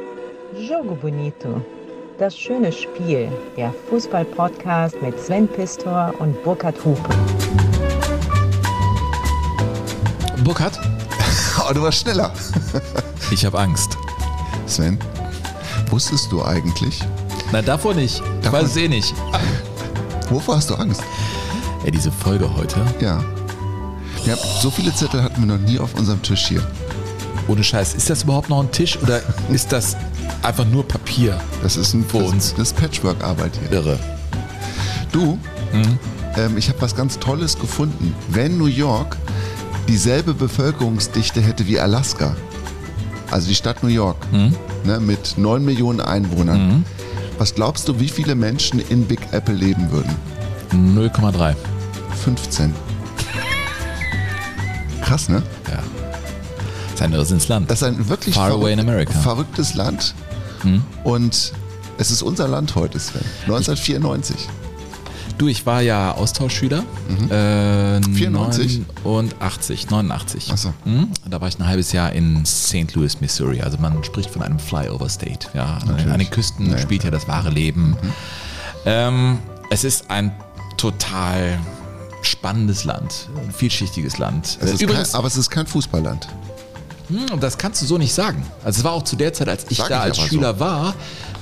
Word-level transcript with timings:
Jogo 0.00 0.94
Bonito. 0.94 1.62
Das 2.18 2.36
schöne 2.36 2.70
Spiel. 2.72 3.30
Der 3.56 3.72
Fußball-Podcast 3.88 5.00
mit 5.02 5.18
Sven 5.18 5.48
Pistor 5.48 6.12
und 6.18 6.42
Burkhard 6.44 6.76
Hupe. 6.84 7.08
Burkhard, 10.44 10.78
Oh, 11.68 11.72
du 11.72 11.82
warst 11.82 12.00
schneller. 12.00 12.32
ich 13.30 13.44
habe 13.44 13.58
Angst. 13.58 13.96
Sven, 14.66 14.98
wusstest 15.90 16.30
du 16.30 16.44
eigentlich, 16.44 17.00
Na, 17.52 17.62
davor 17.62 17.94
nicht. 17.94 18.22
Ich 18.42 18.52
weiß 18.52 18.64
es 18.64 18.76
eh 18.76 18.88
nicht. 18.88 19.14
wovor 20.30 20.56
hast 20.56 20.70
du 20.70 20.74
Angst? 20.74 21.02
Ey, 21.84 21.90
diese 21.90 22.12
Folge 22.12 22.54
heute, 22.56 22.80
Ja. 23.00 23.22
ja. 24.26 24.36
So 24.60 24.70
viele 24.70 24.94
Zettel 24.94 25.22
hatten 25.22 25.40
wir 25.40 25.56
noch 25.56 25.64
nie 25.66 25.78
auf 25.78 25.94
unserem 25.94 26.22
Tisch 26.22 26.46
hier. 26.48 26.62
ohne 27.48 27.62
Scheiß, 27.64 27.94
ist 27.94 28.10
das 28.10 28.24
überhaupt 28.24 28.48
noch 28.50 28.60
ein 28.60 28.70
Tisch 28.72 28.98
oder 29.02 29.20
ist 29.50 29.72
das 29.72 29.96
einfach 30.42 30.64
nur 30.66 30.86
Papier? 30.86 31.40
Das 31.62 31.76
ist 31.76 31.94
ein 31.94 32.04
Für 32.04 32.18
das, 32.18 32.32
uns. 32.32 32.54
Das 32.56 32.68
ist 32.68 32.76
Patchwork-Arbeit 32.76 33.52
hier. 33.60 33.78
Irre. 33.78 33.98
Du, 35.12 35.38
ähm, 36.36 36.56
ich 36.56 36.68
habe 36.68 36.80
was 36.80 36.94
ganz 36.94 37.18
Tolles 37.18 37.58
gefunden. 37.58 38.14
Wenn 38.28 38.58
New 38.58 38.66
York 38.66 39.16
dieselbe 39.88 40.34
Bevölkerungsdichte 40.34 41.40
hätte 41.40 41.66
wie 41.66 41.78
Alaska, 41.80 42.36
also 43.30 43.48
die 43.48 43.54
Stadt 43.54 43.82
New 43.82 43.88
York, 43.88 44.16
ne, 44.84 45.00
mit 45.00 45.34
9 45.36 45.64
Millionen 45.64 46.00
Einwohnern, 46.00 46.84
was 47.38 47.54
glaubst 47.54 47.88
du, 47.88 48.00
wie 48.00 48.08
viele 48.08 48.34
Menschen 48.34 48.80
in 48.88 49.04
Big 49.04 49.20
Apple 49.32 49.54
leben 49.54 49.90
würden? 49.90 50.14
0,3. 50.72 51.54
15. 52.24 52.74
Krass, 55.02 55.28
ne? 55.28 55.42
Ja. 55.70 55.82
Das 56.96 57.02
ist 57.02 57.06
ein 57.08 57.12
Irrs 57.12 57.30
ins 57.30 57.48
Land. 57.48 57.70
Das 57.70 57.82
ist 57.82 57.88
ein 57.88 58.08
wirklich 58.08 58.34
Far 58.34 58.52
away 58.52 58.72
in 58.72 58.80
America. 58.80 59.12
verrücktes 59.12 59.74
Land. 59.74 60.14
Und 61.04 61.52
es 61.98 62.10
ist 62.10 62.22
unser 62.22 62.48
Land 62.48 62.74
heute, 62.74 62.98
Sven. 62.98 63.20
1994. 63.42 64.48
Du, 65.36 65.48
ich 65.48 65.66
war 65.66 65.82
ja 65.82 66.12
Austauschschüler. 66.12 66.84
Äh, 67.28 68.00
94? 68.02 68.80
89, 69.04 69.90
89. 69.90 70.48
Ach 70.50 70.56
so. 70.56 70.72
Mhm. 70.86 71.08
Da 71.28 71.38
war 71.40 71.48
ich 71.48 71.58
ein 71.58 71.66
halbes 71.66 71.92
Jahr 71.92 72.12
in 72.12 72.46
St. 72.46 72.94
Louis, 72.94 73.20
Missouri. 73.20 73.60
Also 73.60 73.76
man 73.76 74.02
spricht 74.02 74.30
von 74.30 74.42
einem 74.42 74.58
Flyover 74.58 75.10
State. 75.10 75.48
Ja, 75.52 75.78
an 75.86 76.18
den 76.18 76.30
Küsten 76.30 76.70
ja. 76.70 76.78
spielt 76.78 77.04
ja 77.04 77.10
das 77.10 77.28
wahre 77.28 77.50
Leben. 77.50 77.94
Ähm, 78.86 79.38
es 79.68 79.84
ist 79.84 80.10
ein 80.10 80.32
total 80.78 81.58
spannendes 82.22 82.84
Land, 82.84 83.28
ein 83.36 83.52
vielschichtiges 83.52 84.16
Land. 84.16 84.58
Es 84.62 84.72
ist 84.72 84.82
Übrigens, 84.82 85.12
kein, 85.12 85.18
aber 85.18 85.28
es 85.28 85.36
ist 85.36 85.50
kein 85.50 85.66
Fußballland. 85.66 86.28
Hm, 87.08 87.40
das 87.40 87.58
kannst 87.58 87.82
du 87.82 87.86
so 87.86 87.98
nicht 87.98 88.12
sagen. 88.14 88.44
Also 88.64 88.78
es 88.78 88.84
war 88.84 88.92
auch 88.92 89.02
zu 89.04 89.16
der 89.16 89.32
Zeit, 89.32 89.48
als 89.48 89.66
ich 89.68 89.78
Sag 89.78 89.88
da 89.88 89.98
ich 90.06 90.18
als 90.18 90.20
Schüler 90.20 90.58
war, 90.60 90.94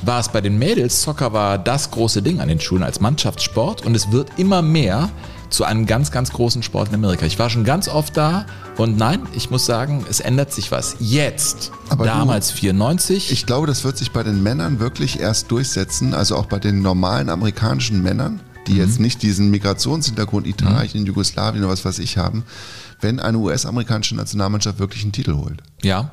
war 0.03 0.21
es 0.21 0.29
bei 0.29 0.41
den 0.41 0.59
Mädels, 0.59 1.03
Soccer 1.03 1.33
war 1.33 1.57
das 1.59 1.91
große 1.91 2.21
Ding 2.23 2.41
an 2.41 2.49
den 2.49 2.61
Schulen 2.61 2.83
als 2.83 3.01
Mannschaftssport 3.01 3.87
und 3.87 3.95
es 3.95 4.13
wird 4.13 4.31
immer 4.39 4.61
mehr 4.63 5.09
zu 5.51 5.65
einem 5.65 5.87
ganz, 5.87 6.11
ganz 6.11 6.33
großen 6.33 6.63
Sport 6.65 6.89
in 6.89 6.95
Amerika. 6.97 7.25
Ich 7.27 7.39
war 7.39 7.49
schon 7.49 7.65
ganz 7.65 7.87
oft 7.89 8.17
da 8.17 8.45
und 8.77 8.97
nein, 8.99 9.21
ich 9.35 9.51
muss 9.51 9.65
sagen, 9.67 10.05
es 10.11 10.19
ändert 10.21 10.53
sich 10.53 10.73
was. 10.73 10.97
Jetzt, 10.99 11.71
Aber 11.91 12.05
du, 12.05 12.11
damals 12.11 12.51
94, 12.51 13.31
Ich 13.31 13.47
glaube, 13.47 13.67
das 13.67 13.85
wird 13.85 13.97
sich 13.97 14.11
bei 14.11 14.23
den 14.25 14.43
Männern 14.43 14.81
wirklich 14.81 15.21
erst 15.21 15.51
durchsetzen, 15.51 16.13
also 16.13 16.37
auch 16.37 16.47
bei 16.47 16.59
den 16.59 16.83
normalen 16.83 17.29
amerikanischen 17.31 18.03
Männern, 18.03 18.41
die 18.67 18.73
Mhm. 18.73 18.79
jetzt 18.81 19.01
nicht 19.01 19.23
diesen 19.23 19.51
Migrationshintergrund 19.51 20.47
Italien, 20.47 21.07
Jugoslawien 21.07 21.63
oder 21.63 21.73
was 21.73 21.85
weiß 21.85 22.01
ich 22.01 22.19
haben, 22.19 22.43
wenn 23.05 23.21
eine 23.21 23.39
US-amerikanische 23.39 24.17
Nationalmannschaft 24.17 24.81
wirklich 24.81 25.03
einen 25.03 25.13
Titel 25.13 25.35
holt. 25.35 25.63
ja, 25.83 26.11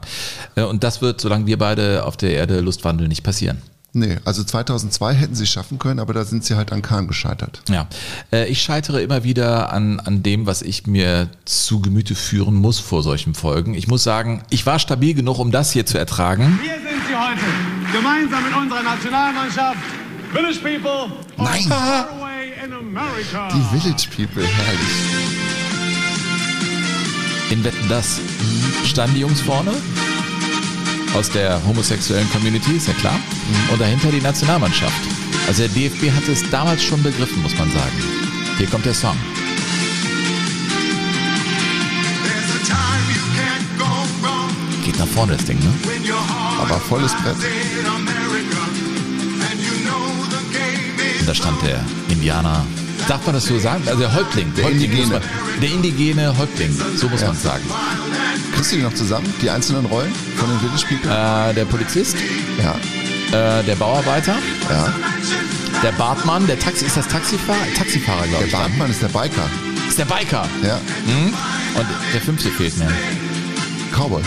äh, 0.56 0.62
und 0.62 0.84
das 0.84 1.02
wird, 1.02 1.20
solange 1.22 1.48
wir 1.48 1.58
beide 1.58 2.06
auf 2.06 2.18
der 2.18 2.32
Erde 2.34 2.60
Lust 2.62 2.84
wandeln, 2.84 3.10
nicht 3.10 3.24
passieren. 3.24 3.62
Nee, 3.94 4.20
also 4.24 4.42
2002 4.44 5.14
hätten 5.16 5.36
sie 5.36 5.44
es 5.44 5.50
schaffen 5.50 5.78
können, 5.78 6.00
aber 6.00 6.14
da 6.14 6.24
sind 6.24 6.46
sie 6.46 6.56
halt 6.56 6.72
an 6.72 6.82
Kahn 6.82 7.08
gescheitert. 7.10 7.62
Ja, 7.70 7.88
äh, 8.32 8.48
ich 8.48 8.62
scheitere 8.62 9.02
immer 9.02 9.26
wieder 9.26 9.74
an, 9.74 10.00
an 10.00 10.24
dem, 10.24 10.46
was 10.46 10.62
ich 10.62 10.88
mir 10.88 11.30
zu 11.44 11.82
Gemüte 11.82 12.16
führen 12.16 12.56
muss 12.56 12.80
vor 12.80 13.04
solchen 13.04 13.34
Folgen. 13.34 13.74
Ich 13.74 13.88
muss 13.88 14.04
sagen, 14.04 14.44
ich 14.50 14.66
war 14.66 14.80
stabil 14.80 15.14
genug, 15.14 15.40
um 15.40 15.52
das 15.52 15.72
hier 15.74 15.86
zu 15.86 15.98
ertragen. 15.98 16.58
Hier 16.64 16.76
sind 16.76 17.02
sie 17.06 17.16
heute, 17.16 17.98
gemeinsam 17.98 18.44
mit 18.46 18.56
unserer 18.56 18.84
Nationalmannschaft. 18.84 19.80
Village 20.32 20.60
People, 20.60 21.12
Nein. 21.36 21.64
far 21.64 22.08
away 22.12 22.54
in 22.64 22.72
America. 22.72 23.50
Die 23.54 23.78
Village 23.78 24.08
People, 24.16 24.44
herrlich. 24.48 25.11
In 27.52 27.62
Wetten 27.66 27.90
das 27.90 28.22
standen 28.86 29.16
die 29.16 29.22
Jungs 29.22 29.42
vorne 29.42 29.74
aus 31.14 31.30
der 31.30 31.62
homosexuellen 31.68 32.30
Community, 32.32 32.78
ist 32.78 32.88
ja 32.88 32.94
klar. 32.94 33.20
Und 33.70 33.82
dahinter 33.82 34.10
die 34.10 34.22
Nationalmannschaft. 34.22 35.02
Also 35.50 35.64
der 35.64 35.70
DFB 35.70 36.16
hatte 36.16 36.32
es 36.32 36.50
damals 36.50 36.82
schon 36.82 37.04
begriffen, 37.04 37.42
muss 37.42 37.58
man 37.58 37.70
sagen. 37.70 37.92
Hier 38.58 38.68
kommt 38.68 38.86
der 38.86 38.94
Song. 38.94 39.18
Geht 44.86 44.98
nach 44.98 45.08
vorne 45.08 45.36
das 45.36 45.44
Ding, 45.44 45.60
ne? 45.60 45.74
Aber 46.58 46.80
volles 46.80 47.14
Brett. 47.16 47.36
Und 51.20 51.28
da 51.28 51.36
stand 51.36 51.62
der 51.64 51.84
Indianer. 52.08 52.66
Darf 53.08 53.26
man 53.26 53.36
das 53.36 53.46
so 53.46 53.60
sagen? 53.60 53.84
Also 53.88 54.00
der 54.00 54.14
Häuptling. 54.14 54.54
Der 54.56 54.66
Häuptling 54.66 54.84
Indigene. 54.92 55.14
man- 55.20 55.22
Der 55.62 55.70
indigene 55.72 56.38
Häuptling, 56.38 56.76
so 56.96 57.08
muss 57.10 57.22
Ja. 57.22 57.28
man 57.28 57.38
sagen. 57.38 57.64
Kriegst 58.56 58.72
du 58.72 58.76
die 58.78 58.82
noch 58.84 58.94
zusammen, 58.94 59.32
die 59.42 59.50
einzelnen 59.50 59.86
Rollen 59.86 60.12
von 60.38 60.50
den 60.50 60.60
Village 60.60 60.86
People? 60.88 61.12
Äh, 61.12 61.54
der 61.54 61.66
Polizist, 61.66 62.16
Ja, 62.62 62.76
äh, 63.60 63.64
der 63.64 63.76
Bauarbeiter, 63.76 64.36
ja. 64.70 64.94
der 65.84 65.92
Bartmann, 65.94 66.46
der 66.48 66.60
Taxi, 66.60 66.86
ist 66.86 66.98
das 66.98 67.08
Taxifahrer? 67.08 67.58
Taxifahrer, 67.78 68.20
glaube 68.28 68.38
Der 68.38 68.46
ich. 68.46 68.52
dann. 68.52 68.62
Bartmann 68.62 68.92
ist 68.92 69.02
der 69.02 69.08
Biker. 69.08 69.50
Ist 69.90 69.98
der 70.00 70.06
Biker. 70.06 70.48
Ja, 70.64 70.80
Und 71.74 71.88
der 72.14 72.22
fünfte 72.22 72.50
fehlt 72.50 72.78
mir. 72.78 72.88
Cowboy. 73.92 74.22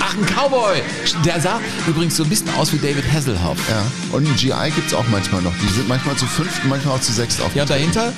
Ach, 0.00 0.14
ein 0.14 0.26
Cowboy. 0.26 0.82
Der 1.24 1.40
sah 1.40 1.60
übrigens 1.86 2.16
so 2.16 2.22
ein 2.24 2.28
bisschen 2.28 2.48
aus 2.54 2.72
wie 2.72 2.78
David 2.78 3.04
Hasselhoff. 3.12 3.58
Ja. 3.68 3.82
Und 4.12 4.26
einen 4.26 4.36
GI 4.36 4.70
gibt 4.74 4.88
es 4.88 4.94
auch 4.94 5.06
manchmal 5.10 5.42
noch. 5.42 5.52
Die 5.62 5.72
sind 5.74 5.88
manchmal 5.88 6.16
zu 6.16 6.26
fünft, 6.26 6.64
manchmal 6.64 6.96
auch 6.96 7.00
zu 7.00 7.12
sechst 7.12 7.40
auf. 7.40 7.54
Ja, 7.54 7.62
und 7.62 7.70
dahinter 7.70 8.12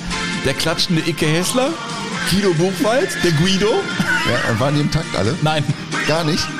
der 0.45 0.53
klatschende 0.53 1.01
Icke 1.07 1.25
Hessler, 1.25 1.69
Guido 2.31 2.53
Buchwald, 2.53 3.09
der 3.23 3.31
Guido. 3.33 3.67
Ja, 4.29 4.51
und 4.51 4.59
waren 4.59 4.75
die 4.75 4.81
im 4.81 4.91
Takt 4.91 5.15
alle? 5.15 5.35
Nein. 5.41 5.63
Gar 6.07 6.23
nicht. 6.23 6.45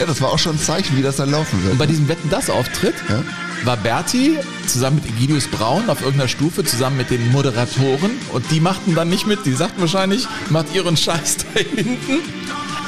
Ja, 0.00 0.06
das 0.06 0.22
war 0.22 0.30
auch 0.30 0.38
schon 0.38 0.56
ein 0.56 0.58
Zeichen, 0.58 0.96
wie 0.96 1.02
das 1.02 1.16
dann 1.16 1.30
laufen 1.30 1.62
wird. 1.62 1.72
Und 1.74 1.78
bei 1.78 1.86
diesem 1.86 2.08
Wetten 2.08 2.28
das 2.30 2.48
Auftritt 2.48 2.94
Ja. 3.10 3.22
War 3.64 3.76
Berti 3.76 4.38
zusammen 4.66 4.96
mit 4.96 5.06
Egidius 5.06 5.46
Braun 5.46 5.88
auf 5.88 6.00
irgendeiner 6.00 6.28
Stufe 6.28 6.64
zusammen 6.64 6.96
mit 6.96 7.10
den 7.10 7.30
Moderatoren 7.30 8.10
und 8.32 8.50
die 8.50 8.60
machten 8.60 8.94
dann 8.94 9.08
nicht 9.08 9.26
mit. 9.26 9.46
Die 9.46 9.52
sagten 9.52 9.80
wahrscheinlich, 9.80 10.26
macht 10.50 10.74
ihren 10.74 10.96
Scheiß 10.96 11.38
da 11.38 11.60
hinten. 11.60 12.18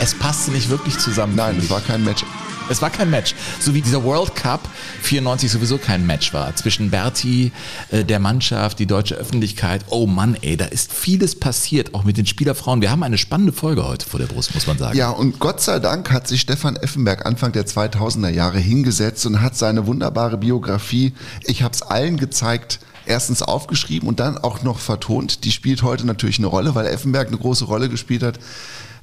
Es 0.01 0.15
passte 0.15 0.51
nicht 0.51 0.71
wirklich 0.71 0.99
zusammen. 0.99 1.37
Nein, 1.37 1.59
es 1.59 1.71
war 1.71 1.81
kein 1.81 2.05
Match. 2.05 2.25
Es 2.71 2.81
war 2.81 2.89
kein 2.89 3.11
Match. 3.11 3.35
So 3.61 3.75
wie 3.75 3.83
dieser 3.83 4.03
World 4.05 4.35
Cup 4.35 4.61
94 5.03 5.51
sowieso 5.51 5.77
kein 5.77 6.07
Match 6.07 6.33
war. 6.33 6.57
Zwischen 6.57 6.91
Berti, 6.91 7.53
äh, 7.91 8.05
der 8.05 8.19
Mannschaft, 8.21 8.79
die 8.79 8.87
deutsche 8.87 9.17
Öffentlichkeit. 9.17 9.85
Oh 9.91 10.07
Mann, 10.07 10.37
ey, 10.41 10.57
da 10.57 10.65
ist 10.65 10.93
vieles 10.93 11.39
passiert, 11.39 11.95
auch 11.95 12.05
mit 12.05 12.17
den 12.17 12.25
Spielerfrauen. 12.25 12.81
Wir 12.81 12.91
haben 12.91 13.03
eine 13.03 13.19
spannende 13.19 13.53
Folge 13.53 13.87
heute 13.87 14.07
vor 14.07 14.19
der 14.19 14.27
Brust, 14.27 14.55
muss 14.55 14.67
man 14.67 14.79
sagen. 14.79 14.97
Ja, 14.97 15.11
und 15.11 15.39
Gott 15.39 15.61
sei 15.61 15.79
Dank 15.79 16.11
hat 16.11 16.27
sich 16.27 16.41
Stefan 16.41 16.77
Effenberg 16.77 17.27
Anfang 17.27 17.53
der 17.53 17.67
2000er 17.67 18.31
Jahre 18.31 18.59
hingesetzt 18.59 19.27
und 19.27 19.43
hat 19.43 19.57
seine 19.57 19.87
wunderbare 19.87 20.39
Biografie, 20.39 21.13
ich 21.43 21.63
habe 21.63 21.75
es 21.75 21.83
allen 21.83 22.17
gezeigt, 22.17 22.81
erstens 23.07 23.43
aufgeschrieben 23.43 24.09
und 24.09 24.21
dann 24.21 24.39
auch 24.39 24.63
noch 24.63 24.79
vertont. 24.79 25.45
Die 25.45 25.53
spielt 25.53 25.83
heute 25.83 26.07
natürlich 26.07 26.39
eine 26.39 26.47
Rolle, 26.47 26.75
weil 26.75 26.87
Effenberg 26.87 27.29
eine 27.29 27.37
große 27.37 27.67
Rolle 27.67 27.89
gespielt 27.89 28.23
hat. 28.23 28.39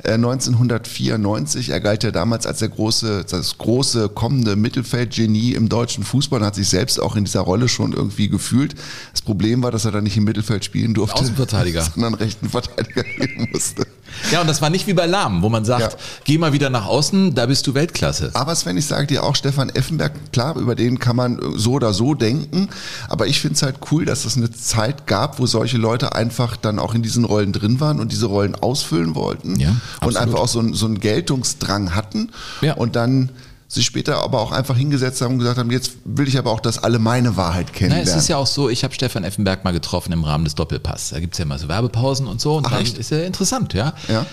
Äh, 0.04 0.14
1994, 0.14 1.70
er 1.70 1.80
galt 1.80 2.04
ja 2.04 2.12
damals 2.12 2.46
als 2.46 2.60
der 2.60 2.70
große, 2.70 3.26
das 3.30 3.58
große 3.58 4.10
kommende 4.10 4.56
Mittelfeldgenie 4.56 5.54
im 5.54 5.70
deutschen 5.70 6.04
Fußball 6.04 6.40
und 6.42 6.46
hat 6.46 6.56
sich 6.56 6.70
selbst 6.70 7.00
auch 7.00 7.16
in 7.16 7.26
dieser 7.26 7.42
Rolle 7.42 7.68
schon 7.70 7.94
irgendwie 7.94 8.28
gefühlt. 8.30 8.76
Das 9.12 9.22
Problem 9.22 9.64
war, 9.64 9.72
dass 9.72 9.86
er 9.86 9.92
dann 9.92 10.04
nicht 10.04 10.18
im 10.18 10.24
Mittelfeld 10.24 10.66
spielen 10.66 10.94
durfte, 10.94 11.20
Außenverteidiger. 11.22 11.84
sondern 11.94 12.14
rechten 12.16 12.50
Verteidiger 12.50 13.04
geben 13.04 13.50
musste. 13.52 13.86
Ja, 14.30 14.42
und 14.42 14.48
das 14.48 14.62
war 14.62 14.70
nicht 14.70 14.88
wie 14.88 14.94
bei 14.94 15.06
Lahm, 15.06 15.42
wo 15.42 15.48
man 15.48 15.64
sagt, 15.64 15.94
Ja. 15.94 16.00
geh 16.26 16.38
mal 16.38 16.52
wieder 16.52 16.70
nach 16.70 16.86
außen, 16.86 17.34
da 17.34 17.46
bist 17.46 17.66
du 17.66 17.74
Weltklasse. 17.74 18.32
Aber 18.34 18.54
Sven, 18.56 18.76
ich 18.76 18.86
sage 18.86 19.08
dir 19.08 19.24
auch, 19.24 19.36
Stefan 19.38 19.70
Effenberg, 19.70 20.12
klar, 20.34 20.58
über 20.58 20.76
den 20.76 21.00
kann 21.00 21.16
man 21.16 21.40
so 21.56 21.74
oder 21.74 21.94
so 21.94 22.14
denken, 22.14 22.68
aber 23.08 23.28
ich 23.28 23.40
finde 23.40 23.56
es 23.56 23.62
halt 23.64 23.78
cool, 23.90 24.04
dass 24.04 24.26
es 24.26 24.36
eine 24.36 24.52
Zeit 24.52 25.08
gab, 25.08 25.40
wo 25.40 25.46
solche 25.46 25.78
Leute 25.78 26.14
einfach 26.14 26.58
dann 26.58 26.78
auch 26.78 26.94
in 26.94 27.02
diesen 27.04 27.24
Rollen 27.24 27.54
drin 27.54 27.80
waren 27.80 28.02
und 28.02 28.12
diese 28.12 28.26
Rollen 28.26 28.54
ausfüllen 28.54 29.16
wollten 29.16 29.58
Ja, 29.60 29.78
und 30.02 30.08
absolut. 30.08 30.18
einfach 30.18 30.40
auch 30.40 30.48
so, 30.48 30.60
einen- 30.60 30.74
so 30.74 30.86
einen 30.86 31.00
Geltungsdrang 31.00 31.96
hatten 31.96 32.30
Ja. 32.62 32.74
und 32.76 32.96
dann 32.96 33.30
sich 33.68 33.86
später 33.86 34.22
aber 34.22 34.42
auch 34.42 34.52
einfach 34.52 34.76
hingesetzt 34.76 35.22
haben 35.22 35.34
und 35.36 35.40
gesagt 35.40 35.58
haben, 35.58 35.72
jetzt 35.72 35.94
will 36.04 36.28
ich 36.28 36.38
aber 36.38 36.52
auch, 36.52 36.60
dass 36.60 36.78
alle 36.84 37.00
meine 37.00 37.38
Wahrheit 37.38 37.68
Na, 37.72 37.78
kennenlernen. 37.78 38.10
es 38.10 38.16
ist 38.18 38.28
ja 38.28 38.36
auch 38.36 38.48
so, 38.48 38.70
ich 38.70 38.84
habe 38.84 38.94
Stefan 38.94 39.24
Effenberg 39.24 39.64
mal 39.64 39.72
getroffen 39.72 40.12
im 40.12 40.26
Rahmen 40.26 40.44
des 40.44 40.56
Doppelpass. 40.56 41.12
Da 41.12 41.22
gibt's 41.22 41.38
ja 41.38 41.46
mal 41.46 41.58
so 41.58 41.70
Werbepausen 41.70 42.28
und 42.28 42.42
so 42.42 42.58
und 42.58 42.66
Ach, 42.68 42.72
dann 42.72 42.82
echt? 42.82 42.98
ist 42.98 43.12
ja 43.12 43.20
interessant, 43.22 43.74
ja. 43.74 43.94
ja? 44.10 44.26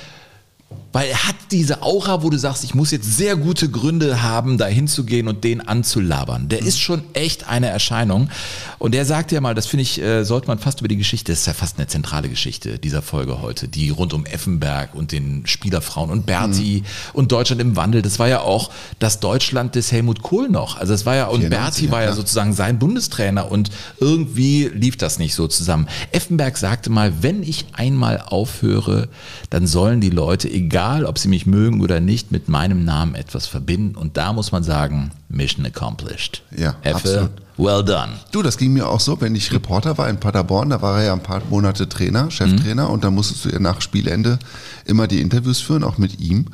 Weil 0.92 1.10
er 1.10 1.28
hat 1.28 1.36
diese 1.50 1.82
Aura, 1.82 2.22
wo 2.22 2.30
du 2.30 2.38
sagst, 2.38 2.64
ich 2.64 2.74
muss 2.74 2.90
jetzt 2.90 3.16
sehr 3.16 3.36
gute 3.36 3.68
Gründe 3.68 4.22
haben, 4.22 4.56
da 4.56 4.66
hinzugehen 4.66 5.28
und 5.28 5.44
den 5.44 5.60
anzulabern. 5.60 6.48
Der 6.48 6.60
ist 6.60 6.80
schon 6.80 7.02
echt 7.12 7.46
eine 7.46 7.68
Erscheinung. 7.68 8.30
Und 8.78 8.92
der 8.92 9.04
sagt 9.04 9.30
ja 9.30 9.40
mal, 9.42 9.54
das 9.54 9.66
finde 9.66 9.82
ich, 9.82 10.00
äh, 10.00 10.24
sollte 10.24 10.48
man 10.48 10.58
fast 10.58 10.80
über 10.80 10.88
die 10.88 10.96
Geschichte, 10.96 11.30
das 11.30 11.40
ist 11.40 11.46
ja 11.46 11.52
fast 11.52 11.78
eine 11.78 11.88
zentrale 11.88 12.30
Geschichte 12.30 12.78
dieser 12.78 13.02
Folge 13.02 13.42
heute, 13.42 13.68
die 13.68 13.90
rund 13.90 14.14
um 14.14 14.24
Effenberg 14.24 14.94
und 14.94 15.12
den 15.12 15.46
Spielerfrauen 15.46 16.10
und 16.10 16.24
Berti 16.24 16.82
und 17.12 17.32
Deutschland 17.32 17.60
im 17.60 17.76
Wandel. 17.76 18.00
Das 18.00 18.18
war 18.18 18.28
ja 18.28 18.40
auch 18.40 18.70
das 18.98 19.20
Deutschland 19.20 19.74
des 19.74 19.92
Helmut 19.92 20.22
Kohl 20.22 20.48
noch. 20.48 20.78
Also 20.78 20.94
es 20.94 21.04
war 21.04 21.16
ja, 21.16 21.26
und 21.26 21.40
94, 21.40 21.50
Berti 21.50 21.92
war 21.92 22.02
ja 22.02 22.08
ja. 22.08 22.14
sozusagen 22.14 22.54
sein 22.54 22.78
Bundestrainer 22.78 23.50
und 23.50 23.70
irgendwie 24.00 24.70
lief 24.72 24.96
das 24.96 25.18
nicht 25.18 25.34
so 25.34 25.48
zusammen. 25.48 25.86
Effenberg 26.12 26.56
sagte 26.56 26.88
mal, 26.88 27.22
wenn 27.22 27.42
ich 27.42 27.66
einmal 27.74 28.22
aufhöre, 28.22 29.08
dann 29.50 29.66
sollen 29.66 30.00
die 30.00 30.10
Leute, 30.10 30.48
egal 30.58 31.04
ob 31.04 31.18
sie 31.18 31.28
mich 31.28 31.46
mögen 31.46 31.80
oder 31.80 32.00
nicht, 32.00 32.32
mit 32.32 32.48
meinem 32.48 32.84
Namen 32.84 33.14
etwas 33.14 33.46
verbinden. 33.46 33.96
Und 33.96 34.16
da 34.16 34.32
muss 34.32 34.52
man 34.52 34.62
sagen, 34.62 35.10
Mission 35.28 35.64
accomplished. 35.66 36.42
Ja, 36.56 36.74
Effe, 36.82 36.96
absolut. 36.96 37.30
well 37.56 37.84
done. 37.84 38.12
Du, 38.32 38.42
das 38.42 38.56
ging 38.58 38.72
mir 38.72 38.88
auch 38.88 39.00
so, 39.00 39.20
wenn 39.20 39.34
ich 39.34 39.52
Reporter 39.52 39.96
war 39.98 40.08
in 40.08 40.18
Paderborn, 40.18 40.70
da 40.70 40.82
war 40.82 40.98
er 41.00 41.06
ja 41.06 41.12
ein 41.12 41.22
paar 41.22 41.42
Monate 41.50 41.88
Trainer, 41.88 42.30
Cheftrainer 42.30 42.86
Mhm. 42.86 42.90
und 42.90 43.04
dann 43.04 43.14
musstest 43.14 43.44
du 43.44 43.50
ja 43.50 43.58
nach 43.58 43.80
Spielende 43.80 44.38
immer 44.84 45.06
die 45.06 45.20
Interviews 45.20 45.60
führen, 45.60 45.84
auch 45.84 45.98
mit 45.98 46.20
ihm. 46.20 46.46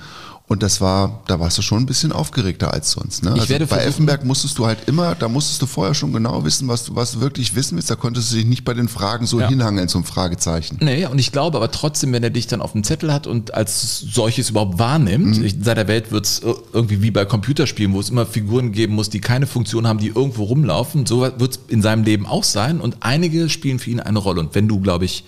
Und 0.46 0.62
das 0.62 0.82
war, 0.82 1.22
da 1.26 1.40
warst 1.40 1.56
du 1.56 1.62
schon 1.62 1.78
ein 1.84 1.86
bisschen 1.86 2.12
aufgeregter 2.12 2.70
als 2.74 2.90
sonst. 2.90 3.24
Ne? 3.24 3.32
Also 3.32 3.46
bei 3.66 3.78
Effenberg 3.82 4.26
musstest 4.26 4.58
du 4.58 4.66
halt 4.66 4.76
immer, 4.86 5.14
da 5.14 5.26
musstest 5.26 5.62
du 5.62 5.66
vorher 5.66 5.94
schon 5.94 6.12
genau 6.12 6.44
wissen, 6.44 6.68
was 6.68 6.84
du, 6.84 6.94
was 6.94 7.12
du 7.12 7.20
wirklich 7.22 7.54
wissen 7.54 7.76
willst. 7.76 7.88
Da 7.88 7.96
konntest 7.96 8.30
du 8.30 8.36
dich 8.36 8.44
nicht 8.44 8.62
bei 8.62 8.74
den 8.74 8.88
Fragen 8.88 9.24
so 9.26 9.40
Ja. 9.40 9.48
hinhangeln 9.48 9.88
zum 9.88 10.04
Fragezeichen. 10.04 10.76
Nee, 10.82 11.06
und 11.06 11.18
ich 11.18 11.32
glaube 11.32 11.56
aber 11.56 11.70
trotzdem, 11.70 12.12
wenn 12.12 12.22
er 12.22 12.28
dich 12.28 12.46
dann 12.46 12.60
auf 12.60 12.72
dem 12.72 12.84
Zettel 12.84 13.10
hat 13.10 13.26
und 13.26 13.54
als 13.54 14.00
solches 14.00 14.50
überhaupt 14.50 14.78
wahrnimmt, 14.78 15.38
Mhm. 15.38 15.44
in 15.46 15.64
seiner 15.64 15.88
Welt 15.88 16.12
wird 16.12 16.26
es 16.26 16.42
irgendwie 16.74 17.00
wie 17.00 17.10
bei 17.10 17.24
Computerspielen, 17.24 17.94
wo 17.94 18.00
es 18.00 18.10
immer 18.10 18.26
Figuren 18.26 18.72
geben 18.72 18.94
muss, 18.96 19.08
die 19.08 19.20
keine 19.20 19.46
Funktion 19.46 19.86
haben, 19.86 19.98
die 19.98 20.08
irgendwo 20.08 20.44
rumlaufen. 20.44 21.06
So 21.06 21.22
wird 21.22 21.40
es 21.52 21.58
in 21.68 21.80
seinem 21.80 22.04
Leben 22.04 22.26
auch 22.26 22.44
sein 22.44 22.82
und 22.82 22.98
einige 23.00 23.48
spielen 23.48 23.78
für 23.78 23.88
ihn 23.88 23.98
eine 24.00 24.18
Rolle. 24.18 24.40
Und 24.40 24.54
wenn 24.54 24.68
du, 24.68 24.78
glaube 24.80 25.06
ich, 25.06 25.24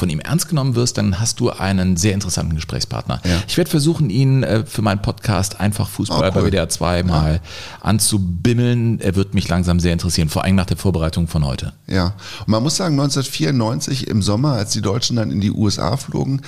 von 0.00 0.10
ihm 0.10 0.18
ernst 0.20 0.48
genommen 0.48 0.74
wirst, 0.74 0.98
dann 0.98 1.20
hast 1.20 1.38
du 1.38 1.50
einen 1.50 1.96
sehr 1.96 2.14
interessanten 2.14 2.56
Gesprächspartner. 2.56 3.20
Ja. 3.24 3.36
Ich 3.46 3.56
werde 3.56 3.70
versuchen, 3.70 4.10
ihn 4.10 4.42
äh, 4.42 4.64
für 4.66 4.82
meinen 4.82 5.00
Podcast 5.02 5.60
einfach 5.60 5.88
Fußball 5.88 6.18
Oh, 6.18 6.32
cool. 6.34 6.42
bei 6.42 6.48
WDR 6.50 6.68
2 6.68 7.02
mal 7.04 7.40
anzubimmeln. 7.80 9.00
Er 9.00 9.14
wird 9.14 9.34
mich 9.34 9.48
langsam 9.48 9.78
sehr 9.80 9.92
interessieren, 9.92 10.28
vor 10.28 10.44
allem 10.44 10.56
nach 10.56 10.66
der 10.66 10.76
Vorbereitung 10.76 11.28
von 11.28 11.44
heute. 11.44 11.72
Ja, 11.86 12.14
und 12.40 12.48
man 12.48 12.62
muss 12.62 12.76
sagen, 12.76 12.94
1994 12.98 14.08
im 14.08 14.22
Sommer, 14.22 14.54
als 14.54 14.72
die 14.72 14.82
Deutschen 14.82 15.16
dann 15.16 15.30
in 15.30 15.40
die 15.40 15.50
USA 15.52 15.96
flogen, 15.96 16.42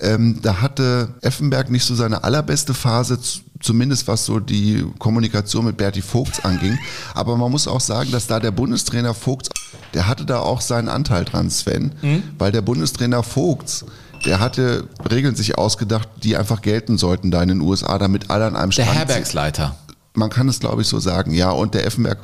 ähm, 0.00 0.38
da 0.42 0.60
hatte 0.60 1.08
Effenberg 1.22 1.70
nicht 1.70 1.84
so 1.84 1.94
seine 1.94 2.22
allerbeste 2.22 2.72
Phase, 2.72 3.20
z- 3.20 3.42
zumindest 3.60 4.08
was 4.08 4.24
so 4.24 4.40
die 4.40 4.84
Kommunikation 4.98 5.64
mit 5.64 5.76
Berti 5.76 6.02
Vogts 6.02 6.44
anging. 6.44 6.78
Aber 7.14 7.36
man 7.36 7.50
muss 7.50 7.68
auch 7.68 7.80
sagen, 7.80 8.10
dass 8.10 8.26
da 8.26 8.40
der 8.40 8.50
Bundestrainer 8.50 9.14
Vogts, 9.14 9.50
der 9.94 10.06
hatte 10.06 10.24
da 10.24 10.40
auch 10.40 10.60
seinen 10.60 10.88
Anteil 10.88 11.24
dran, 11.24 11.50
Sven, 11.50 11.92
weil 12.38 12.52
der 12.52 12.62
Bundestrainer 12.62 13.22
Vogts, 13.22 13.84
der 14.24 14.40
hatte 14.40 14.88
Regeln 15.10 15.36
sich 15.36 15.58
ausgedacht, 15.58 16.08
die 16.22 16.36
einfach 16.36 16.62
gelten 16.62 16.98
sollten 16.98 17.30
da 17.30 17.42
in 17.42 17.48
den 17.48 17.60
USA, 17.60 17.98
damit 17.98 18.30
alle 18.30 18.46
an 18.46 18.56
einem 18.56 18.70
Der 18.70 18.82
Strand 18.82 18.98
Herbergsleiter. 18.98 19.76
Man 20.14 20.30
kann 20.30 20.48
es, 20.48 20.58
glaube 20.58 20.82
ich, 20.82 20.88
so 20.88 20.98
sagen, 20.98 21.32
ja. 21.32 21.50
Und 21.50 21.74
der 21.74 21.86
Effenberg 21.86 22.18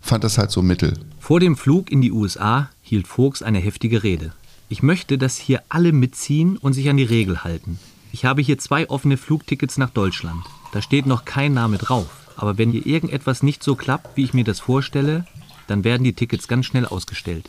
fand 0.00 0.22
das 0.24 0.38
halt 0.38 0.50
so 0.50 0.62
mittel. 0.62 0.98
Vor 1.18 1.40
dem 1.40 1.56
Flug 1.56 1.90
in 1.90 2.00
die 2.00 2.12
USA 2.12 2.70
hielt 2.82 3.08
Vogts 3.08 3.42
eine 3.42 3.58
heftige 3.58 4.02
Rede. 4.02 4.32
Ich 4.68 4.82
möchte, 4.82 5.18
dass 5.18 5.36
hier 5.36 5.62
alle 5.68 5.92
mitziehen 5.92 6.56
und 6.56 6.74
sich 6.74 6.88
an 6.88 6.96
die 6.96 7.04
Regel 7.04 7.42
halten. 7.42 7.80
Ich 8.12 8.24
habe 8.24 8.42
hier 8.42 8.58
zwei 8.58 8.88
offene 8.88 9.16
Flugtickets 9.16 9.78
nach 9.78 9.90
Deutschland. 9.90 10.44
Da 10.72 10.82
steht 10.82 11.06
noch 11.06 11.24
kein 11.24 11.52
Name 11.54 11.78
drauf. 11.78 12.06
Aber 12.36 12.56
wenn 12.58 12.70
hier 12.70 12.86
irgendetwas 12.86 13.42
nicht 13.42 13.62
so 13.62 13.74
klappt, 13.74 14.16
wie 14.16 14.24
ich 14.24 14.34
mir 14.34 14.44
das 14.44 14.60
vorstelle, 14.60 15.24
dann 15.66 15.84
werden 15.84 16.04
die 16.04 16.12
Tickets 16.14 16.48
ganz 16.48 16.66
schnell 16.66 16.86
ausgestellt. 16.86 17.46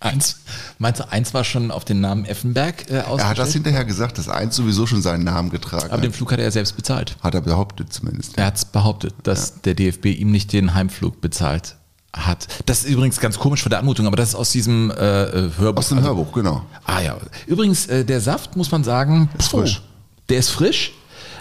Eins. 0.00 0.40
Meinst 0.78 1.00
du, 1.00 1.08
eins 1.12 1.32
war 1.32 1.44
schon 1.44 1.70
auf 1.70 1.84
den 1.84 2.00
Namen 2.00 2.24
Effenberg 2.24 2.90
äh, 2.90 2.94
Er 2.94 2.98
hat 2.98 3.04
das 3.06 3.10
ausgestellt? 3.20 3.52
hinterher 3.52 3.84
gesagt, 3.84 4.18
dass 4.18 4.28
eins 4.28 4.56
sowieso 4.56 4.86
schon 4.86 5.00
seinen 5.00 5.22
Namen 5.22 5.50
getragen 5.50 5.84
Aber 5.86 5.98
hat. 5.98 6.04
den 6.04 6.12
Flug 6.12 6.32
hat 6.32 6.38
er 6.40 6.46
ja 6.46 6.50
selbst 6.50 6.76
bezahlt. 6.76 7.16
Hat 7.22 7.34
er 7.34 7.40
behauptet 7.40 7.92
zumindest. 7.92 8.36
Er 8.36 8.46
hat 8.46 8.56
es 8.56 8.64
behauptet, 8.64 9.14
dass 9.22 9.60
der 9.62 9.74
DFB 9.74 10.06
ihm 10.06 10.32
nicht 10.32 10.52
den 10.52 10.74
Heimflug 10.74 11.20
bezahlt 11.20 11.76
hat. 12.12 12.48
Das 12.66 12.82
ist 12.84 12.90
übrigens 12.90 13.20
ganz 13.20 13.38
komisch 13.38 13.62
von 13.62 13.70
der 13.70 13.78
Anmutung, 13.78 14.06
aber 14.08 14.16
das 14.16 14.30
ist 14.30 14.34
aus 14.34 14.50
diesem 14.50 14.90
äh, 14.90 14.94
äh, 15.24 15.50
Hörbuch. 15.56 15.78
Aus 15.78 15.88
dem 15.90 15.98
Also- 15.98 16.08
Hörbuch, 16.08 16.32
genau. 16.32 16.64
Ah 16.84 17.00
ja. 17.00 17.16
Übrigens, 17.46 17.86
äh, 17.86 18.04
der 18.04 18.20
Saft, 18.20 18.56
muss 18.56 18.72
man 18.72 18.82
sagen, 18.82 19.30
Ist 19.38 19.50
puh, 19.52 19.58
frisch. 19.60 19.82
Der 20.28 20.38
ist 20.38 20.50
frisch. 20.50 20.92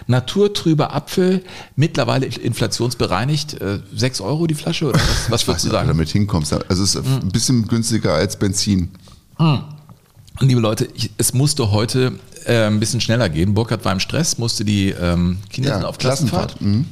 Naturtrüber 0.07 0.94
Apfel, 0.94 1.44
mittlerweile 1.75 2.25
inflationsbereinigt. 2.25 3.62
Äh, 3.62 3.80
6 3.95 4.21
Euro 4.21 4.48
die 4.48 4.53
Flasche 4.53 4.88
oder 4.89 5.00
was, 5.00 5.31
was 5.31 5.48
würdest 5.48 5.65
du 5.65 5.69
sagen? 5.69 5.88
damit 5.88 6.09
hinkommst. 6.09 6.53
Also 6.53 6.83
es 6.83 6.95
ist 6.95 7.06
ein 7.06 7.30
bisschen 7.30 7.68
günstiger 7.68 8.13
als 8.13 8.38
Benzin. 8.38 8.89
Und 10.39 10.48
liebe 10.48 10.62
Leute, 10.62 10.88
ich, 10.95 11.12
es 11.18 11.33
musste 11.33 11.71
heute 11.71 12.13
äh, 12.45 12.65
ein 12.65 12.80
bisschen 12.80 13.01
schneller 13.01 13.30
gehen. 13.30 13.53
Burkhard 13.53 13.86
war 13.86 13.92
im 13.92 14.00
Stress, 14.00 14.38
musste 14.38 14.65
die 14.65 14.89
ähm, 14.89 15.38
Kinder 15.50 15.75
sind 15.75 15.86
auf 15.86 15.98
Klassenfahrt. 15.98 16.59
Mhm. 16.62 16.86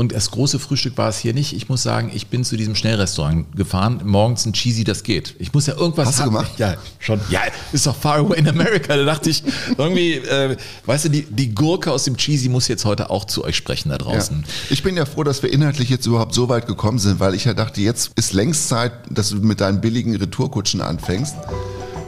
Und 0.00 0.12
das 0.12 0.30
große 0.30 0.58
Frühstück 0.58 0.96
war 0.96 1.10
es 1.10 1.18
hier 1.18 1.34
nicht. 1.34 1.52
Ich 1.52 1.68
muss 1.68 1.82
sagen, 1.82 2.10
ich 2.14 2.28
bin 2.28 2.42
zu 2.42 2.56
diesem 2.56 2.74
Schnellrestaurant 2.74 3.54
gefahren. 3.54 4.00
Morgens 4.02 4.46
ein 4.46 4.54
Cheesy, 4.54 4.82
das 4.82 5.02
geht. 5.02 5.34
Ich 5.38 5.52
muss 5.52 5.66
ja 5.66 5.74
irgendwas 5.76 6.06
Hast 6.08 6.18
du 6.20 6.22
haben. 6.22 6.28
gemacht? 6.30 6.52
Ja, 6.56 6.76
schon. 6.98 7.20
Ja, 7.28 7.40
ist 7.70 7.86
doch 7.86 7.94
far 7.94 8.16
away 8.16 8.38
in 8.38 8.48
America. 8.48 8.96
Da 8.96 9.04
dachte 9.04 9.28
ich, 9.28 9.42
irgendwie, 9.76 10.14
äh, 10.14 10.56
weißt 10.86 11.04
du, 11.04 11.08
die, 11.10 11.24
die 11.24 11.54
Gurke 11.54 11.92
aus 11.92 12.04
dem 12.04 12.16
Cheesy 12.16 12.48
muss 12.48 12.66
jetzt 12.68 12.86
heute 12.86 13.10
auch 13.10 13.26
zu 13.26 13.44
euch 13.44 13.56
sprechen 13.56 13.90
da 13.90 13.96
Ja. 13.96 13.98
draußen. 13.98 14.42
Ich 14.70 14.82
bin 14.82 14.96
ja 14.96 15.04
froh, 15.04 15.22
dass 15.22 15.42
wir 15.42 15.52
inhaltlich 15.52 15.90
jetzt 15.90 16.06
überhaupt 16.06 16.32
so 16.32 16.48
weit 16.48 16.66
gekommen 16.66 16.98
sind, 16.98 17.20
weil 17.20 17.34
ich 17.34 17.44
ja 17.44 17.52
dachte, 17.52 17.82
jetzt 17.82 18.12
ist 18.16 18.32
längst 18.32 18.70
Zeit, 18.70 18.92
dass 19.10 19.28
du 19.28 19.36
mit 19.36 19.60
deinen 19.60 19.82
billigen 19.82 20.16
Retourkutschen 20.16 20.80
anfängst. 20.80 21.34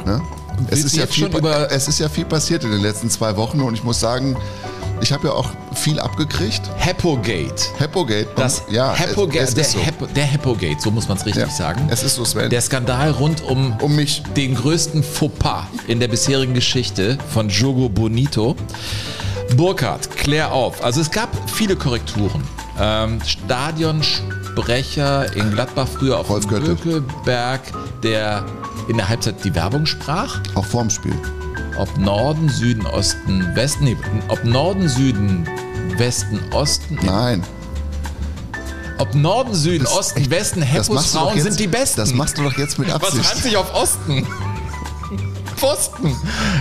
Ne? 0.07 0.19
Es 0.71 0.83
ist, 0.83 0.97
du 0.97 1.01
ja 1.01 1.07
viel, 1.07 1.29
es 1.69 1.89
ist 1.89 1.99
ja 1.99 2.09
viel 2.09 2.25
passiert 2.25 2.65
in 2.65 2.71
den 2.71 2.81
letzten 2.81 3.11
zwei 3.11 3.37
Wochen 3.37 3.61
und 3.61 3.75
ich 3.75 3.85
muss 3.85 4.01
sagen, 4.01 4.35
ich 5.03 5.13
habe 5.13 5.27
ja 5.29 5.35
auch 5.35 5.51
viel 5.75 5.99
abgekriegt. 5.99 6.63
Happogate. 6.79 7.55
Happogate. 7.79 8.29
Das 8.37 8.63
ja, 8.71 8.97
Happogate, 8.99 9.41
es, 9.41 9.49
es 9.51 9.55
der, 9.55 9.65
so. 9.65 9.85
Happo, 9.85 10.07
der 10.07 10.33
Happogate, 10.33 10.81
so 10.81 10.91
muss 10.91 11.09
man 11.09 11.19
es 11.19 11.27
richtig 11.27 11.43
Ja, 11.43 11.51
sagen. 11.51 11.89
es 11.91 12.03
ist 12.03 12.15
so, 12.15 12.25
Sven. 12.25 12.49
Der 12.51 12.61
Skandal 12.61 13.11
rund 13.11 13.43
um, 13.43 13.77
Um 13.81 13.97
mich. 13.97 14.23
den 14.37 14.55
größten 14.55 15.03
Fauxpas 15.03 15.65
in 15.89 16.01
der 16.01 16.09
bisherigen 16.09 16.55
Geschichte 16.55 17.19
von 17.33 17.49
Jogo 17.49 17.89
Bonito. 17.89 18.57
Burkhardt, 19.57 20.11
klär 20.17 20.53
auf. 20.53 20.83
Also 20.83 21.01
es 21.01 21.11
gab 21.11 21.29
viele 21.51 21.77
Korrekturen. 21.77 22.43
Ähm, 22.81 23.21
Stadionsprecher 24.57 25.35
in 25.35 25.51
Gladbach 25.53 25.89
früher 25.89 26.19
auf 26.19 26.29
Rolf 26.29 26.47
dem. 26.47 26.61
Bökelberg, 26.77 27.61
der 28.03 28.45
in 28.89 28.97
der 28.97 29.09
Halbzeit 29.09 29.43
die 29.45 29.55
Werbung 29.55 29.87
sprach. 29.87 30.41
Auch 30.55 30.65
vorm 30.65 30.91
Spiel. 30.91 31.15
Ob 31.79 31.97
Norden, 31.99 32.49
Süden, 32.49 32.85
Osten, 32.87 33.55
Westen, 33.55 33.85
nee, 33.85 33.97
ob 34.29 34.45
Norden, 34.45 34.89
Süden, 34.89 35.49
Westen, 35.97 36.39
Osten, 36.53 36.99
Nein. 37.03 37.43
ob 38.99 39.15
Norden, 39.15 39.55
Süden, 39.55 39.85
Das- 39.85 39.97
Osten, 39.97 40.21
echt, 40.21 40.31
Westen, 40.31 40.63
Heppos 40.63 41.07
Frauen 41.13 41.35
jetzt- 41.35 41.45
sind 41.45 41.61
die 41.61 41.67
Besten. 41.67 42.01
Das 42.01 42.13
machst 42.13 42.37
du 42.37 42.43
doch 42.43 42.57
jetzt 42.59 42.79
mit 42.79 42.89
Was 42.89 42.97
Absicht. 42.97 43.31
reimt 43.31 43.43
sich 43.43 43.57
auf 43.57 43.75
Osten? 43.75 44.27
Pfosten. 45.63 46.17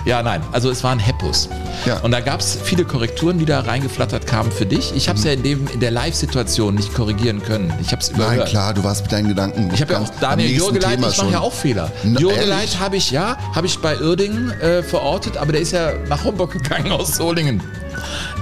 Ja, 0.06 0.22
nein, 0.22 0.44
also 0.52 0.70
es 0.70 0.84
waren 0.84 1.00
Heppos. 1.00 1.50
Ja. 1.88 1.98
Und 2.02 2.12
da 2.12 2.20
gab 2.20 2.40
es 2.40 2.56
viele 2.64 2.86
Korrekturen, 2.86 3.40
die 3.40 3.46
da 3.46 3.62
reingeflattert 3.62 4.28
kamen 4.28 4.52
für 4.52 4.68
dich. 4.68 4.94
Ich 4.96 5.10
habe 5.10 5.18
es 5.18 5.26
ja 5.26 5.32
in, 5.32 5.42
dem, 5.42 5.68
in 5.74 5.80
der 5.80 5.90
Live-Situation 5.90 6.76
nicht 6.76 6.94
korrigieren 6.94 7.42
können. 7.42 7.74
Ich 7.82 7.92
habe 7.92 8.04
es 8.04 8.10
überhört. 8.10 8.38
Nein, 8.38 8.48
klar, 8.48 8.76
du 8.76 8.84
warst 8.84 9.02
mit 9.02 9.12
deinen 9.12 9.30
Gedanken. 9.30 9.72
Ich 9.74 9.82
habe 9.82 9.94
ja 9.94 10.00
auch 10.02 10.10
Daniel 10.20 10.52
Jurgeleit, 10.52 11.00
ich 11.00 11.18
mache 11.18 11.32
ja 11.32 11.40
auch 11.40 11.52
Fehler. 11.52 11.92
Jurgeleit 12.04 12.80
habe 12.80 12.98
ich, 12.98 13.10
ja, 13.10 13.38
habe 13.56 13.66
ich 13.66 13.80
bei 13.80 14.00
Uerdingen 14.00 14.52
äh, 14.62 14.84
verortet, 14.84 15.36
aber 15.36 15.52
der 15.52 15.62
ist 15.62 15.72
ja 15.72 15.94
nach 16.08 16.24
Homburg 16.24 16.52
gegangen 16.62 16.92
aus 16.92 17.16
Solingen. 17.16 17.64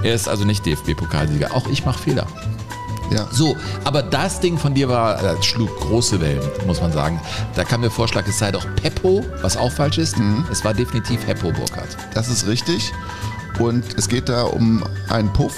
Er 0.03 0.13
ist 0.13 0.27
also 0.27 0.43
nicht 0.43 0.65
DFB-Pokalsieger. 0.65 1.55
Auch 1.55 1.69
ich 1.69 1.85
mache 1.85 1.99
Fehler. 1.99 2.27
Ja. 3.11 3.27
So, 3.31 3.55
aber 3.83 4.03
das 4.03 4.39
Ding 4.39 4.57
von 4.57 4.73
dir 4.73 4.89
war, 4.89 5.21
äh, 5.23 5.41
schlug 5.41 5.75
große 5.79 6.21
Wellen, 6.21 6.41
muss 6.67 6.81
man 6.81 6.91
sagen. 6.91 7.19
Da 7.55 7.63
kam 7.63 7.81
der 7.81 7.91
Vorschlag, 7.91 8.27
es 8.27 8.37
sei 8.37 8.51
doch 8.51 8.65
Peppo, 8.75 9.25
was 9.41 9.57
auch 9.57 9.71
falsch 9.71 9.97
ist. 9.97 10.17
Mhm. 10.17 10.45
Es 10.51 10.63
war 10.63 10.73
definitiv 10.73 11.25
Heppo 11.25 11.51
Burkhardt. 11.51 11.97
Das 12.13 12.27
ist 12.29 12.47
richtig. 12.47 12.91
Und 13.59 13.83
es 13.97 14.07
geht 14.07 14.29
da 14.29 14.43
um 14.43 14.83
einen 15.09 15.31
Puff 15.33 15.55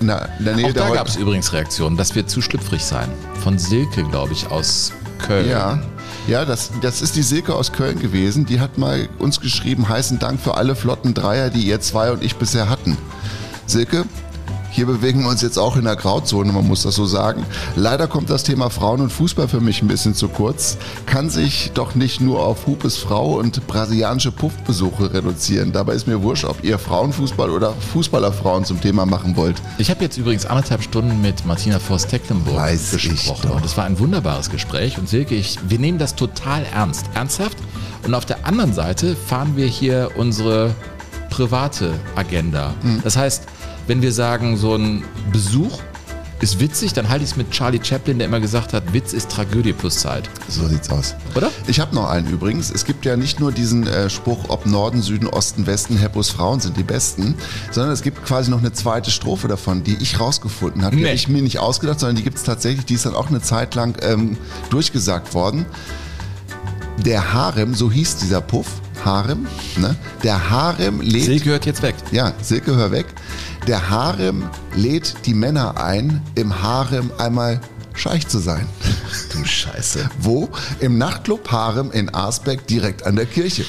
in 0.00 0.06
der, 0.06 0.28
in 0.38 0.44
der 0.44 0.56
Nähe 0.56 0.66
Auch 0.66 0.72
der 0.72 0.88
da 0.88 0.94
gab 0.94 1.08
es 1.08 1.16
übrigens 1.16 1.52
Reaktionen, 1.52 1.96
das 1.96 2.14
wird 2.14 2.30
zu 2.30 2.40
schlüpfrig 2.40 2.84
sein. 2.84 3.10
Von 3.42 3.58
Silke, 3.58 4.04
glaube 4.04 4.32
ich, 4.32 4.50
aus 4.50 4.92
Köln. 5.18 5.48
Ja, 5.48 5.80
ja 6.26 6.44
das, 6.44 6.70
das 6.80 7.02
ist 7.02 7.16
die 7.16 7.22
Silke 7.22 7.54
aus 7.54 7.72
Köln 7.72 7.98
gewesen. 7.98 8.46
Die 8.46 8.60
hat 8.60 8.78
mal 8.78 9.08
uns 9.18 9.40
geschrieben, 9.40 9.88
heißen 9.88 10.18
Dank 10.18 10.40
für 10.40 10.56
alle 10.56 10.74
flotten 10.74 11.14
Dreier, 11.14 11.50
die 11.50 11.62
ihr 11.62 11.80
zwei 11.80 12.12
und 12.12 12.22
ich 12.22 12.36
bisher 12.36 12.70
hatten. 12.70 12.96
Silke, 13.66 14.04
hier 14.70 14.86
bewegen 14.86 15.22
wir 15.22 15.28
uns 15.28 15.42
jetzt 15.42 15.58
auch 15.58 15.76
in 15.76 15.84
der 15.84 15.96
Grauzone, 15.96 16.52
man 16.52 16.66
muss 16.66 16.84
das 16.84 16.94
so 16.94 17.04
sagen. 17.04 17.44
Leider 17.74 18.06
kommt 18.06 18.30
das 18.30 18.44
Thema 18.44 18.70
Frauen 18.70 19.00
und 19.00 19.10
Fußball 19.10 19.48
für 19.48 19.60
mich 19.60 19.82
ein 19.82 19.88
bisschen 19.88 20.14
zu 20.14 20.28
kurz. 20.28 20.78
Kann 21.06 21.28
sich 21.28 21.72
doch 21.74 21.94
nicht 21.94 22.20
nur 22.20 22.40
auf 22.40 22.66
Hupes 22.66 22.96
Frau 22.96 23.38
und 23.38 23.66
brasilianische 23.66 24.30
Puffbesuche 24.30 25.12
reduzieren. 25.12 25.72
Dabei 25.72 25.94
ist 25.94 26.06
mir 26.06 26.22
wurscht, 26.22 26.44
ob 26.44 26.62
ihr 26.62 26.78
Frauenfußball 26.78 27.50
oder 27.50 27.72
Fußballerfrauen 27.92 28.64
zum 28.64 28.80
Thema 28.80 29.06
machen 29.06 29.36
wollt. 29.36 29.56
Ich 29.78 29.90
habe 29.90 30.04
jetzt 30.04 30.16
übrigens 30.16 30.46
anderthalb 30.46 30.82
Stunden 30.82 31.20
mit 31.20 31.44
Martina 31.46 31.78
Forst-Tecklenburg 31.78 32.70
gesprochen. 32.70 33.50
Und 33.50 33.64
es 33.64 33.76
war 33.76 33.84
ein 33.84 33.98
wunderbares 33.98 34.50
Gespräch. 34.50 34.98
Und 34.98 35.08
Silke, 35.08 35.34
ich, 35.34 35.58
wir 35.68 35.78
nehmen 35.78 35.98
das 35.98 36.14
total 36.14 36.64
ernst. 36.72 37.06
Ernsthaft. 37.14 37.58
Und 38.04 38.14
auf 38.14 38.24
der 38.24 38.46
anderen 38.46 38.72
Seite 38.72 39.16
fahren 39.16 39.56
wir 39.56 39.66
hier 39.66 40.10
unsere 40.16 40.74
private 41.30 41.94
Agenda. 42.16 42.74
Hm. 42.82 43.00
Das 43.02 43.16
heißt, 43.16 43.44
wenn 43.86 44.02
wir 44.02 44.12
sagen, 44.12 44.56
so 44.56 44.74
ein 44.76 45.04
Besuch 45.32 45.80
ist 46.42 46.58
witzig, 46.58 46.94
dann 46.94 47.10
halte 47.10 47.22
ich 47.22 47.32
es 47.32 47.36
mit 47.36 47.50
Charlie 47.50 47.80
Chaplin, 47.82 48.16
der 48.18 48.26
immer 48.26 48.40
gesagt 48.40 48.72
hat, 48.72 48.94
Witz 48.94 49.12
ist 49.12 49.30
Tragödie 49.30 49.74
plus 49.74 49.96
Zeit. 50.00 50.30
So 50.48 50.66
sieht's 50.68 50.88
aus. 50.88 51.14
Oder? 51.34 51.50
Ich 51.66 51.80
habe 51.80 51.94
noch 51.94 52.08
einen 52.08 52.28
übrigens. 52.28 52.70
Es 52.70 52.86
gibt 52.86 53.04
ja 53.04 53.14
nicht 53.18 53.40
nur 53.40 53.52
diesen 53.52 53.86
äh, 53.86 54.08
Spruch, 54.08 54.46
ob 54.48 54.64
Norden, 54.64 55.02
Süden, 55.02 55.26
Osten, 55.28 55.66
Westen, 55.66 55.98
Heppos 55.98 56.30
Frauen 56.30 56.58
sind 56.60 56.78
die 56.78 56.82
Besten, 56.82 57.34
sondern 57.70 57.92
es 57.92 58.00
gibt 58.00 58.24
quasi 58.24 58.50
noch 58.50 58.60
eine 58.60 58.72
zweite 58.72 59.10
Strophe 59.10 59.48
davon, 59.48 59.84
die 59.84 59.98
ich 60.00 60.18
rausgefunden 60.18 60.82
habe. 60.82 60.96
Die 60.96 61.02
Nee. 61.02 61.08
habe 61.08 61.16
ich 61.16 61.28
mir 61.28 61.42
nicht 61.42 61.58
ausgedacht, 61.58 62.00
sondern 62.00 62.16
die 62.16 62.22
gibt 62.22 62.38
es 62.38 62.42
tatsächlich. 62.42 62.86
Die 62.86 62.94
ist 62.94 63.04
dann 63.04 63.14
auch 63.14 63.28
eine 63.28 63.42
Zeit 63.42 63.74
lang 63.74 63.98
ähm, 64.00 64.38
durchgesagt 64.70 65.34
worden. 65.34 65.66
Der 67.04 67.34
Harem, 67.34 67.74
so 67.74 67.90
hieß 67.90 68.16
dieser 68.16 68.40
Puff, 68.40 68.66
Harem, 69.04 69.46
ne? 69.76 69.94
Der 70.22 70.50
Harem 70.50 71.00
lädt... 71.00 71.24
Silke 71.24 71.50
hört 71.50 71.64
jetzt 71.66 71.82
weg. 71.82 71.94
Ja, 72.12 72.32
Silke, 72.42 72.76
hör 72.76 72.90
weg. 72.92 73.06
Der 73.66 73.90
Harem 73.90 74.48
lädt 74.74 75.26
die 75.26 75.34
Männer 75.34 75.82
ein, 75.82 76.22
im 76.34 76.62
Harem 76.62 77.10
einmal 77.18 77.60
scheich 77.94 78.26
zu 78.26 78.38
sein. 78.38 78.66
Du 79.32 79.44
Scheiße. 79.44 80.08
Wo? 80.20 80.48
Im 80.80 80.98
Nachtclub 80.98 81.50
Harem 81.50 81.90
in 81.92 82.08
Arsbeck 82.08 82.66
direkt 82.66 83.04
an 83.04 83.16
der 83.16 83.26
Kirche. 83.26 83.64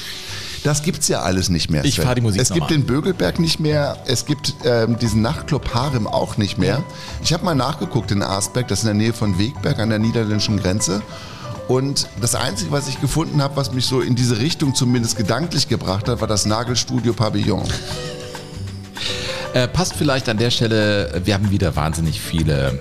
Das 0.64 0.82
gibt's 0.82 1.08
ja 1.08 1.22
alles 1.22 1.48
nicht 1.50 1.70
mehr. 1.70 1.84
Ich 1.84 1.96
Sven. 1.96 2.04
fahr 2.04 2.14
die 2.14 2.20
Musik 2.20 2.40
Es 2.40 2.52
gibt 2.52 2.70
den 2.70 2.86
Bögelberg 2.86 3.38
nicht 3.40 3.58
mehr. 3.58 3.96
Es 4.06 4.26
gibt 4.26 4.54
ähm, 4.64 4.98
diesen 4.98 5.20
Nachtclub 5.20 5.74
Harem 5.74 6.06
auch 6.06 6.36
nicht 6.36 6.56
mehr. 6.56 6.82
Ich 7.22 7.32
habe 7.32 7.44
mal 7.44 7.54
nachgeguckt 7.54 8.12
in 8.12 8.22
Arsbeck, 8.22 8.68
das 8.68 8.80
ist 8.80 8.84
in 8.84 8.98
der 8.98 9.06
Nähe 9.06 9.12
von 9.12 9.38
Wegberg 9.38 9.78
an 9.80 9.90
der 9.90 9.98
niederländischen 9.98 10.58
Grenze. 10.58 11.02
Und 11.68 12.08
das 12.20 12.34
Einzige, 12.34 12.70
was 12.70 12.88
ich 12.88 13.00
gefunden 13.00 13.42
habe, 13.42 13.56
was 13.56 13.72
mich 13.72 13.86
so 13.86 14.00
in 14.00 14.14
diese 14.14 14.38
Richtung 14.38 14.74
zumindest 14.74 15.16
gedanklich 15.16 15.68
gebracht 15.68 16.08
hat, 16.08 16.20
war 16.20 16.28
das 16.28 16.46
Nagelstudio 16.46 17.12
Pavillon. 17.12 17.64
Äh, 19.54 19.68
passt 19.68 19.94
vielleicht 19.94 20.30
an 20.30 20.38
der 20.38 20.50
Stelle, 20.50 21.20
wir 21.24 21.34
haben 21.34 21.50
wieder 21.50 21.76
wahnsinnig 21.76 22.22
viele 22.22 22.78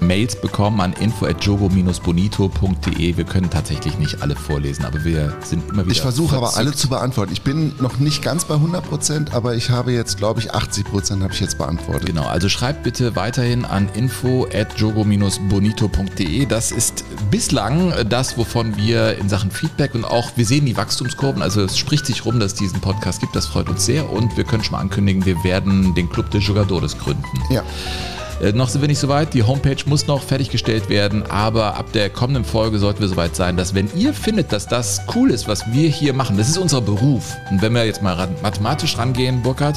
Mails 0.00 0.40
bekommen 0.40 0.80
an 0.80 0.92
info.jogo-bonito.de. 0.92 3.16
Wir 3.16 3.24
können 3.24 3.50
tatsächlich 3.50 3.98
nicht 3.98 4.22
alle 4.22 4.36
vorlesen, 4.36 4.84
aber 4.84 5.04
wir 5.04 5.34
sind 5.42 5.68
immer 5.68 5.84
wieder. 5.84 5.90
Ich 5.92 6.00
versuche 6.00 6.36
aber 6.36 6.56
alle 6.56 6.72
zu 6.72 6.88
beantworten. 6.88 7.32
Ich 7.32 7.42
bin 7.42 7.74
noch 7.80 7.98
nicht 7.98 8.22
ganz 8.22 8.44
bei 8.44 8.54
100 8.54 8.84
Prozent, 8.84 9.34
aber 9.34 9.54
ich 9.54 9.70
habe 9.70 9.92
jetzt, 9.92 10.18
glaube 10.18 10.40
ich, 10.40 10.52
80 10.54 10.84
Prozent 10.84 11.22
habe 11.22 11.32
ich 11.32 11.40
jetzt 11.40 11.56
beantwortet. 11.58 12.06
Genau, 12.06 12.26
also 12.26 12.48
schreibt 12.48 12.82
bitte 12.82 13.14
weiterhin 13.16 13.64
an 13.64 13.88
info.jogo-bonito.de. 13.94 16.46
Das 16.46 16.72
ist 16.72 17.04
bislang 17.30 17.92
das, 18.08 18.38
wovon 18.38 18.76
wir 18.76 19.18
in 19.18 19.28
Sachen 19.28 19.50
Feedback 19.50 19.94
und 19.94 20.04
auch, 20.04 20.30
wir 20.36 20.46
sehen 20.46 20.66
die 20.66 20.76
Wachstumskurven, 20.76 21.42
also 21.42 21.62
es 21.62 21.78
spricht 21.78 22.06
sich 22.06 22.24
rum, 22.24 22.38
dass 22.40 22.52
es 22.52 22.58
diesen 22.58 22.80
Podcast 22.80 23.20
gibt, 23.20 23.36
das 23.36 23.46
freut 23.46 23.68
uns 23.68 23.84
sehr 23.84 24.10
und 24.10 24.36
wir 24.36 24.44
können 24.44 24.64
schon 24.64 24.72
mal 24.72 24.80
ankündigen, 24.80 25.26
wir 25.26 25.44
werden 25.44 25.94
den 25.94 26.10
Club 26.10 26.30
de 26.30 26.40
Jugadores 26.40 26.98
gründen. 26.98 27.24
Ja. 27.50 27.62
Äh, 28.40 28.52
noch 28.52 28.68
sind 28.68 28.80
wir 28.80 28.88
nicht 28.88 28.98
so 28.98 29.08
weit. 29.08 29.34
Die 29.34 29.42
Homepage 29.42 29.76
muss 29.86 30.06
noch 30.06 30.22
fertiggestellt 30.22 30.88
werden, 30.88 31.24
aber 31.28 31.76
ab 31.76 31.92
der 31.92 32.10
kommenden 32.10 32.44
Folge 32.44 32.78
sollten 32.78 33.00
wir 33.00 33.08
so 33.08 33.16
weit 33.16 33.34
sein, 33.34 33.56
dass 33.56 33.74
wenn 33.74 33.90
ihr 33.96 34.14
findet, 34.14 34.52
dass 34.52 34.66
das 34.66 35.00
cool 35.14 35.30
ist, 35.30 35.48
was 35.48 35.64
wir 35.72 35.88
hier 35.88 36.12
machen, 36.12 36.36
das 36.36 36.48
ist 36.48 36.58
unser 36.58 36.80
Beruf. 36.80 37.36
Und 37.50 37.62
wenn 37.62 37.72
wir 37.74 37.84
jetzt 37.84 38.02
mal 38.02 38.28
mathematisch 38.42 38.98
rangehen, 38.98 39.42
Burkhard, 39.42 39.76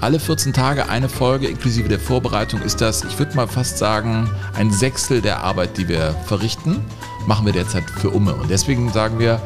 alle 0.00 0.18
14 0.18 0.52
Tage 0.52 0.88
eine 0.88 1.08
Folge 1.08 1.46
inklusive 1.46 1.88
der 1.88 2.00
Vorbereitung 2.00 2.60
ist 2.62 2.80
das, 2.80 3.04
ich 3.04 3.18
würde 3.20 3.36
mal 3.36 3.46
fast 3.46 3.78
sagen, 3.78 4.28
ein 4.54 4.72
Sechstel 4.72 5.20
der 5.20 5.44
Arbeit, 5.44 5.78
die 5.78 5.88
wir 5.88 6.16
verrichten, 6.26 6.80
machen 7.26 7.46
wir 7.46 7.52
derzeit 7.52 7.84
für 7.88 8.10
Umme. 8.10 8.34
Und 8.34 8.50
deswegen 8.50 8.90
sagen 8.90 9.20
wir, 9.20 9.40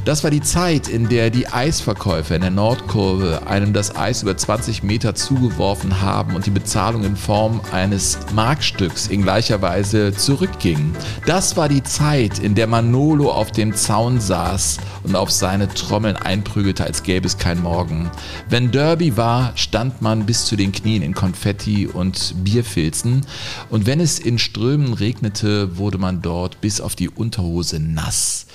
Das 0.08 0.24
war 0.24 0.32
die 0.32 0.40
Zeit, 0.40 0.88
in 0.88 1.10
der 1.10 1.30
die 1.30 1.50
Eisverkäufer 1.50 2.36
in 2.36 2.42
der 2.42 2.50
Nordkurve 2.50 3.46
einem 3.46 3.74
das 3.74 3.94
Eis 3.94 4.24
über 4.24 4.38
20 4.38 4.82
Meter 4.82 5.16
zugeworfen 5.16 6.00
haben 6.00 6.34
und 6.34 6.46
die 6.46 6.50
Bezahlung 6.50 7.04
in 7.04 7.18
Form 7.18 7.60
eines 7.74 8.18
Markstücks 8.34 9.08
in 9.08 9.24
gleicher 9.24 9.62
Weise 9.62 10.14
zurückging. 10.14 10.96
Das 11.26 11.58
war 11.58 11.68
die 11.68 11.84
Zeit, 11.84 12.40
in 12.40 12.56
der 12.56 12.68
Manolo 12.68 13.30
auf 13.30 13.52
dem 13.52 13.76
Zaun 13.76 14.22
saß 14.22 14.78
und 15.04 15.18
auf 15.18 15.30
seine 15.30 15.68
Trommeln 15.68 16.16
einprügelte, 16.16 16.86
als 16.86 17.04
gäbe 17.04 17.28
es 17.28 17.38
kein 17.38 17.62
Morgen. 17.62 18.10
Wenn 18.48 18.72
Derby 18.72 19.18
war, 19.18 19.52
stand 19.56 20.02
man 20.02 20.26
bis 20.26 20.46
zu 20.46 20.56
den 20.56 20.72
Knien 20.72 21.02
in 21.02 21.16
Konfetti 21.16 21.86
und 21.86 22.34
Bierfilzen 22.46 23.26
und 23.70 23.86
wenn 23.86 24.00
es 24.00 24.20
in 24.20 24.40
Strömen 24.40 24.94
regnete, 24.94 25.78
wurde 25.78 25.98
man 25.98 26.22
dort 26.22 26.62
bis 26.62 26.80
auf 26.80 26.96
die 26.96 27.10
Unterhose 27.10 27.82
nass. 27.82 28.46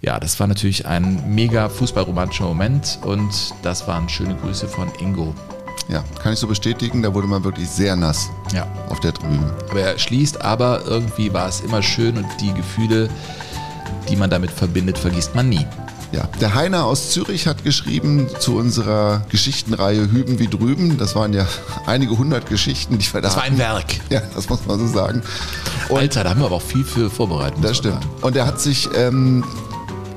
Ja, 0.00 0.20
das 0.20 0.38
war 0.38 0.46
natürlich 0.46 0.86
ein 0.86 1.34
mega 1.34 1.68
fußballromantischer 1.68 2.44
Moment 2.44 2.98
und 3.04 3.30
das 3.62 3.86
waren 3.88 4.08
schöne 4.08 4.36
Grüße 4.36 4.68
von 4.68 4.88
Ingo. 5.00 5.34
Ja, 5.88 6.04
kann 6.22 6.34
ich 6.34 6.38
so 6.38 6.46
bestätigen, 6.46 7.02
da 7.02 7.12
wurde 7.14 7.26
man 7.26 7.42
wirklich 7.44 7.68
sehr 7.68 7.96
nass 7.96 8.28
Ja. 8.52 8.66
auf 8.90 9.00
der 9.00 9.12
Tribüne. 9.14 9.50
Aber 9.70 9.80
er 9.80 9.98
schließt, 9.98 10.42
aber 10.42 10.82
irgendwie 10.86 11.32
war 11.32 11.48
es 11.48 11.60
immer 11.62 11.82
schön 11.82 12.18
und 12.18 12.26
die 12.40 12.52
Gefühle, 12.52 13.08
die 14.08 14.16
man 14.16 14.28
damit 14.30 14.50
verbindet, 14.50 14.98
vergisst 14.98 15.34
man 15.34 15.48
nie. 15.48 15.66
Ja, 16.12 16.26
der 16.40 16.54
Heiner 16.54 16.84
aus 16.86 17.10
Zürich 17.10 17.46
hat 17.46 17.64
geschrieben 17.64 18.28
zu 18.38 18.56
unserer 18.56 19.22
Geschichtenreihe 19.28 20.10
Hüben 20.10 20.38
wie 20.38 20.46
drüben. 20.48 20.96
Das 20.96 21.14
waren 21.14 21.34
ja 21.34 21.46
einige 21.86 22.16
hundert 22.16 22.48
Geschichten, 22.48 22.96
die 22.96 23.04
wir 23.12 23.20
da 23.20 23.28
Das 23.28 23.36
war 23.36 23.42
ein. 23.42 23.58
Werk. 23.58 23.84
Ja, 24.08 24.22
das 24.34 24.48
muss 24.48 24.64
man 24.66 24.78
so 24.78 24.86
sagen. 24.86 25.22
Und 25.90 25.98
Alter, 25.98 26.24
da 26.24 26.30
haben 26.30 26.40
wir 26.40 26.46
aber 26.46 26.56
auch 26.56 26.62
viel 26.62 26.84
für 26.84 27.10
vorbereitet. 27.10 27.58
Das 27.62 27.76
stimmt. 27.76 28.06
Und 28.22 28.36
er 28.36 28.46
hat 28.46 28.58
sich 28.58 28.88
ähm, 28.94 29.44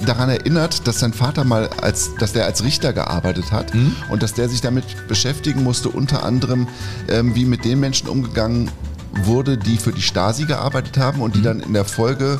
daran 0.05 0.29
erinnert, 0.29 0.87
dass 0.87 0.99
sein 0.99 1.13
Vater 1.13 1.43
mal 1.43 1.69
als, 1.81 2.11
dass 2.19 2.33
der 2.33 2.45
als 2.45 2.63
Richter 2.63 2.93
gearbeitet 2.93 3.51
hat 3.51 3.73
Mhm. 3.73 3.95
und 4.09 4.23
dass 4.23 4.33
der 4.33 4.49
sich 4.49 4.61
damit 4.61 5.07
beschäftigen 5.07 5.63
musste, 5.63 5.89
unter 5.89 6.23
anderem, 6.23 6.67
ähm, 7.09 7.35
wie 7.35 7.45
mit 7.45 7.65
den 7.65 7.79
Menschen 7.79 8.07
umgegangen 8.09 8.69
wurde, 9.23 9.57
die 9.57 9.77
für 9.77 9.91
die 9.91 10.01
Stasi 10.01 10.45
gearbeitet 10.45 10.97
haben 10.97 11.21
und 11.21 11.35
die 11.35 11.39
Mhm. 11.39 11.43
dann 11.43 11.59
in 11.61 11.73
der 11.73 11.85
Folge 11.85 12.39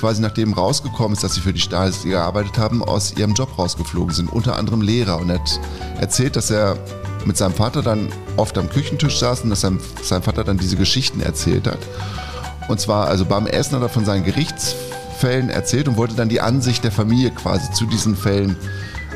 quasi 0.00 0.22
nachdem 0.22 0.52
rausgekommen 0.52 1.14
ist, 1.14 1.24
dass 1.24 1.34
sie 1.34 1.40
für 1.40 1.52
die 1.52 1.60
Stasi 1.60 2.10
gearbeitet 2.10 2.56
haben, 2.56 2.84
aus 2.84 3.14
ihrem 3.16 3.34
Job 3.34 3.58
rausgeflogen 3.58 4.14
sind, 4.14 4.32
unter 4.32 4.56
anderem 4.56 4.80
Lehrer. 4.80 5.18
Und 5.18 5.28
er 5.30 5.40
hat 5.40 5.60
erzählt, 6.00 6.36
dass 6.36 6.50
er 6.52 6.78
mit 7.24 7.36
seinem 7.36 7.52
Vater 7.52 7.82
dann 7.82 8.08
oft 8.36 8.56
am 8.58 8.70
Küchentisch 8.70 9.18
saß 9.18 9.40
und 9.40 9.50
dass 9.50 9.60
sein, 9.62 9.80
sein 10.04 10.22
Vater 10.22 10.44
dann 10.44 10.56
diese 10.56 10.76
Geschichten 10.76 11.20
erzählt 11.20 11.66
hat. 11.66 11.78
Und 12.68 12.78
zwar, 12.80 13.08
also 13.08 13.24
beim 13.24 13.48
Essen 13.48 13.74
hat 13.74 13.82
er 13.82 13.88
von 13.88 14.04
seinen 14.04 14.22
Gerichtsfällen 15.18 15.50
erzählt 15.50 15.88
und 15.88 15.96
wollte 15.96 16.14
dann 16.14 16.28
die 16.28 16.40
Ansicht 16.40 16.84
der 16.84 16.92
Familie 16.92 17.30
quasi 17.30 17.72
zu 17.72 17.86
diesen 17.86 18.16
Fällen 18.16 18.56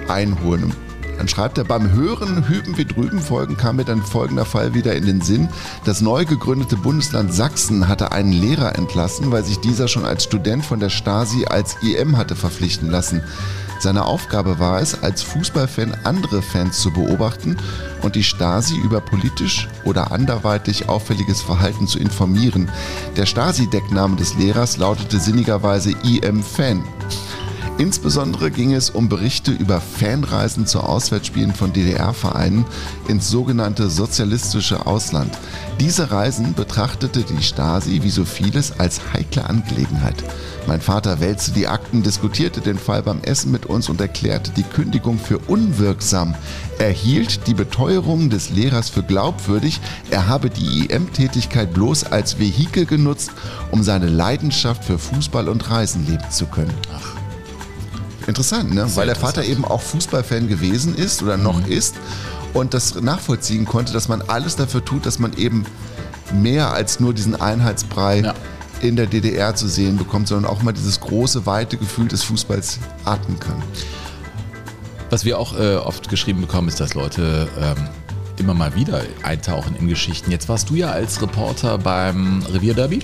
einholen. 0.08 0.74
Dann 1.16 1.28
schreibt 1.28 1.58
er, 1.58 1.64
beim 1.64 1.92
Hören 1.92 2.48
Hüben 2.48 2.76
wie 2.76 2.84
drüben 2.84 3.20
folgen 3.20 3.56
kam 3.56 3.76
mir 3.76 3.84
dann 3.84 4.02
folgender 4.02 4.44
Fall 4.44 4.74
wieder 4.74 4.96
in 4.96 5.06
den 5.06 5.20
Sinn. 5.20 5.48
Das 5.84 6.00
neu 6.00 6.24
gegründete 6.24 6.76
Bundesland 6.76 7.32
Sachsen 7.32 7.86
hatte 7.86 8.10
einen 8.10 8.32
Lehrer 8.32 8.74
entlassen, 8.76 9.30
weil 9.30 9.44
sich 9.44 9.60
dieser 9.60 9.86
schon 9.86 10.04
als 10.04 10.24
Student 10.24 10.64
von 10.64 10.80
der 10.80 10.88
Stasi 10.88 11.44
als 11.44 11.76
IM 11.82 12.16
hatte 12.16 12.34
verpflichten 12.34 12.90
lassen. 12.90 13.22
Seine 13.82 14.04
Aufgabe 14.04 14.60
war 14.60 14.80
es, 14.80 15.02
als 15.02 15.22
Fußballfan 15.22 15.92
andere 16.04 16.40
Fans 16.40 16.78
zu 16.78 16.92
beobachten 16.92 17.56
und 18.02 18.14
die 18.14 18.22
Stasi 18.22 18.76
über 18.76 19.00
politisch 19.00 19.68
oder 19.82 20.12
anderweitig 20.12 20.88
auffälliges 20.88 21.42
Verhalten 21.42 21.88
zu 21.88 21.98
informieren. 21.98 22.70
Der 23.16 23.26
Stasi-Deckname 23.26 24.14
des 24.14 24.36
Lehrers 24.36 24.76
lautete 24.76 25.18
sinnigerweise 25.18 25.96
IM 26.04 26.44
Fan. 26.44 26.84
Insbesondere 27.78 28.52
ging 28.52 28.72
es 28.72 28.88
um 28.90 29.08
Berichte 29.08 29.50
über 29.50 29.80
Fanreisen 29.80 30.64
zu 30.64 30.78
Auswärtsspielen 30.78 31.52
von 31.52 31.72
DDR-Vereinen 31.72 32.64
ins 33.08 33.30
sogenannte 33.30 33.90
sozialistische 33.90 34.86
Ausland. 34.86 35.36
Diese 35.80 36.12
Reisen 36.12 36.54
betrachtete 36.54 37.24
die 37.24 37.42
Stasi 37.42 38.04
wie 38.04 38.10
so 38.10 38.24
vieles 38.24 38.78
als 38.78 39.00
heikle 39.12 39.44
Angelegenheit. 39.50 40.22
Mein 40.66 40.80
Vater 40.80 41.20
wälzte 41.20 41.52
die 41.52 41.66
Akten, 41.66 42.02
diskutierte 42.02 42.60
den 42.60 42.78
Fall 42.78 43.02
beim 43.02 43.20
Essen 43.22 43.50
mit 43.50 43.66
uns 43.66 43.88
und 43.88 44.00
erklärte 44.00 44.52
die 44.52 44.62
Kündigung 44.62 45.18
für 45.18 45.38
unwirksam. 45.38 46.34
Er 46.78 46.90
hielt 46.90 47.46
die 47.46 47.54
Beteuerungen 47.54 48.30
des 48.30 48.50
Lehrers 48.50 48.88
für 48.88 49.02
glaubwürdig, 49.02 49.80
er 50.10 50.28
habe 50.28 50.50
die 50.50 50.86
IM-Tätigkeit 50.86 51.74
bloß 51.74 52.04
als 52.04 52.38
Vehikel 52.38 52.86
genutzt, 52.86 53.32
um 53.70 53.82
seine 53.82 54.06
Leidenschaft 54.06 54.84
für 54.84 54.98
Fußball 54.98 55.48
und 55.48 55.68
Reisen 55.70 56.06
leben 56.06 56.30
zu 56.30 56.46
können. 56.46 56.74
Ach. 56.94 57.16
Interessant, 58.28 58.72
ne? 58.72 58.86
weil 58.94 59.06
der 59.06 59.16
Vater 59.16 59.44
eben 59.44 59.64
auch 59.64 59.80
Fußballfan 59.80 60.46
gewesen 60.46 60.94
ist 60.94 61.22
oder 61.22 61.36
noch 61.36 61.66
mhm. 61.66 61.72
ist 61.72 61.96
und 62.54 62.72
das 62.72 62.94
nachvollziehen 62.94 63.64
konnte, 63.64 63.92
dass 63.92 64.08
man 64.08 64.22
alles 64.22 64.54
dafür 64.54 64.84
tut, 64.84 65.06
dass 65.06 65.18
man 65.18 65.32
eben 65.34 65.64
mehr 66.32 66.72
als 66.72 67.00
nur 67.00 67.14
diesen 67.14 67.40
Einheitsbrei 67.40 68.20
ja. 68.20 68.34
In 68.82 68.96
der 68.96 69.06
DDR 69.06 69.54
zu 69.54 69.68
sehen 69.68 69.96
bekommt, 69.96 70.28
sondern 70.28 70.50
auch 70.50 70.62
mal 70.62 70.72
dieses 70.72 71.00
große, 71.00 71.46
weite 71.46 71.76
Gefühl 71.76 72.08
des 72.08 72.22
Fußballs 72.24 72.80
atmen 73.04 73.38
kann. 73.38 73.62
Was 75.08 75.24
wir 75.24 75.38
auch 75.38 75.58
äh, 75.58 75.76
oft 75.76 76.08
geschrieben 76.08 76.40
bekommen, 76.40 76.68
ist, 76.68 76.80
dass 76.80 76.94
Leute 76.94 77.48
ähm, 77.60 77.76
immer 78.38 78.54
mal 78.54 78.74
wieder 78.74 79.02
eintauchen 79.22 79.76
in 79.76 79.88
Geschichten. 79.88 80.30
Jetzt 80.30 80.48
warst 80.48 80.70
du 80.70 80.74
ja 80.74 80.90
als 80.90 81.22
Reporter 81.22 81.78
beim 81.78 82.42
Revierderby. 82.52 83.00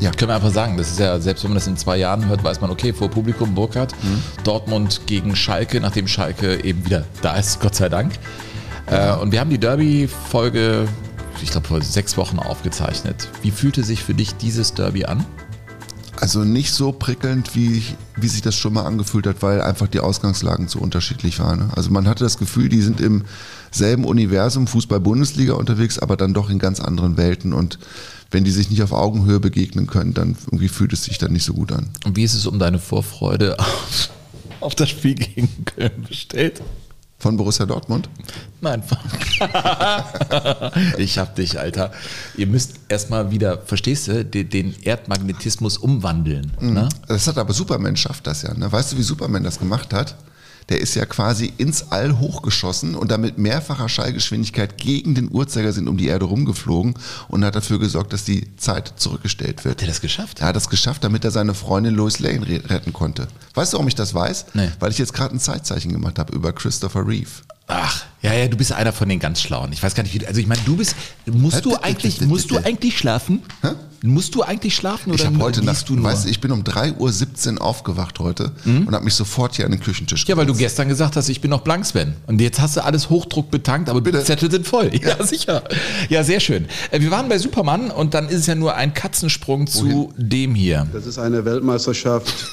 Ja. 0.00 0.10
Können 0.10 0.30
wir 0.30 0.34
einfach 0.34 0.50
sagen, 0.50 0.76
das 0.76 0.90
ist 0.90 0.98
ja, 0.98 1.20
selbst 1.20 1.44
wenn 1.44 1.50
man 1.50 1.58
das 1.58 1.68
in 1.68 1.76
zwei 1.76 1.98
Jahren 1.98 2.26
hört, 2.26 2.42
weiß 2.42 2.60
man, 2.60 2.70
okay, 2.70 2.92
vor 2.92 3.08
Publikum 3.08 3.54
Burkhardt, 3.54 3.94
mhm. 4.02 4.22
Dortmund 4.42 5.02
gegen 5.06 5.36
Schalke, 5.36 5.80
nachdem 5.80 6.08
Schalke 6.08 6.64
eben 6.64 6.84
wieder 6.84 7.04
da 7.20 7.36
ist, 7.36 7.60
Gott 7.60 7.76
sei 7.76 7.88
Dank. 7.88 8.14
Äh, 8.86 9.12
und 9.16 9.30
wir 9.30 9.38
haben 9.38 9.50
die 9.50 9.58
Derby-Folge, 9.58 10.88
ich 11.40 11.50
glaube, 11.50 11.68
vor 11.68 11.82
sechs 11.82 12.16
Wochen 12.16 12.38
aufgezeichnet. 12.38 13.28
Wie 13.42 13.50
fühlte 13.50 13.84
sich 13.84 14.02
für 14.02 14.14
dich 14.14 14.34
dieses 14.36 14.74
Derby 14.74 15.04
an? 15.04 15.24
Also 16.22 16.44
nicht 16.44 16.72
so 16.72 16.92
prickelnd, 16.92 17.56
wie, 17.56 17.82
wie 18.16 18.28
sich 18.28 18.42
das 18.42 18.54
schon 18.54 18.74
mal 18.74 18.84
angefühlt 18.84 19.26
hat, 19.26 19.42
weil 19.42 19.60
einfach 19.60 19.88
die 19.88 19.98
Ausgangslagen 19.98 20.68
zu 20.68 20.80
unterschiedlich 20.80 21.40
waren. 21.40 21.58
Ne? 21.58 21.70
Also 21.74 21.90
man 21.90 22.06
hatte 22.06 22.22
das 22.22 22.38
Gefühl, 22.38 22.68
die 22.68 22.80
sind 22.80 23.00
im 23.00 23.24
selben 23.72 24.04
Universum, 24.04 24.68
Fußball-Bundesliga 24.68 25.54
unterwegs, 25.54 25.98
aber 25.98 26.16
dann 26.16 26.32
doch 26.32 26.48
in 26.48 26.60
ganz 26.60 26.78
anderen 26.78 27.16
Welten. 27.16 27.52
Und 27.52 27.80
wenn 28.30 28.44
die 28.44 28.52
sich 28.52 28.70
nicht 28.70 28.84
auf 28.84 28.92
Augenhöhe 28.92 29.40
begegnen 29.40 29.88
können, 29.88 30.14
dann 30.14 30.36
irgendwie 30.46 30.68
fühlt 30.68 30.92
es 30.92 31.02
sich 31.02 31.18
dann 31.18 31.32
nicht 31.32 31.44
so 31.44 31.54
gut 31.54 31.72
an. 31.72 31.90
Und 32.04 32.14
wie 32.14 32.22
ist 32.22 32.34
es 32.34 32.46
um 32.46 32.60
deine 32.60 32.78
Vorfreude 32.78 33.58
auf, 33.58 34.10
auf 34.60 34.74
das 34.76 34.90
Spiel 34.90 35.16
gegen 35.16 35.64
Köln 35.64 36.04
bestellt? 36.08 36.62
Von 37.22 37.36
Borussia 37.36 37.66
Dortmund? 37.66 38.10
Nein. 38.60 38.82
ich 40.98 41.18
hab 41.18 41.36
dich, 41.36 41.60
Alter. 41.60 41.92
Ihr 42.36 42.48
müsst 42.48 42.80
erstmal 42.88 43.30
wieder, 43.30 43.58
verstehst 43.64 44.08
du, 44.08 44.24
den 44.24 44.74
Erdmagnetismus 44.82 45.78
umwandeln. 45.78 46.50
Mhm. 46.58 46.72
Ne? 46.72 46.88
Das 47.06 47.28
hat 47.28 47.38
aber 47.38 47.52
Superman 47.52 47.94
schafft 47.94 48.26
das 48.26 48.42
ja. 48.42 48.52
Ne? 48.54 48.72
Weißt 48.72 48.92
du, 48.92 48.96
wie 48.96 49.02
Superman 49.02 49.44
das 49.44 49.60
gemacht 49.60 49.94
hat? 49.94 50.16
Der 50.68 50.80
ist 50.80 50.94
ja 50.94 51.06
quasi 51.06 51.52
ins 51.58 51.90
All 51.90 52.18
hochgeschossen 52.18 52.94
und 52.94 53.10
damit 53.10 53.38
mehrfacher 53.38 53.88
Schallgeschwindigkeit 53.88 54.76
gegen 54.78 55.14
den 55.14 55.30
Uhrzeigersinn 55.30 55.88
um 55.88 55.96
die 55.96 56.06
Erde 56.06 56.26
rumgeflogen 56.26 56.94
und 57.28 57.44
hat 57.44 57.56
dafür 57.56 57.78
gesorgt, 57.78 58.12
dass 58.12 58.24
die 58.24 58.56
Zeit 58.56 58.94
zurückgestellt 58.96 59.64
wird. 59.64 59.76
Hat 59.76 59.82
er 59.82 59.88
das 59.88 60.00
geschafft? 60.00 60.40
Er 60.40 60.48
hat 60.48 60.56
das 60.56 60.68
geschafft, 60.68 61.04
damit 61.04 61.24
er 61.24 61.30
seine 61.30 61.54
Freundin 61.54 61.94
Lois 61.94 62.18
Lane 62.18 62.46
retten 62.46 62.92
konnte. 62.92 63.28
Weißt 63.54 63.72
du, 63.72 63.76
warum 63.76 63.88
ich 63.88 63.94
das 63.94 64.14
weiß? 64.14 64.46
Nee. 64.54 64.70
Weil 64.80 64.90
ich 64.90 64.98
jetzt 64.98 65.14
gerade 65.14 65.34
ein 65.34 65.40
Zeitzeichen 65.40 65.92
gemacht 65.92 66.18
habe 66.18 66.34
über 66.34 66.52
Christopher 66.52 67.06
Reeve. 67.06 67.30
Ach, 67.74 68.04
ja, 68.20 68.34
ja, 68.34 68.48
du 68.48 68.56
bist 68.56 68.70
einer 68.70 68.92
von 68.92 69.08
den 69.08 69.18
ganz 69.18 69.40
Schlauen. 69.40 69.72
Ich 69.72 69.82
weiß 69.82 69.94
gar 69.94 70.02
nicht, 70.02 70.14
wie, 70.14 70.26
also 70.26 70.38
ich 70.38 70.46
meine, 70.46 70.60
du 70.66 70.76
bist, 70.76 70.94
musst 71.26 71.64
du 71.64 71.74
eigentlich, 71.76 72.20
musst 72.20 72.50
du 72.50 72.58
eigentlich 72.58 72.98
schlafen? 72.98 73.42
Hä? 73.62 73.70
Musst 74.04 74.34
du 74.34 74.42
eigentlich 74.42 74.74
schlafen 74.74 75.10
oder 75.10 75.20
ich 75.20 75.26
habe 75.26 75.38
heute 75.38 75.64
Nacht, 75.64 75.88
du 75.88 75.94
nur? 75.94 76.04
Weißt, 76.04 76.26
ich 76.26 76.40
bin 76.40 76.50
um 76.50 76.64
3.17 76.64 77.54
Uhr 77.54 77.62
aufgewacht 77.62 78.18
heute 78.18 78.50
mhm. 78.64 78.88
und 78.88 78.94
habe 78.94 79.04
mich 79.04 79.14
sofort 79.14 79.54
hier 79.54 79.64
an 79.64 79.70
den 79.70 79.80
Küchentisch 79.80 80.26
Ja, 80.26 80.36
weil 80.36 80.44
du 80.44 80.54
gestern 80.54 80.88
gesagt 80.88 81.16
hast, 81.16 81.28
ich 81.28 81.40
bin 81.40 81.50
noch 81.50 81.62
blank, 81.62 81.86
Sven. 81.86 82.14
Und 82.26 82.40
jetzt 82.40 82.60
hast 82.60 82.76
du 82.76 82.84
alles 82.84 83.10
Hochdruck 83.10 83.50
betankt, 83.50 83.88
aber 83.88 84.00
Bitte? 84.00 84.18
die 84.18 84.24
Zettel 84.24 84.50
sind 84.50 84.66
voll. 84.66 84.90
Ja, 84.92 85.16
ja, 85.18 85.24
sicher. 85.24 85.62
Ja, 86.08 86.24
sehr 86.24 86.40
schön. 86.40 86.66
Äh, 86.90 87.00
wir 87.00 87.10
waren 87.10 87.28
bei 87.28 87.38
Superman 87.38 87.90
und 87.90 88.14
dann 88.14 88.28
ist 88.28 88.40
es 88.40 88.46
ja 88.46 88.56
nur 88.56 88.74
ein 88.74 88.92
Katzensprung 88.92 89.68
Wohin? 89.72 89.90
zu 89.90 90.12
dem 90.16 90.54
hier. 90.54 90.86
Das 90.92 91.06
ist 91.06 91.18
eine 91.18 91.44
Weltmeisterschaft, 91.44 92.48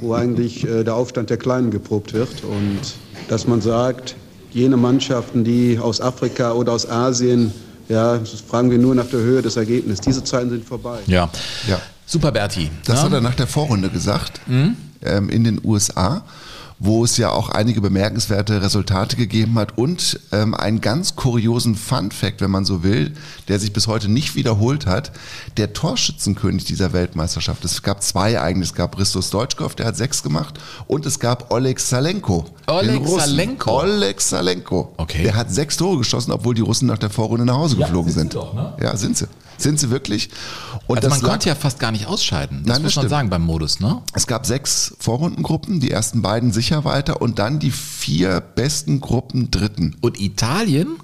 wo 0.00 0.14
eigentlich 0.14 0.66
äh, 0.66 0.82
der 0.82 0.94
Aufstand 0.94 1.30
der 1.30 1.36
Kleinen 1.38 1.70
geprobt 1.70 2.12
wird 2.12 2.42
und 2.42 2.80
dass 3.28 3.46
man 3.46 3.60
sagt, 3.60 4.16
jene 4.52 4.76
Mannschaften, 4.76 5.44
die 5.44 5.78
aus 5.78 6.00
Afrika 6.00 6.52
oder 6.52 6.72
aus 6.72 6.88
Asien, 6.88 7.52
ja, 7.88 8.20
fragen 8.46 8.70
wir 8.70 8.78
nur 8.78 8.94
nach 8.94 9.06
der 9.06 9.20
Höhe 9.20 9.42
des 9.42 9.56
Ergebnisses. 9.56 10.00
Diese 10.00 10.22
Zeiten 10.24 10.50
sind 10.50 10.64
vorbei. 10.64 10.98
Ja. 11.06 11.30
ja. 11.66 11.80
Super, 12.06 12.32
Berti. 12.32 12.70
Das 12.84 13.00
ja? 13.00 13.04
hat 13.04 13.12
er 13.12 13.20
nach 13.20 13.34
der 13.34 13.46
Vorrunde 13.46 13.88
gesagt 13.88 14.40
mhm. 14.46 14.76
ähm, 15.02 15.30
in 15.30 15.44
den 15.44 15.60
USA 15.64 16.22
wo 16.78 17.04
es 17.04 17.16
ja 17.16 17.30
auch 17.30 17.48
einige 17.48 17.80
bemerkenswerte 17.80 18.62
Resultate 18.62 19.16
gegeben 19.16 19.58
hat 19.58 19.76
und 19.76 20.20
ähm, 20.32 20.54
einen 20.54 20.80
ganz 20.80 21.16
kuriosen 21.16 21.74
Fun-Fact, 21.74 22.40
wenn 22.40 22.50
man 22.50 22.64
so 22.64 22.82
will, 22.82 23.14
der 23.48 23.58
sich 23.58 23.72
bis 23.72 23.88
heute 23.88 24.08
nicht 24.08 24.36
wiederholt 24.36 24.86
hat. 24.86 25.10
Der 25.56 25.72
Torschützenkönig 25.72 26.64
dieser 26.64 26.92
Weltmeisterschaft, 26.92 27.64
es 27.64 27.82
gab 27.82 28.02
zwei 28.02 28.40
eigentlich, 28.40 28.70
es 28.70 28.74
gab 28.74 28.96
Christos 28.96 29.30
Deutschkow, 29.30 29.74
der 29.74 29.86
hat 29.86 29.96
sechs 29.96 30.22
gemacht 30.22 30.58
und 30.86 31.04
es 31.04 31.18
gab 31.18 31.52
Oleg 31.52 31.80
Salenko. 31.80 32.46
Oleg 32.66 33.06
Salenko? 33.06 33.80
Oleg 33.80 34.20
Salenko. 34.20 34.92
Okay. 34.96 35.24
Der 35.24 35.34
hat 35.34 35.50
sechs 35.50 35.76
Tore 35.76 35.98
geschossen, 35.98 36.32
obwohl 36.32 36.54
die 36.54 36.60
Russen 36.62 36.86
nach 36.86 36.98
der 36.98 37.10
Vorrunde 37.10 37.44
nach 37.44 37.56
Hause 37.56 37.76
ja, 37.76 37.86
geflogen 37.86 38.12
sind. 38.12 38.34
Doch, 38.34 38.54
ne? 38.54 38.74
Ja, 38.80 38.96
sind 38.96 39.16
sie. 39.16 39.26
Sind 39.56 39.80
sie 39.80 39.90
wirklich? 39.90 40.30
Und 40.88 41.04
also 41.04 41.10
man 41.10 41.20
konnte 41.20 41.48
ja 41.48 41.54
fast 41.54 41.78
gar 41.78 41.92
nicht 41.92 42.06
ausscheiden. 42.06 42.62
Das 42.64 42.74
Nein, 42.74 42.82
muss 42.82 42.92
das 42.92 42.96
man 42.96 43.02
stimmt. 43.02 43.10
sagen 43.10 43.30
beim 43.30 43.42
Modus, 43.42 43.78
ne? 43.78 44.02
Es 44.14 44.26
gab 44.26 44.46
sechs 44.46 44.96
Vorrundengruppen, 44.98 45.80
die 45.80 45.90
ersten 45.90 46.22
beiden 46.22 46.50
sicher 46.50 46.84
weiter 46.84 47.20
und 47.22 47.38
dann 47.38 47.58
die 47.58 47.70
vier 47.70 48.40
besten 48.40 49.00
Gruppen 49.00 49.50
Dritten. 49.50 49.96
Und 50.00 50.18
Italien 50.18 50.96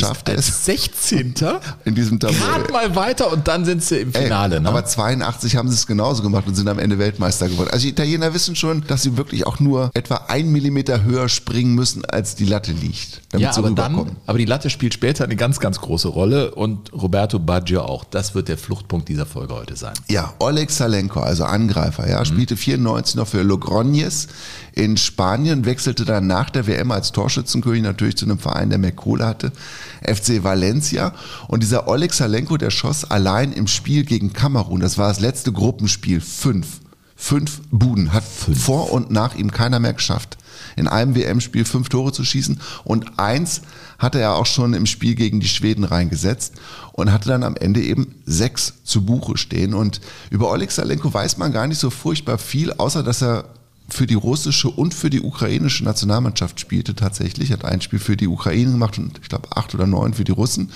schafft 0.00 0.28
er 0.28 0.38
es 0.38 0.64
16. 0.64 1.34
in 1.84 1.94
diesem 1.94 2.18
Tableau. 2.18 2.36
Gerade 2.38 2.72
mal 2.72 2.96
weiter 2.96 3.32
und 3.32 3.46
dann 3.46 3.64
sind 3.64 3.82
sie 3.82 3.98
im 3.98 4.12
Finale. 4.12 4.56
Ey, 4.56 4.62
ne? 4.62 4.68
Aber 4.68 4.84
82 4.84 5.56
haben 5.56 5.68
sie 5.68 5.74
es 5.74 5.86
genauso 5.86 6.22
gemacht 6.22 6.46
und 6.46 6.54
sind 6.54 6.68
am 6.68 6.78
Ende 6.78 6.98
Weltmeister 6.98 7.48
geworden. 7.48 7.70
Also 7.72 7.84
die 7.84 7.90
Italiener 7.90 8.34
wissen 8.34 8.56
schon, 8.56 8.84
dass 8.86 9.02
sie 9.02 9.16
wirklich 9.16 9.46
auch 9.46 9.60
nur 9.60 9.90
etwa 9.94 10.26
ein 10.28 10.50
Millimeter 10.50 11.02
höher 11.02 11.28
springen 11.28 11.74
müssen, 11.74 12.04
als 12.04 12.34
die 12.34 12.44
Latte 12.44 12.72
liegt. 12.72 13.22
ja, 13.36 13.56
aber 13.56 13.70
dann, 13.70 14.16
aber 14.26 14.38
die 14.38 14.44
Latte 14.44 14.70
spielt 14.70 14.94
später 14.94 15.24
eine 15.24 15.36
ganz, 15.36 15.60
ganz 15.60 15.80
große 15.80 16.08
Rolle 16.08 16.54
und 16.54 16.92
Roberto 16.92 17.38
Baggio 17.38 17.82
auch. 17.82 18.04
Das 18.04 18.34
wird 18.34 18.48
der 18.48 18.58
Fluchtpunkt 18.58 19.08
dieser 19.08 19.26
Folge 19.26 19.54
heute 19.54 19.76
sein. 19.76 19.94
Ja, 20.08 20.34
Oleg 20.38 20.70
Salenko, 20.70 21.20
also 21.20 21.44
Angreifer, 21.44 22.08
ja, 22.08 22.20
mhm. 22.20 22.24
spielte 22.24 22.56
94 22.56 23.16
noch 23.16 23.28
für 23.28 23.42
Logroñez 23.42 24.28
in 24.74 24.96
Spanien, 24.96 25.64
wechselte 25.64 26.04
dann 26.04 26.26
nach 26.26 26.50
der 26.50 26.66
WM 26.66 26.90
als 26.90 27.12
Torschützenkönig 27.12 27.82
natürlich 27.82 28.16
zu 28.16 28.24
einem 28.24 28.38
Verein, 28.38 28.70
der 28.70 28.78
mehr 28.78 28.92
Kohle 28.92 29.24
hatte, 29.24 29.52
FC 30.02 30.42
Valencia. 30.42 31.14
Und 31.46 31.62
dieser 31.62 31.86
Oleg 31.86 32.12
Salenko, 32.12 32.56
der 32.56 32.70
schoss 32.70 33.04
allein 33.04 33.52
im 33.52 33.68
Spiel 33.68 34.04
gegen 34.04 34.32
Kamerun, 34.32 34.80
das 34.80 34.98
war 34.98 35.08
das 35.08 35.20
letzte 35.20 35.52
Gruppenspiel, 35.52 36.20
fünf. 36.20 36.80
Fünf 37.16 37.60
Buden 37.70 38.12
hat 38.12 38.24
fünf. 38.24 38.64
vor 38.64 38.92
und 38.92 39.10
nach 39.10 39.36
ihm 39.36 39.52
keiner 39.52 39.78
mehr 39.78 39.94
geschafft 39.94 40.36
in 40.76 40.88
einem 40.88 41.14
WM-Spiel 41.14 41.64
fünf 41.64 41.88
Tore 41.88 42.12
zu 42.12 42.24
schießen 42.24 42.60
und 42.84 43.18
eins 43.18 43.62
hatte 43.98 44.20
er 44.20 44.34
auch 44.34 44.46
schon 44.46 44.74
im 44.74 44.86
Spiel 44.86 45.14
gegen 45.14 45.40
die 45.40 45.48
Schweden 45.48 45.84
reingesetzt 45.84 46.54
und 46.92 47.12
hatte 47.12 47.28
dann 47.28 47.44
am 47.44 47.56
Ende 47.56 47.80
eben 47.80 48.14
sechs 48.26 48.74
zu 48.84 49.04
Buche 49.04 49.36
stehen. 49.36 49.72
Und 49.72 50.00
über 50.30 50.50
Oleg 50.50 50.72
Salenko 50.72 51.14
weiß 51.14 51.38
man 51.38 51.52
gar 51.52 51.66
nicht 51.66 51.78
so 51.78 51.90
furchtbar 51.90 52.38
viel, 52.38 52.72
außer 52.72 53.02
dass 53.02 53.22
er 53.22 53.44
für 53.88 54.06
die 54.06 54.14
russische 54.14 54.68
und 54.68 54.94
für 54.94 55.10
die 55.10 55.20
ukrainische 55.20 55.84
Nationalmannschaft 55.84 56.58
spielte 56.58 56.94
tatsächlich, 56.94 57.52
hat 57.52 57.64
ein 57.64 57.80
Spiel 57.80 57.98
für 57.98 58.16
die 58.16 58.28
Ukraine 58.28 58.72
gemacht 58.72 58.98
und 58.98 59.18
ich 59.22 59.28
glaube 59.28 59.54
acht 59.54 59.74
oder 59.74 59.86
neun 59.86 60.14
für 60.14 60.24
die 60.24 60.32
Russen. 60.32 60.70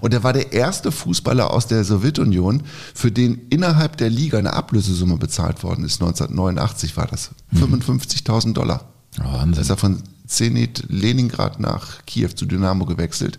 Und 0.00 0.14
er 0.14 0.24
war 0.24 0.32
der 0.32 0.52
erste 0.52 0.90
Fußballer 0.90 1.50
aus 1.50 1.66
der 1.66 1.84
Sowjetunion, 1.84 2.62
für 2.94 3.12
den 3.12 3.42
innerhalb 3.50 3.98
der 3.98 4.08
Liga 4.08 4.38
eine 4.38 4.54
Ablösesumme 4.54 5.18
bezahlt 5.18 5.62
worden 5.62 5.84
ist. 5.84 6.00
1989 6.00 6.96
war 6.96 7.06
das. 7.06 7.30
55.000 7.54 8.54
Dollar. 8.54 8.88
Wahnsinn. 9.18 9.62
ist 9.62 9.70
er 9.70 9.76
von 9.76 10.02
Zenit 10.26 10.84
Leningrad 10.88 11.60
nach 11.60 12.04
Kiew 12.06 12.30
zu 12.34 12.46
Dynamo 12.46 12.86
gewechselt. 12.86 13.38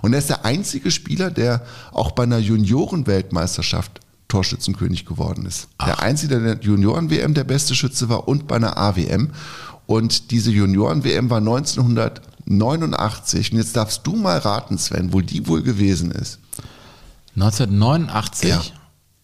Und 0.00 0.14
er 0.14 0.18
ist 0.18 0.30
der 0.30 0.44
einzige 0.46 0.90
Spieler, 0.90 1.30
der 1.30 1.64
auch 1.92 2.12
bei 2.12 2.22
einer 2.22 2.38
Junioren-Weltmeisterschaft 2.38 4.00
Torschützenkönig 4.32 5.04
geworden 5.04 5.44
ist. 5.44 5.68
Der 5.84 6.00
einzige, 6.00 6.40
der 6.40 6.58
Junioren-WM 6.58 7.34
der 7.34 7.44
beste 7.44 7.74
Schütze 7.74 8.08
war 8.08 8.28
und 8.28 8.48
bei 8.48 8.56
einer 8.56 8.78
AWM. 8.78 9.32
Und 9.84 10.30
diese 10.30 10.50
Junioren-WM 10.50 11.28
war 11.28 11.36
1989. 11.36 13.52
Und 13.52 13.58
jetzt 13.58 13.76
darfst 13.76 14.06
du 14.06 14.16
mal 14.16 14.38
raten, 14.38 14.78
Sven, 14.78 15.12
wo 15.12 15.20
die 15.20 15.46
wohl 15.46 15.62
gewesen 15.62 16.12
ist. 16.12 16.38
1989? 17.36 18.72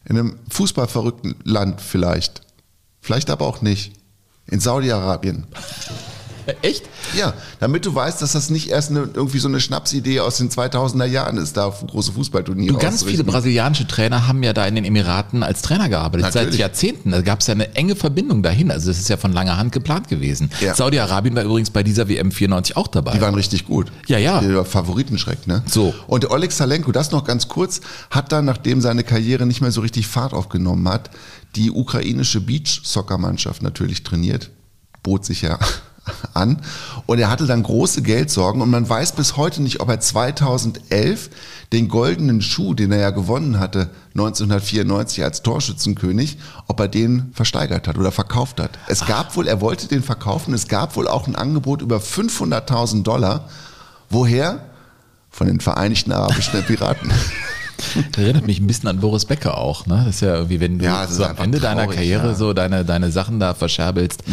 In 0.04 0.18
einem 0.18 0.36
fußballverrückten 0.50 1.36
Land 1.42 1.80
vielleicht. 1.80 2.42
Vielleicht 3.00 3.30
aber 3.30 3.46
auch 3.46 3.62
nicht. 3.62 3.94
In 4.46 4.60
Saudi-Arabien. 4.60 5.46
Echt? 6.62 6.88
Ja, 7.16 7.34
damit 7.60 7.84
du 7.84 7.94
weißt, 7.94 8.22
dass 8.22 8.32
das 8.32 8.50
nicht 8.50 8.70
erst 8.70 8.90
eine, 8.90 9.08
irgendwie 9.12 9.38
so 9.38 9.48
eine 9.48 9.60
Schnapsidee 9.60 10.20
aus 10.20 10.38
den 10.38 10.50
2000er 10.50 11.04
Jahren 11.04 11.36
ist, 11.36 11.56
da 11.56 11.68
große 11.68 12.12
Fußballturniere 12.12 12.74
Du, 12.74 12.78
ganz 12.78 13.02
viele 13.02 13.24
brasilianische 13.24 13.86
Trainer 13.86 14.26
haben 14.26 14.42
ja 14.42 14.52
da 14.52 14.66
in 14.66 14.74
den 14.74 14.84
Emiraten 14.84 15.42
als 15.42 15.62
Trainer 15.62 15.88
gearbeitet, 15.88 16.32
seit 16.32 16.44
Natürlich. 16.44 16.60
Jahrzehnten. 16.60 17.10
Da 17.10 17.20
gab 17.20 17.40
es 17.40 17.46
ja 17.46 17.54
eine 17.54 17.74
enge 17.74 17.96
Verbindung 17.96 18.42
dahin. 18.42 18.70
Also 18.70 18.88
das 18.88 18.98
ist 18.98 19.08
ja 19.08 19.16
von 19.16 19.32
langer 19.32 19.56
Hand 19.56 19.72
geplant 19.72 20.08
gewesen. 20.08 20.50
Ja. 20.60 20.74
Saudi-Arabien 20.74 21.34
war 21.34 21.44
übrigens 21.44 21.70
bei 21.70 21.82
dieser 21.82 22.08
WM 22.08 22.32
94 22.32 22.76
auch 22.76 22.88
dabei. 22.88 23.12
Die 23.12 23.20
waren 23.20 23.34
richtig 23.34 23.66
gut. 23.66 23.92
Ja, 24.06 24.18
ja. 24.18 24.40
Der 24.40 24.64
Favoritenschreck, 24.64 25.46
ne? 25.46 25.62
So. 25.66 25.94
Und 26.06 26.22
der 26.24 26.30
Oleg 26.30 26.52
Salenko, 26.52 26.92
das 26.92 27.10
noch 27.10 27.24
ganz 27.24 27.48
kurz, 27.48 27.80
hat 28.10 28.32
dann, 28.32 28.44
nachdem 28.44 28.80
seine 28.80 29.04
Karriere 29.04 29.46
nicht 29.46 29.60
mehr 29.60 29.72
so 29.72 29.80
richtig 29.80 30.06
Fahrt 30.06 30.32
aufgenommen 30.32 30.88
hat, 30.88 31.10
die 31.56 31.70
ukrainische 31.70 32.40
Beach-Soccer-Mannschaft 32.40 33.62
natürlich 33.62 34.02
trainiert. 34.02 34.50
Bot 35.02 35.24
sich 35.24 35.42
ja 35.42 35.58
an. 36.34 36.60
Und 37.06 37.18
er 37.18 37.30
hatte 37.30 37.46
dann 37.46 37.62
große 37.62 38.02
Geldsorgen 38.02 38.62
und 38.62 38.70
man 38.70 38.88
weiß 38.88 39.12
bis 39.12 39.36
heute 39.36 39.62
nicht, 39.62 39.80
ob 39.80 39.88
er 39.88 40.00
2011 40.00 41.30
den 41.72 41.88
goldenen 41.88 42.40
Schuh, 42.40 42.74
den 42.74 42.92
er 42.92 42.98
ja 42.98 43.10
gewonnen 43.10 43.60
hatte, 43.60 43.90
1994 44.14 45.22
als 45.22 45.42
Torschützenkönig, 45.42 46.38
ob 46.66 46.80
er 46.80 46.88
den 46.88 47.30
versteigert 47.34 47.86
hat 47.88 47.98
oder 47.98 48.10
verkauft 48.12 48.60
hat. 48.60 48.70
Es 48.86 49.04
gab 49.06 49.36
wohl, 49.36 49.46
er 49.46 49.60
wollte 49.60 49.86
den 49.86 50.02
verkaufen, 50.02 50.54
es 50.54 50.68
gab 50.68 50.96
wohl 50.96 51.08
auch 51.08 51.26
ein 51.26 51.36
Angebot 51.36 51.82
über 51.82 51.98
500.000 51.98 53.02
Dollar. 53.02 53.48
Woher? 54.10 54.60
Von 55.30 55.46
den 55.46 55.60
Vereinigten 55.60 56.12
Arabischen 56.12 56.58
Emiraten. 56.64 57.12
Das 58.12 58.22
erinnert 58.22 58.46
mich 58.46 58.58
ein 58.58 58.66
bisschen 58.66 58.88
an 58.88 58.98
Boris 58.98 59.24
Becker 59.24 59.56
auch. 59.56 59.86
Ne? 59.86 60.02
Das 60.04 60.16
ist 60.16 60.20
ja 60.22 60.34
irgendwie, 60.34 60.58
wenn 60.58 60.78
du 60.80 60.84
Ja, 60.84 61.06
so 61.06 61.24
am 61.24 61.36
Ende 61.36 61.60
deiner 61.60 61.82
traurig, 61.82 61.96
Karriere 61.96 62.26
ja. 62.26 62.32
Mhm. 62.32 62.36
so 62.36 62.52
deine, 62.52 62.84
deine 62.84 63.12
Sachen 63.12 63.38
da 63.38 63.54
verscherbelst. 63.54 64.24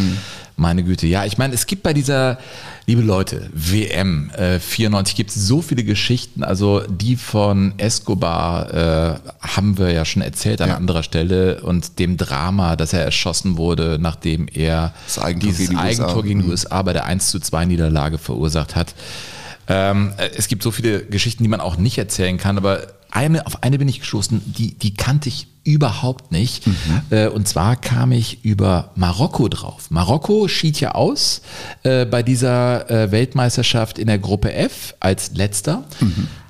Meine 0.57 0.83
Güte. 0.83 1.05
Ja, 1.05 1.25
ich 1.25 1.37
meine, 1.37 1.53
es 1.53 1.65
gibt 1.67 1.83
bei 1.83 1.91
dieser, 1.93 2.37
liebe 2.85 3.01
Leute, 3.01 3.49
WM 3.53 4.29
äh, 4.37 4.59
94 4.59 5.13
gibt 5.15 5.31
es 5.31 5.35
so 5.47 5.61
viele 5.61 5.83
Geschichten. 5.83 6.43
Also 6.45 6.81
die 6.87 7.17
von 7.17 7.73
Escobar 7.77 8.73
äh, 8.73 9.15
haben 9.41 9.77
wir 9.77 9.91
ja 9.91 10.05
schon 10.05 10.21
erzählt 10.21 10.61
an 10.61 10.69
Ja. 10.69 10.75
anderer 10.77 11.03
Stelle 11.03 11.59
und 11.61 11.99
dem 11.99 12.15
Drama, 12.15 12.77
dass 12.77 12.93
er 12.93 13.01
erschossen 13.03 13.57
wurde, 13.57 13.97
nachdem 13.99 14.47
er 14.47 14.93
Das 15.05 15.19
Eigentor 15.19 15.49
dieses 15.49 15.67
gegen 15.69 15.71
die 15.81 15.85
USA. 15.85 16.03
Eigentor 16.03 16.23
gegen 16.23 16.39
die 16.39 16.45
Mhm. 16.45 16.51
USA 16.51 16.81
bei 16.83 16.93
der 16.93 17.05
1 17.05 17.31
zu 17.31 17.39
2 17.39 17.65
Niederlage 17.65 18.17
verursacht 18.17 18.75
hat. 18.77 18.95
Ähm, 19.67 20.13
äh, 20.17 20.29
es 20.37 20.47
gibt 20.47 20.63
so 20.63 20.71
viele 20.71 21.05
Geschichten, 21.05 21.43
die 21.43 21.49
man 21.49 21.59
auch 21.59 21.75
nicht 21.77 21.97
erzählen 21.97 22.37
kann, 22.37 22.57
aber 22.57 22.87
eine, 23.11 23.45
auf 23.45 23.63
eine 23.63 23.77
bin 23.77 23.87
ich 23.87 23.99
gestoßen, 23.99 24.41
die, 24.45 24.73
die 24.73 24.93
kannte 24.93 25.29
ich 25.29 25.47
überhaupt 25.63 26.31
nicht. 26.31 26.63
Äh, 27.09 27.27
und 27.27 27.47
zwar 27.47 27.75
kam 27.75 28.11
ich 28.11 28.45
über 28.45 28.91
Marokko 28.95 29.49
drauf. 29.49 29.89
Marokko 29.89 30.47
schied 30.47 30.79
ja 30.79 30.91
aus 30.91 31.41
äh, 31.83 32.05
bei 32.05 32.23
dieser 32.23 32.89
äh, 32.89 33.11
Weltmeisterschaft 33.11 33.97
in 33.99 34.07
der 34.07 34.19
Gruppe 34.19 34.53
F 34.53 34.95
als 34.99 35.31
letzter, 35.33 35.83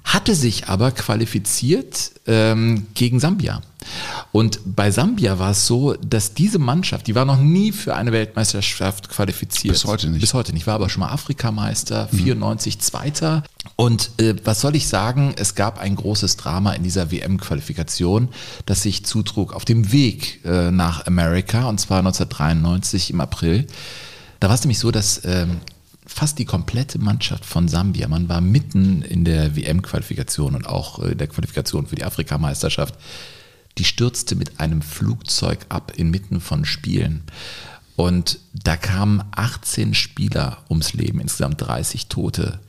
hatte 0.05 0.35
sich 0.35 0.69
aber 0.69 0.91
qualifiziert 0.91 2.11
ähm, 2.27 2.87
gegen 2.93 3.19
Sambia. 3.19 3.61
Und 4.31 4.59
bei 4.65 4.91
Sambia 4.91 5.39
war 5.39 5.51
es 5.51 5.67
so, 5.67 5.93
dass 5.93 6.33
diese 6.33 6.59
Mannschaft, 6.59 7.07
die 7.07 7.15
war 7.15 7.25
noch 7.25 7.39
nie 7.39 7.71
für 7.71 7.95
eine 7.95 8.11
Weltmeisterschaft 8.11 9.09
qualifiziert. 9.09 9.73
Bis 9.73 9.85
heute 9.85 10.09
nicht. 10.09 10.21
Bis 10.21 10.33
heute 10.33 10.53
nicht. 10.53 10.67
War 10.67 10.75
aber 10.75 10.89
schon 10.89 11.01
mal 11.01 11.11
Afrikameister, 11.11 12.07
94 12.09 12.79
Zweiter. 12.79 13.43
Und 13.75 14.11
äh, 14.17 14.35
was 14.43 14.61
soll 14.61 14.75
ich 14.75 14.87
sagen? 14.87 15.33
Es 15.37 15.55
gab 15.55 15.79
ein 15.79 15.95
großes 15.95 16.37
Drama 16.37 16.73
in 16.73 16.83
dieser 16.83 17.11
WM-Qualifikation, 17.11 18.29
das 18.65 18.83
sich 18.83 19.05
zutrug 19.05 19.53
auf 19.53 19.65
dem 19.65 19.91
Weg 19.91 20.41
äh, 20.45 20.71
nach 20.71 21.05
Amerika, 21.07 21.67
und 21.67 21.79
zwar 21.79 21.99
1993 21.99 23.11
im 23.11 23.21
April. 23.21 23.67
Da 24.39 24.47
war 24.49 24.55
es 24.55 24.61
nämlich 24.61 24.79
so, 24.79 24.91
dass 24.91 25.21
ähm, 25.25 25.59
fast 26.15 26.39
die 26.39 26.45
komplette 26.45 26.97
Mannschaft 26.97 27.43
von 27.43 27.67
Sambia, 27.67 28.07
man 28.07 28.29
war 28.29 28.39
mitten 28.39 29.01
in 29.01 29.25
der 29.25 29.57
WM-Qualifikation 29.57 30.55
und 30.55 30.65
auch 30.65 30.99
äh, 30.99 31.11
in 31.11 31.17
der 31.17 31.27
Qualifikation 31.27 31.87
für 31.87 31.97
die 31.97 32.05
Afrikameisterschaft, 32.05 32.95
die 33.77 33.83
stürzte 33.83 34.37
mit 34.37 34.61
einem 34.61 34.81
Flugzeug 34.81 35.65
ab 35.67 35.91
inmitten 35.97 36.39
von 36.39 36.63
Spielen. 36.63 37.23
Und 37.97 38.39
da 38.53 38.77
kamen 38.77 39.25
18 39.31 39.93
Spieler 39.93 40.63
ums 40.69 40.93
Leben, 40.93 41.19
insgesamt 41.19 41.61
30 41.61 42.07
Tote. 42.07 42.59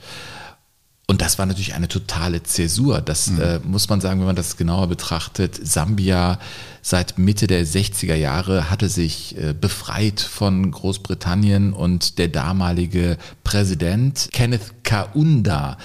Und 1.09 1.23
das 1.23 1.39
war 1.39 1.47
natürlich 1.47 1.75
eine 1.75 1.87
totale 1.87 2.43
Zäsur. 2.43 3.01
Das 3.01 3.29
äh, 3.39 3.61
muss 3.63 3.89
man 3.89 4.01
sagen, 4.01 4.19
wenn 4.19 4.27
man 4.27 4.35
das 4.35 4.57
genauer 4.57 4.89
betrachtet. 4.89 5.57
Sambia 5.63 6.41
seit 6.83 7.17
Mitte 7.17 7.47
der 7.47 7.65
60er 7.65 8.17
Jahre 8.17 8.71
hatte 8.71 8.89
sich 8.89 9.39
äh, 9.39 9.53
befreit 9.53 10.21
von 10.21 10.69
Großbritannien 10.69 11.73
und 11.73 12.19
der 12.19 12.27
damalige 12.27 13.19
Präsident 13.45 14.31
Kenneth 14.33 14.83
Kaunda 14.83 15.79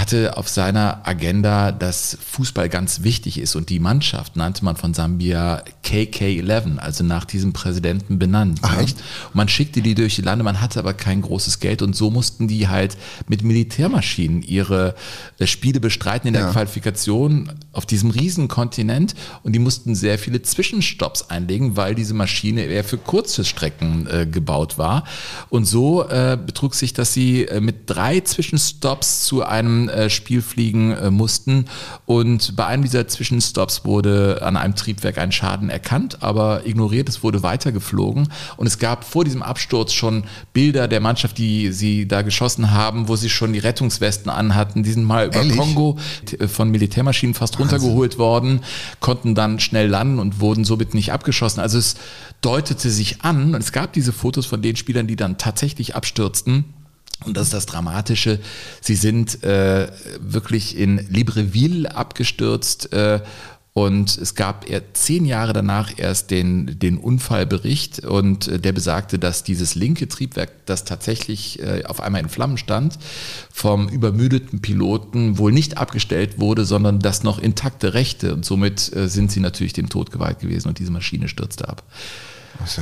hatte 0.00 0.36
auf 0.36 0.48
seiner 0.48 1.06
Agenda, 1.06 1.72
dass 1.72 2.18
Fußball 2.32 2.68
ganz 2.68 3.02
wichtig 3.02 3.38
ist 3.38 3.56
und 3.56 3.70
die 3.70 3.78
Mannschaft 3.78 4.36
nannte 4.36 4.64
man 4.64 4.76
von 4.76 4.94
Sambia 4.94 5.62
KK11, 5.84 6.78
also 6.78 7.04
nach 7.04 7.24
diesem 7.24 7.52
Präsidenten 7.52 8.18
benannt. 8.18 8.58
Ach, 8.62 8.76
ne? 8.76 8.82
echt? 8.82 8.98
Und 9.28 9.34
man 9.34 9.48
schickte 9.48 9.82
die 9.82 9.94
durch 9.94 10.16
die 10.16 10.22
Lande, 10.22 10.44
man 10.44 10.60
hatte 10.60 10.78
aber 10.78 10.94
kein 10.94 11.22
großes 11.22 11.60
Geld 11.60 11.82
und 11.82 11.94
so 11.94 12.10
mussten 12.10 12.48
die 12.48 12.68
halt 12.68 12.96
mit 13.28 13.42
Militärmaschinen 13.42 14.42
ihre 14.42 14.94
äh, 15.38 15.46
Spiele 15.46 15.80
bestreiten 15.80 16.28
in 16.28 16.34
der 16.34 16.42
Ja. 16.42 16.52
Qualifikation 16.52 17.52
auf 17.72 17.86
diesem 17.86 18.10
riesen 18.10 18.48
Kontinent 18.48 19.14
und 19.42 19.52
die 19.52 19.58
mussten 19.58 19.94
sehr 19.94 20.18
viele 20.18 20.42
Zwischenstopps 20.42 21.30
einlegen, 21.30 21.76
weil 21.76 21.94
diese 21.94 22.14
Maschine 22.14 22.62
eher 22.64 22.84
für 22.84 22.98
kurze 22.98 23.44
Strecken 23.44 24.06
äh, 24.06 24.26
gebaut 24.26 24.78
war. 24.78 25.04
Und 25.50 25.66
so 25.66 26.08
äh, 26.08 26.38
betrug 26.44 26.74
sich, 26.74 26.92
dass 26.92 27.12
sie 27.12 27.44
äh, 27.44 27.60
mit 27.60 27.82
drei 27.86 28.20
Zwischenstopps 28.20 29.24
zu 29.24 29.44
einem 29.44 29.85
äh, 29.88 30.10
Spiel 30.10 30.42
fliegen 30.42 30.92
äh, 30.92 31.10
mussten 31.10 31.66
und 32.04 32.56
bei 32.56 32.66
einem 32.66 32.82
dieser 32.82 33.08
Zwischenstopps 33.08 33.84
wurde 33.84 34.40
an 34.42 34.56
einem 34.56 34.74
Triebwerk 34.74 35.18
ein 35.18 35.32
Schaden 35.32 35.70
erkannt, 35.70 36.22
aber 36.22 36.66
ignoriert, 36.66 37.08
es 37.08 37.22
wurde 37.22 37.42
weitergeflogen 37.42 38.28
und 38.56 38.66
es 38.66 38.78
gab 38.78 39.04
vor 39.04 39.24
diesem 39.24 39.42
Absturz 39.42 39.92
schon 39.92 40.24
Bilder 40.52 40.88
der 40.88 41.00
Mannschaft, 41.00 41.38
die 41.38 41.72
sie 41.72 42.08
da 42.08 42.22
geschossen 42.22 42.70
haben, 42.70 43.08
wo 43.08 43.16
sie 43.16 43.30
schon 43.30 43.52
die 43.52 43.58
Rettungswesten 43.58 44.30
anhatten, 44.30 44.82
die 44.82 44.92
sind 44.92 45.04
mal 45.04 45.26
über 45.26 45.36
Ehrlich? 45.36 45.56
Kongo 45.56 45.98
t- 46.24 46.48
von 46.48 46.70
Militärmaschinen 46.70 47.34
fast 47.34 47.58
runtergeholt 47.58 48.18
worden, 48.18 48.60
konnten 49.00 49.34
dann 49.34 49.60
schnell 49.60 49.88
landen 49.88 50.18
und 50.18 50.40
wurden 50.40 50.64
somit 50.64 50.94
nicht 50.94 51.12
abgeschossen. 51.12 51.60
Also 51.60 51.78
es 51.78 51.96
deutete 52.40 52.90
sich 52.90 53.22
an 53.22 53.54
und 53.54 53.60
es 53.60 53.72
gab 53.72 53.92
diese 53.92 54.12
Fotos 54.12 54.46
von 54.46 54.62
den 54.62 54.76
Spielern, 54.76 55.06
die 55.06 55.16
dann 55.16 55.38
tatsächlich 55.38 55.96
abstürzten. 55.96 56.64
Und 57.24 57.36
das 57.36 57.44
ist 57.44 57.54
das 57.54 57.66
Dramatische. 57.66 58.38
Sie 58.80 58.94
sind 58.94 59.42
äh, 59.42 59.88
wirklich 60.20 60.76
in 60.76 60.98
Libreville 61.08 61.94
abgestürzt 61.94 62.92
äh, 62.92 63.20
und 63.76 64.16
es 64.16 64.34
gab 64.34 64.64
zehn 64.94 65.26
Jahre 65.26 65.52
danach 65.52 65.92
erst 65.98 66.30
den, 66.30 66.78
den 66.78 66.96
Unfallbericht 66.96 68.06
und 68.06 68.48
äh, 68.48 68.58
der 68.58 68.72
besagte, 68.72 69.18
dass 69.18 69.44
dieses 69.44 69.74
linke 69.74 70.08
Triebwerk, 70.08 70.64
das 70.64 70.84
tatsächlich 70.84 71.60
äh, 71.62 71.84
auf 71.84 72.00
einmal 72.00 72.22
in 72.22 72.30
Flammen 72.30 72.56
stand, 72.56 72.98
vom 73.52 73.90
übermüdeten 73.90 74.62
Piloten 74.62 75.36
wohl 75.36 75.52
nicht 75.52 75.76
abgestellt 75.76 76.40
wurde, 76.40 76.64
sondern 76.64 77.00
das 77.00 77.22
noch 77.22 77.38
intakte 77.38 77.92
rechte 77.92 78.32
und 78.32 78.46
somit 78.46 78.96
äh, 78.96 79.10
sind 79.10 79.30
sie 79.30 79.40
natürlich 79.40 79.74
dem 79.74 79.90
Tod 79.90 80.10
geweiht 80.10 80.40
gewesen 80.40 80.68
und 80.68 80.78
diese 80.78 80.90
Maschine 80.90 81.28
stürzte 81.28 81.68
ab. 81.68 81.82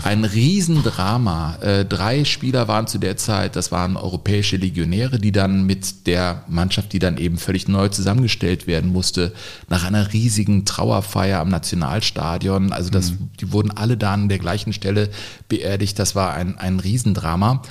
Ein 0.03 0.25
Riesendrama. 0.25 1.57
Äh, 1.57 1.85
drei 1.85 2.25
Spieler 2.25 2.69
waren 2.69 2.87
zu 2.87 2.99
der 2.99 3.17
Zeit, 3.17 3.57
das 3.57 3.73
waren 3.73 3.97
europäische 3.97 4.57
Legionäre, 4.57 5.19
die 5.19 5.33
dann 5.33 5.65
mit 5.65 6.07
der 6.07 6.45
Mannschaft, 6.49 6.93
die 6.93 6.99
dann 6.99 7.17
eben 7.17 7.39
völlig 7.39 7.69
neu 7.69 7.89
zusammengestellt 7.89 8.67
werden 8.67 8.93
musste, 8.93 9.33
nach 9.69 9.85
einer 9.85 10.13
riesigen 10.13 10.65
Trauerfeier 10.65 11.41
am 11.41 11.49
Nationalstadion, 11.49 12.73
also 12.73 12.91
das, 12.91 13.13
mhm. 13.13 13.31
die 13.41 13.53
wurden 13.53 13.71
alle 13.71 13.97
da 13.97 14.15
an 14.15 14.29
der 14.29 14.39
gleichen 14.39 14.73
Stelle 14.73 15.11
beerdigt. 15.49 15.99
Das 15.99 16.15
war 16.15 16.35
ein, 16.35 16.59
ein 16.59 16.81
Riesendrama. 16.81 17.63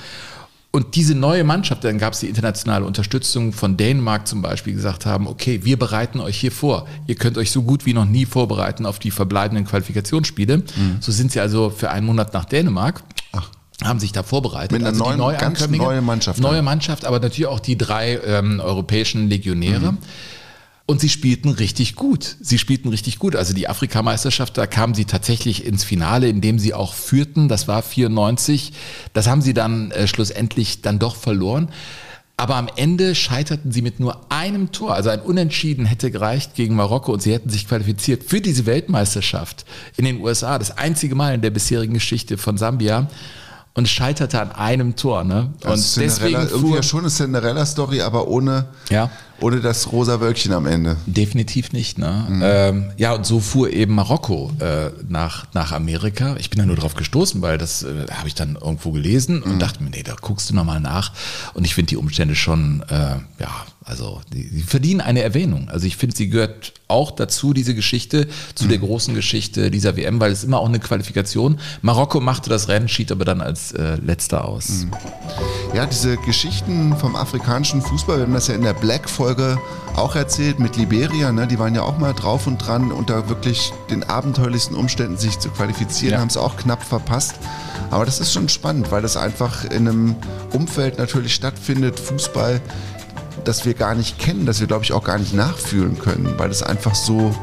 Und 0.74 0.96
diese 0.96 1.14
neue 1.14 1.44
Mannschaft, 1.44 1.84
dann 1.84 1.98
gab 1.98 2.14
es 2.14 2.18
die 2.18 2.26
internationale 2.26 2.84
Unterstützung 2.84 3.52
von 3.52 3.76
Dänemark 3.76 4.26
zum 4.26 4.42
Beispiel, 4.42 4.74
gesagt 4.74 5.06
haben, 5.06 5.28
okay, 5.28 5.60
wir 5.62 5.78
bereiten 5.78 6.18
euch 6.18 6.36
hier 6.36 6.50
vor. 6.50 6.88
Ihr 7.06 7.14
könnt 7.14 7.38
euch 7.38 7.52
so 7.52 7.62
gut 7.62 7.86
wie 7.86 7.92
noch 7.92 8.06
nie 8.06 8.26
vorbereiten 8.26 8.84
auf 8.84 8.98
die 8.98 9.12
verbleibenden 9.12 9.66
Qualifikationsspiele. 9.66 10.56
Mhm. 10.56 10.96
So 10.98 11.12
sind 11.12 11.30
sie 11.30 11.38
also 11.38 11.70
für 11.70 11.92
einen 11.92 12.06
Monat 12.06 12.34
nach 12.34 12.44
Dänemark. 12.44 13.04
Ach 13.30 13.50
haben 13.82 13.98
sich 14.00 14.12
da 14.12 14.22
vorbereitet. 14.22 14.72
Mit 14.72 14.82
einer 14.82 14.90
also 14.90 15.04
neuen, 15.04 15.18
neue 15.18 15.36
ganz 15.36 15.68
neue 15.68 16.00
Mannschaft. 16.00 16.40
Neue 16.40 16.62
Mannschaft, 16.62 17.04
aber 17.04 17.18
natürlich 17.18 17.46
auch 17.46 17.60
die 17.60 17.76
drei 17.76 18.20
ähm, 18.24 18.60
europäischen 18.60 19.28
Legionäre. 19.28 19.92
Mhm. 19.92 19.98
Und 20.86 21.00
sie 21.00 21.08
spielten 21.08 21.48
richtig 21.48 21.94
gut. 21.94 22.36
Sie 22.40 22.58
spielten 22.58 22.88
richtig 22.90 23.18
gut. 23.18 23.36
Also 23.36 23.54
die 23.54 23.68
Afrikameisterschaft, 23.68 24.58
da 24.58 24.66
kamen 24.66 24.94
sie 24.94 25.06
tatsächlich 25.06 25.64
ins 25.64 25.82
Finale, 25.82 26.28
indem 26.28 26.58
sie 26.58 26.74
auch 26.74 26.92
führten. 26.92 27.48
Das 27.48 27.68
war 27.68 27.82
94. 27.82 28.72
Das 29.14 29.26
haben 29.26 29.40
sie 29.40 29.54
dann 29.54 29.90
äh, 29.92 30.06
schlussendlich 30.06 30.82
dann 30.82 30.98
doch 30.98 31.16
verloren. 31.16 31.70
Aber 32.36 32.56
am 32.56 32.68
Ende 32.76 33.14
scheiterten 33.14 33.70
sie 33.70 33.80
mit 33.80 34.00
nur 34.00 34.30
einem 34.30 34.72
Tor. 34.72 34.94
Also 34.94 35.08
ein 35.08 35.20
Unentschieden 35.20 35.86
hätte 35.86 36.10
gereicht 36.10 36.54
gegen 36.54 36.74
Marokko 36.74 37.12
und 37.12 37.22
sie 37.22 37.32
hätten 37.32 37.48
sich 37.48 37.68
qualifiziert 37.68 38.24
für 38.24 38.40
diese 38.40 38.66
Weltmeisterschaft 38.66 39.64
in 39.96 40.04
den 40.04 40.20
USA. 40.20 40.58
Das 40.58 40.76
einzige 40.76 41.14
Mal 41.14 41.34
in 41.34 41.42
der 41.42 41.50
bisherigen 41.50 41.94
Geschichte 41.94 42.36
von 42.36 42.58
Sambia 42.58 43.08
und 43.74 43.88
scheiterte 43.88 44.40
an 44.40 44.52
einem 44.52 44.96
Tor. 44.96 45.22
Ne? 45.24 45.52
Und 45.64 45.96
deswegen 45.96 46.48
irgendwie 46.48 46.74
ja 46.74 46.82
schon 46.82 47.00
eine 47.00 47.08
Cinderella-Story, 47.08 48.00
aber 48.00 48.26
ohne, 48.28 48.66
ja. 48.88 49.10
Ohne 49.40 49.60
das 49.60 49.92
rosa 49.92 50.20
Wölkchen 50.20 50.52
am 50.52 50.66
Ende. 50.66 50.96
Definitiv 51.06 51.72
nicht. 51.72 51.98
Ne? 51.98 52.26
Mhm. 52.28 52.42
Ähm, 52.44 52.90
ja, 52.96 53.14
und 53.14 53.26
so 53.26 53.40
fuhr 53.40 53.70
eben 53.70 53.94
Marokko 53.94 54.52
äh, 54.60 54.90
nach, 55.08 55.46
nach 55.54 55.72
Amerika. 55.72 56.36
Ich 56.38 56.50
bin 56.50 56.58
da 56.58 56.66
nur 56.66 56.76
drauf 56.76 56.94
gestoßen, 56.94 57.42
weil 57.42 57.58
das 57.58 57.82
äh, 57.82 58.06
habe 58.10 58.28
ich 58.28 58.34
dann 58.34 58.56
irgendwo 58.56 58.92
gelesen 58.92 59.42
und 59.42 59.54
mhm. 59.54 59.58
dachte 59.58 59.82
mir, 59.82 59.90
nee, 59.90 60.02
da 60.02 60.14
guckst 60.20 60.50
du 60.50 60.54
nochmal 60.54 60.80
nach. 60.80 61.12
Und 61.54 61.64
ich 61.64 61.74
finde 61.74 61.90
die 61.90 61.96
Umstände 61.96 62.34
schon, 62.34 62.84
äh, 62.88 63.16
ja, 63.40 63.66
also 63.84 64.22
die, 64.32 64.48
die, 64.48 64.62
verdienen 64.62 65.02
eine 65.02 65.22
Erwähnung. 65.22 65.68
Also 65.68 65.86
ich 65.86 65.96
finde, 65.96 66.16
sie 66.16 66.30
gehört 66.30 66.72
auch 66.88 67.10
dazu, 67.10 67.52
diese 67.52 67.74
Geschichte, 67.74 68.28
zu 68.54 68.64
mhm. 68.64 68.68
der 68.70 68.78
großen 68.78 69.14
Geschichte 69.14 69.70
dieser 69.70 69.96
WM, 69.96 70.20
weil 70.20 70.32
es 70.32 70.42
immer 70.42 70.58
auch 70.60 70.68
eine 70.68 70.80
Qualifikation. 70.80 71.58
Marokko 71.82 72.20
machte 72.20 72.48
das 72.48 72.68
Rennen, 72.68 72.88
schied 72.88 73.12
aber 73.12 73.26
dann 73.26 73.42
als 73.42 73.72
äh, 73.72 73.96
letzter 73.96 74.46
aus. 74.46 74.68
Mhm. 74.68 74.90
Ja, 75.74 75.86
diese 75.86 76.16
Geschichten 76.18 76.96
vom 76.96 77.14
afrikanischen 77.14 77.82
Fußball, 77.82 78.18
wir 78.18 78.24
haben 78.24 78.32
das 78.32 78.48
ja 78.48 78.54
in 78.54 78.62
der 78.62 78.74
Black-Folge 79.24 79.58
auch 79.96 80.16
erzählt 80.16 80.58
mit 80.58 80.76
Liberia, 80.76 81.32
ne? 81.32 81.46
die 81.46 81.58
waren 81.58 81.74
ja 81.74 81.82
auch 81.82 81.98
mal 81.98 82.12
drauf 82.12 82.46
und 82.46 82.58
dran, 82.58 82.90
unter 82.90 83.28
wirklich 83.28 83.72
den 83.90 84.02
abenteuerlichsten 84.02 84.76
Umständen 84.76 85.16
sich 85.16 85.38
zu 85.38 85.50
qualifizieren, 85.50 86.14
ja. 86.14 86.20
haben 86.20 86.28
es 86.28 86.36
auch 86.36 86.56
knapp 86.56 86.82
verpasst. 86.82 87.36
Aber 87.90 88.04
das 88.04 88.18
ist 88.18 88.32
schon 88.32 88.48
spannend, 88.48 88.90
weil 88.90 89.02
das 89.02 89.16
einfach 89.16 89.64
in 89.64 89.88
einem 89.88 90.16
Umfeld 90.52 90.98
natürlich 90.98 91.34
stattfindet, 91.34 91.98
Fußball 91.98 92.60
das 93.44 93.64
wir 93.66 93.74
gar 93.74 93.94
nicht 93.94 94.18
kennen, 94.18 94.46
das 94.46 94.60
wir, 94.60 94.66
glaube 94.66 94.84
ich, 94.84 94.92
auch 94.92 95.04
gar 95.04 95.18
nicht 95.18 95.34
nachfühlen 95.34 95.98
können, 95.98 96.34
weil 96.38 96.50
es 96.50 96.62
einfach 96.62 96.94
so 96.94 97.34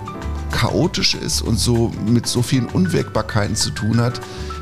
chaotisch 0.51 1.13
ist 1.13 1.41
und 1.41 1.59
so 1.59 1.91
mit 2.07 2.27
so 2.27 2.41
vielen 2.41 2.65
Unwägbarkeiten 2.67 3.55
zu 3.55 3.69
tun 3.69 4.01
hat, 4.01 4.19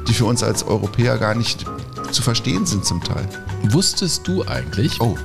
die 0.07 0.13
für 0.13 0.25
uns 0.25 0.43
als 0.43 0.63
Europäer 0.63 1.17
gar 1.17 1.35
nicht 1.35 1.65
zu 2.11 2.21
verstehen 2.21 2.65
sind 2.65 2.83
zum 2.85 3.01
Teil. 3.01 3.27
Wusstest 3.63 4.27
du 4.27 4.45
eigentlich, 4.45 4.99
oh, 4.99 5.15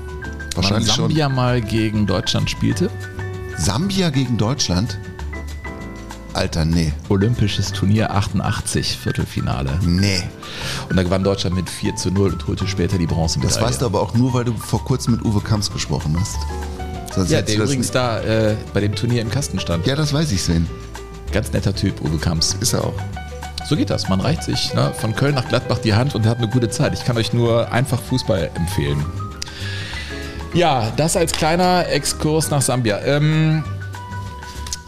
wahrscheinlich 0.56 0.88
wann 0.88 0.96
Sambia 0.96 1.26
schon. 1.26 1.34
mal 1.34 1.60
gegen 1.60 2.06
Deutschland 2.06 2.50
spielte? 2.50 2.90
Sambia 3.56 4.10
gegen 4.10 4.36
Deutschland? 4.36 4.98
Alter, 6.34 6.64
nee. 6.64 6.92
Olympisches 7.08 7.72
Turnier 7.72 8.10
88, 8.10 8.98
Viertelfinale. 8.98 9.78
Nee. 9.82 10.22
Und 10.90 10.96
da 10.96 11.04
gewann 11.04 11.22
Deutschland 11.22 11.54
mit 11.54 11.70
4 11.70 11.94
zu 11.94 12.10
0 12.10 12.32
und 12.32 12.46
holte 12.46 12.66
später 12.66 12.98
die 12.98 13.06
Bronzemedaille. 13.06 13.54
Das 13.54 13.62
weißt 13.62 13.82
du 13.82 13.86
aber 13.86 14.00
auch 14.00 14.14
nur, 14.14 14.34
weil 14.34 14.44
du 14.44 14.52
vor 14.54 14.84
kurzem 14.84 15.14
mit 15.14 15.24
Uwe 15.24 15.40
Kamps 15.40 15.72
gesprochen 15.72 16.16
hast. 16.18 16.36
Sonst 17.14 17.30
ja, 17.30 17.40
der 17.40 17.56
übrigens 17.56 17.92
da 17.92 18.20
äh, 18.20 18.56
bei 18.72 18.80
dem 18.80 18.96
Turnier 18.96 19.22
im 19.22 19.30
Kasten 19.30 19.60
stand. 19.60 19.86
Ja, 19.86 19.94
das 19.94 20.12
weiß 20.12 20.32
ich, 20.32 20.42
Sven. 20.42 20.66
Ganz 21.30 21.52
netter 21.52 21.74
Typ, 21.74 22.00
Uwe 22.00 22.18
Kamps. 22.18 22.56
Ist 22.60 22.72
er 22.72 22.84
auch. 22.84 22.94
So 23.68 23.76
geht 23.76 23.90
das. 23.90 24.08
Man 24.08 24.20
reicht 24.20 24.42
sich 24.42 24.74
ne, 24.74 24.92
von 24.98 25.14
Köln 25.14 25.36
nach 25.36 25.48
Gladbach 25.48 25.78
die 25.78 25.94
Hand 25.94 26.14
und 26.14 26.26
hat 26.26 26.38
eine 26.38 26.48
gute 26.48 26.68
Zeit. 26.68 26.92
Ich 26.92 27.04
kann 27.04 27.16
euch 27.16 27.32
nur 27.32 27.70
einfach 27.72 28.00
Fußball 28.00 28.50
empfehlen. 28.56 29.04
Ja, 30.54 30.92
das 30.96 31.16
als 31.16 31.32
kleiner 31.32 31.88
Exkurs 31.88 32.50
nach 32.50 32.62
Sambia. 32.62 33.00
Ähm, 33.04 33.64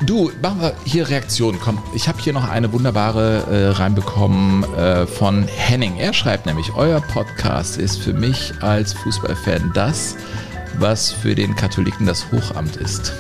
Du, 0.05 0.31
machen 0.43 0.61
wir 0.61 0.75
hier 0.85 1.09
Reaktionen. 1.09 1.59
Komm, 1.59 1.83
ich 1.95 2.07
habe 2.07 2.19
hier 2.21 2.35
noch 2.35 2.47
eine 2.47 2.71
wunderbare 2.73 3.47
äh, 3.51 3.69
reinbekommen 3.71 4.63
äh, 4.75 5.07
von 5.07 5.45
Henning. 5.49 5.97
Er 5.97 6.13
schreibt 6.13 6.45
nämlich, 6.45 6.75
euer 6.75 7.01
Podcast 7.01 7.79
ist 7.79 8.03
für 8.03 8.13
mich 8.13 8.53
als 8.61 8.93
Fußballfan 8.93 9.73
das, 9.73 10.15
was 10.79 11.11
für 11.11 11.35
den 11.35 11.57
Katholiken 11.57 12.05
das 12.05 12.31
Hochamt 12.31 12.77
ist. 12.77 13.15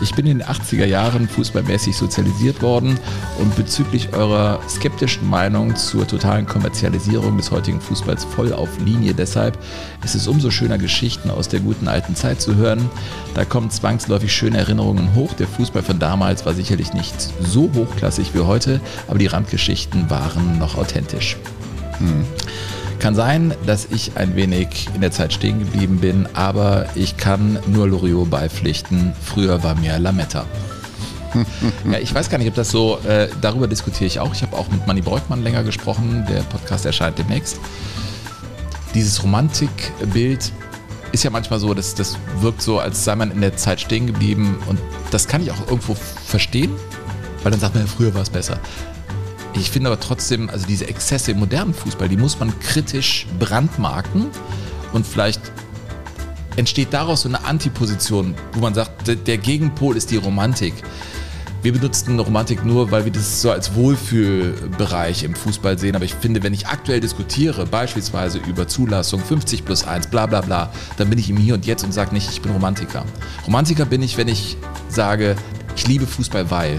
Ich 0.00 0.14
bin 0.14 0.26
in 0.26 0.38
den 0.38 0.46
80er 0.46 0.84
Jahren 0.84 1.28
fußballmäßig 1.28 1.96
sozialisiert 1.96 2.62
worden 2.62 2.98
und 3.38 3.54
bezüglich 3.56 4.12
eurer 4.12 4.60
skeptischen 4.68 5.28
Meinung 5.28 5.76
zur 5.76 6.06
totalen 6.06 6.46
Kommerzialisierung 6.46 7.36
des 7.36 7.50
heutigen 7.50 7.80
Fußballs 7.80 8.24
voll 8.24 8.52
auf 8.52 8.68
Linie. 8.84 9.14
Deshalb 9.14 9.58
ist 10.04 10.14
es 10.14 10.26
umso 10.26 10.50
schöner, 10.50 10.78
Geschichten 10.78 11.30
aus 11.30 11.48
der 11.48 11.60
guten 11.60 11.88
alten 11.88 12.16
Zeit 12.16 12.40
zu 12.40 12.56
hören. 12.56 12.90
Da 13.34 13.44
kommen 13.44 13.70
zwangsläufig 13.70 14.32
schöne 14.32 14.58
Erinnerungen 14.58 15.14
hoch. 15.14 15.32
Der 15.34 15.46
Fußball 15.46 15.82
von 15.82 15.98
damals 15.98 16.44
war 16.44 16.54
sicherlich 16.54 16.92
nicht 16.92 17.14
so 17.40 17.70
hochklassig 17.74 18.34
wie 18.34 18.40
heute, 18.40 18.80
aber 19.08 19.18
die 19.18 19.26
Randgeschichten 19.26 20.10
waren 20.10 20.58
noch 20.58 20.76
authentisch. 20.76 21.36
Hm. 21.98 22.24
Kann 22.98 23.14
sein, 23.14 23.54
dass 23.66 23.86
ich 23.90 24.16
ein 24.16 24.36
wenig 24.36 24.88
in 24.94 25.00
der 25.00 25.10
Zeit 25.10 25.32
stehen 25.32 25.58
geblieben 25.58 25.98
bin, 25.98 26.28
aber 26.34 26.86
ich 26.94 27.16
kann 27.16 27.58
nur 27.66 27.88
Loriot 27.88 28.30
beipflichten. 28.30 29.12
Früher 29.22 29.62
war 29.62 29.74
mir 29.74 29.98
Lametta. 29.98 30.46
ja, 31.90 31.98
ich 31.98 32.14
weiß 32.14 32.30
gar 32.30 32.38
nicht, 32.38 32.48
ob 32.48 32.54
das 32.54 32.70
so, 32.70 32.98
äh, 33.00 33.28
darüber 33.40 33.66
diskutiere 33.66 34.06
ich 34.06 34.20
auch. 34.20 34.32
Ich 34.32 34.42
habe 34.42 34.56
auch 34.56 34.68
mit 34.70 34.86
Manny 34.86 35.00
Breukmann 35.00 35.42
länger 35.42 35.64
gesprochen. 35.64 36.24
Der 36.28 36.40
Podcast 36.42 36.86
erscheint 36.86 37.18
demnächst. 37.18 37.58
Dieses 38.94 39.22
Romantikbild 39.22 40.52
ist 41.12 41.24
ja 41.24 41.30
manchmal 41.30 41.58
so, 41.58 41.74
dass 41.74 41.94
das 41.94 42.16
wirkt 42.40 42.62
so, 42.62 42.78
als 42.78 43.04
sei 43.04 43.16
man 43.16 43.30
in 43.30 43.40
der 43.40 43.56
Zeit 43.56 43.80
stehen 43.80 44.06
geblieben. 44.06 44.58
Und 44.66 44.78
das 45.10 45.28
kann 45.28 45.42
ich 45.42 45.50
auch 45.50 45.68
irgendwo 45.68 45.94
verstehen, 45.94 46.72
weil 47.42 47.52
dann 47.52 47.60
sagt 47.60 47.74
man, 47.74 47.84
ja, 47.84 47.90
früher 47.90 48.14
war 48.14 48.22
es 48.22 48.30
besser. 48.30 48.58
Ich 49.56 49.70
finde 49.70 49.90
aber 49.90 50.00
trotzdem, 50.00 50.50
also 50.50 50.66
diese 50.66 50.88
Exzesse 50.88 51.30
im 51.30 51.38
modernen 51.38 51.74
Fußball, 51.74 52.08
die 52.08 52.16
muss 52.16 52.38
man 52.38 52.58
kritisch 52.60 53.26
brandmarken 53.38 54.26
und 54.92 55.06
vielleicht 55.06 55.40
entsteht 56.56 56.92
daraus 56.92 57.22
so 57.22 57.28
eine 57.28 57.44
Antiposition, 57.44 58.34
wo 58.52 58.60
man 58.60 58.74
sagt, 58.74 59.08
der 59.26 59.38
Gegenpol 59.38 59.96
ist 59.96 60.10
die 60.10 60.16
Romantik. 60.16 60.74
Wir 61.62 61.72
benutzen 61.72 62.20
Romantik 62.20 62.62
nur, 62.62 62.90
weil 62.90 63.06
wir 63.06 63.12
das 63.12 63.40
so 63.40 63.50
als 63.50 63.74
Wohlfühlbereich 63.74 65.24
im 65.24 65.34
Fußball 65.34 65.78
sehen. 65.78 65.96
Aber 65.96 66.04
ich 66.04 66.14
finde, 66.14 66.42
wenn 66.42 66.52
ich 66.52 66.66
aktuell 66.66 67.00
diskutiere, 67.00 67.64
beispielsweise 67.64 68.38
über 68.38 68.68
Zulassung 68.68 69.20
50 69.20 69.64
plus 69.64 69.82
1, 69.82 70.08
bla 70.08 70.26
bla 70.26 70.42
bla, 70.42 70.70
dann 70.98 71.08
bin 71.08 71.18
ich 71.18 71.30
im 71.30 71.38
Hier 71.38 71.54
und 71.54 71.64
Jetzt 71.64 71.82
und 71.82 71.92
sage 71.92 72.12
nicht, 72.12 72.28
ich 72.30 72.42
bin 72.42 72.52
Romantiker. 72.52 73.06
Romantiker 73.46 73.86
bin 73.86 74.02
ich, 74.02 74.18
wenn 74.18 74.28
ich 74.28 74.58
sage, 74.90 75.36
ich 75.74 75.86
liebe 75.86 76.06
Fußball, 76.06 76.50
weil. 76.50 76.78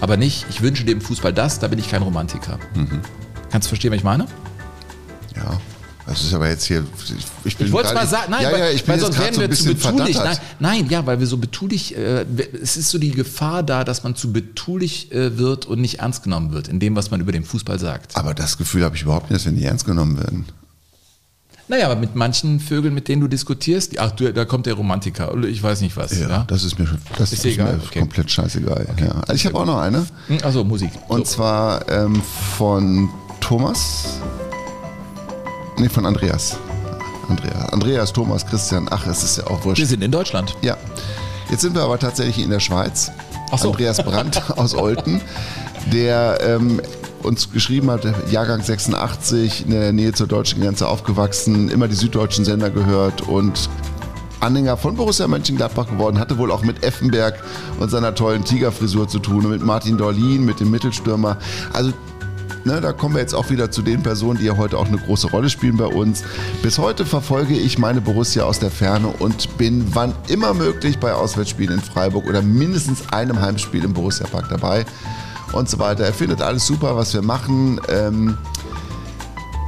Aber 0.00 0.16
nicht, 0.16 0.46
ich 0.50 0.62
wünsche 0.62 0.84
dem 0.84 1.00
Fußball 1.00 1.32
das, 1.32 1.58
da 1.58 1.68
bin 1.68 1.78
ich 1.78 1.88
kein 1.88 2.02
Romantiker. 2.02 2.58
Mhm. 2.74 3.00
Kannst 3.50 3.66
du 3.66 3.68
verstehen, 3.70 3.92
was 3.92 3.98
ich 3.98 4.04
meine? 4.04 4.26
Ja. 5.34 5.60
Das 6.06 6.22
ist 6.22 6.32
aber 6.34 6.48
jetzt 6.48 6.64
hier. 6.64 6.86
Ich, 7.44 7.58
ich 7.58 7.72
wollte 7.72 7.88
es 7.88 7.94
mal 7.94 8.06
sagen, 8.06 8.30
nein, 8.30 8.42
ja, 8.42 8.56
ja, 8.56 8.70
ich 8.70 8.86
weil, 8.86 9.00
sonst 9.00 9.18
werden 9.18 9.34
so 9.34 9.40
wir 9.40 9.50
zu 9.50 9.74
betulich. 9.74 10.16
Nein, 10.16 10.38
nein, 10.60 10.86
ja, 10.88 11.04
weil 11.04 11.18
wir 11.18 11.26
so 11.26 11.36
betulich, 11.36 11.96
äh, 11.96 12.24
es 12.62 12.76
ist 12.76 12.90
so 12.90 12.98
die 12.98 13.10
Gefahr 13.10 13.64
da, 13.64 13.82
dass 13.82 14.04
man 14.04 14.14
zu 14.14 14.32
betulich 14.32 15.10
äh, 15.10 15.36
wird 15.36 15.66
und 15.66 15.80
nicht 15.80 15.98
ernst 15.98 16.22
genommen 16.22 16.52
wird 16.52 16.68
in 16.68 16.78
dem, 16.78 16.94
was 16.94 17.10
man 17.10 17.20
über 17.20 17.32
den 17.32 17.44
Fußball 17.44 17.80
sagt. 17.80 18.16
Aber 18.16 18.34
das 18.34 18.56
Gefühl 18.56 18.84
habe 18.84 18.94
ich 18.94 19.02
überhaupt 19.02 19.30
nicht, 19.30 19.40
dass 19.40 19.46
wir 19.46 19.52
nicht 19.52 19.64
ernst 19.64 19.84
genommen 19.84 20.16
werden. 20.16 20.46
Naja, 21.68 21.86
aber 21.86 21.96
mit 21.96 22.14
manchen 22.14 22.60
Vögeln, 22.60 22.94
mit 22.94 23.08
denen 23.08 23.22
du 23.22 23.28
diskutierst, 23.28 23.98
ach, 23.98 24.12
du, 24.12 24.32
da 24.32 24.44
kommt 24.44 24.66
der 24.66 24.74
Romantiker 24.74 25.32
oder 25.32 25.48
ich 25.48 25.60
weiß 25.60 25.80
nicht 25.80 25.96
was. 25.96 26.16
Ja, 26.16 26.28
ja? 26.28 26.44
das 26.46 26.62
ist 26.62 26.78
mir, 26.78 26.86
das 27.18 27.32
ist, 27.32 27.44
ist 27.44 27.54
egal. 27.54 27.76
Mir 27.76 27.82
okay. 27.82 27.98
komplett 27.98 28.30
scheißegal. 28.30 28.86
Okay. 28.92 29.06
Ja. 29.06 29.20
Also 29.22 29.34
ich 29.34 29.46
habe 29.46 29.58
auch 29.58 29.66
noch 29.66 29.78
eine. 29.78 30.06
Also 30.42 30.62
Musik. 30.62 30.90
Und 31.08 31.26
so. 31.26 31.34
zwar 31.34 31.88
ähm, 31.90 32.22
von 32.56 33.08
Thomas. 33.40 34.20
Nee, 35.78 35.88
von 35.88 36.06
Andreas. 36.06 36.56
Andreas. 37.28 37.72
Andreas, 37.72 38.12
Thomas, 38.12 38.46
Christian. 38.46 38.86
Ach, 38.90 39.04
es 39.06 39.24
ist 39.24 39.38
ja 39.38 39.46
auch 39.48 39.64
wurscht. 39.64 39.80
Wir 39.80 39.86
sind 39.86 40.02
in 40.02 40.12
Deutschland. 40.12 40.56
Ja. 40.62 40.76
Jetzt 41.50 41.62
sind 41.62 41.74
wir 41.74 41.82
aber 41.82 41.98
tatsächlich 41.98 42.44
in 42.44 42.50
der 42.50 42.60
Schweiz. 42.60 43.10
Ach 43.50 43.58
so. 43.58 43.70
Andreas 43.70 44.02
Brandt 44.02 44.40
aus 44.56 44.74
Olten, 44.74 45.20
der 45.92 46.38
ähm, 46.42 46.80
uns 47.22 47.52
geschrieben 47.52 47.90
hat, 47.90 48.06
Jahrgang 48.30 48.62
86, 48.62 49.64
in 49.66 49.70
der 49.70 49.92
Nähe 49.92 50.12
zur 50.12 50.26
deutschen 50.26 50.60
Grenze 50.60 50.88
aufgewachsen, 50.88 51.68
immer 51.68 51.88
die 51.88 51.94
süddeutschen 51.94 52.44
Sender 52.44 52.70
gehört 52.70 53.22
und 53.22 53.68
Anhänger 54.40 54.76
von 54.76 54.96
Borussia 54.96 55.26
Mönchengladbach 55.26 55.88
geworden, 55.88 56.18
hatte 56.18 56.38
wohl 56.38 56.52
auch 56.52 56.62
mit 56.62 56.84
Effenberg 56.84 57.42
und 57.80 57.90
seiner 57.90 58.14
tollen 58.14 58.44
Tigerfrisur 58.44 59.08
zu 59.08 59.18
tun 59.18 59.44
und 59.44 59.50
mit 59.50 59.62
Martin 59.62 59.96
Dorlin, 59.96 60.44
mit 60.44 60.60
dem 60.60 60.70
Mittelstürmer. 60.70 61.38
Also 61.72 61.92
Ne, 62.64 62.80
da 62.80 62.92
kommen 62.92 63.14
wir 63.14 63.20
jetzt 63.20 63.32
auch 63.32 63.48
wieder 63.48 63.70
zu 63.70 63.80
den 63.80 64.02
Personen, 64.02 64.40
die 64.40 64.46
ja 64.46 64.56
heute 64.56 64.76
auch 64.76 64.88
eine 64.88 64.98
große 64.98 65.30
Rolle 65.30 65.48
spielen 65.48 65.76
bei 65.76 65.86
uns. 65.86 66.24
Bis 66.62 66.78
heute 66.78 67.06
verfolge 67.06 67.54
ich 67.54 67.78
meine 67.78 68.00
Borussia 68.00 68.42
aus 68.42 68.58
der 68.58 68.72
Ferne 68.72 69.06
und 69.20 69.56
bin 69.56 69.86
wann 69.94 70.12
immer 70.26 70.52
möglich 70.52 70.98
bei 70.98 71.12
Auswärtsspielen 71.12 71.78
in 71.78 71.80
Freiburg 71.80 72.26
oder 72.26 72.42
mindestens 72.42 73.08
einem 73.12 73.40
Heimspiel 73.40 73.84
im 73.84 73.92
Borussia 73.92 74.26
Park 74.26 74.48
dabei 74.50 74.84
und 75.52 75.68
so 75.68 75.78
weiter. 75.78 76.04
Er 76.04 76.12
findet 76.12 76.42
alles 76.42 76.66
super, 76.66 76.96
was 76.96 77.14
wir 77.14 77.22
machen. 77.22 77.80
Ähm, 77.88 78.36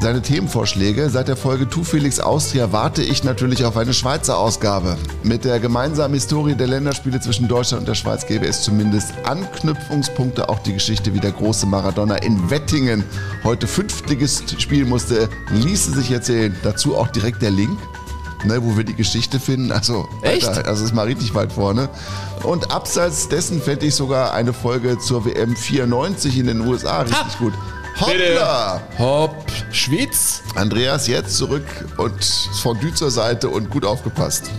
seine 0.00 0.22
Themenvorschläge. 0.22 1.10
Seit 1.10 1.28
der 1.28 1.36
Folge 1.36 1.68
Tu 1.68 1.82
Felix 1.82 2.20
Austria 2.20 2.72
warte 2.72 3.02
ich 3.02 3.24
natürlich 3.24 3.64
auf 3.64 3.76
eine 3.76 3.92
Schweizer 3.92 4.38
Ausgabe. 4.38 4.96
Mit 5.24 5.44
der 5.44 5.58
gemeinsamen 5.58 6.14
Historie 6.14 6.54
der 6.54 6.68
Länderspiele 6.68 7.20
zwischen 7.20 7.48
Deutschland 7.48 7.80
und 7.80 7.88
der 7.88 7.94
Schweiz 7.94 8.26
gäbe 8.26 8.46
es 8.46 8.62
zumindest 8.62 9.12
Anknüpfungspunkte. 9.24 10.48
Auch 10.48 10.60
die 10.60 10.74
Geschichte, 10.74 11.14
wie 11.14 11.20
der 11.20 11.32
große 11.32 11.66
Maradona 11.66 12.16
in 12.16 12.50
Wettingen 12.50 13.04
heute 13.44 13.66
Fünftligist 13.66 14.60
spielen 14.60 14.88
musste, 14.88 15.28
ließe 15.50 15.92
sich 15.92 16.10
erzählen. 16.12 16.54
Dazu 16.62 16.96
auch 16.96 17.08
direkt 17.08 17.42
der 17.42 17.50
Link. 17.50 17.78
Ne, 18.44 18.62
wo 18.62 18.76
wir 18.76 18.84
die 18.84 18.94
Geschichte 18.94 19.40
finden. 19.40 19.72
Also, 19.72 20.08
Echt? 20.22 20.46
Alter, 20.46 20.68
also 20.68 20.84
ist 20.84 20.94
mal 20.94 21.06
richtig 21.06 21.34
weit 21.34 21.52
vorne. 21.52 21.88
Und 22.44 22.70
abseits 22.70 23.28
dessen 23.28 23.60
fände 23.60 23.86
ich 23.86 23.94
sogar 23.96 24.32
eine 24.32 24.52
Folge 24.52 24.98
zur 24.98 25.24
WM 25.24 25.56
94 25.56 26.38
in 26.38 26.46
den 26.46 26.60
USA 26.60 27.02
richtig 27.02 27.18
Ha! 27.18 27.38
gut. 27.38 27.52
Hoppla! 28.00 28.80
Hopp, 28.96 29.34
Schweiz. 29.72 30.42
Andreas 30.54 31.08
jetzt 31.08 31.36
zurück 31.36 31.66
und 31.96 32.24
Fondue 32.62 32.94
zur 32.94 33.10
Seite 33.10 33.48
und 33.48 33.70
gut 33.70 33.84
aufgepasst. 33.84 34.50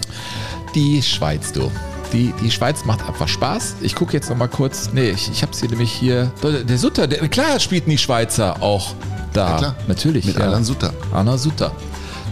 Die 0.75 1.01
Schweiz, 1.01 1.53
du. 1.53 1.71
Die, 2.11 2.33
die 2.41 2.51
Schweiz 2.51 2.85
macht 2.85 3.07
einfach 3.07 3.27
Spaß. 3.27 3.75
Ich 3.81 3.95
gucke 3.95 4.13
jetzt 4.13 4.29
noch 4.29 4.35
mal 4.37 4.47
kurz. 4.49 4.89
Nee, 4.93 5.11
ich, 5.11 5.29
ich 5.31 5.41
habe 5.41 5.55
sie 5.55 5.67
nämlich 5.67 5.91
hier. 5.91 6.31
Der 6.43 6.77
Sutter, 6.77 7.07
der, 7.07 7.27
klar 7.29 7.59
spielten 7.59 7.89
die 7.91 7.97
Schweizer 7.97 8.61
auch 8.61 8.93
da. 9.31 9.51
Ja, 9.51 9.57
klar. 9.57 9.75
Natürlich. 9.87 10.25
Mit 10.25 10.37
ja. 10.37 10.45
Alan 10.45 10.65
Sutter. 10.65 10.93
Alan 11.13 11.37
Sutter. 11.37 11.71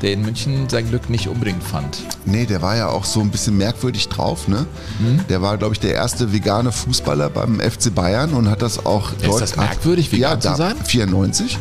Der 0.02 0.14
in 0.14 0.22
München 0.22 0.70
sein 0.70 0.88
Glück 0.90 1.10
nicht 1.10 1.28
unbedingt 1.28 1.64
fand. 1.64 2.04
Nee, 2.26 2.46
der 2.46 2.62
war 2.62 2.76
ja 2.76 2.90
auch 2.90 3.06
so 3.06 3.20
ein 3.20 3.32
bisschen 3.32 3.58
merkwürdig 3.58 4.10
drauf, 4.10 4.48
ne? 4.48 4.66
Hm? 5.00 5.22
Der 5.30 5.42
war, 5.42 5.58
glaube 5.58 5.74
ich, 5.74 5.80
der 5.80 5.94
erste 5.94 6.32
vegane 6.32 6.72
Fußballer 6.72 7.30
beim 7.30 7.60
FC 7.60 7.94
Bayern 7.94 8.34
und 8.34 8.50
hat 8.50 8.62
das 8.62 8.86
auch 8.86 9.12
Ist 9.14 9.42
das 9.42 9.56
merkwürdig, 9.56 10.12
vegan 10.12 10.40
ja, 10.40 10.40
zu 10.40 10.56
sein? 10.56 10.76
94? 10.84 11.58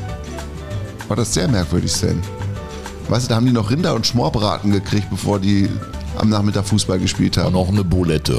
War 1.08 1.16
das 1.16 1.32
sehr 1.32 1.48
merkwürdig, 1.48 1.92
Sven. 1.92 2.20
Weißt 3.08 3.26
du, 3.26 3.28
da 3.28 3.36
haben 3.36 3.46
die 3.46 3.52
noch 3.52 3.70
Rinder 3.70 3.94
und 3.94 4.06
Schmorbraten 4.06 4.72
gekriegt, 4.72 5.08
bevor 5.10 5.38
die 5.38 5.68
am 6.16 6.28
Nachmittag 6.28 6.66
Fußball 6.66 6.98
gespielt 6.98 7.36
Und 7.38 7.44
haben. 7.44 7.52
noch 7.52 7.68
eine 7.68 7.84
Bulette. 7.84 8.38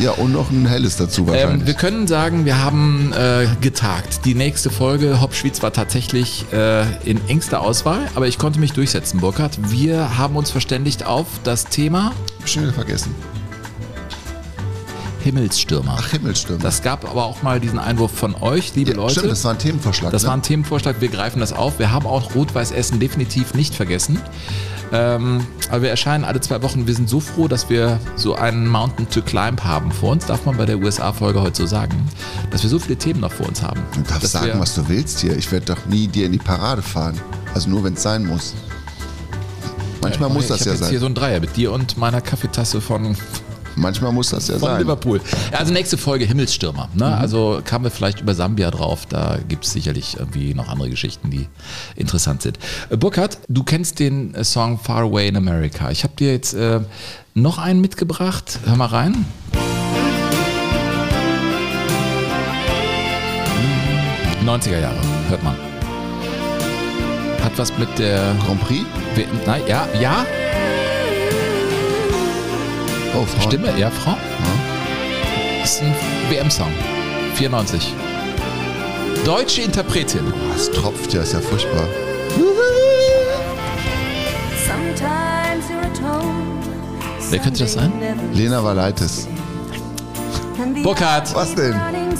Ja, 0.00 0.12
und 0.12 0.32
noch 0.32 0.50
ein 0.50 0.66
helles 0.66 0.96
dazu 0.96 1.22
Ähm, 1.22 1.28
wahrscheinlich. 1.28 1.66
wir 1.66 1.74
können 1.74 2.06
sagen, 2.06 2.44
wir 2.44 2.62
haben 2.62 3.12
äh, 3.12 3.46
getagt. 3.60 4.24
Die 4.24 4.34
nächste 4.34 4.70
Folge, 4.70 5.20
Hop 5.20 5.34
Schweiz, 5.34 5.62
war 5.62 5.72
tatsächlich 5.72 6.46
äh, 6.52 6.82
in 7.04 7.20
engster 7.28 7.60
Auswahl, 7.60 8.00
aber 8.14 8.28
ich 8.28 8.38
konnte 8.38 8.60
mich 8.60 8.72
durchsetzen, 8.72 9.20
Burkhard. 9.20 9.58
Wir 9.70 10.18
haben 10.18 10.36
uns 10.36 10.50
verständigt 10.50 11.06
auf 11.06 11.26
das 11.44 11.66
Thema 11.66 12.12
wieder 12.44 12.72
vergessen. 12.72 13.14
Himmelsstürmer. 15.22 15.96
Ach, 15.98 16.10
Himmelsstürmer. 16.10 16.62
Das 16.62 16.82
gab 16.82 17.08
aber 17.08 17.24
auch 17.24 17.42
mal 17.42 17.60
diesen 17.60 17.78
Einwurf 17.78 18.12
von 18.12 18.34
euch, 18.34 18.74
liebe 18.74 18.92
ja, 18.92 18.96
Leute. 18.96 19.12
Stimmt, 19.12 19.32
das 19.32 19.44
war 19.44 19.52
ein 19.52 19.58
Themenvorschlag. 19.58 20.12
Das 20.12 20.22
ne? 20.22 20.28
war 20.28 20.36
ein 20.36 20.42
Themenvorschlag, 20.42 21.00
wir 21.00 21.08
greifen 21.08 21.40
das 21.40 21.52
auf. 21.52 21.78
Wir 21.78 21.92
haben 21.92 22.06
auch 22.06 22.34
Rot-Weiß 22.34 22.72
Essen 22.72 23.00
definitiv 23.00 23.54
nicht 23.54 23.74
vergessen. 23.74 24.18
Ähm, 24.92 25.46
aber 25.68 25.82
wir 25.82 25.90
erscheinen 25.90 26.24
alle 26.24 26.40
zwei 26.40 26.62
Wochen. 26.62 26.86
Wir 26.86 26.94
sind 26.94 27.08
so 27.08 27.20
froh, 27.20 27.46
dass 27.46 27.70
wir 27.70 28.00
so 28.16 28.34
einen 28.34 28.66
Mountain 28.66 29.08
to 29.08 29.22
Climb 29.22 29.62
haben 29.62 29.92
vor 29.92 30.12
uns, 30.12 30.26
darf 30.26 30.44
man 30.46 30.56
bei 30.56 30.66
der 30.66 30.78
USA-Folge 30.78 31.40
heute 31.40 31.62
so 31.62 31.66
sagen, 31.66 32.08
dass 32.50 32.62
wir 32.62 32.70
so 32.70 32.78
viele 32.78 32.96
Themen 32.96 33.20
noch 33.20 33.32
vor 33.32 33.46
uns 33.46 33.62
haben. 33.62 33.80
Du 33.94 34.02
darfst 34.02 34.32
sagen, 34.32 34.58
was 34.58 34.74
du 34.74 34.88
willst 34.88 35.20
hier. 35.20 35.36
Ich 35.36 35.50
werde 35.52 35.66
doch 35.66 35.86
nie 35.86 36.08
dir 36.08 36.26
in 36.26 36.32
die 36.32 36.38
Parade 36.38 36.82
fahren. 36.82 37.20
Also 37.54 37.70
nur, 37.70 37.84
wenn 37.84 37.94
es 37.94 38.02
sein 38.02 38.26
muss. 38.26 38.54
Manchmal 40.02 40.28
ich 40.28 40.34
muss 40.34 40.44
ich 40.44 40.48
das 40.50 40.64
ja 40.64 40.72
jetzt 40.72 40.88
hier 40.88 40.98
sein. 40.98 41.00
so 41.00 41.06
ein 41.06 41.14
Dreier 41.14 41.40
mit 41.40 41.56
dir 41.56 41.72
und 41.72 41.96
meiner 41.96 42.20
Kaffeetasse 42.20 42.80
von, 42.80 43.16
Manchmal 43.80 44.12
muss 44.12 44.30
das 44.30 44.48
ja 44.48 44.58
von 44.58 44.68
sein. 44.68 44.82
Liverpool. 44.82 45.20
Also 45.52 45.72
nächste 45.72 45.96
Folge 45.96 46.26
Himmelsstürmer. 46.26 46.88
Ne? 46.94 47.06
Mhm. 47.06 47.12
Also 47.14 47.60
kamen 47.64 47.84
wir 47.84 47.90
vielleicht 47.90 48.20
über 48.20 48.34
Sambia 48.34 48.70
drauf. 48.70 49.06
Da 49.06 49.38
gibt 49.48 49.64
es 49.64 49.72
sicherlich 49.72 50.18
irgendwie 50.18 50.54
noch 50.54 50.68
andere 50.68 50.90
Geschichten, 50.90 51.30
die 51.30 51.48
interessant 51.96 52.42
sind. 52.42 52.58
Äh, 52.90 52.96
Burkhard, 52.96 53.38
du 53.48 53.64
kennst 53.64 53.98
den 53.98 54.34
äh, 54.34 54.44
Song 54.44 54.78
Far 54.78 55.02
Away 55.02 55.28
in 55.28 55.36
America. 55.36 55.90
Ich 55.90 56.04
habe 56.04 56.14
dir 56.16 56.32
jetzt 56.32 56.52
äh, 56.54 56.80
noch 57.34 57.58
einen 57.58 57.80
mitgebracht. 57.80 58.60
Hör 58.66 58.76
mal 58.76 58.86
rein. 58.86 59.24
Hm, 64.40 64.48
90er 64.48 64.80
Jahre, 64.80 64.98
hört 65.28 65.42
man. 65.42 65.56
Hat 67.42 67.52
was 67.56 67.76
mit 67.78 67.98
der 67.98 68.34
Grand 68.44 68.60
Prix? 68.60 68.84
Nein, 69.46 69.62
ja, 69.66 69.88
ja, 69.98 70.26
Oh, 73.14 73.24
Frauen. 73.24 73.42
Stimme, 73.42 73.78
ja, 73.78 73.90
Frau? 73.90 74.16
Ist 75.64 75.82
ein 75.82 75.94
WM-Song. 76.28 76.72
94. 77.34 77.92
Deutsche 79.24 79.62
Interpretin. 79.62 80.32
Oh, 80.32 80.54
es 80.54 80.70
tropft 80.70 81.12
ja, 81.12 81.22
ist 81.22 81.32
ja 81.32 81.40
furchtbar. 81.40 81.86
Wer 87.30 87.38
könnte 87.38 87.60
das 87.60 87.74
sein? 87.74 87.92
Lena 88.32 88.62
Valaitis. 88.62 89.28
Burkhard. 90.82 91.34
Was 91.34 91.54
denn? 91.54 91.74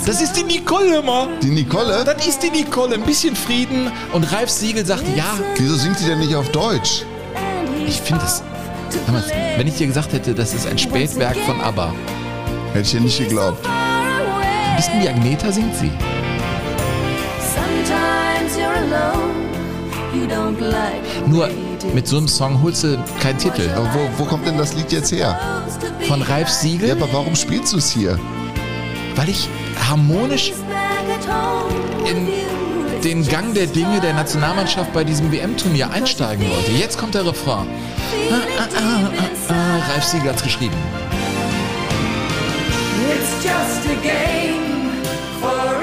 Das 0.07 0.21
ist 0.21 0.35
die 0.35 0.45
Nicole 0.45 0.99
immer. 0.99 1.29
Die 1.43 1.51
Nicole? 1.51 2.05
Das 2.05 2.27
ist 2.27 2.43
die 2.43 2.51
Nicole. 2.51 2.95
Ein 2.95 3.03
bisschen 3.03 3.35
Frieden. 3.35 3.91
Und 4.13 4.25
Ralf 4.33 4.51
Siegel 4.51 4.85
sagt, 4.87 5.05
ja, 5.17 5.39
Wieso 5.57 5.75
singt 5.77 5.99
sie 5.99 6.07
denn 6.07 6.21
nicht 6.21 6.35
auf 6.35 6.49
Deutsch? 6.51 7.05
ich 7.87 8.01
finde 8.01 8.23
das... 8.23 8.43
Hör 9.07 9.15
mal, 9.15 9.25
Wenn 9.61 9.67
ich 9.67 9.75
dir 9.75 9.89
gesagt 9.89 10.15
hätte, 10.15 10.33
das 10.33 10.55
ist 10.55 10.67
ein 10.67 10.79
Spätwerk 10.79 11.37
von 11.45 11.61
ABBA. 11.61 11.93
Hätte 12.73 12.81
ich 12.81 12.95
ihr 12.95 13.01
nicht 13.03 13.19
geglaubt. 13.19 13.59
Ein 13.69 14.77
bisschen 14.77 15.03
wie 15.03 15.07
Agneta 15.07 15.53
singt 15.53 15.77
sie. 15.77 15.91
Sometimes 17.55 18.57
you're 18.57 18.75
alone. 18.75 19.35
You 20.15 20.27
don't 20.27 20.59
like 20.67 21.29
Nur 21.29 21.51
mit 21.93 22.09
so 22.09 22.17
einem 22.17 22.27
Song 22.29 22.63
holst 22.63 22.85
du 22.85 23.05
keinen 23.21 23.37
Titel. 23.37 23.69
Aber 23.77 23.85
wo, 23.93 24.09
wo 24.17 24.25
kommt 24.25 24.47
denn 24.47 24.57
das 24.57 24.73
Lied 24.73 24.93
jetzt 24.93 25.13
her? 25.13 25.39
Von 26.09 26.23
Ralf 26.23 26.49
Ja, 26.49 26.55
Siegel, 26.55 26.93
aber 26.93 27.13
warum 27.13 27.37
spielst 27.37 27.75
du 27.75 27.77
es 27.77 27.91
hier? 27.91 28.19
weil 29.17 29.29
ich 29.29 29.47
harmonisch 29.91 30.53
in 32.07 32.27
den 33.05 33.27
Gang 33.27 33.55
der 33.55 33.67
Dinge 33.67 34.01
der 34.01 34.13
Nationalmannschaft 34.15 34.93
bei 34.93 35.05
diesem 35.05 35.33
WM-Turnier 35.33 35.91
einsteigen 35.91 36.49
wollte. 36.51 36.73
Jetzt 36.73 36.99
kommt 36.99 37.15
der 37.15 37.27
Refrain. 37.27 37.67
Ah, 38.31 38.35
ah, 38.59 38.69
ah, 38.77 39.11
ah, 39.19 39.53
ah. 39.53 39.93
Ralf 39.93 40.05
Siegel 40.05 40.31
hat's 40.31 40.43
geschrieben. 40.43 40.77
It's 43.13 43.43
just 43.43 43.87
a 43.87 43.95
game 44.03 45.03
forever. 45.41 45.83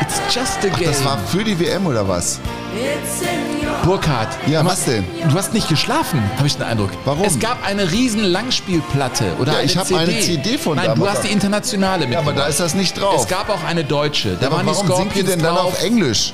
It's 0.00 0.20
just 0.34 0.64
a 0.64 0.68
Ach, 0.72 0.78
game. 0.78 0.88
das 0.88 1.04
war 1.04 1.18
für 1.18 1.44
die 1.44 1.58
WM 1.58 1.86
oder 1.86 2.06
was? 2.08 2.40
It's 2.74 3.22
in 3.22 3.57
Burkhard. 3.84 4.28
Ja, 4.46 4.64
was 4.64 4.72
hast- 4.72 4.88
denn? 4.88 5.04
Du 5.28 5.34
hast 5.36 5.54
nicht 5.54 5.68
geschlafen, 5.68 6.22
habe 6.36 6.46
ich 6.46 6.54
den 6.56 6.64
Eindruck. 6.64 6.90
Warum? 7.04 7.24
Es 7.24 7.38
gab 7.38 7.64
eine 7.66 7.90
riesen 7.90 8.22
Langspielplatte 8.24 9.32
oder 9.40 9.52
Ja, 9.54 9.60
ich 9.60 9.76
hab 9.76 9.86
CD. 9.86 10.00
eine 10.00 10.20
CD 10.20 10.58
von 10.58 10.76
Nein, 10.76 10.86
damals. 10.86 11.00
du 11.12 11.16
hast 11.18 11.24
die 11.28 11.32
internationale 11.32 12.04
mit. 12.06 12.14
Ja, 12.14 12.20
aber 12.20 12.32
da 12.32 12.46
ist 12.46 12.60
das 12.60 12.74
nicht 12.74 12.98
drauf. 13.00 13.22
Es 13.22 13.28
gab 13.28 13.48
auch 13.48 13.62
eine 13.64 13.84
deutsche. 13.84 14.36
Da 14.36 14.46
Ja, 14.46 14.52
waren 14.52 14.66
die 14.66 14.72
warum 14.72 14.86
singt 14.96 15.16
ihr 15.16 15.24
denn 15.24 15.38
dann 15.40 15.54
drauf. 15.54 15.72
auf 15.74 15.82
Englisch? 15.82 16.32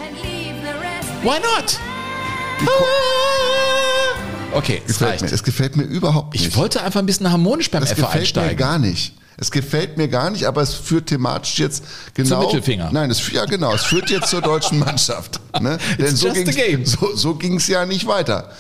Why 1.23 1.39
not? 1.41 1.79
Okay, 4.53 4.81
es 4.87 4.93
Gefällt 4.99 5.11
reicht. 5.11 5.23
mir. 5.25 5.33
Es 5.33 5.43
gefällt 5.43 5.77
mir 5.77 5.83
überhaupt 5.85 6.33
nicht. 6.35 6.47
Ich 6.47 6.57
wollte 6.57 6.83
einfach 6.83 7.01
ein 7.01 7.07
bisschen 7.07 7.31
harmonisch 7.31 7.71
beim 7.71 7.83
es 7.83 7.91
F 7.91 7.97
gefällt 7.97 8.15
mir 8.15 8.21
einsteigen. 8.21 8.57
gar 8.57 8.79
nicht. 8.79 9.13
Es 9.37 9.51
gefällt 9.51 9.97
mir 9.97 10.09
gar 10.09 10.31
nicht, 10.31 10.45
aber 10.47 10.63
es 10.63 10.75
führt 10.75 11.07
thematisch 11.07 11.59
jetzt 11.59 11.85
genau. 12.15 12.43
Mittelfinger. 12.45 12.91
Nein, 12.93 13.11
es, 13.11 13.31
ja 13.33 13.45
genau, 13.47 13.75
es 13.75 13.83
führt 13.83 14.11
jetzt 14.11 14.29
zur 14.31 14.41
deutschen 14.41 14.79
Mannschaft. 14.79 15.41
Ne? 15.61 15.79
Denn 15.99 16.15
so 16.15 16.29
ging's- 16.29 16.55
game. 16.55 16.87
so, 16.87 17.15
so 17.17 17.35
ging 17.35 17.57
es 17.57 17.67
ja 17.67 17.85
nicht 17.87 18.07
weiter. 18.07 18.51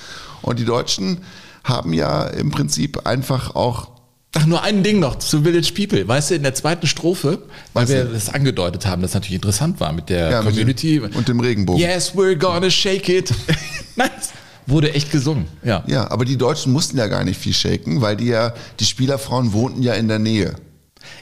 Und 0.42 0.58
die 0.58 0.64
Deutschen 0.64 1.18
haben 1.62 1.92
ja 1.92 2.24
im 2.24 2.50
Prinzip 2.50 3.06
einfach 3.06 3.54
auch 3.54 3.88
Ach, 4.36 4.46
nur 4.46 4.62
ein 4.62 4.82
Ding 4.82 4.98
noch 4.98 5.16
zu 5.20 5.42
Village 5.44 5.72
People. 5.74 6.08
Weißt 6.08 6.30
du, 6.30 6.34
in 6.34 6.42
der 6.42 6.54
zweiten 6.54 6.88
Strophe, 6.88 7.38
weil 7.72 7.84
Was 7.84 7.90
wir 7.90 8.04
denn? 8.04 8.12
das 8.14 8.28
angedeutet 8.34 8.84
haben, 8.84 9.00
das 9.00 9.14
natürlich 9.14 9.36
interessant 9.36 9.78
war 9.78 9.92
mit 9.92 10.08
der 10.08 10.28
ja, 10.30 10.42
mit 10.42 10.50
Community. 10.50 10.98
dem, 10.98 11.14
und 11.14 11.28
dem 11.28 11.38
Regenbogen. 11.38 11.80
yes, 11.80 12.14
we're 12.16 12.34
gonna 12.34 12.68
shake 12.68 13.08
it. 13.08 13.32
Nein, 13.96 14.10
es 14.20 14.30
wurde 14.66 14.92
echt 14.92 15.12
gesungen. 15.12 15.46
Ja. 15.62 15.84
Ja, 15.86 16.10
aber 16.10 16.24
die 16.24 16.36
Deutschen 16.36 16.72
mussten 16.72 16.98
ja 16.98 17.06
gar 17.06 17.22
nicht 17.22 17.38
viel 17.40 17.54
shaken, 17.54 18.00
weil 18.00 18.16
die 18.16 18.26
ja, 18.26 18.52
die 18.80 18.84
Spielerfrauen 18.86 19.52
wohnten 19.52 19.82
ja 19.84 19.94
in 19.94 20.08
der 20.08 20.18
Nähe. 20.18 20.56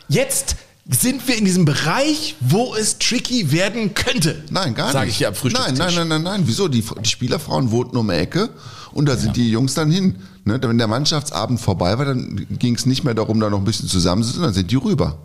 Jetzt, 0.09 0.57
sind 0.91 1.27
wir 1.29 1.39
in 1.39 1.45
diesem 1.45 1.65
Bereich, 1.65 2.35
wo 2.41 2.75
es 2.75 2.99
tricky 2.99 3.53
werden 3.53 3.95
könnte. 3.95 4.43
Nein, 4.51 4.75
gar 4.75 4.87
nicht. 4.87 4.93
Sage 4.93 5.11
ich 5.11 5.19
dir 5.19 5.29
am 5.29 5.35
Frühstückstisch. 5.35 5.79
Nein, 5.79 5.95
nein, 5.95 6.09
nein, 6.09 6.23
nein, 6.23 6.41
nein. 6.41 6.43
Wieso? 6.47 6.69
Die, 6.69 6.83
die 6.83 7.09
Spielerfrauen 7.09 7.71
wohnten 7.71 7.97
um 7.97 8.09
die 8.09 8.15
Ecke 8.15 8.51
und 8.93 9.07
da 9.07 9.17
sind 9.17 9.37
die 9.37 9.51
Jungs 9.51 9.75
dann 9.75 9.91
hin. 9.91 10.17
Ne? 10.45 10.59
Wenn 10.61 10.79
der 10.79 10.89
Mannschaftsabend 10.89 11.61
vorbei 11.61 11.99
war, 11.99 12.05
dann 12.05 12.47
ging 12.59 12.75
es 12.75 12.85
nicht 12.87 13.05
mehr 13.05 13.15
darum, 13.15 13.39
da 13.39 13.49
noch 13.49 13.59
ein 13.59 13.65
bisschen 13.65 13.89
zusammenzusitzen, 13.89 14.43
dann 14.43 14.55
sind 14.55 14.71
die 14.71 14.77
rüber. 14.77 15.19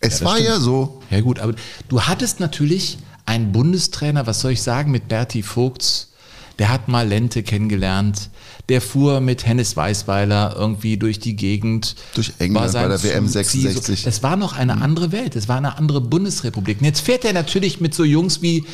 Es 0.00 0.18
das 0.18 0.24
war 0.24 0.36
stimmt. 0.36 0.48
ja 0.48 0.60
so. 0.60 1.02
Ja 1.10 1.20
gut, 1.22 1.38
aber 1.38 1.54
du 1.88 2.02
hattest 2.02 2.40
natürlich 2.40 2.98
einen 3.24 3.52
Bundestrainer, 3.52 4.26
was 4.26 4.40
soll 4.40 4.52
ich 4.52 4.62
sagen, 4.62 4.90
mit 4.90 5.08
Berti 5.08 5.42
Vogts, 5.42 6.12
der 6.58 6.70
hat 6.70 6.88
mal 6.88 7.06
Lente 7.06 7.42
kennengelernt, 7.42 8.30
der 8.68 8.80
fuhr 8.80 9.20
mit 9.20 9.46
Hennes 9.46 9.76
Weißweiler 9.76 10.54
irgendwie 10.56 10.96
durch 10.96 11.18
die 11.18 11.36
Gegend. 11.36 11.96
Durch 12.14 12.32
England 12.38 12.72
bei 12.72 12.88
der 12.88 13.02
WM 13.02 13.26
Ziel- 13.28 13.62
66. 13.62 14.06
Es 14.06 14.22
war 14.22 14.36
noch 14.36 14.56
eine 14.56 14.80
andere 14.80 15.12
Welt, 15.12 15.36
es 15.36 15.48
war 15.48 15.56
eine 15.56 15.76
andere 15.78 16.00
Bundesrepublik. 16.00 16.80
Und 16.80 16.86
jetzt 16.86 17.00
fährt 17.00 17.24
er 17.24 17.32
natürlich 17.32 17.80
mit 17.80 17.94
so 17.94 18.04
Jungs 18.04 18.40
wie 18.42 18.64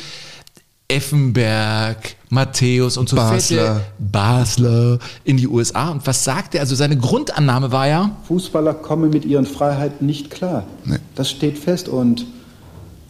Effenberg, 0.87 2.15
Matthäus 2.29 2.97
und 2.97 3.07
so 3.07 3.15
fährt 3.15 3.29
Basler. 3.31 3.61
er 3.61 3.81
Basler 3.99 4.99
in 5.23 5.37
die 5.37 5.47
USA. 5.47 5.89
Und 5.89 6.05
was 6.05 6.23
sagt 6.23 6.53
er? 6.53 6.61
Also 6.61 6.75
seine 6.75 6.97
Grundannahme 6.97 7.71
war 7.71 7.87
ja, 7.87 8.17
Fußballer 8.27 8.73
kommen 8.73 9.09
mit 9.09 9.23
ihren 9.23 9.45
Freiheiten 9.45 10.05
nicht 10.05 10.29
klar. 10.29 10.65
Das 11.15 11.29
steht 11.29 11.57
fest 11.57 11.87
und 11.87 12.25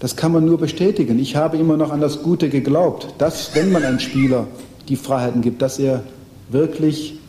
das 0.01 0.15
kann 0.15 0.31
man 0.31 0.43
nur 0.45 0.57
bestätigen. 0.57 1.19
Ich 1.19 1.35
habe 1.35 1.57
immer 1.57 1.77
noch 1.77 1.91
an 1.91 2.01
das 2.01 2.23
Gute 2.23 2.49
geglaubt, 2.49 3.13
dass, 3.19 3.53
wenn 3.53 3.71
man 3.71 3.83
einem 3.83 3.99
Spieler 3.99 4.47
die 4.89 4.95
Freiheiten 4.95 5.41
gibt, 5.41 5.61
dass 5.61 5.77
er 5.77 6.03
wirklich, 6.49 7.19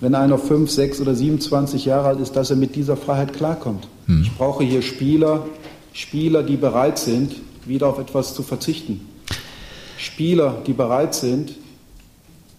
wenn 0.00 0.14
einer 0.14 0.38
5, 0.38 0.70
6 0.70 1.00
oder 1.00 1.16
27 1.16 1.84
Jahre 1.84 2.08
alt 2.08 2.20
ist, 2.20 2.36
dass 2.36 2.50
er 2.50 2.56
mit 2.56 2.76
dieser 2.76 2.96
Freiheit 2.96 3.32
klarkommt. 3.32 3.88
Ich 4.22 4.32
brauche 4.32 4.62
hier 4.62 4.82
Spieler, 4.82 5.46
Spieler, 5.92 6.44
die 6.44 6.56
bereit 6.56 6.98
sind, 6.98 7.34
wieder 7.66 7.88
auf 7.88 7.98
etwas 7.98 8.34
zu 8.34 8.44
verzichten. 8.44 9.00
Spieler, 9.96 10.62
die 10.64 10.74
bereit 10.74 11.14
sind, 11.14 11.54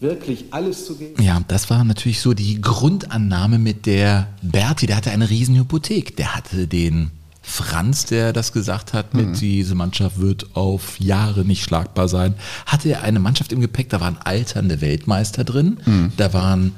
wirklich 0.01 0.45
alles 0.51 0.86
zu 0.86 0.95
geben. 0.95 1.24
Ja, 1.24 1.41
das 1.47 1.70
war 1.70 1.86
natürlich 1.86 2.20
so 2.20 2.34
die 2.34 2.59
Grundannahme 2.59 3.59
mit 3.59 3.86
der 3.86 4.28
Berti. 4.41 4.88
Der 4.88 4.97
hatte 4.97 5.11
eine 5.11 5.30
Riesenhypothek. 5.30 6.18
Der 6.18 6.36
hatte 6.36 6.68
den 6.68 7.11
Franz, 7.45 8.05
der 8.05 8.31
das 8.31 8.53
gesagt 8.53 8.93
hat, 8.93 9.13
mit 9.13 9.41
diese 9.41 9.75
Mannschaft 9.75 10.19
wird 10.19 10.55
auf 10.55 10.99
Jahre 10.99 11.43
nicht 11.43 11.61
schlagbar 11.63 12.07
sein. 12.07 12.35
Hatte 12.65 12.89
er 12.89 13.03
eine 13.03 13.19
Mannschaft 13.19 13.51
im 13.51 13.59
Gepäck, 13.59 13.89
da 13.89 13.99
waren 13.99 14.17
alternde 14.23 14.79
Weltmeister 14.79 15.43
drin. 15.43 15.77
Da 16.17 16.33
waren 16.33 16.73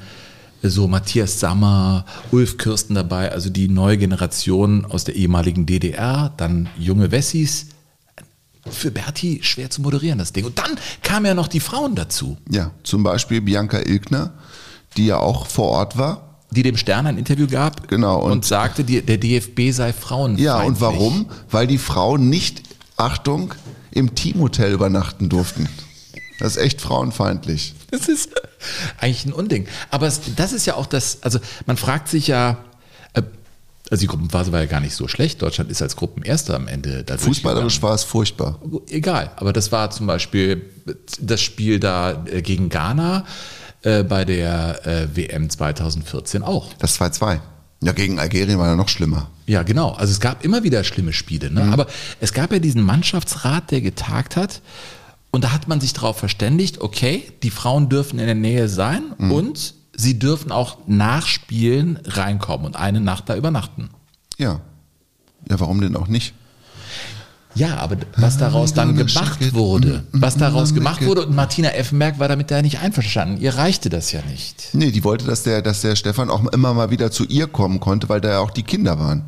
so 0.63 0.88
Matthias 0.88 1.39
Sammer, 1.39 2.05
Ulf 2.32 2.57
Kirsten 2.57 2.95
dabei, 2.95 3.32
also 3.32 3.51
die 3.51 3.68
neue 3.68 3.99
Generation 3.99 4.86
aus 4.86 5.03
der 5.03 5.16
ehemaligen 5.16 5.68
DDR, 5.68 6.34
dann 6.36 6.68
junge 6.78 7.11
Wessis. 7.11 7.68
Für 8.68 8.89
Berti 8.89 9.41
schwer 9.43 9.70
zu 9.70 9.84
moderieren, 9.84 10.18
das 10.18 10.34
Ding. 10.34 10.43
Und 10.45 10.57
dann 10.57 10.72
kamen 11.03 11.28
ja 11.28 11.36
noch 11.36 11.47
die 11.47 11.59
Frauen 11.59 11.93
dazu. 11.93 12.38
Ja, 12.49 12.72
zum 12.82 13.03
Beispiel 13.03 13.39
Bianca 13.41 13.78
Ilkner, 13.78 14.34
die 14.97 15.05
ja 15.05 15.20
auch 15.20 15.45
vor 15.45 15.70
Ort 15.70 15.99
war. 15.99 16.25
Die 16.56 16.64
dem 16.64 16.78
Stern 16.78 17.06
ein 17.06 17.18
Interview 17.20 17.45
gab 17.47 17.88
Genau, 17.88 18.20
und, 18.22 18.32
und- 18.32 18.45
sagte, 18.45 18.84
die, 18.84 19.01
der 19.01 19.18
DFB 19.18 19.72
sei 19.72 19.93
frauenfeindlich. 19.93 20.45
Ja, 20.45 20.62
und 20.64 20.82
warum? 20.82 21.28
Weil 21.51 21.68
die 21.68 21.78
Frauen 21.78 22.30
nicht, 22.30 22.64
Achtung, 22.97 23.53
im 23.91 24.16
Teamhotel 24.16 24.72
übernachten 24.74 25.30
durften. 25.30 25.70
Das 26.39 26.58
ist 26.58 26.64
echt 26.64 26.82
frauenfeindlich. 26.82 27.74
Das 27.91 28.08
ist 28.10 28.32
eigentlich 28.99 29.26
ein 29.26 29.34
Unding. 29.34 29.68
Aber 29.89 30.12
das 30.36 30.53
ist 30.53 30.66
ja 30.66 30.76
auch 30.76 30.86
das, 30.86 31.20
also 31.22 31.39
man 31.66 31.78
fragt 31.78 32.10
sich 32.10 32.28
ja, 32.28 32.58
äh, 33.14 33.22
also 33.89 34.01
die 34.01 34.08
Gruppenphase 34.08 34.51
war 34.51 34.60
ja 34.60 34.66
gar 34.66 34.82
nicht 34.82 34.95
so 34.95 35.08
schlecht. 35.08 35.41
Deutschland 35.41 35.72
ist 35.72 35.82
als 35.82 35.95
Gruppenerster 35.95 36.56
am 36.56 36.68
Ende 36.68 37.06
Fußballerisch 37.18 37.82
war 37.82 37.93
es 37.95 38.03
furchtbar. 38.03 38.60
Egal, 38.89 39.32
aber 39.38 39.53
das 39.53 39.72
war 39.72 39.91
zum 39.91 40.08
Beispiel 40.08 40.64
das 41.22 41.41
Spiel 41.41 41.80
da 41.80 42.26
äh, 42.26 42.41
gegen 42.41 42.68
Ghana 42.70 43.24
äh, 43.86 44.04
bei 44.04 44.26
der 44.26 44.86
äh, 44.86 45.16
WM 45.16 45.50
2014 45.50 46.44
auch. 46.44 46.74
Das 46.80 47.00
2-2. 47.00 47.40
Ja, 47.82 47.92
gegen 47.92 48.20
Algerien 48.20 48.58
war 48.58 48.68
ja 48.68 48.76
noch 48.76 48.90
schlimmer. 48.90 49.30
Ja, 49.46 49.64
genau. 49.64 49.92
Also 49.92 50.12
es 50.12 50.20
gab 50.20 50.44
immer 50.44 50.64
wieder 50.64 50.84
schlimme 50.84 51.14
Spiele. 51.14 51.52
Ne? 51.52 51.64
Aber 51.72 51.88
es 52.20 52.34
gab 52.34 52.52
ja 52.52 52.60
diesen 52.60 52.82
Mannschaftsrat, 52.82 53.70
der 53.70 53.82
getagt 53.82 54.36
hat. 54.36 54.62
Und 55.30 55.44
da 55.44 55.52
hat 55.52 55.68
man 55.68 55.82
sich 55.82 55.94
darauf 55.94 56.18
verständigt, 56.18 56.82
okay, 56.82 57.32
die 57.44 57.52
Frauen 57.52 57.90
dürfen 57.90 58.18
in 58.20 58.26
der 58.26 58.36
Nähe 58.36 58.70
sein 58.70 59.12
und 59.18 59.76
sie 59.96 60.18
dürfen 60.18 60.52
auch 60.52 60.78
nach 60.88 61.28
Spielen 61.28 62.00
reinkommen 62.06 62.66
und 62.66 62.78
eine 62.78 63.02
Nacht 63.02 63.30
da 63.30 63.36
übernachten. 63.36 63.90
Ja. 64.38 64.62
Ja, 65.50 65.60
warum 65.60 65.82
denn 65.82 65.96
auch 65.96 66.08
nicht? 66.08 66.34
Ja, 67.56 67.78
aber 67.78 67.97
was 68.18 68.38
daraus 68.38 68.74
dann 68.74 68.95
gonna 68.95 69.03
gemacht 69.08 69.53
wurde, 69.53 70.03
Mm, 70.12 70.18
mm, 70.18 70.22
was 70.22 70.38
daraus 70.38 70.72
mm, 70.72 70.76
gemacht 70.76 70.95
make 70.95 71.03
it. 71.06 71.10
wurde 71.10 71.26
und 71.28 71.36
Martina 71.36 71.70
Effenberg 71.70 72.20
war 72.20 72.28
damit 72.28 72.51
da 72.51 72.62
nicht 72.62 72.80
einverstanden. 72.80 73.41
Ihr 73.41 73.56
reichte 73.56 73.89
das 73.89 74.12
ja 74.12 74.22
nicht. 74.30 74.70
Nee, 74.74 74.91
die 74.91 75.03
wollte, 75.03 75.26
dass 75.26 75.43
der, 75.43 75.62
dass 75.62 75.82
der 75.82 75.95
Stefan 75.95 76.30
auch 76.30 76.45
immer 76.51 76.74
mal 76.74 76.91
wieder 76.91 77.12
zu 77.12 77.24
ihr 77.26 77.47
kommen 77.47 77.80
konnte, 77.80 78.10
weil 78.10 78.20
da 78.22 78.30
ja 78.30 78.39
auch 78.39 78.51
die 78.51 78.64
Kinder 78.64 78.99
waren. 78.99 79.24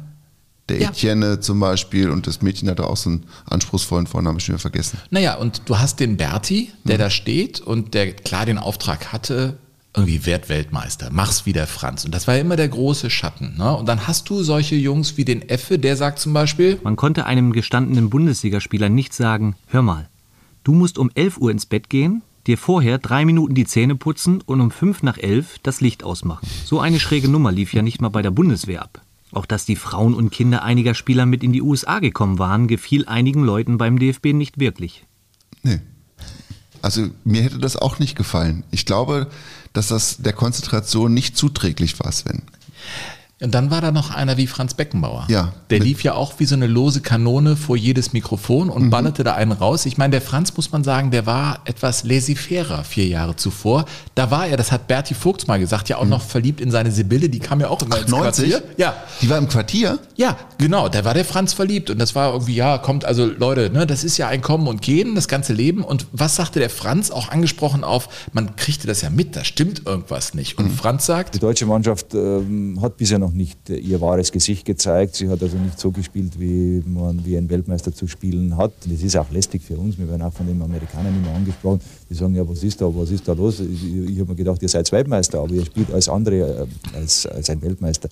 Der 0.70 0.82
Ja. 0.82 0.90
Etienne 0.90 1.40
zum 1.40 1.62
Beispiel 1.62 2.10
und 2.10 2.28
das 2.28 2.42
Mädchen 2.42 2.70
hatte 2.70 2.86
auch 2.88 2.98
so 2.98 3.10
einen 3.10 3.24
anspruchsvollen 3.50 4.06
Vornamen, 4.06 4.42
schon 4.42 4.56
wieder 4.56 4.62
vergessen. 4.62 5.00
Naja, 5.10 5.36
und 5.36 5.62
du 5.66 5.80
hast 5.80 6.02
den 6.02 6.18
Berti, 6.18 6.72
der 6.84 6.98
da 6.98 7.10
steht 7.10 7.62
und 7.62 7.94
der 7.94 8.12
klar 8.12 8.46
den 8.46 8.58
Auftrag 8.58 9.14
hatte, 9.14 9.58
irgendwie 9.98 10.26
werd 10.28 10.48
Weltmeister, 10.48 11.10
mach's 11.12 11.46
wie 11.46 11.54
der 11.54 11.66
Franz. 11.66 12.06
Und 12.06 12.14
das 12.14 12.28
war 12.28 12.36
ja 12.36 12.42
immer 12.42 12.56
der 12.56 12.70
große 12.70 13.10
Schatten. 13.10 13.56
Ne? 13.58 13.76
Und 13.76 13.88
dann 13.88 14.08
hast 14.08 14.30
du 14.30 14.44
solche 14.44 14.76
Jungs 14.76 15.18
wie 15.18 15.26
den 15.26 15.50
Effe, 15.50 15.80
der 15.80 15.98
sagt 15.98 16.20
zum 16.20 16.34
Beispiel, 16.34 16.80
Man 16.84 16.96
konnte 16.96 17.26
einem 17.26 17.52
gestandenen 17.52 18.10
Bundesligaspieler 18.10 18.90
nicht 18.90 19.14
sagen, 19.14 19.56
hör 19.68 19.82
mal, 19.82 20.08
du 20.64 20.74
musst 20.74 21.00
um 21.00 21.10
11 21.16 21.38
Uhr 21.40 21.50
ins 21.50 21.66
Bett 21.66 21.90
gehen, 21.90 22.22
dir 22.46 22.60
vorher 22.60 23.00
drei 23.00 23.26
Minuten 23.26 23.56
die 23.56 23.66
Zähne 23.66 23.96
putzen 23.96 24.42
und 24.46 24.62
um 24.62 24.70
fünf 24.70 25.02
nach 25.02 25.18
elf 25.18 25.58
das 25.64 25.82
Licht 25.82 26.04
ausmachen. 26.04 26.48
So 26.64 26.80
eine 26.80 27.00
schräge 27.00 27.28
Nummer 27.28 27.52
lief 27.52 27.74
ja 27.74 27.82
nicht 27.82 28.00
mal 28.00 28.10
bei 28.10 28.22
der 28.22 28.32
Bundeswehr 28.32 28.84
ab. 28.84 29.02
Auch 29.32 29.46
dass 29.46 29.66
die 29.66 29.76
Frauen 29.76 30.14
und 30.14 30.30
Kinder 30.30 30.64
einiger 30.64 30.94
Spieler 30.94 31.26
mit 31.26 31.44
in 31.44 31.52
die 31.52 31.62
USA 31.62 32.00
gekommen 32.00 32.40
waren, 32.40 32.68
gefiel 32.68 33.06
einigen 33.08 33.44
Leuten 33.44 33.78
beim 33.78 34.00
DFB 34.00 34.28
nicht 34.28 34.60
wirklich. 34.60 35.06
Nee. 35.64 35.82
Also 36.82 37.10
mir 37.26 37.42
hätte 37.42 37.58
das 37.58 37.76
auch 37.76 38.00
nicht 38.00 38.16
gefallen. 38.16 38.64
Ich 38.72 38.86
glaube, 38.86 39.28
dass 39.78 39.88
das 39.88 40.18
der 40.18 40.34
Konzentration 40.34 41.14
nicht 41.14 41.38
zuträglich 41.38 42.00
war, 42.00 42.12
Sven. 42.12 42.42
Und 43.40 43.54
dann 43.54 43.70
war 43.70 43.82
da 43.82 43.92
noch 43.92 44.10
einer 44.10 44.38
wie 44.38 44.48
Franz 44.48 44.74
Beckenbauer. 44.74 45.28
Ja. 45.30 45.54
Der 45.70 45.80
lief 45.80 46.02
ja 46.02 46.16
auch 46.16 46.34
wie 46.40 46.46
so 46.46 46.56
eine 46.56 46.66
lose 46.66 47.02
Kanone 47.02 47.56
vor 47.56 47.78
jedes 47.78 48.12
Mikrofon 48.12 48.70
und 48.70 48.90
ballerte 48.90 49.24
da 49.24 49.36
einen 49.36 49.52
raus. 49.52 49.86
Ich 49.86 49.98
meine, 49.98 50.12
der 50.12 50.22
Franz, 50.22 50.58
muss 50.58 50.72
man 50.72 50.84
sagen, 50.84 51.12
der 51.12 51.28
war 51.28 51.60
etwas 51.66 52.04
laissez-faire 52.04 52.84
vier 52.84 53.06
Jahre 53.06 53.36
zuvor. 53.36 53.86
Da 54.16 54.32
war 54.32 54.48
er, 54.48 54.58
das 54.58 54.72
hat 54.72 54.88
Berti 54.88 55.14
Vogts 55.14 55.46
mal 55.46 55.60
gesagt, 55.60 55.88
ja 55.88 55.98
auch 55.98 56.06
noch 56.06 56.24
verliebt 56.24 56.60
in 56.60 56.72
seine 56.72 56.92
Sibylle, 56.92 57.30
die 57.30 57.38
kam 57.38 57.60
ja 57.60 57.70
auch 57.70 57.84
immer 57.84 58.00
ins 58.00 58.10
90? 58.10 58.50
Quartier. 58.50 58.68
Ja, 58.78 58.96
Die 59.22 59.30
war 59.30 59.38
im 59.38 59.48
Quartier? 59.48 60.00
Ja, 60.16 60.36
genau, 60.58 60.90
da 60.90 61.06
war 61.06 61.14
der 61.14 61.26
Franz 61.26 61.54
verliebt 61.54 61.92
und 61.92 62.00
das 62.00 62.16
war 62.16 62.34
irgendwie, 62.34 62.56
ja, 62.56 62.80
kommt, 62.80 63.06
also 63.06 63.26
Leute, 63.26 63.70
ne, 63.70 63.86
das 63.86 64.04
ist 64.04 64.18
ja 64.18 64.28
ein 64.30 64.42
Kommen 64.42 64.68
und 64.68 64.82
Gehen, 64.82 65.14
das 65.14 65.28
ganze 65.28 65.54
Leben. 65.54 65.84
Und 65.84 66.08
was 66.12 66.36
sagte 66.36 66.58
der 66.60 66.72
Franz, 66.72 67.12
auch 67.12 67.30
angesprochen 67.30 67.84
auf, 67.84 68.10
man 68.34 68.56
kriegte 68.56 68.88
das 68.88 69.02
ja 69.02 69.12
mit, 69.12 69.36
da 69.36 69.44
stimmt 69.44 69.86
irgendwas 69.86 70.34
nicht. 70.34 70.58
Und 70.58 70.72
Franz 70.72 71.04
Die 71.04 71.08
sagt, 71.12 71.44
deutsche 71.44 71.68
Mannschaft 71.68 72.16
ähm, 72.16 72.80
hat 72.82 72.98
bisher 72.98 73.20
noch 73.20 73.27
nicht 73.34 73.70
äh, 73.70 73.78
ihr 73.78 74.02
wahres 74.02 74.32
Gesicht 74.32 74.66
gezeigt. 74.66 75.16
Sie 75.16 75.30
hat 75.30 75.42
also 75.42 75.58
nicht 75.58 75.80
so 75.80 75.92
gespielt, 75.92 76.40
wie 76.40 76.84
man 76.86 77.26
wie 77.26 77.38
ein 77.38 77.50
Weltmeister 77.50 77.94
zu 77.94 78.08
spielen 78.08 78.58
hat. 78.58 78.74
Das 78.86 79.02
ist 79.02 79.16
auch 79.18 79.30
lästig 79.32 79.62
für 79.64 79.78
uns. 79.78 79.98
Wir 79.98 80.08
werden 80.08 80.22
auch 80.22 80.34
von 80.34 80.48
den 80.48 80.62
Amerikanern 80.62 81.16
immer 81.16 81.36
angesprochen. 81.36 81.82
Die 82.10 82.14
sagen, 82.14 82.36
ja, 82.36 82.48
was 82.48 82.64
ist 82.64 82.82
da, 82.82 82.86
was 82.86 83.12
ist 83.12 83.28
da 83.28 83.34
los? 83.34 83.60
Ich, 83.60 83.84
ich 83.84 84.20
habe 84.20 84.30
mir 84.30 84.36
gedacht, 84.36 84.62
ihr 84.62 84.70
seid 84.70 84.92
Weltmeister, 84.92 85.40
aber 85.40 85.54
ihr 85.54 85.66
spielt 85.66 85.92
als 85.92 86.10
andere, 86.10 86.68
äh, 86.94 86.98
als, 86.98 87.26
als 87.26 87.50
ein 87.50 87.62
Weltmeister. 87.62 88.10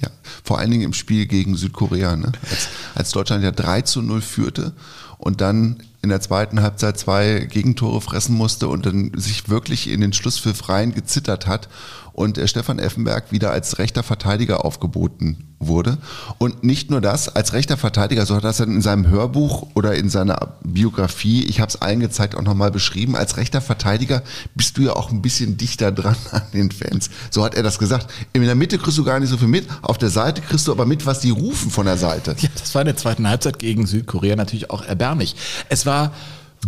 Ja, 0.00 0.10
vor 0.44 0.58
allen 0.58 0.70
Dingen 0.70 0.82
im 0.82 0.92
Spiel 0.92 1.26
gegen 1.26 1.56
Südkorea, 1.56 2.16
ne? 2.16 2.32
als, 2.50 2.68
als 2.94 3.10
Deutschland 3.12 3.42
ja 3.44 3.50
3 3.50 3.82
zu 3.82 4.02
0 4.02 4.20
führte 4.20 4.72
und 5.18 5.40
dann 5.40 5.76
in 6.06 6.10
der 6.10 6.20
zweiten 6.20 6.62
Halbzeit 6.62 6.96
zwei 6.96 7.48
Gegentore 7.50 8.00
fressen 8.00 8.36
musste 8.36 8.68
und 8.68 8.86
dann 8.86 9.10
sich 9.16 9.48
wirklich 9.48 9.90
in 9.90 10.00
den 10.00 10.12
Schlusspfiff 10.12 10.68
rein 10.68 10.94
gezittert 10.94 11.48
hat 11.48 11.68
und 12.12 12.38
äh, 12.38 12.46
Stefan 12.46 12.78
Effenberg 12.78 13.32
wieder 13.32 13.50
als 13.50 13.78
rechter 13.78 14.04
Verteidiger 14.04 14.64
aufgeboten 14.64 15.55
wurde. 15.58 15.98
Und 16.38 16.64
nicht 16.64 16.90
nur 16.90 17.00
das, 17.00 17.28
als 17.28 17.52
rechter 17.52 17.76
Verteidiger, 17.76 18.26
so 18.26 18.34
hat 18.34 18.44
er 18.44 18.48
das 18.48 18.58
dann 18.58 18.74
in 18.74 18.82
seinem 18.82 19.08
Hörbuch 19.08 19.68
oder 19.74 19.94
in 19.94 20.10
seiner 20.10 20.56
Biografie, 20.62 21.44
ich 21.44 21.60
habe 21.60 21.70
es 21.70 21.80
allen 21.80 22.00
gezeigt, 22.00 22.34
auch 22.34 22.42
nochmal 22.42 22.70
beschrieben, 22.70 23.16
als 23.16 23.36
rechter 23.36 23.60
Verteidiger 23.60 24.22
bist 24.54 24.76
du 24.76 24.82
ja 24.82 24.92
auch 24.92 25.10
ein 25.10 25.22
bisschen 25.22 25.56
dichter 25.56 25.92
dran 25.92 26.16
an 26.30 26.42
den 26.52 26.70
Fans. 26.70 27.10
So 27.30 27.44
hat 27.44 27.54
er 27.54 27.62
das 27.62 27.78
gesagt. 27.78 28.12
In 28.32 28.42
der 28.42 28.54
Mitte 28.54 28.78
kriegst 28.78 28.98
du 28.98 29.04
gar 29.04 29.18
nicht 29.18 29.30
so 29.30 29.36
viel 29.36 29.48
mit, 29.48 29.66
auf 29.82 29.98
der 29.98 30.10
Seite 30.10 30.42
kriegst 30.42 30.68
du 30.68 30.72
aber 30.72 30.86
mit, 30.86 31.06
was 31.06 31.20
die 31.20 31.30
rufen 31.30 31.70
von 31.70 31.86
der 31.86 31.96
Seite. 31.96 32.36
ja, 32.38 32.48
das 32.58 32.74
war 32.74 32.82
in 32.82 32.86
der 32.86 32.96
zweiten 32.96 33.28
Halbzeit 33.28 33.58
gegen 33.58 33.86
Südkorea 33.86 34.36
natürlich 34.36 34.70
auch 34.70 34.84
erbärmlich. 34.84 35.36
Es 35.68 35.86
war 35.86 36.12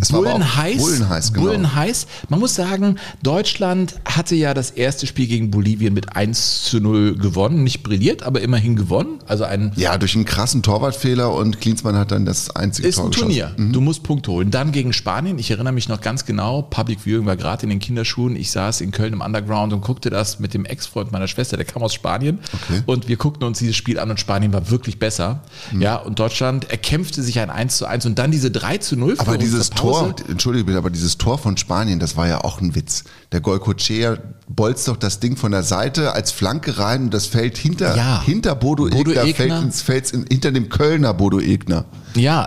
Es 0.00 0.10
Bullenheiß. 0.10 0.78
Bullenheiß, 0.78 1.32
genau. 1.32 1.46
Bullenheiß. 1.46 2.06
Man 2.28 2.40
muss 2.40 2.54
sagen, 2.54 2.96
Deutschland 3.22 3.96
hatte 4.04 4.34
ja 4.34 4.54
das 4.54 4.70
erste 4.70 5.06
Spiel 5.06 5.26
gegen 5.26 5.50
Bolivien 5.50 5.94
mit 5.94 6.16
1 6.16 6.64
zu 6.64 6.80
0 6.80 7.16
gewonnen. 7.16 7.64
Nicht 7.64 7.82
brilliert, 7.82 8.22
aber 8.22 8.40
immerhin 8.40 8.76
gewonnen. 8.76 9.18
Also 9.26 9.44
ein 9.44 9.72
Ja, 9.76 9.96
durch 9.98 10.14
einen 10.14 10.24
krassen 10.24 10.62
Torwartfehler 10.62 11.32
und 11.32 11.60
Klinsmann 11.60 11.96
hat 11.96 12.10
dann 12.10 12.24
das 12.24 12.50
einzige 12.54 12.88
ist 12.88 12.96
Tor 12.96 13.06
ein 13.06 13.10
geschossen. 13.10 13.28
Turnier. 13.56 13.72
Du 13.72 13.80
musst 13.80 14.02
Punkte 14.02 14.30
holen. 14.30 14.50
Dann 14.50 14.72
gegen 14.72 14.92
Spanien. 14.92 15.38
Ich 15.38 15.50
erinnere 15.50 15.72
mich 15.72 15.88
noch 15.88 16.00
ganz 16.00 16.24
genau. 16.24 16.62
Public 16.62 17.00
Viewing 17.00 17.26
war 17.26 17.36
gerade 17.36 17.64
in 17.64 17.70
den 17.70 17.78
Kinderschuhen. 17.78 18.36
Ich 18.36 18.50
saß 18.50 18.80
in 18.80 18.90
Köln 18.90 19.12
im 19.12 19.20
Underground 19.20 19.72
und 19.72 19.80
guckte 19.80 20.10
das 20.10 20.38
mit 20.38 20.54
dem 20.54 20.64
Ex-Freund 20.64 21.12
meiner 21.12 21.28
Schwester. 21.28 21.56
Der 21.56 21.66
kam 21.66 21.82
aus 21.82 21.94
Spanien. 21.94 22.38
Okay. 22.52 22.82
Und 22.86 23.08
wir 23.08 23.16
guckten 23.16 23.44
uns 23.46 23.58
dieses 23.58 23.76
Spiel 23.76 23.98
an 23.98 24.10
und 24.10 24.20
Spanien 24.20 24.52
war 24.52 24.70
wirklich 24.70 24.98
besser. 24.98 25.42
Mhm. 25.72 25.82
Ja, 25.82 25.96
und 25.96 26.18
Deutschland 26.18 26.70
erkämpfte 26.70 27.22
sich 27.22 27.40
ein 27.40 27.50
1 27.50 27.76
zu 27.76 27.86
1 27.86 28.06
und 28.06 28.18
dann 28.18 28.30
diese 28.30 28.50
3 28.50 28.78
zu 28.78 28.96
0 28.96 29.14
Aber 29.18 29.38
dieses 29.38 29.70
Pause. 29.70 29.87
Tor, 29.92 30.14
entschuldige 30.28 30.64
bitte, 30.64 30.78
aber 30.78 30.90
dieses 30.90 31.18
Tor 31.18 31.38
von 31.38 31.56
Spanien, 31.56 31.98
das 31.98 32.16
war 32.16 32.26
ja 32.28 32.42
auch 32.44 32.60
ein 32.60 32.74
Witz. 32.74 33.04
Der 33.32 33.40
Golcochea 33.40 34.16
bolzt 34.48 34.88
doch 34.88 34.96
das 34.96 35.20
Ding 35.20 35.36
von 35.36 35.52
der 35.52 35.62
Seite 35.62 36.12
als 36.12 36.30
Flanke 36.32 36.78
rein 36.78 37.02
und 37.04 37.14
das 37.14 37.26
fällt 37.26 37.58
hinter, 37.58 37.96
Ja. 37.96 38.22
hinter 38.24 38.54
Bodo, 38.54 38.84
Bodo 38.88 39.10
Egner, 39.12 39.24
Egner. 39.24 39.34
fällt 39.34 39.62
ins, 39.64 39.82
fällt 39.82 40.10
in, 40.12 40.24
hinter 40.30 40.52
dem 40.52 40.68
Kölner 40.68 41.12
Bodo 41.14 41.40
Egner. 41.40 41.84
Ja, 42.14 42.46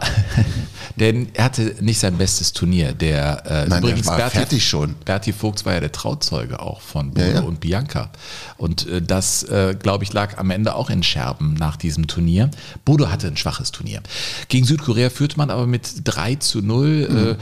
denn 0.95 1.29
er 1.33 1.45
hatte 1.45 1.75
nicht 1.81 1.99
sein 1.99 2.17
bestes 2.17 2.53
Turnier. 2.53 2.93
Der 2.93 3.45
äh, 3.45 3.67
Nein, 3.67 3.83
der 3.83 4.05
war 4.05 4.29
fertig 4.29 4.67
schon. 4.67 4.95
Berti 5.05 5.33
Vogts 5.33 5.65
war 5.65 5.73
ja 5.73 5.79
der 5.79 5.91
Trauzeuge 5.91 6.59
auch 6.59 6.81
von 6.81 7.11
Bodo 7.11 7.25
Ja, 7.27 7.33
ja. 7.35 7.39
und 7.41 7.59
Bianca. 7.59 8.09
Und 8.57 8.87
äh, 8.87 9.01
das, 9.01 9.43
äh, 9.43 9.75
glaube 9.79 10.03
ich, 10.03 10.13
lag 10.13 10.37
am 10.37 10.51
Ende 10.51 10.75
auch 10.75 10.89
in 10.89 11.03
Scherben 11.03 11.53
nach 11.55 11.75
diesem 11.77 12.07
Turnier. 12.07 12.49
Bodo 12.85 13.09
hatte 13.09 13.27
ein 13.27 13.37
schwaches 13.37 13.71
Turnier. 13.71 14.01
Gegen 14.49 14.65
Südkorea 14.65 15.09
führte 15.09 15.37
man 15.37 15.49
aber 15.49 15.67
mit 15.67 15.89
3 16.03 16.35
zu 16.35 16.61
0. 16.61 17.09
Mhm. 17.09 17.17
Äh, 17.17 17.35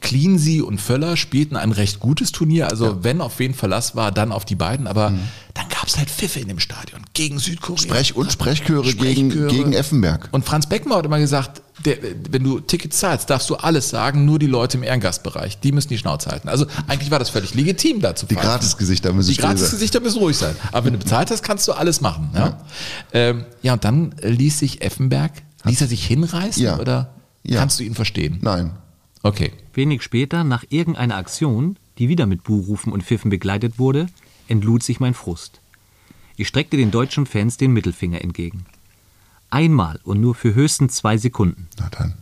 Cleansey 0.00 0.60
und 0.60 0.80
Völler 0.80 1.16
spielten 1.16 1.56
ein 1.56 1.72
recht 1.72 2.00
gutes 2.00 2.32
Turnier. 2.32 2.68
Also 2.70 3.02
wenn 3.04 3.20
auf 3.20 3.38
wen 3.38 3.54
Verlass 3.54 3.96
war, 3.96 4.12
dann 4.12 4.32
auf 4.32 4.44
die 4.44 4.54
beiden. 4.54 4.86
Aber 4.86 5.12
dann 5.54 5.68
gab 5.68 5.86
es 5.86 5.96
halt 5.98 6.10
Pfiffe 6.10 6.40
in 6.40 6.48
dem 6.48 6.58
Stadion 6.58 7.00
gegen 7.14 7.38
Südkorea. 7.38 7.82
Mhm. 7.82 7.88
Sprech- 7.88 8.16
und 8.16 8.32
Sprechchöre 8.32 8.92
gegen- 8.92 9.48
gegen 9.48 9.72
Effenberg. 9.72 10.28
Und 10.32 10.44
Franz 10.44 10.66
Beckenbauer 10.68 10.98
hat 10.98 11.06
immer 11.06 11.18
gesagt, 11.18 11.62
der, 11.84 11.96
wenn 12.30 12.44
du 12.44 12.60
Tickets 12.60 12.98
zahlst, 12.98 13.28
darfst 13.30 13.50
du 13.50 13.56
alles 13.56 13.88
sagen, 13.88 14.24
nur 14.24 14.38
die 14.38 14.46
Leute 14.46 14.76
im 14.78 14.84
Ehrengastbereich, 14.84 15.58
die 15.58 15.72
müssen 15.72 15.88
die 15.88 15.98
Schnauze 15.98 16.30
halten. 16.30 16.48
Also 16.48 16.66
eigentlich 16.86 17.10
war 17.10 17.18
das 17.18 17.30
völlig 17.30 17.54
legitim 17.54 18.00
dazu. 18.00 18.26
Die 18.26 18.36
Gratisgesichter 18.36 19.12
müssen 19.12 19.30
Die. 19.30 19.36
Gratisgesichter 19.36 20.00
müssen 20.00 20.18
ruhig 20.18 20.36
sein. 20.36 20.54
Aber 20.72 20.86
wenn 20.86 20.92
du 20.92 20.98
bezahlt 21.00 21.30
hast, 21.30 21.42
kannst 21.42 21.66
du 21.66 21.72
alles 21.72 22.00
machen. 22.00 22.30
Ja, 22.32 22.40
ja. 22.40 22.58
Ähm, 23.12 23.44
ja 23.62 23.72
und 23.72 23.84
dann 23.84 24.14
ließ 24.22 24.58
sich 24.60 24.82
Effenberg, 24.82 25.32
ließ 25.64 25.80
er 25.80 25.88
sich 25.88 26.06
hinreißen 26.06 26.62
Ja. 26.62 26.78
oder 26.78 27.12
Ja. 27.42 27.58
kannst 27.58 27.80
du 27.80 27.84
ihn 27.84 27.94
verstehen? 27.94 28.38
Nein. 28.40 28.72
Okay. 29.22 29.52
Wenig 29.72 30.02
später, 30.02 30.44
nach 30.44 30.64
irgendeiner 30.68 31.16
Aktion, 31.16 31.76
die 31.98 32.08
wieder 32.08 32.26
mit 32.26 32.44
Buhrufen 32.44 32.92
und 32.92 33.02
Pfiffen 33.02 33.30
begleitet 33.30 33.78
wurde, 33.78 34.06
entlud 34.48 34.82
sich 34.82 35.00
mein 35.00 35.14
Frust. 35.14 35.60
Ich 36.36 36.48
streckte 36.48 36.76
den 36.76 36.90
deutschen 36.90 37.26
Fans 37.26 37.56
den 37.56 37.72
Mittelfinger 37.72 38.20
entgegen. 38.22 38.66
Einmal 39.54 40.00
und 40.02 40.20
nur 40.20 40.34
für 40.34 40.52
höchstens 40.52 40.96
zwei 40.96 41.16
Sekunden. 41.16 41.68
Na 41.78 41.88
dann. 41.96 42.14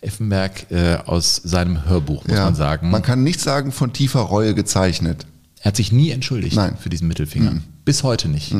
Effenberg 0.00 0.70
äh, 0.70 0.96
aus 1.04 1.36
seinem 1.36 1.84
Hörbuch, 1.84 2.24
muss 2.24 2.34
ja. 2.34 2.44
man 2.44 2.54
sagen. 2.54 2.90
Man 2.90 3.02
kann 3.02 3.22
nicht 3.22 3.38
sagen, 3.38 3.70
von 3.70 3.92
tiefer 3.92 4.20
Reue 4.20 4.54
gezeichnet. 4.54 5.26
er 5.60 5.66
hat 5.66 5.76
sich 5.76 5.92
nie 5.92 6.10
entschuldigt 6.10 6.56
Nein. 6.56 6.78
für 6.78 6.88
diesen 6.88 7.06
Mittelfinger. 7.06 7.60
Bis 7.84 8.02
heute 8.02 8.28
nicht. 8.28 8.54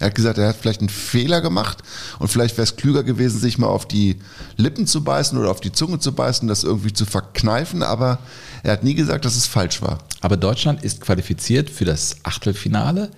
Er 0.00 0.08
hat 0.08 0.16
gesagt, 0.16 0.38
er 0.38 0.48
hat 0.48 0.56
vielleicht 0.56 0.80
einen 0.80 0.88
Fehler 0.88 1.40
gemacht 1.40 1.84
und 2.18 2.26
vielleicht 2.26 2.56
wäre 2.56 2.64
es 2.64 2.74
klüger 2.74 3.04
gewesen, 3.04 3.38
sich 3.38 3.58
mal 3.58 3.68
auf 3.68 3.86
die 3.86 4.16
Lippen 4.56 4.88
zu 4.88 5.04
beißen 5.04 5.38
oder 5.38 5.52
auf 5.52 5.60
die 5.60 5.70
Zunge 5.70 6.00
zu 6.00 6.12
beißen, 6.12 6.48
das 6.48 6.64
irgendwie 6.64 6.92
zu 6.92 7.06
verkneifen, 7.06 7.84
aber 7.84 8.18
er 8.64 8.72
hat 8.72 8.82
nie 8.82 8.94
gesagt, 8.94 9.24
dass 9.24 9.36
es 9.36 9.46
falsch 9.46 9.82
war. 9.82 10.00
Aber 10.20 10.36
Deutschland 10.36 10.82
ist 10.82 11.00
qualifiziert 11.00 11.70
für 11.70 11.84
das 11.84 12.16
Achtelfinale. 12.24 13.10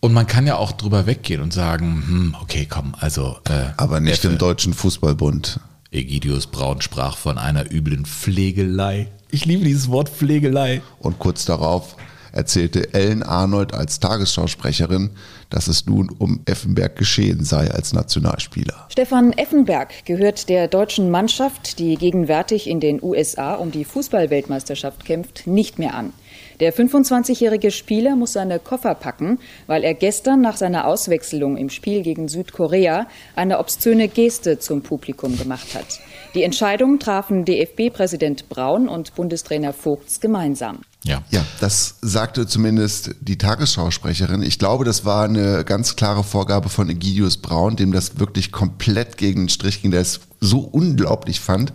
Und 0.00 0.14
man 0.14 0.26
kann 0.26 0.46
ja 0.46 0.56
auch 0.56 0.72
drüber 0.72 1.06
weggehen 1.06 1.42
und 1.42 1.52
sagen, 1.52 2.02
hm, 2.06 2.36
okay, 2.40 2.66
komm, 2.68 2.94
also. 2.98 3.36
Äh, 3.48 3.72
Aber 3.76 4.00
nicht 4.00 4.24
im 4.24 4.38
Deutschen 4.38 4.72
Fußballbund. 4.72 5.60
Egidius 5.92 6.46
Braun 6.46 6.80
sprach 6.80 7.16
von 7.16 7.36
einer 7.36 7.70
üblen 7.70 8.06
Pflegelei. 8.06 9.08
Ich 9.30 9.44
liebe 9.44 9.64
dieses 9.64 9.90
Wort 9.90 10.08
Pflegelei. 10.08 10.80
Und 11.00 11.18
kurz 11.18 11.44
darauf 11.44 11.96
erzählte 12.32 12.94
Ellen 12.94 13.22
Arnold 13.22 13.74
als 13.74 14.00
Tagesschausprecherin, 14.00 15.10
dass 15.50 15.68
es 15.68 15.86
nun 15.86 16.08
um 16.10 16.40
Effenberg 16.46 16.96
geschehen 16.96 17.44
sei 17.44 17.70
als 17.70 17.92
Nationalspieler. 17.92 18.86
Stefan 18.90 19.32
Effenberg 19.32 20.04
gehört 20.04 20.48
der 20.48 20.68
deutschen 20.68 21.10
Mannschaft, 21.10 21.78
die 21.78 21.96
gegenwärtig 21.96 22.68
in 22.68 22.80
den 22.80 23.02
USA 23.02 23.54
um 23.54 23.70
die 23.72 23.84
Fußballweltmeisterschaft 23.84 25.04
kämpft, 25.04 25.46
nicht 25.46 25.78
mehr 25.78 25.94
an. 25.94 26.12
Der 26.60 26.74
25-jährige 26.74 27.70
Spieler 27.70 28.16
muss 28.16 28.34
seine 28.34 28.58
Koffer 28.58 28.94
packen, 28.94 29.38
weil 29.66 29.82
er 29.82 29.94
gestern 29.94 30.42
nach 30.42 30.58
seiner 30.58 30.86
Auswechslung 30.86 31.56
im 31.56 31.70
Spiel 31.70 32.02
gegen 32.02 32.28
Südkorea 32.28 33.06
eine 33.34 33.58
obszöne 33.58 34.08
Geste 34.08 34.58
zum 34.58 34.82
Publikum 34.82 35.38
gemacht 35.38 35.74
hat. 35.74 36.00
Die 36.34 36.42
Entscheidung 36.42 36.98
trafen 36.98 37.46
DFB-Präsident 37.46 38.50
Braun 38.50 38.88
und 38.88 39.14
Bundestrainer 39.14 39.72
Vogts 39.72 40.20
gemeinsam. 40.20 40.80
Ja. 41.02 41.22
Ja, 41.30 41.44
das 41.60 41.96
sagte 42.02 42.46
zumindest 42.46 43.14
die 43.22 43.38
Tagesschausprecherin. 43.38 44.42
Ich 44.42 44.58
glaube, 44.58 44.84
das 44.84 45.06
war 45.06 45.24
eine 45.24 45.64
ganz 45.64 45.96
klare 45.96 46.22
Vorgabe 46.22 46.68
von 46.68 46.90
Egidius 46.90 47.38
Braun, 47.38 47.76
dem 47.76 47.90
das 47.90 48.20
wirklich 48.20 48.52
komplett 48.52 49.16
gegen 49.16 49.44
den 49.44 49.48
Strich 49.48 49.80
ging, 49.80 49.92
der 49.92 50.02
es 50.02 50.20
so 50.40 50.58
unglaublich 50.58 51.40
fand, 51.40 51.72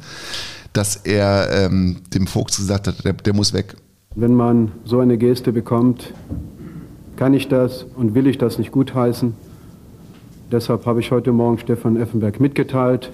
dass 0.74 0.96
er 0.96 1.50
ähm, 1.52 2.04
dem 2.14 2.28
Vogts 2.28 2.58
gesagt 2.58 2.88
hat, 2.88 3.04
der, 3.04 3.14
der 3.14 3.34
muss 3.34 3.52
weg. 3.54 3.76
Wenn 4.18 4.34
man 4.34 4.72
so 4.86 5.01
eine 5.01 5.18
Geste 5.18 5.51
bekommt, 5.51 6.13
kann 7.18 7.34
ich 7.34 7.49
das 7.49 7.84
und 7.84 8.16
will 8.16 8.28
ich 8.28 8.38
das 8.38 8.57
nicht 8.57 8.72
gutheißen. 8.72 9.34
Deshalb 10.49 10.86
habe 10.86 11.01
ich 11.01 11.11
heute 11.11 11.34
Morgen 11.34 11.57
Stefan 11.57 11.97
Effenberg 11.97 12.39
mitgeteilt, 12.39 13.11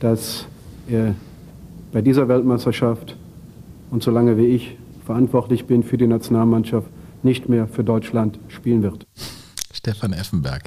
dass 0.00 0.46
er 0.88 1.14
bei 1.92 2.00
dieser 2.00 2.28
Weltmeisterschaft 2.28 3.16
und 3.90 4.02
solange 4.02 4.38
wie 4.38 4.46
ich 4.46 4.78
verantwortlich 5.04 5.66
bin 5.66 5.82
für 5.82 5.98
die 5.98 6.06
Nationalmannschaft, 6.06 6.88
nicht 7.22 7.50
mehr 7.50 7.66
für 7.68 7.84
Deutschland 7.84 8.38
spielen 8.48 8.82
wird. 8.82 9.06
Stefan 9.74 10.14
Effenberg, 10.14 10.64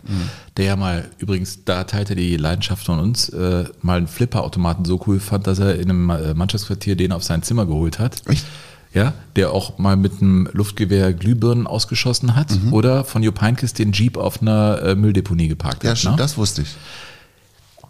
der 0.57 0.65
ja 0.65 0.75
mal, 0.75 1.09
übrigens, 1.17 1.63
da 1.65 1.85
teilte 1.85 2.15
die 2.15 2.37
Leidenschaft 2.37 2.85
von 2.85 2.99
uns, 2.99 3.29
äh, 3.29 3.65
mal 3.81 3.97
einen 3.97 4.07
Flipperautomaten 4.07 4.85
so 4.85 5.01
cool 5.07 5.19
fand, 5.19 5.47
dass 5.47 5.59
er 5.59 5.75
in 5.75 5.89
einem 5.89 6.09
äh, 6.09 6.33
Mannschaftsquartier 6.33 6.95
den 6.95 7.11
auf 7.11 7.23
sein 7.23 7.41
Zimmer 7.41 7.65
geholt 7.65 7.99
hat. 7.99 8.21
Echt? 8.27 8.45
Ja, 8.93 9.13
der 9.37 9.51
auch 9.51 9.77
mal 9.77 9.95
mit 9.95 10.21
einem 10.21 10.49
Luftgewehr 10.51 11.13
Glühbirnen 11.13 11.65
ausgeschossen 11.65 12.35
hat 12.35 12.51
oder 12.71 13.05
von 13.05 13.23
Jupp 13.23 13.39
Heynckes 13.39 13.73
den 13.73 13.93
Jeep 13.93 14.17
auf 14.17 14.41
einer 14.41 14.81
äh, 14.83 14.95
Mülldeponie 14.95 15.47
geparkt 15.47 15.83
Ja, 15.85 15.91
hat. 15.91 15.97
stimmt, 15.97 16.15
ne? 16.17 16.21
das 16.21 16.37
wusste 16.37 16.63
ich. 16.63 16.75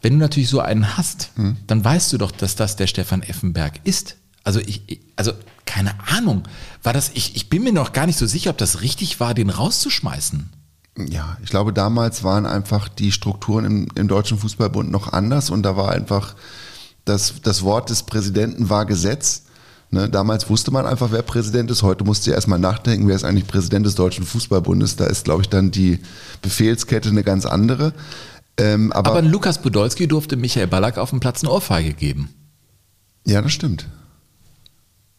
Wenn 0.03 0.13
du 0.13 0.19
natürlich 0.19 0.49
so 0.49 0.59
einen 0.59 0.97
hast, 0.97 1.31
dann 1.67 1.83
weißt 1.83 2.13
du 2.13 2.17
doch, 2.19 2.31
dass 2.31 2.55
das 2.55 2.75
der 2.75 2.87
Stefan 2.87 3.21
Effenberg 3.23 3.79
ist. 3.83 4.15
Also 4.43 4.59
ich, 4.59 4.83
ich- 4.87 4.99
also 5.15 5.31
keine 5.65 5.93
Ahnung, 6.09 6.43
war 6.83 6.93
das, 6.93 7.11
ich, 7.13 7.35
ich 7.35 7.49
bin 7.49 7.63
mir 7.63 7.71
noch 7.73 7.93
gar 7.93 8.05
nicht 8.07 8.17
so 8.19 8.25
sicher, 8.27 8.49
ob 8.51 8.57
das 8.57 8.81
richtig 8.81 9.19
war, 9.19 9.33
den 9.33 9.49
rauszuschmeißen. 9.49 10.49
Ja, 11.09 11.37
ich 11.43 11.49
glaube, 11.49 11.71
damals 11.73 12.23
waren 12.23 12.45
einfach 12.45 12.89
die 12.89 13.11
Strukturen 13.11 13.65
im, 13.65 13.87
im 13.95 14.07
Deutschen 14.07 14.37
Fußballbund 14.37 14.91
noch 14.91 15.13
anders 15.13 15.49
und 15.49 15.63
da 15.63 15.77
war 15.77 15.91
einfach 15.91 16.35
das, 17.05 17.35
das 17.41 17.63
Wort 17.63 17.89
des 17.89 18.03
Präsidenten 18.03 18.69
war 18.69 18.85
Gesetz. 18.85 19.43
Ne, 19.93 20.09
damals 20.09 20.49
wusste 20.49 20.71
man 20.71 20.85
einfach, 20.85 21.11
wer 21.11 21.21
Präsident 21.21 21.69
ist. 21.69 21.83
Heute 21.83 22.05
musst 22.05 22.25
du 22.25 22.31
erstmal 22.31 22.59
nachdenken, 22.59 23.09
wer 23.09 23.15
ist 23.15 23.25
eigentlich 23.25 23.45
Präsident 23.45 23.85
des 23.85 23.95
Deutschen 23.95 24.25
Fußballbundes. 24.25 24.95
Da 24.95 25.05
ist, 25.05 25.25
glaube 25.25 25.41
ich, 25.41 25.49
dann 25.49 25.69
die 25.69 25.99
Befehlskette 26.41 27.09
eine 27.09 27.23
ganz 27.23 27.45
andere. 27.45 27.93
Ähm, 28.55 28.93
aber, 28.93 29.11
Aber 29.11 29.21
Lukas 29.21 29.61
Podolski 29.61 30.07
durfte 30.07 30.37
Michael 30.37 30.67
Ballack 30.67 30.97
auf 30.97 31.09
dem 31.09 31.19
Platz 31.19 31.43
eine 31.43 31.51
Ohrfeige 31.51 31.93
geben. 31.93 32.29
ja, 33.25 33.41
das 33.41 33.51
stimmt. 33.51 33.85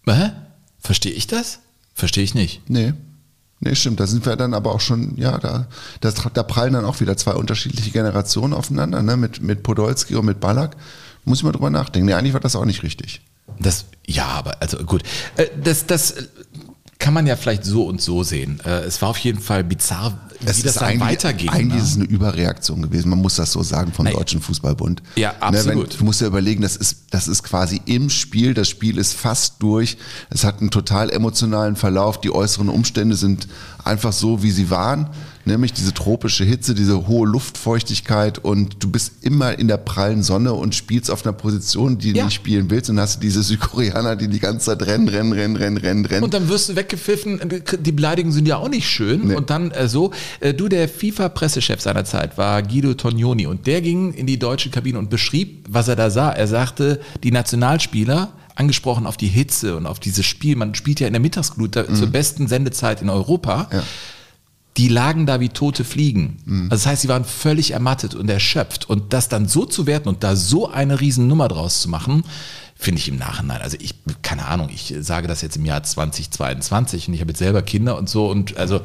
Hä? 0.07 0.31
Verstehe 0.79 1.13
ich 1.13 1.27
das? 1.27 1.61
Verstehe 1.95 2.25
ich 2.25 2.35
nicht. 2.35 2.63
Nee. 2.69 2.95
Nee, 3.61 3.75
stimmt. 3.75 4.01
Da 4.01 4.07
sind 4.07 4.25
wir 4.25 4.37
dann 4.37 4.55
aber 4.55 4.73
auch 4.75 4.81
schon, 4.81 5.17
ja, 5.17 5.39
da, 5.39 5.69
das, 6.01 6.15
da 6.33 6.43
prallen 6.43 6.73
dann 6.73 6.85
auch 6.85 7.01
wieder 7.01 7.17
zwei 7.17 7.35
unterschiedliche 7.35 7.91
Generationen 7.91 8.55
aufeinander, 8.55 9.03
ne? 9.03 9.17
mit, 9.17 9.41
mit 9.43 9.63
Podolski 9.63 10.17
und 10.17 10.25
mit 10.25 10.41
Ballack. 10.41 10.77
Muss 11.25 11.39
ich 11.39 11.45
mal 11.45 11.53
drüber 11.53 11.71
nachdenken. 11.71 12.07
Nee, 12.07 12.15
eigentlich 12.15 12.33
war 12.33 12.41
das 12.41 12.57
auch 12.57 12.65
nicht 12.65 12.83
richtig. 12.83 13.21
Das, 13.59 13.85
ja, 14.07 14.27
aber 14.27 14.61
also 14.61 14.79
gut. 14.79 15.03
Äh, 15.37 15.47
Das, 15.63 15.87
das 15.87 16.15
kann 16.99 17.15
man 17.15 17.27
ja 17.27 17.35
vielleicht 17.37 17.65
so 17.65 17.85
und 17.87 18.01
so 18.01 18.23
sehen. 18.23 18.61
Äh, 18.65 18.83
Es 18.85 19.03
war 19.03 19.09
auf 19.09 19.19
jeden 19.19 19.41
Fall 19.41 19.65
bizarr, 19.65 20.17
wie 20.41 20.47
Es 20.47 20.59
das 20.63 20.75
ist 20.75 20.77
dann 20.77 20.89
eigentlich, 20.91 21.09
weiterging. 21.09 21.49
Eigentlich 21.49 21.79
ne? 21.81 21.85
ist 21.85 21.91
es 21.91 21.97
eine 21.97 22.05
Überreaktion 22.05 22.81
gewesen. 22.83 23.11
Man 23.11 23.19
muss 23.21 23.35
das 23.37 23.51
so 23.53 23.63
sagen 23.65 23.93
vom 23.93 24.05
Nein. 24.05 24.15
Deutschen 24.15 24.41
Fußballbund. 24.41 25.03
Ja, 25.17 25.33
Ne, 25.33 25.43
absolut. 25.43 25.91
wenn, 25.93 25.99
du 25.99 26.05
musst 26.05 26.21
ja 26.21 26.29
überlegen, 26.29 26.63
das 26.63 26.77
ist, 26.77 27.07
das 27.11 27.27
ist 27.27 27.43
quasi 27.43 27.81
im 27.87 28.09
Spiel. 28.09 28.55
Das 28.55 28.69
Spiel 28.69 28.99
ist 28.99 29.15
fast 29.15 29.57
durch. 29.61 29.97
Es 30.31 30.45
hat 30.45 30.61
einen 30.61 30.71
total 30.71 31.11
emotionalen 31.11 31.75
Verlauf. 31.75 32.21
Die 32.21 32.31
äußeren 32.31 32.69
Umstände 32.69 33.17
sind 33.17 33.49
einfach 33.85 34.13
so, 34.13 34.43
wie 34.45 34.53
sie 34.53 34.71
waren. 34.71 35.11
Nämlich 35.45 35.73
diese 35.73 35.93
tropische 35.95 36.45
Hitze, 36.45 36.75
diese 36.75 37.07
hohe 37.09 37.27
Luftfeuchtigkeit 37.29 38.39
und 38.39 38.83
du 38.83 38.91
bist 38.91 39.13
immer 39.23 39.59
in 39.59 39.69
der 39.69 39.77
prallen 39.77 40.23
Sonne 40.23 40.53
und 40.53 40.75
spielst 40.75 41.11
auf 41.11 41.25
einer 41.25 41.33
Position, 41.33 41.99
die 41.99 42.13
du 42.13 42.19
Ja. 42.19 42.25
nicht 42.27 42.35
spielen 42.35 42.71
willst 42.71 42.91
und 42.91 42.99
hast 43.01 43.23
diese 43.23 43.43
Südkoreaner, 43.43 44.17
die 44.17 44.29
die 44.29 44.39
ganze 44.39 44.67
Zeit 44.67 44.83
rennen, 44.87 45.09
rennen, 45.09 45.33
rennen, 45.33 45.57
rennen, 45.57 45.77
rennen, 45.77 46.05
rennen. 46.07 46.23
Und 46.25 46.35
dann 46.35 46.49
wirst 46.49 46.69
du 46.69 46.77
weggepfiffen. 46.77 47.41
Die 47.81 47.93
Beleidigungen 47.93 48.33
sind 48.33 48.47
ja 48.47 48.57
auch 48.57 48.69
nicht 48.69 48.89
schön. 48.89 49.29
Nee. 49.29 49.35
Und 49.35 49.51
dann 49.51 49.71
äh, 49.73 49.89
so, 49.89 50.13
äh, 50.41 50.55
du, 50.55 50.69
der 50.69 50.89
FIFA-Pressechef 50.89 51.81
seiner 51.81 52.05
Zeit 52.05 52.39
war 52.39 52.63
Guido 52.63 52.95
Tognoni 52.95 53.47
und 53.47 53.67
der 53.67 53.81
ging 53.81 54.13
in 54.15 54.27
die 54.27 54.39
deutsche 54.39 54.71
Kabine 54.71 54.99
und 54.99 55.11
beschrieb, 55.11 55.67
was 55.69 55.89
er 55.89 55.97
da 55.97 56.11
sah. 56.11 56.31
Er 56.31 56.47
sagte, 56.47 57.01
die 57.23 57.31
Nationalspieler, 57.33 58.33
angesprochen 58.55 59.07
auf 59.07 59.17
die 59.17 59.29
Hitze 59.29 59.77
und 59.77 59.87
auf 59.87 59.99
dieses 59.99 60.27
Spiel, 60.27 60.57
man 60.57 60.75
spielt 60.75 61.01
ja 61.01 61.07
in 61.07 61.15
der 61.15 61.21
Mittagsglut 61.21 61.75
da, 61.75 61.93
zur 61.95 62.09
besten 62.09 62.49
Sendezeit 62.49 63.01
in 63.01 63.09
Europa. 63.09 63.69
Ja. 63.73 63.83
Die 64.77 64.89
lagen 64.89 65.27
da 65.27 65.41
wie 65.41 65.51
tote 65.51 65.85
Fliegen. 65.85 66.39
Also 66.47 66.69
das 66.71 66.87
heißt, 66.87 67.03
sie 67.03 67.09
waren 67.09 67.25
völlig 67.25 67.73
ermattet 67.73 68.15
und 68.15 68.29
erschöpft. 68.31 68.89
Und 68.89 69.13
das 69.13 69.29
dann 69.29 69.47
so 69.47 69.67
zu 69.67 69.87
werten 69.87 70.09
und 70.09 70.25
da 70.25 70.35
so 70.35 70.71
eine 70.71 71.01
Riesennummer 71.01 71.49
draus 71.49 71.83
zu 71.83 71.91
machen, 71.91 72.25
finde 72.75 73.01
ich 73.01 73.09
im 73.09 73.17
Nachhinein. 73.17 73.61
Also 73.61 73.77
ich, 73.81 73.95
keine 74.23 74.47
Ahnung, 74.47 74.71
ich 74.73 74.95
sage 75.01 75.29
das 75.29 75.43
jetzt 75.43 75.57
im 75.57 75.65
Jahr 75.65 75.83
2022 75.83 77.09
und 77.09 77.15
ich 77.15 77.21
habe 77.21 77.31
jetzt 77.31 77.39
selber 77.39 77.63
Kinder 77.63 77.97
und 77.97 78.09
so 78.09 78.31
und 78.31 78.57
also 78.57 78.81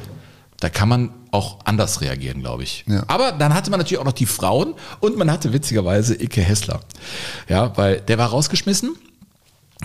da 0.60 0.70
kann 0.70 0.90
man 0.90 1.12
auch 1.32 1.60
anders 1.66 2.02
reagieren, 2.02 2.42
glaube 2.42 2.64
ich. 2.64 2.84
Ja. 2.88 3.04
Aber 3.08 3.32
dann 3.32 3.54
hatte 3.54 3.70
man 3.70 3.80
natürlich 3.80 4.00
auch 4.00 4.06
noch 4.06 4.14
die 4.14 4.26
Frauen 4.26 4.74
und 5.00 5.18
man 5.18 5.32
hatte 5.32 5.54
witzigerweise 5.54 6.16
Icke 6.16 6.42
Hessler. 6.42 6.82
Ja, 7.48 7.76
weil 7.78 8.02
der 8.02 8.18
war 8.18 8.30
rausgeschmissen, 8.30 8.96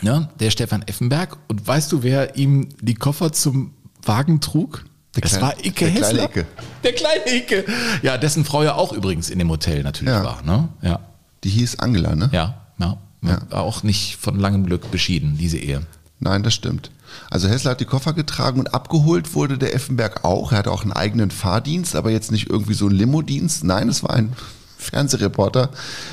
ja, 0.01 0.31
der 0.41 0.51
Stefan 0.51 0.83
Effenberg. 0.83 1.37
Und 1.49 1.67
weißt 1.67 1.93
du, 1.93 2.03
wer 2.03 2.37
ihm 2.37 2.69
die 2.81 2.95
Koffer 2.95 3.33
zum 3.33 3.75
Wagen 4.03 4.41
trug? 4.41 4.85
Der 5.15 5.23
das 5.23 5.33
kleine- 5.33 5.47
war 5.47 5.65
Icke 5.65 5.85
der 5.85 5.91
kleine 5.95 6.07
Hessler. 6.07 6.25
Icke. 6.25 6.47
Der 6.85 6.93
kleine 6.93 7.35
Icke. 7.37 7.65
Ja, 8.03 8.17
dessen 8.19 8.45
Frau 8.45 8.63
ja 8.63 8.75
auch 8.75 8.93
übrigens 8.93 9.29
in 9.31 9.39
dem 9.39 9.51
Hotel 9.51 9.83
natürlich 9.83 10.13
Ja. 10.15 10.25
war. 10.25 10.43
Ne? 10.43 10.69
Ja, 10.81 11.01
die 11.45 11.51
hieß 11.51 11.79
Angela, 11.81 12.15
ne? 12.17 12.31
ja, 12.33 12.55
ja. 12.79 12.99
Ja. 13.25 13.39
Auch 13.51 13.83
nicht 13.85 14.17
von 14.17 14.39
langem 14.41 14.67
Glück 14.67 14.91
beschieden, 14.91 15.37
diese 15.39 15.57
Ehe. 15.59 15.83
Nein, 16.19 16.43
das 16.43 16.55
stimmt. 16.55 16.91
Also 17.31 17.49
Hessler 17.49 17.73
hat 17.73 17.81
die 17.81 17.85
Koffer 17.85 18.15
getragen 18.15 18.59
und 18.59 18.75
abgeholt 18.75 19.35
wurde 19.35 19.59
der 19.59 19.75
Effenberg 19.75 20.25
auch. 20.25 20.51
Er 20.53 20.59
hatte 20.59 20.73
auch 20.73 20.83
einen 20.83 20.93
eigenen 20.93 21.31
Fahrdienst, 21.31 21.95
aber 21.95 22.11
jetzt 22.11 22.33
nicht 22.33 22.49
irgendwie 22.51 22.75
so 22.75 22.87
ein 22.89 22.93
Limo-Dienst. 22.93 23.63
Nein, 23.65 23.89
es 23.89 24.03
war 24.03 24.11
ein 24.15 24.33
Fernsehreporter 24.79 25.71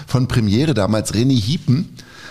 von 0.07 0.27
Premiere 0.27 0.73
damals, 0.73 1.13
René 1.13 1.35
Hiepen, 1.39 1.89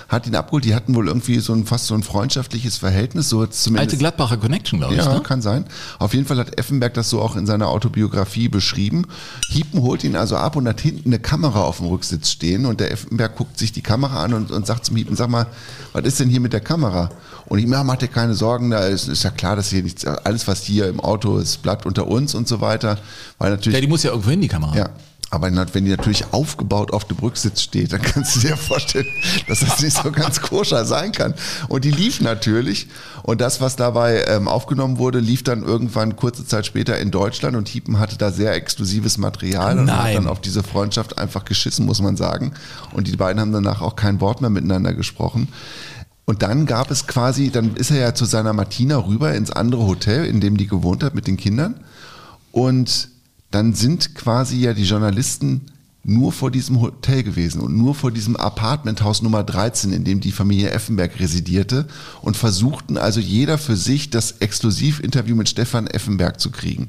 hat 0.09 0.26
ihn 0.26 0.34
abgeholt. 0.34 0.64
Die 0.64 0.74
hatten 0.74 0.94
wohl 0.94 1.06
irgendwie 1.06 1.38
so 1.38 1.52
ein 1.52 1.66
fast 1.66 1.86
so 1.86 1.94
ein 1.94 2.02
freundschaftliches 2.02 2.78
Verhältnis, 2.78 3.28
so 3.28 3.44
zumindest. 3.46 3.90
Alte 3.92 3.98
Gladbacher 3.98 4.38
Connection, 4.38 4.78
glaube 4.80 4.94
ich. 4.94 5.00
Ja, 5.04 5.12
Ne? 5.12 5.20
kann 5.20 5.42
sein. 5.42 5.64
Auf 5.98 6.14
jeden 6.14 6.26
Fall 6.26 6.38
hat 6.38 6.59
Effenberg 6.59 6.94
das 6.94 7.11
so 7.11 7.20
auch 7.20 7.36
in 7.36 7.46
seiner 7.46 7.68
Autobiografie 7.68 8.48
beschrieben. 8.48 9.06
Hiepen 9.50 9.82
holt 9.82 10.04
ihn 10.04 10.16
also 10.16 10.36
ab 10.36 10.56
und 10.56 10.66
hat 10.66 10.80
hinten 10.80 11.11
eine 11.11 11.18
Kamera 11.18 11.61
auf 11.62 11.76
dem 11.78 11.86
Rücksitz 11.86 12.30
stehen 12.30 12.64
und 12.66 12.80
der 12.80 12.90
Effenberg 12.90 13.36
guckt 13.36 13.59
sich 13.59 13.72
die 13.72 13.82
Kamera 13.82 14.24
an 14.24 14.32
und, 14.32 14.50
und 14.50 14.66
sagt 14.66 14.86
zum 14.86 14.96
Hiepen, 14.96 15.14
sag 15.14 15.28
mal, 15.28 15.46
was 15.92 16.04
ist 16.04 16.20
denn 16.20 16.28
hier 16.30 16.40
mit 16.40 16.52
der 16.54 16.61
Kamera? 16.61 17.11
Und 17.46 17.59
Hiepen, 17.59 17.72
ja, 17.74 17.84
mach 17.84 17.96
dir 17.96 18.09
keine 18.09 18.34
Sorgen, 18.34 18.70
da 18.70 18.86
ist, 18.86 19.09
ist 19.09 19.22
ja 19.24 19.30
klar, 19.30 19.56
dass 19.56 19.68
hier 19.68 19.82
nichts, 19.82 20.04
alles 20.06 20.48
was 20.48 20.62
hier 20.62 20.88
im 20.88 21.00
Auto 21.00 21.38
ist, 21.38 21.62
bleibt 21.62 21.84
unter 21.86 22.06
uns 22.06 22.34
und 22.34 22.48
so 22.48 22.61
weiter. 22.62 22.98
Weil 23.38 23.50
natürlich. 23.50 23.74
Ja, 23.74 23.80
die 23.80 23.86
muss 23.88 24.02
ja 24.02 24.11
irgendwo 24.11 24.30
hin, 24.30 24.40
die 24.40 24.48
Kamera. 24.48 24.74
Ja. 24.74 24.88
Aber 25.30 25.50
wenn 25.74 25.84
die 25.84 25.90
natürlich 25.90 26.32
aufgebaut 26.32 26.92
auf 26.92 27.04
dem 27.04 27.18
Rücksitz 27.18 27.60
steht, 27.60 27.92
dann 27.92 28.00
kannst 28.00 28.36
du 28.36 28.40
dir 28.40 28.56
vorstellen, 28.56 29.06
dass 29.46 29.60
das 29.60 29.82
nicht 29.82 29.96
so 29.96 30.10
ganz 30.10 30.40
koscher 30.40 30.86
sein 30.86 31.12
kann. 31.12 31.34
Und 31.68 31.84
die 31.84 31.90
lief 31.90 32.20
natürlich. 32.20 32.88
Und 33.24 33.42
das, 33.42 33.60
was 33.60 33.76
dabei 33.76 34.24
ähm, 34.26 34.48
aufgenommen 34.48 34.96
wurde, 34.96 35.20
lief 35.20 35.42
dann 35.42 35.62
irgendwann 35.62 36.16
kurze 36.16 36.46
Zeit 36.46 36.64
später 36.64 36.98
in 36.98 37.10
Deutschland. 37.10 37.56
Und 37.56 37.68
Hiepen 37.68 37.98
hatte 37.98 38.16
da 38.16 38.30
sehr 38.30 38.54
exklusives 38.54 39.18
Material 39.18 39.78
und 39.78 39.90
hat 39.90 40.04
Nein. 40.04 40.14
dann 40.14 40.26
auf 40.28 40.40
diese 40.40 40.62
Freundschaft 40.62 41.18
einfach 41.18 41.44
geschissen, 41.44 41.84
muss 41.84 42.00
man 42.00 42.16
sagen. 42.16 42.54
Und 42.94 43.06
die 43.06 43.16
beiden 43.16 43.40
haben 43.40 43.52
danach 43.52 43.82
auch 43.82 43.96
kein 43.96 44.22
Wort 44.22 44.40
mehr 44.40 44.50
miteinander 44.50 44.94
gesprochen. 44.94 45.48
Und 46.24 46.42
dann 46.42 46.64
gab 46.64 46.90
es 46.90 47.06
quasi, 47.06 47.50
dann 47.50 47.74
ist 47.76 47.90
er 47.90 47.98
ja 47.98 48.14
zu 48.14 48.24
seiner 48.24 48.54
Martina 48.54 48.96
rüber 48.96 49.34
ins 49.34 49.50
andere 49.50 49.86
Hotel, 49.86 50.24
in 50.24 50.40
dem 50.40 50.56
die 50.56 50.66
gewohnt 50.66 51.02
hat 51.02 51.14
mit 51.14 51.26
den 51.26 51.36
Kindern. 51.36 51.80
Und 52.52 53.08
dann 53.51 53.74
sind 53.74 54.14
quasi 54.14 54.57
ja 54.61 54.74
die 54.74 54.84
Journalisten 54.84 55.66
nur 56.05 56.32
vor 56.32 56.51
diesem 56.51 56.80
Hotel 56.80 57.22
gewesen 57.22 57.61
und 57.61 57.76
nur 57.76 57.94
vor 57.94 58.11
diesem 58.11 58.36
Apartmenthaus 58.36 59.20
Nummer 59.20 59.44
13, 59.44 59.92
in 59.92 60.05
dem 60.05 60.20
die 60.20 60.32
Familie 60.32 60.70
Effenberg 60.70 61.20
residierte 61.20 61.86
und 62.22 62.36
versuchten 62.36 62.96
also 62.96 63.20
jeder 63.20 63.59
für 63.59 63.76
sich 63.76 64.11
das 64.11 64.32
Exklusivinterview 64.32 65.36
mit 65.36 65.49
Stefan 65.49 65.86
Effenberg 65.86 66.40
zu 66.40 66.51
kriegen. 66.51 66.88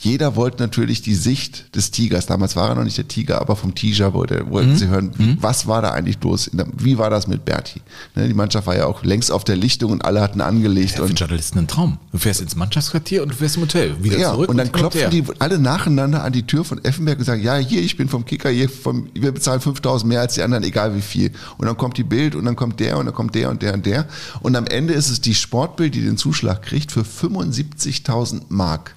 Jeder 0.00 0.36
wollte 0.36 0.62
natürlich 0.62 1.02
die 1.02 1.16
Sicht 1.16 1.74
des 1.74 1.90
Tigers. 1.90 2.26
Damals 2.26 2.54
war 2.54 2.68
er 2.68 2.76
noch 2.76 2.84
nicht 2.84 2.96
der 2.98 3.08
Tiger, 3.08 3.40
aber 3.40 3.56
vom 3.56 3.74
Tiger 3.74 4.14
wollte, 4.14 4.48
wollten 4.48 4.76
sie 4.76 4.86
hören, 4.86 5.36
was 5.40 5.66
war 5.66 5.82
da 5.82 5.90
eigentlich 5.90 6.18
los? 6.22 6.48
Der- 6.52 6.68
Wie 6.76 6.98
war 6.98 7.10
das 7.10 7.26
mit 7.26 7.44
Berti? 7.44 7.82
Ne, 8.14 8.28
die 8.28 8.34
Mannschaft 8.34 8.68
war 8.68 8.76
ja 8.76 8.86
auch 8.86 9.02
längst 9.02 9.32
auf 9.32 9.42
der 9.42 9.56
Lichtung 9.56 9.90
und 9.90 10.04
alle 10.04 10.20
hatten 10.20 10.40
angelegt. 10.40 10.92
Ja, 10.92 10.96
für 10.98 11.02
und 11.04 11.18
Journalisten 11.18 11.58
ein 11.58 11.66
Traum. 11.66 11.98
Du 12.12 12.18
fährst 12.18 12.40
ins 12.40 12.54
Mannschaftsquartier 12.54 13.22
und 13.24 13.30
du 13.32 13.34
fährst 13.34 13.56
im 13.56 13.62
Hotel. 13.62 13.96
Wieder 14.00 14.18
ja, 14.18 14.30
zurück 14.34 14.48
und 14.50 14.56
dann 14.56 14.66
hin 14.66 14.72
klopfen 14.72 15.10
die 15.10 15.24
alle 15.40 15.58
nacheinander 15.58 16.22
an 16.22 16.32
die 16.32 16.44
Tür 16.44 16.64
von 16.64 16.78
Effenberg 16.84 17.18
und 17.18 17.24
sagen, 17.24 17.42
ja, 17.42 17.56
hier, 17.56 17.82
ich 17.82 17.96
bin 17.96 18.08
vom 18.08 18.24
Kicker, 18.24 18.50
hier 18.50 18.68
vom, 18.68 19.08
wir 19.14 19.32
bezahlen 19.32 19.60
5000 19.60 20.08
mehr 20.08 20.20
als 20.20 20.34
die 20.34 20.42
anderen, 20.42 20.62
egal 20.62 20.94
wie 20.94 21.02
viel. 21.02 21.32
Und 21.56 21.66
dann 21.66 21.76
kommt 21.76 21.96
die 21.98 22.04
Bild 22.04 22.36
und 22.36 22.44
dann 22.44 22.54
kommt 22.54 22.78
der 22.78 22.98
und 22.98 23.06
dann 23.06 23.14
kommt 23.14 23.34
der 23.34 23.50
und 23.50 23.62
der 23.62 23.74
und 23.74 23.84
der. 23.84 24.06
Und 24.42 24.54
am 24.54 24.66
Ende 24.68 24.94
ist 24.94 25.10
es 25.10 25.20
die 25.20 25.34
Sportbild, 25.34 25.96
die 25.96 26.02
den 26.04 26.16
Zuschlag 26.16 26.62
kriegt 26.62 26.92
für 26.92 27.00
75.000 27.02 28.42
Mark. 28.48 28.94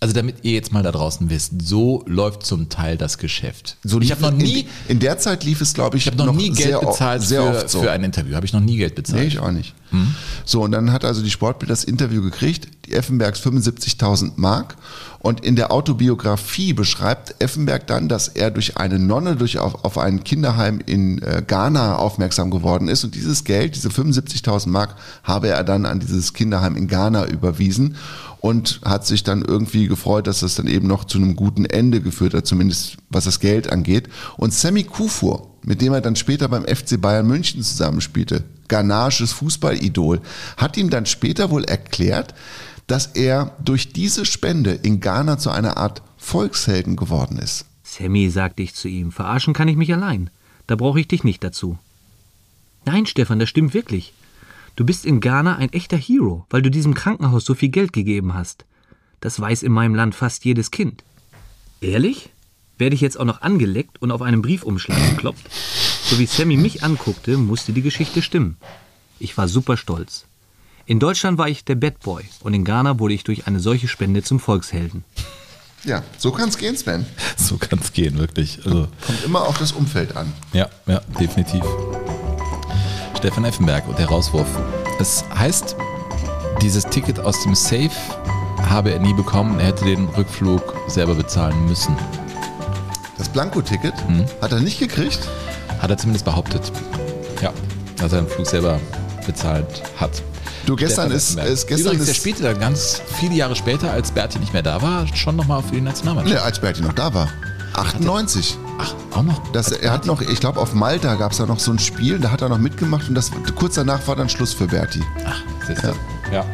Also 0.00 0.14
damit 0.14 0.36
ihr 0.42 0.52
jetzt 0.52 0.72
mal 0.72 0.82
da 0.82 0.92
draußen 0.92 1.30
wisst, 1.30 1.62
so 1.62 2.04
läuft 2.06 2.44
zum 2.44 2.68
Teil 2.68 2.96
das 2.98 3.18
Geschäft. 3.18 3.76
So 3.82 4.00
ich 4.00 4.10
habe 4.10 4.20
noch 4.22 4.32
es- 4.32 4.36
nie, 4.36 4.60
in, 4.60 4.66
in 4.88 4.98
der 5.00 5.18
Zeit 5.18 5.44
lief 5.44 5.60
es, 5.60 5.72
glaube 5.74 5.96
ich, 5.96 6.06
ich 6.06 6.12
habe 6.12 6.22
noch, 6.22 6.34
nie 6.34 6.50
Geld 6.50 6.80
bezahlt 6.80 7.22
sehr 7.22 7.42
für, 7.42 7.48
oft 7.58 7.70
so. 7.70 7.82
für 7.82 7.90
ein 7.90 8.04
Interview. 8.04 8.34
Habe 8.34 8.44
ich 8.46 8.52
noch 8.52 8.60
nie 8.60 8.76
Geld 8.76 8.94
bezahlt. 8.94 9.20
Nee, 9.22 9.28
ich 9.28 9.38
auch 9.38 9.50
nicht. 9.50 9.74
So, 10.44 10.62
und 10.62 10.72
dann 10.72 10.92
hat 10.92 11.04
also 11.04 11.22
die 11.22 11.30
Sportbild 11.30 11.70
das 11.70 11.84
Interview 11.84 12.22
gekriegt, 12.22 12.68
die 12.86 12.92
Effenbergs 12.92 13.40
75.000 13.40 14.32
Mark. 14.36 14.76
Und 15.18 15.44
in 15.44 15.56
der 15.56 15.72
Autobiografie 15.72 16.72
beschreibt 16.72 17.42
Effenberg 17.42 17.86
dann, 17.88 18.08
dass 18.08 18.28
er 18.28 18.50
durch 18.50 18.76
eine 18.76 18.98
Nonne 18.98 19.34
durch 19.36 19.58
auf, 19.58 19.84
auf 19.84 19.98
ein 19.98 20.22
Kinderheim 20.22 20.80
in 20.84 21.20
äh, 21.22 21.42
Ghana 21.44 21.96
aufmerksam 21.96 22.50
geworden 22.50 22.88
ist. 22.88 23.02
Und 23.02 23.14
dieses 23.14 23.42
Geld, 23.44 23.74
diese 23.74 23.88
75.000 23.88 24.68
Mark, 24.68 24.94
habe 25.24 25.48
er 25.48 25.64
dann 25.64 25.84
an 25.84 25.98
dieses 25.98 26.32
Kinderheim 26.32 26.76
in 26.76 26.86
Ghana 26.86 27.26
überwiesen 27.26 27.96
und 28.40 28.80
hat 28.84 29.04
sich 29.06 29.24
dann 29.24 29.42
irgendwie 29.42 29.88
gefreut, 29.88 30.28
dass 30.28 30.40
das 30.40 30.54
dann 30.54 30.68
eben 30.68 30.86
noch 30.86 31.04
zu 31.04 31.18
einem 31.18 31.34
guten 31.34 31.64
Ende 31.64 32.00
geführt 32.00 32.34
hat, 32.34 32.46
zumindest 32.46 32.96
was 33.10 33.24
das 33.24 33.40
Geld 33.40 33.72
angeht. 33.72 34.08
Und 34.36 34.52
Sammy 34.52 34.84
Kufur, 34.84 35.55
mit 35.66 35.82
dem 35.82 35.92
er 35.92 36.00
dann 36.00 36.16
später 36.16 36.48
beim 36.48 36.64
FC 36.64 36.98
Bayern 36.98 37.26
München 37.26 37.62
zusammenspielte, 37.62 38.44
ghanaisches 38.68 39.32
Fußballidol, 39.32 40.22
hat 40.56 40.76
ihm 40.78 40.88
dann 40.88 41.04
später 41.04 41.50
wohl 41.50 41.64
erklärt, 41.64 42.34
dass 42.86 43.06
er 43.08 43.56
durch 43.62 43.92
diese 43.92 44.24
Spende 44.24 44.70
in 44.70 45.00
Ghana 45.00 45.38
zu 45.38 45.50
einer 45.50 45.76
Art 45.76 46.02
Volkshelden 46.16 46.96
geworden 46.96 47.38
ist. 47.38 47.66
Sammy, 47.82 48.30
sagte 48.30 48.62
ich 48.62 48.74
zu 48.74 48.88
ihm, 48.88 49.12
verarschen 49.12 49.54
kann 49.54 49.68
ich 49.68 49.76
mich 49.76 49.92
allein. 49.92 50.30
Da 50.66 50.76
brauche 50.76 51.00
ich 51.00 51.08
dich 51.08 51.24
nicht 51.24 51.42
dazu. 51.42 51.78
Nein, 52.84 53.06
Stefan, 53.06 53.40
das 53.40 53.48
stimmt 53.48 53.74
wirklich. 53.74 54.14
Du 54.76 54.84
bist 54.84 55.04
in 55.04 55.20
Ghana 55.20 55.56
ein 55.56 55.72
echter 55.72 55.96
Hero, 55.96 56.46
weil 56.48 56.62
du 56.62 56.70
diesem 56.70 56.94
Krankenhaus 56.94 57.44
so 57.44 57.54
viel 57.54 57.70
Geld 57.70 57.92
gegeben 57.92 58.34
hast. 58.34 58.64
Das 59.20 59.40
weiß 59.40 59.64
in 59.64 59.72
meinem 59.72 59.96
Land 59.96 60.14
fast 60.14 60.44
jedes 60.44 60.70
Kind. 60.70 61.02
Ehrlich? 61.80 62.30
Werde 62.78 62.94
ich 62.94 63.00
jetzt 63.00 63.18
auch 63.18 63.24
noch 63.24 63.42
angeleckt 63.42 64.00
und 64.02 64.10
auf 64.10 64.22
einem 64.22 64.42
Briefumschlag 64.42 64.98
geklopft? 65.10 65.46
So 66.04 66.18
wie 66.18 66.26
Sammy 66.26 66.56
mich 66.56 66.82
anguckte, 66.82 67.36
musste 67.38 67.72
die 67.72 67.82
Geschichte 67.82 68.22
stimmen. 68.22 68.56
Ich 69.18 69.36
war 69.38 69.48
super 69.48 69.76
stolz. 69.76 70.26
In 70.84 71.00
Deutschland 71.00 71.38
war 71.38 71.48
ich 71.48 71.64
der 71.64 71.74
Bad 71.74 72.00
Boy 72.00 72.24
und 72.40 72.54
in 72.54 72.64
Ghana 72.64 72.98
wurde 72.98 73.14
ich 73.14 73.24
durch 73.24 73.46
eine 73.46 73.60
solche 73.60 73.88
Spende 73.88 74.22
zum 74.22 74.38
Volkshelden. 74.38 75.04
Ja, 75.84 76.02
so 76.18 76.32
kann 76.32 76.48
es 76.48 76.58
gehen, 76.58 76.76
Sven. 76.76 77.06
So 77.36 77.56
kann 77.58 77.78
es 77.80 77.92
gehen, 77.92 78.18
wirklich. 78.18 78.58
Also, 78.64 78.88
Kommt 79.06 79.24
immer 79.24 79.42
auf 79.42 79.58
das 79.58 79.72
Umfeld 79.72 80.16
an. 80.16 80.32
ja, 80.52 80.68
ja, 80.86 81.00
definitiv. 81.20 81.62
Stefan 83.16 83.44
Effenberg 83.44 83.86
und 83.88 83.98
der 83.98 84.06
Rauswurf. 84.06 84.48
Es 85.00 85.24
heißt, 85.34 85.76
dieses 86.60 86.84
Ticket 86.84 87.20
aus 87.20 87.42
dem 87.42 87.54
Safe 87.54 87.90
habe 88.68 88.90
er 88.92 88.98
nie 88.98 89.14
bekommen. 89.14 89.58
Er 89.60 89.66
hätte 89.66 89.84
den 89.84 90.06
Rückflug 90.08 90.74
selber 90.88 91.14
bezahlen 91.14 91.66
müssen. 91.66 91.96
Das 93.18 93.28
Blanko-Ticket 93.28 93.94
Mhm. 94.08 94.24
hat 94.42 94.52
er 94.52 94.60
nicht 94.60 94.78
gekriegt. 94.78 95.20
Hat 95.80 95.90
er 95.90 95.96
zumindest 95.98 96.24
behauptet. 96.24 96.72
Ja, 97.42 97.52
dass 97.98 98.12
er 98.12 98.22
den 98.22 98.28
Flug 98.28 98.46
selber 98.46 98.80
bezahlt 99.26 99.82
hat. 99.98 100.22
Du, 100.66 100.74
gestern 100.76 101.10
ist, 101.12 101.38
ist 101.38 101.66
gestern 101.68 101.86
Übrigens, 101.92 102.04
der 102.06 102.12
ist, 102.14 102.16
spielte 102.20 102.42
dann 102.42 102.58
ganz 102.58 103.00
viele 103.20 103.34
Jahre 103.34 103.54
später, 103.54 103.90
als 103.92 104.10
Berti 104.10 104.38
nicht 104.38 104.52
mehr 104.52 104.62
da 104.62 104.82
war, 104.82 105.06
schon 105.14 105.36
nochmal 105.36 105.62
für 105.62 105.74
die 105.76 105.80
Nationalmannschaft. 105.80 106.34
ne, 106.38 106.42
als 106.44 106.60
Berti 106.60 106.82
noch 106.82 106.92
da 106.92 107.12
war. 107.14 107.28
98. 107.74 108.56
Ach, 108.78 108.94
auch 109.14 109.22
noch? 109.22 109.40
Das, 109.52 109.70
er 109.70 109.92
hat 109.92 110.06
noch, 110.06 110.20
ich 110.22 110.40
glaube, 110.40 110.58
auf 110.60 110.74
Malta 110.74 111.14
gab 111.14 111.32
es 111.32 111.38
da 111.38 111.46
noch 111.46 111.58
so 111.60 111.70
ein 111.72 111.78
Spiel, 111.78 112.18
da 112.18 112.30
hat 112.30 112.42
er 112.42 112.48
noch 112.48 112.58
mitgemacht 112.58 113.08
und 113.08 113.14
das, 113.14 113.30
kurz 113.54 113.74
danach 113.76 114.06
war 114.08 114.16
dann 114.16 114.28
Schluss 114.28 114.54
für 114.54 114.66
Berti. 114.66 115.02
Ach, 115.26 115.40
siehst 115.66 115.84
du. 115.84 115.88
Ja. 116.32 116.44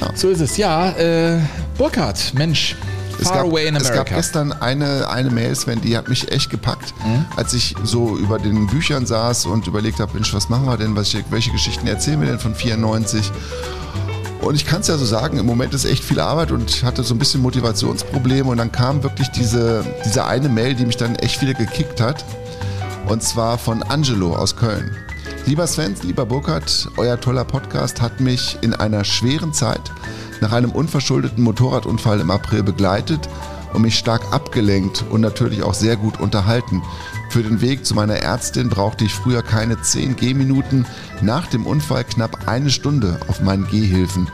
Ja. 0.00 0.10
So 0.14 0.28
ist 0.28 0.40
es, 0.40 0.56
ja. 0.56 0.90
Äh, 0.90 1.40
Burkhard, 1.76 2.34
Mensch, 2.34 2.76
Es 3.18 3.28
gab, 3.42 3.46
es 3.76 3.88
gab 3.96 4.06
gestern 4.16 4.52
eine, 4.52 5.08
eine 5.08 5.30
Mail, 5.30 5.54
Sven, 5.54 5.80
die 5.80 5.96
hat 5.96 6.08
mich 6.08 6.30
echt 6.30 6.50
gepackt, 6.50 6.94
als 7.36 7.52
ich 7.54 7.74
so 7.84 8.16
über 8.16 8.38
den 8.38 8.66
Büchern 8.68 9.06
saß 9.06 9.46
und 9.46 9.66
überlegt 9.66 10.00
habe, 10.00 10.14
Mensch, 10.14 10.32
was 10.34 10.48
machen 10.48 10.66
wir 10.66 10.76
denn, 10.76 10.94
was, 10.96 11.14
welche 11.30 11.50
Geschichten 11.50 11.86
erzählen 11.86 12.20
wir 12.20 12.28
denn 12.28 12.38
von 12.38 12.54
94? 12.54 13.30
Und 14.40 14.54
ich 14.54 14.64
kann 14.66 14.80
es 14.82 14.86
ja 14.86 14.96
so 14.96 15.04
sagen, 15.04 15.36
im 15.38 15.46
Moment 15.46 15.74
ist 15.74 15.84
echt 15.84 16.04
viel 16.04 16.20
Arbeit 16.20 16.52
und 16.52 16.70
ich 16.70 16.84
hatte 16.84 17.02
so 17.02 17.12
ein 17.14 17.18
bisschen 17.18 17.42
Motivationsprobleme 17.42 18.48
und 18.48 18.58
dann 18.58 18.70
kam 18.70 19.02
wirklich 19.02 19.28
diese, 19.28 19.84
diese 20.04 20.24
eine 20.26 20.48
Mail, 20.48 20.74
die 20.74 20.86
mich 20.86 20.96
dann 20.96 21.16
echt 21.16 21.42
wieder 21.42 21.54
gekickt 21.54 22.00
hat. 22.00 22.24
Und 23.08 23.22
zwar 23.22 23.58
von 23.58 23.82
Angelo 23.82 24.36
aus 24.36 24.54
Köln. 24.54 24.94
Lieber 25.46 25.66
Sven, 25.66 25.96
lieber 26.02 26.26
Burkhard, 26.26 26.88
euer 26.98 27.18
toller 27.18 27.44
Podcast 27.44 28.00
hat 28.00 28.20
mich 28.20 28.58
in 28.60 28.74
einer 28.74 29.02
schweren 29.02 29.52
Zeit 29.52 29.80
nach 30.40 30.52
einem 30.52 30.70
unverschuldeten 30.70 31.42
Motorradunfall 31.42 32.20
im 32.20 32.30
April 32.30 32.62
begleitet 32.62 33.28
und 33.72 33.82
mich 33.82 33.98
stark 33.98 34.22
abgelenkt 34.32 35.04
und 35.10 35.20
natürlich 35.20 35.62
auch 35.62 35.74
sehr 35.74 35.96
gut 35.96 36.20
unterhalten. 36.20 36.82
Für 37.30 37.42
den 37.42 37.60
Weg 37.60 37.84
zu 37.84 37.94
meiner 37.94 38.16
Ärztin 38.16 38.70
brauchte 38.70 39.04
ich 39.04 39.12
früher 39.12 39.42
keine 39.42 39.80
10 39.80 40.16
Gehminuten, 40.16 40.86
nach 41.20 41.46
dem 41.46 41.66
Unfall 41.66 42.04
knapp 42.04 42.48
eine 42.48 42.70
Stunde 42.70 43.20
auf 43.28 43.40
meinen 43.40 43.66
Gehhilfen. 43.68 44.28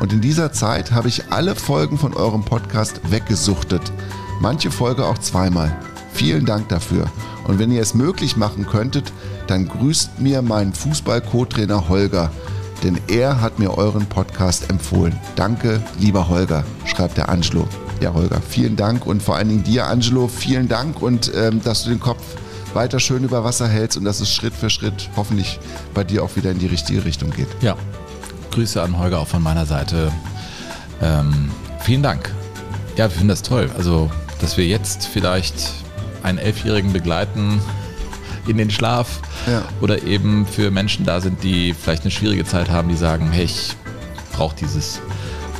Und 0.00 0.12
in 0.12 0.20
dieser 0.20 0.52
Zeit 0.52 0.92
habe 0.92 1.08
ich 1.08 1.30
alle 1.30 1.54
Folgen 1.54 1.98
von 1.98 2.14
eurem 2.14 2.44
Podcast 2.44 3.00
weggesuchtet. 3.10 3.92
Manche 4.40 4.70
Folge 4.70 5.04
auch 5.04 5.18
zweimal. 5.18 5.76
Vielen 6.12 6.46
Dank 6.46 6.68
dafür. 6.68 7.06
Und 7.46 7.58
wenn 7.58 7.70
ihr 7.70 7.82
es 7.82 7.94
möglich 7.94 8.36
machen 8.36 8.66
könntet, 8.66 9.12
dann 9.46 9.68
grüßt 9.68 10.20
mir 10.20 10.42
meinen 10.42 10.72
Fußball-Co-Trainer 10.72 11.88
Holger, 11.88 12.30
denn 12.82 12.98
er 13.08 13.40
hat 13.40 13.58
mir 13.58 13.76
euren 13.76 14.06
Podcast 14.06 14.70
empfohlen. 14.70 15.18
Danke, 15.36 15.82
lieber 15.98 16.28
Holger, 16.28 16.64
schreibt 16.86 17.16
der 17.16 17.28
Angelo. 17.28 17.66
Ja, 18.00 18.14
Holger, 18.14 18.40
vielen 18.40 18.76
Dank 18.76 19.06
und 19.06 19.22
vor 19.22 19.36
allen 19.36 19.48
Dingen 19.48 19.64
dir, 19.64 19.86
Angelo, 19.86 20.28
vielen 20.28 20.68
Dank 20.68 21.02
und 21.02 21.32
ähm, 21.34 21.62
dass 21.62 21.84
du 21.84 21.90
den 21.90 22.00
Kopf 22.00 22.22
weiter 22.72 23.00
schön 23.00 23.24
über 23.24 23.44
Wasser 23.44 23.68
hältst 23.68 23.98
und 23.98 24.04
dass 24.04 24.20
es 24.20 24.32
Schritt 24.32 24.54
für 24.54 24.70
Schritt 24.70 25.10
hoffentlich 25.16 25.58
bei 25.92 26.04
dir 26.04 26.22
auch 26.22 26.36
wieder 26.36 26.50
in 26.50 26.58
die 26.58 26.66
richtige 26.66 27.04
Richtung 27.04 27.30
geht. 27.30 27.48
Ja, 27.60 27.76
Grüße 28.50 28.82
an 28.82 28.98
Holger 28.98 29.20
auch 29.20 29.28
von 29.28 29.42
meiner 29.42 29.66
Seite. 29.66 30.10
Ähm, 31.02 31.50
vielen 31.80 32.02
Dank. 32.02 32.32
Ja, 32.96 33.04
wir 33.04 33.10
finden 33.10 33.28
das 33.28 33.42
toll. 33.42 33.70
Also, 33.76 34.10
dass 34.40 34.56
wir 34.56 34.66
jetzt 34.66 35.06
vielleicht 35.06 35.72
einen 36.22 36.38
Elfjährigen 36.38 36.92
begleiten 36.92 37.60
in 38.46 38.56
den 38.56 38.70
Schlaf 38.70 39.20
Ja. 39.46 39.62
oder 39.80 40.02
eben 40.02 40.46
für 40.46 40.70
Menschen 40.70 41.04
da 41.04 41.20
sind, 41.20 41.42
die 41.42 41.74
vielleicht 41.74 42.02
eine 42.02 42.10
schwierige 42.10 42.44
Zeit 42.44 42.70
haben, 42.70 42.88
die 42.88 42.96
sagen, 42.96 43.30
hey, 43.32 43.44
ich 43.44 43.74
brauche 44.32 44.56
dieses 44.56 45.00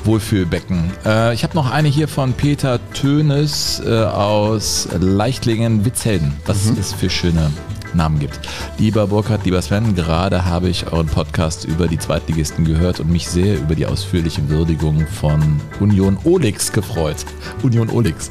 Wohlfühlbecken. 0.04 0.90
Äh, 1.04 1.34
ich 1.34 1.42
habe 1.44 1.54
noch 1.54 1.70
eine 1.70 1.88
hier 1.88 2.08
von 2.08 2.32
Peter 2.32 2.80
Tönes 2.94 3.82
äh, 3.84 3.90
aus 4.04 4.88
Leichtlingen-Witzhelden. 4.98 6.32
Was 6.46 6.66
es 6.78 6.92
für 6.94 7.10
schöne 7.10 7.50
Namen 7.94 8.18
gibt. 8.18 8.38
Lieber 8.78 9.06
Burkhard, 9.06 9.44
lieber 9.44 9.60
Sven, 9.62 9.94
gerade 9.94 10.44
habe 10.44 10.68
ich 10.68 10.92
euren 10.92 11.06
Podcast 11.06 11.64
über 11.64 11.88
die 11.88 11.98
Zweitligisten 11.98 12.64
gehört 12.64 13.00
und 13.00 13.10
mich 13.10 13.28
sehr 13.28 13.58
über 13.58 13.74
die 13.74 13.86
ausführliche 13.86 14.48
Würdigung 14.48 15.06
von 15.06 15.60
Union 15.80 16.18
Olix 16.24 16.72
gefreut. 16.72 17.16
Union 17.62 17.90
Olix. 17.90 18.30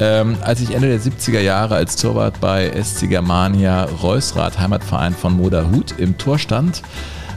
Ähm, 0.00 0.36
als 0.42 0.60
ich 0.60 0.74
Ende 0.74 0.88
der 0.88 1.00
70er 1.00 1.40
Jahre 1.40 1.76
als 1.76 1.96
Torwart 1.96 2.40
bei 2.40 2.70
SC 2.82 3.08
Germania 3.08 3.84
Reusrath, 4.02 4.58
Heimatverein 4.58 5.14
von 5.14 5.36
Moda 5.36 5.66
Hut, 5.70 5.94
im 5.98 6.18
Tor 6.18 6.38
stand, 6.38 6.82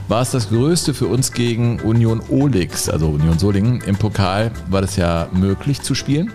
war 0.08 0.22
es 0.22 0.30
das 0.30 0.48
Größte 0.48 0.94
für 0.94 1.06
uns 1.06 1.32
gegen 1.32 1.80
Union 1.80 2.22
Olix, 2.30 2.88
also 2.88 3.08
Union 3.08 3.38
Solingen. 3.38 3.82
Im 3.82 3.96
Pokal 3.96 4.50
war 4.68 4.80
das 4.80 4.96
ja 4.96 5.28
möglich 5.32 5.82
zu 5.82 5.94
spielen. 5.94 6.32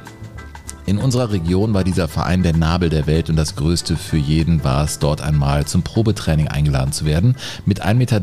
In 0.85 0.97
unserer 0.97 1.31
Region 1.31 1.73
war 1.73 1.85
dieser 1.85 2.09
Verein 2.09 2.43
der 2.43 2.55
Nabel 2.55 2.89
der 2.89 3.07
Welt 3.07 3.29
und 3.29 3.37
das 3.37 3.55
Größte 3.55 3.95
für 3.95 4.17
jeden 4.17 4.65
war 4.65 4.83
es, 4.83 4.99
dort 4.99 5.21
einmal 5.21 5.65
zum 5.65 5.81
Probetraining 5.81 6.49
eingeladen 6.49 6.91
zu 6.91 7.05
werden. 7.05 7.37
Mit 7.65 7.85
1,73 7.85 7.93
Meter, 7.95 8.17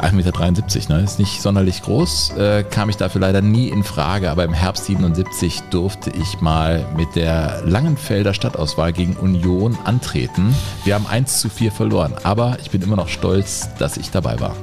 1,73 0.00 0.10
Meter, 0.12 0.96
ne? 0.96 1.04
ist 1.04 1.20
nicht 1.20 1.40
sonderlich 1.40 1.82
groß, 1.82 2.32
äh, 2.36 2.64
kam 2.68 2.88
ich 2.88 2.96
dafür 2.96 3.20
leider 3.20 3.40
nie 3.40 3.68
in 3.68 3.84
Frage, 3.84 4.32
aber 4.32 4.42
im 4.42 4.52
Herbst 4.52 4.86
77 4.86 5.60
durfte 5.70 6.10
ich 6.10 6.40
mal 6.40 6.84
mit 6.96 7.14
der 7.14 7.62
Langenfelder 7.64 8.34
Stadtauswahl 8.34 8.92
gegen 8.92 9.14
Union 9.14 9.78
antreten. 9.84 10.52
Wir 10.84 10.96
haben 10.96 11.06
1 11.06 11.38
zu 11.40 11.50
4 11.50 11.70
verloren, 11.70 12.14
aber 12.24 12.58
ich 12.60 12.70
bin 12.72 12.82
immer 12.82 12.96
noch 12.96 13.08
stolz, 13.08 13.68
dass 13.78 13.96
ich 13.96 14.10
dabei 14.10 14.40
war. 14.40 14.56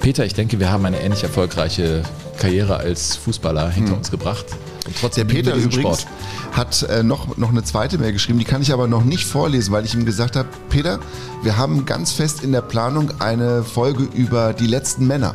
Peter, 0.00 0.26
ich 0.26 0.34
denke, 0.34 0.58
wir 0.58 0.72
haben 0.72 0.84
eine 0.84 1.00
ähnlich 1.00 1.22
erfolgreiche 1.22 2.02
Karriere 2.36 2.78
als 2.78 3.14
Fußballer 3.14 3.70
hinter 3.70 3.96
uns 3.96 4.10
gebracht. 4.10 4.46
Und 4.86 4.94
Der 4.94 5.00
trotzdem 5.00 5.28
lieben 5.28 5.44
Peter 5.44 5.56
wir 5.56 5.62
diesen 5.66 5.80
übrigens 5.80 6.06
hat 6.52 6.82
äh, 6.84 7.02
noch, 7.02 7.36
noch 7.36 7.50
eine 7.50 7.64
zweite 7.64 7.98
Mail 7.98 8.12
geschrieben, 8.12 8.38
die 8.38 8.44
kann 8.44 8.62
ich 8.62 8.72
aber 8.72 8.86
noch 8.86 9.04
nicht 9.04 9.26
vorlesen, 9.26 9.72
weil 9.72 9.84
ich 9.84 9.94
ihm 9.94 10.04
gesagt 10.04 10.36
habe, 10.36 10.48
Peter, 10.68 11.00
wir 11.42 11.56
haben 11.56 11.84
ganz 11.84 12.12
fest 12.12 12.42
in 12.44 12.52
der 12.52 12.62
Planung 12.62 13.10
eine 13.20 13.64
Folge 13.64 14.04
über 14.14 14.52
die 14.52 14.66
letzten 14.66 15.06
Männer, 15.06 15.34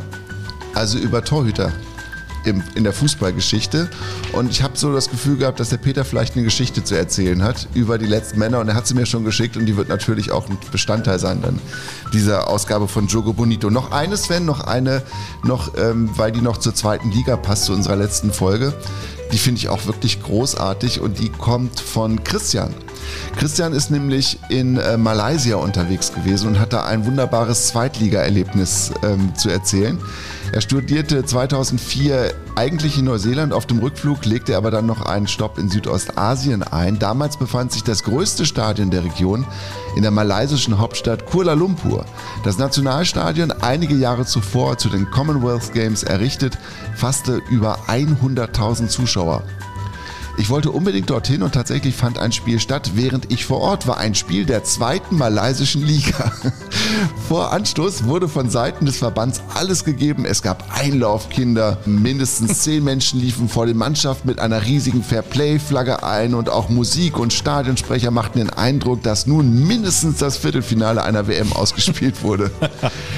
also 0.76 0.98
über 0.98 1.24
Torhüter 1.24 1.74
in 2.46 2.84
der 2.84 2.94
Fußballgeschichte. 2.94 3.90
Und 4.34 4.50
ich 4.52 4.64
habe 4.64 4.78
so 4.78 4.94
das 4.94 5.10
Gefühl 5.10 5.38
gehabt, 5.38 5.60
dass 5.60 5.70
der 5.70 5.78
Peter 5.78 6.06
vielleicht 6.06 6.36
eine 6.36 6.44
Geschichte 6.44 6.84
zu 6.84 6.96
erzählen 6.96 7.44
hat 7.44 7.68
über 7.74 7.98
die 7.98 8.06
letzten 8.06 8.40
Männer. 8.40 8.60
Und 8.60 8.70
er 8.70 8.76
hat 8.76 8.88
sie 8.88 8.94
mir 8.94 9.06
schon 9.06 9.26
geschickt 9.26 9.58
und 9.58 9.66
die 9.66 9.76
wird 9.76 9.90
natürlich 9.90 10.32
auch 10.32 10.50
ein 10.50 10.58
Bestandteil 10.72 11.20
sein 11.20 11.42
dann 11.42 11.60
dieser 12.14 12.48
Ausgabe 12.48 12.88
von 12.88 13.08
Jogo 13.08 13.34
Bonito. 13.34 13.70
Noch 13.70 13.92
eine, 13.92 14.18
Sven, 14.18 14.46
noch 14.46 14.62
eine, 14.62 15.04
noch, 15.44 15.78
ähm, 15.78 16.10
weil 16.16 16.32
die 16.32 16.42
noch 16.42 16.58
zur 16.58 16.74
zweiten 16.74 17.12
Liga 17.12 17.38
passt, 17.38 17.66
zu 17.66 17.74
unserer 17.74 17.96
letzten 17.98 18.32
Folge. 18.32 18.74
Die 19.32 19.38
finde 19.38 19.60
ich 19.60 19.70
auch 19.70 19.86
wirklich 19.86 20.22
großartig 20.24 21.02
und 21.02 21.20
die 21.20 21.30
kommt 21.30 21.80
von 21.80 22.24
Christian. 22.24 22.74
Christian 23.38 23.74
ist 23.74 23.92
nämlich 23.92 24.40
in 24.50 24.78
äh, 24.78 24.98
Malaysia 24.98 25.56
unterwegs 25.58 26.14
gewesen 26.14 26.50
und 26.50 26.60
hat 26.60 26.74
da 26.74 26.86
ein 26.86 27.06
wunderbares 27.06 27.68
Zweitliga-Erlebnis 27.68 28.92
ähm, 29.04 29.34
zu 29.36 29.50
erzählen. 29.50 29.98
Er 30.52 30.62
studierte 30.62 31.24
2004 31.24 32.34
eigentlich 32.56 32.98
in 32.98 33.06
Neuseeland. 33.06 33.54
Auf 33.54 33.68
dem 33.68 33.80
Rückflug 33.80 34.26
legte 34.26 34.54
er 34.54 34.58
aber 34.58 34.72
dann 34.72 34.88
noch 34.88 35.06
einen 35.06 35.28
Stopp 35.28 35.60
in 35.60 35.70
Südostasien 35.70 36.64
ein. 36.64 36.98
Damals 36.98 37.38
befand 37.38 37.72
sich 37.72 37.84
das 37.84 38.04
größte 38.04 38.46
Stadion 38.46 38.90
der 38.90 39.04
Region 39.04 39.46
in 39.96 40.02
der 40.02 40.12
malaysischen 40.12 40.80
Hauptstadt 40.80 41.28
Kuala 41.28 41.54
Lumpur. 41.54 42.06
Das 42.44 42.58
Nationalstadion, 42.58 43.52
einige 43.52 43.96
Jahre 43.96 44.26
zuvor 44.26 44.78
zu 44.78 44.90
den 44.90 45.12
Commonwealth 45.12 45.72
Games 45.74 46.02
errichtet, 46.02 46.58
fasste 46.96 47.42
über 47.50 47.78
100.000 47.88 48.88
Zuschauer. 48.88 49.44
Ich 50.40 50.50
wollte 50.50 50.72
unbedingt 50.72 51.10
dorthin 51.10 51.44
und 51.44 51.54
tatsächlich 51.54 51.96
fand 51.96 52.18
ein 52.18 52.32
Spiel 52.32 52.62
statt, 52.62 52.92
während 52.96 53.30
ich 53.30 53.46
vor 53.46 53.60
Ort 53.60 53.88
war. 53.88 53.98
Ein 53.98 54.16
Spiel 54.16 54.46
der 54.46 54.64
zweiten 54.64 55.18
malaysischen 55.18 55.86
Liga. 55.86 56.32
Vor 57.28 57.52
Anstoß 57.52 58.06
wurde 58.06 58.28
von 58.28 58.50
Seiten 58.50 58.86
des 58.86 58.98
Verbands 58.98 59.42
alles 59.54 59.84
gegeben. 59.84 60.26
Es 60.26 60.42
gab 60.42 60.66
Einlaufkinder. 60.76 61.78
Mindestens 61.86 62.60
zehn 62.64 62.84
Menschen 62.84 63.20
liefen 63.20 63.48
vor 63.50 63.68
den 63.68 63.78
Mannschaften 63.78 64.28
mit 64.28 64.40
einer 64.40 64.66
riesigen 64.66 65.04
Fairplay-Flagge 65.04 66.04
ein 66.04 66.34
und 66.34 66.50
auch 66.50 66.70
Musik 66.70 67.20
und 67.20 67.32
Stadionsprecher 67.32 68.10
machten 68.10 68.40
den 68.40 68.50
Eindruck, 68.50 69.04
dass 69.04 69.28
nun 69.28 69.68
mindestens 69.68 70.18
das 70.18 70.38
Viertelfinale 70.38 71.04
einer 71.04 71.28
WM 71.28 71.54
ausgespielt 71.54 72.24
wurde. 72.24 72.50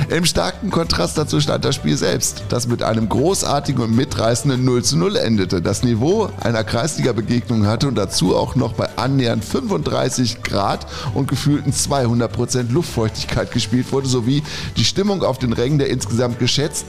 Im 0.09 0.26
starken 0.26 0.72
Kontrast 0.72 1.17
dazu 1.17 1.39
stand 1.39 1.63
das 1.63 1.76
Spiel 1.76 1.95
selbst, 1.95 2.43
das 2.49 2.67
mit 2.67 2.84
einem 2.84 3.07
großartigen 3.07 3.82
und 3.82 3.95
mitreißenden 3.95 4.65
0 4.65 4.84
zu 4.84 4.97
0 4.97 5.15
endete. 5.15 5.61
Das 5.61 5.84
Niveau 5.84 6.30
einer 6.41 6.65
Kreisliga-Begegnung 7.12 7.66
hatte 7.68 7.88
und 7.88 7.95
dazu 7.95 8.36
auch 8.36 8.55
noch 8.55 8.74
bei 8.74 8.88
annähernd 8.97 9.43
35 9.43 10.43
Grad 10.43 10.86
und 11.14 11.28
gefühlten 11.28 11.74
200 11.74 12.32
Prozent 12.32 12.72
Luftfeuchtigkeit 12.72 13.51
gespielt 13.51 13.91
wurde, 13.91 14.07
sowie 14.07 14.43
die 14.78 14.86
Stimmung 14.86 15.24
auf 15.24 15.38
den 15.39 15.53
Rängen 15.53 15.78
der 15.80 15.89
insgesamt 15.89 16.39
geschätzt 16.39 16.86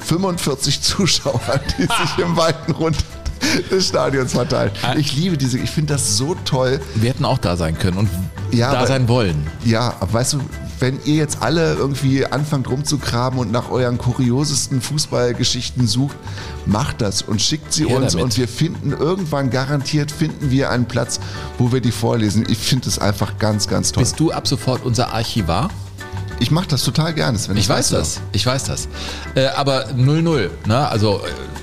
45 0.00 0.80
Zuschauer, 0.82 1.40
die 1.78 1.82
sich 1.82 2.18
im 2.24 2.36
weiten 2.36 2.72
Rund 2.72 2.96
des 3.70 3.88
Stadions 3.88 4.32
verteilen. 4.32 4.72
Ich 4.96 5.14
liebe 5.16 5.36
diese, 5.36 5.58
ich 5.58 5.70
finde 5.70 5.94
das 5.94 6.16
so 6.16 6.34
toll. 6.44 6.80
Wir 6.96 7.10
hätten 7.10 7.24
auch 7.24 7.38
da 7.38 7.56
sein 7.56 7.78
können 7.78 7.98
und 7.98 8.08
Ja, 8.50 8.72
da 8.72 8.78
aber- 8.78 8.86
sein 8.86 9.08
wollen. 9.08 9.46
Ja, 9.64 9.94
aber 10.00 10.12
weißt 10.14 10.34
du, 10.34 10.40
wenn 10.80 10.98
ihr 11.04 11.16
jetzt 11.16 11.42
alle 11.42 11.74
irgendwie 11.74 12.26
anfangt 12.26 12.68
rumzugraben 12.68 13.38
und 13.38 13.50
nach 13.50 13.70
euren 13.70 13.98
kuriosesten 13.98 14.80
Fußballgeschichten 14.80 15.86
sucht, 15.86 16.16
macht 16.66 17.00
das 17.00 17.22
und 17.22 17.40
schickt 17.40 17.72
sie 17.72 17.86
Her 17.86 17.98
uns 17.98 18.12
damit. 18.12 18.24
und 18.24 18.36
wir 18.38 18.48
finden 18.48 18.92
irgendwann 18.92 19.50
garantiert 19.50 20.10
finden 20.10 20.50
wir 20.50 20.70
einen 20.70 20.86
Platz, 20.86 21.20
wo 21.58 21.72
wir 21.72 21.80
die 21.80 21.92
vorlesen. 21.92 22.44
Ich 22.48 22.58
finde 22.58 22.88
es 22.88 22.98
einfach 22.98 23.38
ganz, 23.38 23.68
ganz 23.68 23.92
toll. 23.92 24.02
Bist 24.02 24.18
du 24.20 24.32
ab 24.32 24.46
sofort 24.46 24.84
unser 24.84 25.12
Archivar? 25.12 25.70
Ich 26.40 26.50
mache 26.50 26.68
das 26.68 26.84
total 26.84 27.14
gerne, 27.14 27.38
Sven. 27.38 27.56
Ich 27.56 27.68
weiß 27.68 27.90
das, 27.90 28.20
ich 28.32 28.46
weiß 28.46 28.64
das. 28.64 28.88
Äh, 29.34 29.46
aber 29.46 29.88
0-0, 29.90 30.50
ne? 30.66 30.88
also 30.88 31.20
äh, 31.24 31.57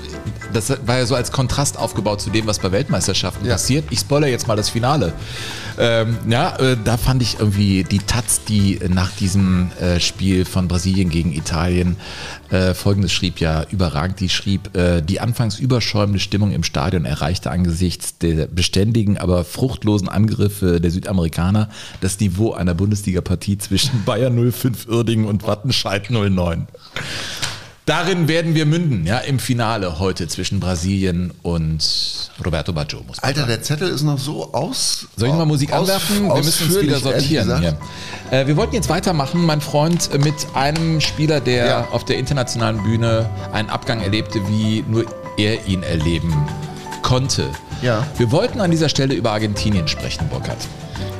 das 0.56 0.72
war 0.86 0.98
ja 0.98 1.06
so 1.06 1.14
als 1.14 1.30
Kontrast 1.32 1.78
aufgebaut 1.78 2.20
zu 2.20 2.30
dem, 2.30 2.46
was 2.46 2.58
bei 2.58 2.72
Weltmeisterschaften 2.72 3.46
Ja. 3.46 3.52
passiert. 3.52 3.84
Ich 3.90 4.00
spoilere 4.00 4.30
jetzt 4.30 4.48
mal 4.48 4.56
das 4.56 4.70
Finale. 4.70 5.12
Ähm, 5.78 6.16
ja, 6.28 6.56
äh, 6.56 6.76
da 6.82 6.96
fand 6.96 7.20
ich 7.20 7.38
irgendwie 7.38 7.84
die 7.84 7.98
Taz, 7.98 8.40
die 8.48 8.80
nach 8.88 9.10
diesem 9.12 9.70
äh, 9.78 10.00
Spiel 10.00 10.46
von 10.46 10.68
Brasilien 10.68 11.10
gegen 11.10 11.32
Italien 11.34 11.96
äh, 12.50 12.72
folgendes 12.72 13.12
schrieb 13.12 13.38
ja 13.40 13.64
überragend. 13.70 14.18
Die 14.20 14.30
schrieb, 14.30 14.74
äh, 14.74 15.02
die 15.02 15.20
anfangs 15.20 15.58
überschäumende 15.58 16.18
Stimmung 16.18 16.52
im 16.52 16.62
Stadion 16.62 17.04
erreichte 17.04 17.50
angesichts 17.50 18.16
der 18.18 18.46
beständigen, 18.46 19.18
aber 19.18 19.44
fruchtlosen 19.44 20.08
Angriffe 20.08 20.80
der 20.80 20.90
Südamerikaner 20.90 21.68
das 22.00 22.18
Niveau 22.20 22.52
einer 22.54 22.74
Bundesliga-Partie 22.74 23.58
zwischen 23.58 24.04
Bayern 24.04 24.50
05 24.52 24.88
Uerdingen 24.88 25.26
und 25.26 25.46
Wattenscheid 25.46 26.10
09. 26.10 26.66
Darin 27.86 28.26
werden 28.26 28.56
wir 28.56 28.66
münden, 28.66 29.06
ja, 29.06 29.18
im 29.18 29.38
Finale 29.38 30.00
heute 30.00 30.26
zwischen 30.26 30.58
Brasilien 30.58 31.32
und 31.42 31.78
Roberto 32.44 32.72
Baggio. 32.72 33.00
Alter, 33.22 33.42
sagen. 33.42 33.48
der 33.48 33.62
Zettel 33.62 33.88
ist 33.88 34.02
noch 34.02 34.18
so 34.18 34.52
aus. 34.52 35.06
Soll 35.16 35.28
ich 35.28 35.32
nochmal 35.32 35.46
Musik 35.46 35.72
aus- 35.72 35.82
anwerfen? 35.88 36.26
Wir 36.26 36.34
müssen 36.34 36.68
es 36.68 36.80
wieder 36.80 36.98
sortieren 36.98 37.60
hier. 37.60 37.78
Äh, 38.32 38.48
wir 38.48 38.56
wollten 38.56 38.74
jetzt 38.74 38.88
weitermachen, 38.88 39.46
mein 39.46 39.60
Freund, 39.60 40.10
äh, 40.12 40.18
mit 40.18 40.34
einem 40.54 41.00
Spieler, 41.00 41.38
der 41.40 41.66
Ja. 41.66 41.88
auf 41.92 42.04
der 42.04 42.18
internationalen 42.18 42.82
Bühne 42.82 43.30
einen 43.52 43.70
Abgang 43.70 44.00
erlebte, 44.00 44.40
wie 44.48 44.84
nur 44.88 45.04
er 45.38 45.64
ihn 45.68 45.84
erleben 45.84 46.34
konnte. 47.06 47.48
Ja. 47.82 48.04
Wir 48.18 48.32
wollten 48.32 48.60
an 48.60 48.72
dieser 48.72 48.88
Stelle 48.88 49.14
über 49.14 49.30
Argentinien 49.30 49.86
sprechen, 49.86 50.28
Burkhard. 50.28 50.58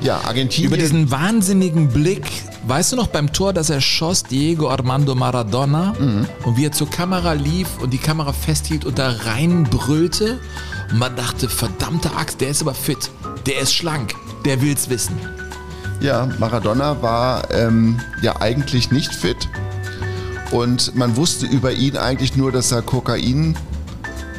Ja, 0.00 0.20
Argentinien. 0.24 0.72
Über 0.72 0.76
diesen 0.76 1.12
wahnsinnigen 1.12 1.88
Blick, 1.88 2.26
weißt 2.66 2.92
du 2.92 2.96
noch 2.96 3.06
beim 3.06 3.32
Tor, 3.32 3.52
dass 3.52 3.70
er 3.70 3.80
schoss, 3.80 4.24
Diego 4.24 4.68
Armando 4.68 5.14
Maradona 5.14 5.94
und 6.44 6.56
wie 6.56 6.66
er 6.66 6.72
zur 6.72 6.90
Kamera 6.90 7.34
lief 7.34 7.68
und 7.80 7.92
die 7.92 7.98
Kamera 7.98 8.32
festhielt 8.32 8.84
und 8.84 8.98
da 8.98 9.10
reinbrüllte 9.10 10.40
und 10.90 10.98
man 10.98 11.14
dachte, 11.14 11.48
verdammte 11.48 12.10
Axt, 12.16 12.40
der 12.40 12.48
ist 12.48 12.62
aber 12.62 12.74
fit, 12.74 13.10
der 13.46 13.60
ist 13.60 13.72
schlank, 13.72 14.14
der 14.44 14.60
will's 14.60 14.90
wissen. 14.90 15.16
Ja, 16.00 16.28
Maradona 16.38 17.00
war 17.00 17.48
ähm, 17.52 18.00
ja 18.22 18.40
eigentlich 18.40 18.90
nicht 18.90 19.14
fit. 19.14 19.48
Und 20.50 20.96
man 20.96 21.16
wusste 21.16 21.46
über 21.46 21.72
ihn 21.72 21.96
eigentlich 21.96 22.36
nur, 22.36 22.50
dass 22.50 22.72
er 22.72 22.82
Kokain. 22.82 23.56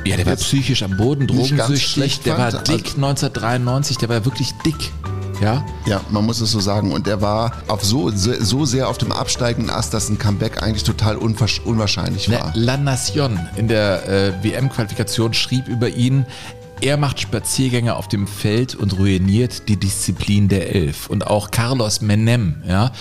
Ja, 0.10 0.16
der 0.18 0.26
war 0.26 0.34
Jetzt 0.34 0.44
psychisch 0.46 0.84
am 0.84 0.98
Boden, 0.98 1.28
drogensüchtig, 1.28 1.86
schlecht 1.88 2.26
der 2.26 2.38
war 2.38 2.52
fand, 2.52 2.68
dick 2.68 2.86
also- 2.86 2.98
1993, 2.98 3.98
der 3.98 4.10
war 4.10 4.26
wirklich 4.26 4.52
dick. 4.66 4.92
Ja, 5.40 5.64
Ja, 5.86 6.02
man 6.10 6.26
muss 6.26 6.42
es 6.42 6.50
so 6.52 6.60
sagen. 6.60 6.92
Und 6.92 7.08
er 7.08 7.22
war 7.22 7.52
auf 7.68 7.84
so, 7.86 8.10
so 8.12 8.66
sehr 8.66 8.90
auf 8.90 8.98
dem 8.98 9.12
absteigenden 9.12 9.70
Ast, 9.70 9.94
dass 9.94 10.10
ein 10.10 10.18
Comeback 10.18 10.64
eigentlich 10.64 10.84
total 10.84 11.16
unwahrsch- 11.16 11.62
unwahrscheinlich 11.64 12.28
Ne, 12.28 12.40
war. 12.40 12.52
La 12.56 12.76
Nation 12.76 13.40
in 13.56 13.68
der 13.68 14.08
äh, 14.10 14.34
WM-Qualifikation 14.44 15.36
schrieb 15.36 15.68
über 15.68 15.90
ihn, 15.90 16.26
er 16.82 16.98
macht 16.98 17.20
Spaziergänge 17.20 17.96
auf 17.96 18.08
dem 18.08 18.28
Feld 18.28 18.76
und 18.76 18.98
ruiniert 18.98 19.68
die 19.68 19.78
Disziplin 19.78 20.48
der 20.48 20.76
Elf. 20.76 21.10
Und 21.10 21.26
auch 21.26 21.52
Carlos 21.52 22.02
Menem, 22.02 22.62
ja, 22.68 22.92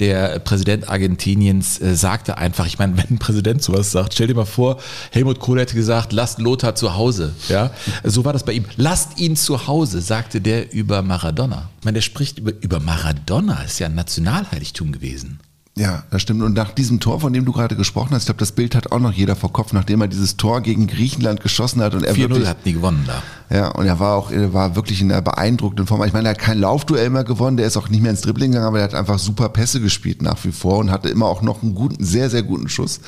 der 0.00 0.38
Präsident 0.38 0.88
Argentiniens, 0.88 1.80
äh, 1.80 1.94
sagte 1.94 2.38
einfach, 2.38 2.66
ich 2.66 2.78
meine, 2.78 2.96
wenn 2.96 3.16
ein 3.16 3.18
Präsident 3.18 3.62
sowas 3.62 3.92
sagt, 3.92 4.14
stell 4.14 4.28
dir 4.28 4.34
mal 4.34 4.46
vor, 4.46 4.78
Helmut 5.10 5.38
Kohl 5.38 5.60
hätte 5.60 5.74
gesagt, 5.74 6.12
lasst 6.12 6.38
Lothar 6.38 6.74
zu 6.74 6.94
Hause. 6.94 7.34
Ja, 7.48 7.70
so 8.04 8.24
war 8.24 8.32
das 8.32 8.44
bei 8.44 8.52
ihm. 8.52 8.64
Lasst 8.76 9.18
ihn 9.18 9.36
zu 9.36 9.66
Hause, 9.66 10.00
sagte 10.00 10.40
der 10.40 10.72
über 10.72 11.02
Maradona. 11.02 11.68
Ich 11.80 11.84
meine, 11.84 11.96
der 11.96 12.02
spricht 12.02 12.38
über, 12.38 12.52
über 12.60 12.80
Maradona, 12.80 13.62
ist 13.62 13.78
ja 13.78 13.86
ein 13.86 13.94
Nationalheiligtum 13.94 14.92
gewesen. 14.92 15.40
Ja, 15.78 16.04
das 16.10 16.22
stimmt. 16.22 16.40
Und 16.42 16.54
nach 16.54 16.70
diesem 16.70 17.00
Tor, 17.00 17.20
von 17.20 17.34
dem 17.34 17.44
du 17.44 17.52
gerade 17.52 17.76
gesprochen 17.76 18.12
hast, 18.12 18.22
ich 18.22 18.26
glaube, 18.26 18.38
das 18.38 18.52
Bild 18.52 18.74
hat 18.74 18.92
auch 18.92 18.98
noch 18.98 19.12
jeder 19.12 19.36
vor 19.36 19.52
Kopf, 19.52 19.74
nachdem 19.74 20.00
er 20.00 20.08
dieses 20.08 20.38
Tor 20.38 20.62
gegen 20.62 20.86
Griechenland 20.86 21.42
geschossen 21.42 21.82
hat 21.82 21.94
und 21.94 22.02
er 22.02 22.14
4-0 22.14 22.18
wirklich, 22.18 22.48
hat 22.48 22.64
nie 22.64 22.72
gewonnen 22.72 23.04
da. 23.06 23.22
ja, 23.54 23.68
und 23.68 23.84
er 23.84 24.00
war 24.00 24.16
auch, 24.16 24.30
er 24.30 24.54
war 24.54 24.74
wirklich 24.74 25.02
in 25.02 25.12
einer 25.12 25.20
beeindruckenden 25.20 25.86
Form. 25.86 26.02
Ich 26.04 26.14
meine, 26.14 26.28
er 26.28 26.30
hat 26.30 26.38
kein 26.38 26.60
Laufduell 26.60 27.10
mehr 27.10 27.24
gewonnen, 27.24 27.58
der 27.58 27.66
ist 27.66 27.76
auch 27.76 27.90
nicht 27.90 28.00
mehr 28.00 28.10
ins 28.10 28.22
Dribbling 28.22 28.52
gegangen, 28.52 28.68
aber 28.68 28.78
er 28.78 28.84
hat 28.84 28.94
einfach 28.94 29.18
super 29.18 29.50
Pässe 29.50 29.82
gespielt 29.82 30.22
nach 30.22 30.42
wie 30.46 30.52
vor 30.52 30.78
und 30.78 30.90
hatte 30.90 31.10
immer 31.10 31.26
auch 31.26 31.42
noch 31.42 31.62
einen 31.62 31.74
guten, 31.74 32.02
sehr, 32.02 32.30
sehr 32.30 32.42
guten 32.42 32.70
Schuss. 32.70 33.00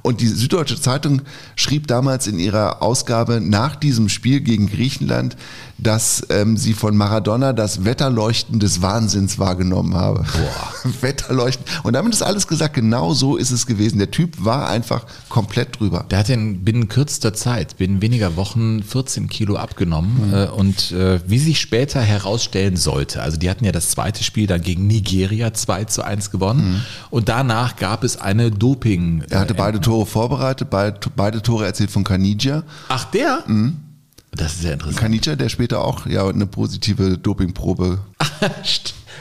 Und 0.00 0.22
die 0.22 0.28
Süddeutsche 0.28 0.80
Zeitung 0.80 1.20
schrieb 1.54 1.86
damals 1.86 2.26
in 2.26 2.38
ihrer 2.38 2.80
Ausgabe 2.80 3.42
nach 3.42 3.76
diesem 3.76 4.08
Spiel 4.08 4.40
gegen 4.40 4.68
Griechenland, 4.68 5.36
dass 5.78 6.26
ähm, 6.30 6.56
sie 6.56 6.72
von 6.72 6.96
Maradona 6.96 7.52
das 7.52 7.84
Wetterleuchten 7.84 8.60
des 8.60 8.82
Wahnsinns 8.82 9.38
wahrgenommen 9.38 9.94
habe. 9.94 10.24
Boah. 10.32 10.90
Wetterleuchten. 11.00 11.64
Und 11.82 11.92
damit 11.92 12.14
ist 12.14 12.22
alles 12.22 12.46
gesagt, 12.46 12.74
genau 12.74 13.12
so 13.12 13.36
ist 13.36 13.50
es 13.50 13.66
gewesen. 13.66 13.98
Der 13.98 14.10
Typ 14.10 14.44
war 14.44 14.68
einfach 14.68 15.04
komplett 15.28 15.78
drüber. 15.78 16.06
Der 16.10 16.18
hat 16.20 16.28
in 16.28 16.64
binnen 16.64 16.88
kürzester 16.88 17.34
Zeit, 17.34 17.76
binnen 17.76 18.00
weniger 18.00 18.36
Wochen 18.36 18.82
14 18.82 19.28
Kilo 19.28 19.56
abgenommen 19.56 20.32
äh, 20.32 20.46
und 20.46 20.92
äh, 20.92 21.20
wie 21.26 21.38
sich 21.38 21.60
später 21.60 22.00
herausstellen 22.00 22.76
sollte, 22.76 23.22
also 23.22 23.36
die 23.36 23.50
hatten 23.50 23.64
ja 23.64 23.72
das 23.72 23.90
zweite 23.90 24.24
Spiel 24.24 24.46
dann 24.46 24.62
gegen 24.62 24.86
Nigeria 24.86 25.52
2 25.52 25.84
zu 25.84 26.02
1 26.02 26.30
gewonnen 26.30 26.82
und 27.10 27.28
danach 27.28 27.76
gab 27.76 28.04
es 28.04 28.16
eine 28.16 28.50
Doping. 28.50 29.24
Er 29.30 29.40
hatte 29.40 29.54
äh, 29.54 29.56
beide 29.56 29.80
Tore 29.80 30.06
vorbereitet, 30.06 30.70
beide, 30.70 30.98
beide 31.14 31.42
Tore 31.42 31.66
erzielt 31.66 31.90
von 31.90 32.04
Kanija. 32.04 32.62
Ach, 32.88 33.04
der? 33.04 33.44
Das 34.36 34.54
ist 34.54 34.62
sehr 34.62 34.74
interessant. 34.74 35.00
Kanija, 35.00 35.34
der 35.34 35.48
später 35.48 35.84
auch 35.84 36.06
ja 36.06 36.28
eine 36.28 36.46
positive 36.46 37.18
Dopingprobe 37.18 37.98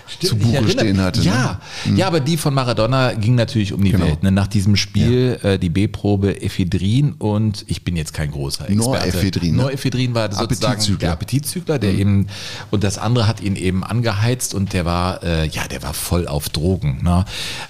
St- 0.10 0.28
zu 0.28 0.36
Buche 0.38 0.68
stehen 0.70 1.00
hatte, 1.02 1.20
ne? 1.20 1.26
Ja, 1.26 1.60
ja, 1.96 2.08
aber 2.08 2.20
die 2.20 2.38
von 2.38 2.54
Maradona 2.54 3.14
ging 3.14 3.36
natürlich 3.36 3.74
um 3.74 3.84
die 3.84 3.92
Genau. 3.92 4.06
Welt. 4.06 4.24
Ne? 4.24 4.32
Nach 4.32 4.48
diesem 4.48 4.76
Spiel 4.76 5.40
äh, 5.44 5.58
die 5.58 5.70
B-Probe 5.70 6.42
Ephedrin 6.42 7.14
und 7.14 7.64
ich 7.68 7.84
bin 7.84 7.96
jetzt 7.96 8.14
kein 8.14 8.32
großer 8.32 8.70
Experte. 8.70 8.90
Norephedrin, 9.08 9.56
ne? 9.56 9.62
Norephedrin 9.64 10.14
war 10.14 10.32
sozusagen 10.32 10.74
Appetitzügler. 10.74 11.00
der 11.00 11.12
Appetitzügler, 11.12 11.80
der 11.80 11.94
eben 11.94 12.28
und 12.72 12.84
das 12.84 12.98
andere 12.98 13.28
hat 13.28 13.42
ihn 13.42 13.56
eben 13.56 13.84
angeheizt 13.84 14.54
und 14.54 14.74
der 14.74 14.86
war 14.86 15.24
äh, 15.24 15.48
ja, 15.48 15.68
der 15.68 15.82
war 15.84 15.94
voll 15.94 16.28
auf 16.28 16.50
Drogen. 16.50 17.00
Ne? 17.04 17.26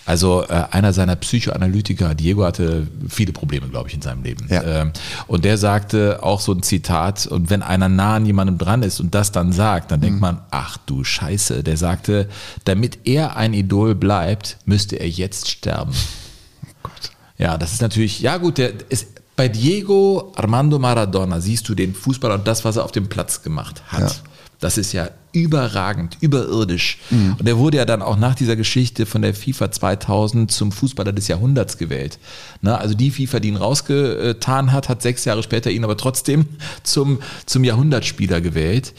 Also 0.05 0.43
äh, 0.47 0.63
einer 0.71 0.93
seiner 0.93 1.15
Psychoanalytiker, 1.15 2.15
Diego 2.15 2.43
hatte 2.43 2.87
viele 3.07 3.31
Probleme, 3.31 3.67
glaube 3.67 3.87
ich, 3.89 3.95
in 3.95 4.01
seinem 4.01 4.23
Leben. 4.23 4.45
Ja. 4.49 4.63
Ähm, 4.63 4.91
und 5.27 5.45
der 5.45 5.57
sagte 5.57 6.19
auch 6.23 6.39
so 6.41 6.51
ein 6.53 6.63
Zitat, 6.63 7.27
und 7.27 7.49
wenn 7.49 7.61
einer 7.61 7.89
nah 7.89 8.15
an 8.15 8.25
jemandem 8.25 8.57
dran 8.57 8.83
ist 8.83 8.99
und 8.99 9.15
das 9.15 9.31
dann 9.31 9.51
sagt, 9.51 9.91
dann 9.91 9.99
Mhm. 9.99 10.03
denkt 10.03 10.21
man, 10.21 10.41
ach 10.51 10.77
du 10.85 11.03
Scheiße, 11.03 11.63
der 11.63 11.77
sagte, 11.77 12.24
damit 12.63 12.99
er 13.05 13.35
ein 13.35 13.53
Idol 13.53 13.95
bleibt, 13.95 14.57
müsste 14.65 14.97
er 14.97 15.09
jetzt 15.09 15.49
sterben. 15.49 15.93
Ja, 17.37 17.57
das 17.57 17.73
ist 17.73 17.81
natürlich, 17.81 18.21
ja 18.21 18.37
gut, 18.37 18.57
der 18.57 18.73
ist, 18.89 19.07
bei 19.35 19.49
Diego 19.49 20.31
Armando 20.35 20.79
Maradona 20.79 21.41
siehst 21.41 21.67
du 21.67 21.75
den 21.75 21.93
Fußballer 21.93 22.35
und 22.35 22.47
das, 22.47 22.63
was 22.63 22.77
er 22.77 22.85
auf 22.85 22.91
dem 22.91 23.09
Platz 23.09 23.41
gemacht 23.43 23.83
hat. 23.87 24.01
Ja. 24.01 24.15
Das 24.61 24.77
ist 24.77 24.93
ja 24.93 25.09
überragend, 25.33 26.17
überirdisch. 26.21 26.97
Und 27.37 27.45
er 27.45 27.57
wurde 27.57 27.77
ja 27.77 27.85
dann 27.85 28.01
auch 28.01 28.15
nach 28.15 28.35
dieser 28.35 28.55
Geschichte 28.55 29.05
von 29.05 29.21
der 29.21 29.33
FIFA 29.33 29.69
2000 29.69 30.49
zum 30.49 30.71
Fußballer 30.71 31.11
des 31.11 31.27
Jahrhunderts 31.27 31.77
gewählt. 31.77 32.19
Na, 32.61 32.77
also 32.77 32.95
die 32.95 33.11
FIFA, 33.11 33.41
die 33.41 33.49
ihn 33.49 33.57
rausgetan 33.57 34.71
hat, 34.71 34.87
hat 34.87 35.01
sechs 35.01 35.25
Jahre 35.25 35.43
später 35.43 35.71
ihn 35.71 35.83
aber 35.83 35.97
trotzdem 35.97 36.45
zum, 36.83 37.19
zum 37.45 37.65
Jahrhundertspieler 37.65 38.39
gewählt. 38.39 38.93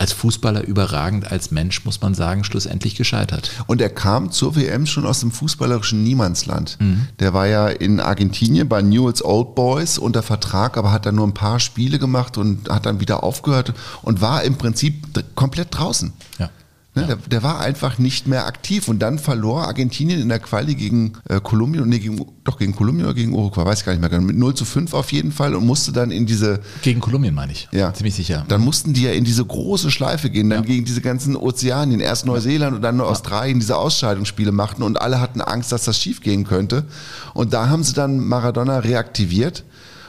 Als 0.00 0.14
Fußballer 0.14 0.64
überragend, 0.64 1.30
als 1.30 1.50
Mensch 1.50 1.84
muss 1.84 2.00
man 2.00 2.14
sagen, 2.14 2.42
schlussendlich 2.42 2.94
gescheitert. 2.94 3.50
Und 3.66 3.82
er 3.82 3.90
kam 3.90 4.30
zur 4.30 4.56
WM 4.56 4.86
schon 4.86 5.04
aus 5.04 5.20
dem 5.20 5.30
fußballerischen 5.30 6.02
Niemandsland. 6.02 6.78
Mhm. 6.80 7.08
Der 7.18 7.34
war 7.34 7.46
ja 7.46 7.68
in 7.68 8.00
Argentinien 8.00 8.66
bei 8.66 8.80
Newell's 8.80 9.22
Old 9.22 9.54
Boys 9.54 9.98
unter 9.98 10.22
Vertrag, 10.22 10.78
aber 10.78 10.90
hat 10.90 11.04
dann 11.04 11.16
nur 11.16 11.26
ein 11.26 11.34
paar 11.34 11.60
Spiele 11.60 11.98
gemacht 11.98 12.38
und 12.38 12.70
hat 12.70 12.86
dann 12.86 13.00
wieder 13.00 13.22
aufgehört 13.22 13.74
und 14.00 14.22
war 14.22 14.42
im 14.42 14.56
Prinzip 14.56 15.06
komplett 15.34 15.68
draußen. 15.72 16.14
Ja. 16.38 16.48
Ne, 16.96 17.06
der, 17.06 17.16
der 17.16 17.42
war 17.44 17.60
einfach 17.60 17.98
nicht 17.98 18.26
mehr 18.26 18.46
aktiv 18.46 18.88
und 18.88 18.98
dann 18.98 19.20
verlor 19.20 19.68
Argentinien 19.68 20.20
in 20.20 20.28
der 20.28 20.40
Quali 20.40 20.74
gegen 20.74 21.12
äh, 21.28 21.40
Kolumbien, 21.40 21.88
nee, 21.88 22.00
gegen, 22.00 22.26
doch 22.42 22.58
gegen 22.58 22.74
Kolumbien 22.74 23.04
oder 23.06 23.14
gegen 23.14 23.32
Uruguay, 23.32 23.64
weiß 23.64 23.78
ich 23.78 23.84
gar 23.84 23.92
nicht 23.92 24.00
mehr 24.00 24.10
genau, 24.10 24.22
mit 24.22 24.36
0 24.36 24.54
zu 24.56 24.64
5 24.64 24.92
auf 24.92 25.12
jeden 25.12 25.30
Fall 25.30 25.54
und 25.54 25.64
musste 25.64 25.92
dann 25.92 26.10
in 26.10 26.26
diese, 26.26 26.58
Gegen 26.82 26.98
Kolumbien 26.98 27.32
meine 27.32 27.52
ich. 27.52 27.68
ja, 27.70 27.94
Ziemlich 27.94 28.16
sicher. 28.16 28.44
Dann 28.48 28.62
mussten 28.62 28.92
die 28.92 29.02
ja 29.02 29.12
in 29.12 29.22
diese 29.22 29.44
große 29.44 29.92
Schleife 29.92 30.30
gehen, 30.30 30.50
dann 30.50 30.64
Ja. 30.64 30.66
gegen 30.66 30.84
diese 30.84 31.00
ganzen 31.00 31.36
Ozeanien, 31.36 32.00
erst 32.00 32.26
Neuseeland 32.26 32.74
und 32.74 32.82
dann 32.82 32.96
nur 32.96 33.06
Australien 33.06 33.60
diese 33.60 33.76
Ausscheidungsspiele 33.76 34.50
machten 34.50 34.82
und 34.82 35.00
alle 35.00 35.20
hatten 35.20 35.42
Angst, 35.42 35.70
dass 35.70 35.84
das 35.84 35.96
schief 35.96 36.20
gehen 36.22 36.42
könnte. 36.42 36.86
Und 37.34 37.52
da 37.52 37.68
haben 37.68 37.84
sie 37.84 37.92
dann 37.92 38.18
Maradona 38.18 38.80
reaktiviert. 38.80 39.62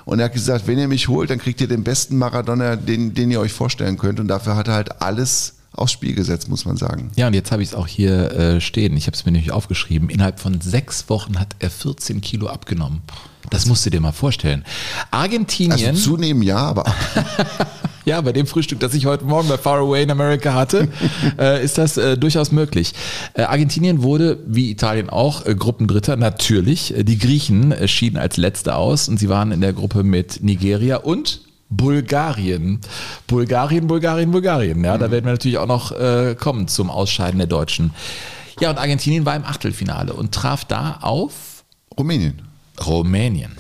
Und 0.06 0.18
er 0.18 0.26
hat 0.26 0.34
gesagt, 0.34 0.66
wenn 0.66 0.80
ihr 0.80 0.88
mich 0.88 1.10
holt, 1.10 1.30
dann 1.30 1.38
kriegt 1.38 1.62
ihr 1.62 1.68
den 1.68 1.84
besten 1.84 2.18
Maradona, 2.18 2.76
den, 2.76 3.14
den 3.14 3.30
ihr 3.30 3.40
euch 3.40 3.54
vorstellen 3.54 4.00
könnt. 4.00 4.20
Und 4.20 4.28
dafür 4.30 4.56
hat 4.56 4.68
er 4.68 4.74
halt 4.74 5.00
alles 5.04 5.54
aufs 5.74 5.92
Spiel 5.92 6.16
gesetzt, 6.16 6.50
muss 6.50 6.66
man 6.66 6.78
sagen. 6.78 7.12
Ja, 7.16 7.28
und 7.28 7.34
jetzt 7.34 7.52
habe 7.52 7.64
ich 7.64 7.70
es 7.70 7.76
auch 7.76 7.88
hier 7.88 8.32
äh, 8.32 8.62
stehen. 8.62 8.98
Ich 8.98 9.08
habe 9.08 9.16
es 9.16 9.26
mir 9.26 9.32
nämlich 9.32 9.52
aufgeschrieben. 9.52 10.10
Innerhalb 10.10 10.40
von 10.40 10.60
sechs 10.62 11.10
Wochen 11.10 11.40
hat 11.40 11.56
er 11.60 11.70
14 11.70 12.22
Kilo 12.22 12.48
abgenommen. 12.48 13.02
Das 13.50 13.66
musst 13.66 13.86
du 13.86 13.90
dir 13.90 14.02
mal 14.02 14.12
vorstellen. 14.12 14.64
Argentinien. 15.10 15.90
Also 15.90 16.12
zunehmen 16.12 16.44
ja, 16.44 16.58
aber 16.58 16.86
Ja, 18.06 18.20
bei 18.22 18.32
dem 18.32 18.48
Frühstück, 18.48 18.80
das 18.80 18.96
ich 18.96 19.06
heute 19.06 19.26
Morgen 19.26 19.48
bei 19.48 19.58
Far 19.58 19.78
Away 19.78 20.04
in 20.04 20.12
America 20.12 20.54
hatte, 20.54 20.88
äh, 21.40 21.64
ist 21.64 21.78
das 21.78 21.98
äh, 21.98 22.18
durchaus 22.18 22.52
möglich. 22.52 22.94
Äh, 23.34 23.44
Argentinien 23.44 24.02
wurde, 24.02 24.40
wie 24.48 24.72
Italien 24.72 25.10
auch, 25.10 25.46
äh, 25.46 25.54
Gruppendritter, 25.54 26.16
natürlich. 26.16 26.98
Äh, 26.98 27.04
Die 27.04 27.20
Griechen 27.20 27.72
äh, 27.72 27.88
schieden 27.88 28.18
als 28.18 28.38
Letzte 28.38 28.76
aus 28.76 29.08
und 29.08 29.18
sie 29.20 29.30
waren 29.30 29.52
in 29.52 29.62
der 29.62 29.74
Gruppe 29.74 30.04
mit 30.04 30.42
Nigeria 30.42 30.98
und 30.98 31.42
Bulgarien. 31.72 32.80
Bulgarien, 33.28 33.88
Bulgarien, 33.88 34.32
Bulgarien. 34.32 34.84
Ja, 34.84 34.98
da 34.98 35.10
werden 35.10 35.26
wir 35.26 35.32
natürlich 35.32 35.58
auch 35.58 35.68
noch 35.68 35.92
äh, 35.94 36.36
kommen 36.40 36.68
zum 36.68 36.90
Ausscheiden 36.90 37.40
der 37.40 37.48
Deutschen. 37.48 37.94
Ja, 38.60 38.70
und 38.70 38.78
Argentinien 38.78 39.26
war 39.26 39.36
im 39.36 39.46
Achtelfinale 39.46 40.14
und 40.14 40.34
traf 40.34 40.66
da 40.66 41.00
auf 41.02 41.64
Rumänien. 41.98 42.42
Rumänien. 42.86 43.54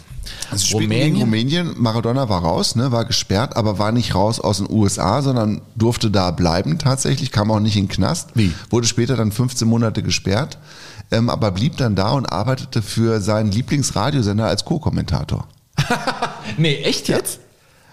Also 0.49 0.65
spielten 0.65 0.89
gegen 0.89 1.17
Rumänien, 1.17 1.73
Maradona 1.77 2.27
war 2.27 2.41
raus, 2.41 2.75
ne, 2.75 2.91
war 2.91 3.05
gesperrt, 3.05 3.55
aber 3.55 3.79
war 3.79 3.91
nicht 3.91 4.15
raus 4.15 4.39
aus 4.39 4.57
den 4.57 4.69
USA, 4.69 5.21
sondern 5.21 5.61
durfte 5.75 6.11
da 6.11 6.31
bleiben 6.31 6.77
tatsächlich, 6.77 7.31
kam 7.31 7.51
auch 7.51 7.59
nicht 7.59 7.77
in 7.77 7.85
den 7.85 7.89
Knast. 7.89 8.31
Wie? 8.35 8.53
Wurde 8.69 8.87
später 8.87 9.15
dann 9.15 9.31
15 9.31 9.67
Monate 9.67 10.03
gesperrt, 10.03 10.57
ähm, 11.09 11.29
aber 11.29 11.51
blieb 11.51 11.77
dann 11.77 11.95
da 11.95 12.11
und 12.11 12.25
arbeitete 12.25 12.81
für 12.81 13.21
seinen 13.21 13.51
Lieblingsradiosender 13.51 14.45
als 14.45 14.65
Co-Kommentator. 14.65 15.47
Nee, 16.57 16.77
echt 16.83 17.07
jetzt? 17.07 17.39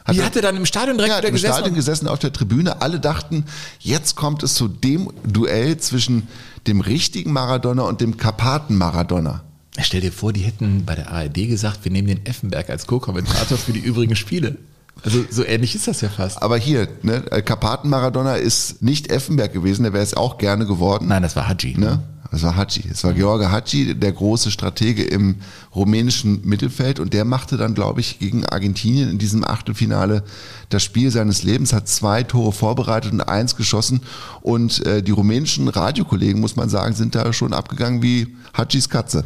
Hat 0.09 0.37
er 0.37 0.43
dann 0.43 0.57
im 0.57 0.67
Stadion 0.67 0.97
direkt 0.97 1.13
Ja, 1.13 1.19
wieder 1.19 1.29
im 1.29 1.35
gesessen? 1.35 1.55
Stadion 1.55 1.75
gesessen 1.75 2.09
auf 2.09 2.19
der 2.19 2.33
Tribüne. 2.33 2.81
Alle 2.83 2.99
dachten, 3.01 3.45
jetzt 3.81 4.17
kommt 4.17 4.43
es 4.43 4.55
zu 4.55 4.69
dem 4.69 5.11
Duell 5.27 5.77
zwischen 5.79 6.29
dem 6.67 6.81
richtigen 6.81 7.33
Maradona 7.33 7.83
und 7.83 8.01
dem 8.01 8.17
Karpaten-Maradona. 8.17 9.43
Stell 9.81 10.01
dir 10.01 10.13
vor, 10.13 10.33
die 10.33 10.41
hätten 10.41 10.85
bei 10.85 10.95
der 10.95 11.11
ARD 11.13 11.35
gesagt, 11.35 11.81
wir 11.85 11.93
nehmen 11.93 12.09
den 12.09 12.27
Effenberg 12.27 12.69
als 12.71 12.87
Co-Kommentator 12.87 13.57
für 13.59 13.73
die 13.73 13.81
übrigen 13.81 14.17
Spiele. 14.17 14.57
Also 15.05 15.25
so 15.31 15.45
ähnlich 15.45 15.77
ist 15.77 15.87
das 15.87 16.01
ja 16.01 16.09
fast. 16.09 16.43
Aber 16.43 16.57
hier, 16.57 16.89
ne, 17.03 17.21
Karpaten-Maradona 17.21 18.35
ist 18.35 18.83
nicht 18.83 19.13
Effenberg 19.13 19.53
gewesen, 19.53 19.85
der 19.85 19.93
wäre 19.93 20.03
es 20.03 20.15
auch 20.15 20.39
gerne 20.39 20.67
geworden. 20.67 21.07
Nein, 21.09 21.23
das 21.23 21.37
war 21.37 21.47
Hadji. 21.47 21.79
Ne? 21.79 22.03
Das 22.31 22.43
war 22.43 22.57
Hadji. 22.57 22.85
Es 22.91 23.05
war 23.05 23.15
George 23.15 23.51
Hadji, 23.51 23.95
der 23.95 24.13
große 24.13 24.51
Stratege 24.51 25.03
im 25.03 25.37
rumänischen 25.75 26.47
Mittelfeld 26.47 27.01
und 27.01 27.15
der 27.15 27.25
machte 27.25 27.57
dann, 27.57 27.75
glaube 27.75 28.01
ich, 28.01 28.19
gegen 28.19 28.45
Argentinien 28.45 29.11
in 29.11 29.19
diesem 29.19 29.45
Achtelfinale 29.45 30.23
das 30.69 30.83
Spiel 30.83 31.11
seines 31.11 31.43
Lebens, 31.43 31.73
hat 31.73 31.89
zwei 31.89 32.23
Tore 32.23 32.53
vorbereitet 32.53 33.13
und 33.13 33.23
eins 33.23 33.57
geschossen 33.57 34.03
und 34.43 34.85
äh, 34.87 35.03
die 35.03 35.11
rumänischen 35.11 35.69
Radiokollegen, 35.69 36.41
muss 36.41 36.57
man 36.57 36.69
sagen, 36.69 36.95
sind 36.95 37.15
da 37.15 37.33
schon 37.33 37.55
abgegangen 37.55 38.03
wie 38.03 38.37
Hadjis 38.53 38.89
Katze. 38.89 39.25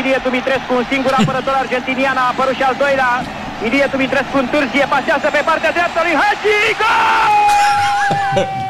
Ilie 0.00 0.20
Dumitrescu, 0.24 0.74
un 0.74 0.86
singur 0.88 1.12
apărător 1.12 1.54
argentinian, 1.54 2.16
a 2.16 2.28
apărut 2.32 2.54
și 2.54 2.62
al 2.62 2.76
doilea. 2.78 3.10
Ilie 3.66 3.88
Dumitrescu 3.90 4.38
întârzie, 4.38 4.86
pasează 4.88 5.28
pe 5.32 5.42
partea 5.44 5.72
dreaptă 5.72 6.00
lui 6.02 6.14
Hagi, 6.20 6.58
gol! 6.80 8.46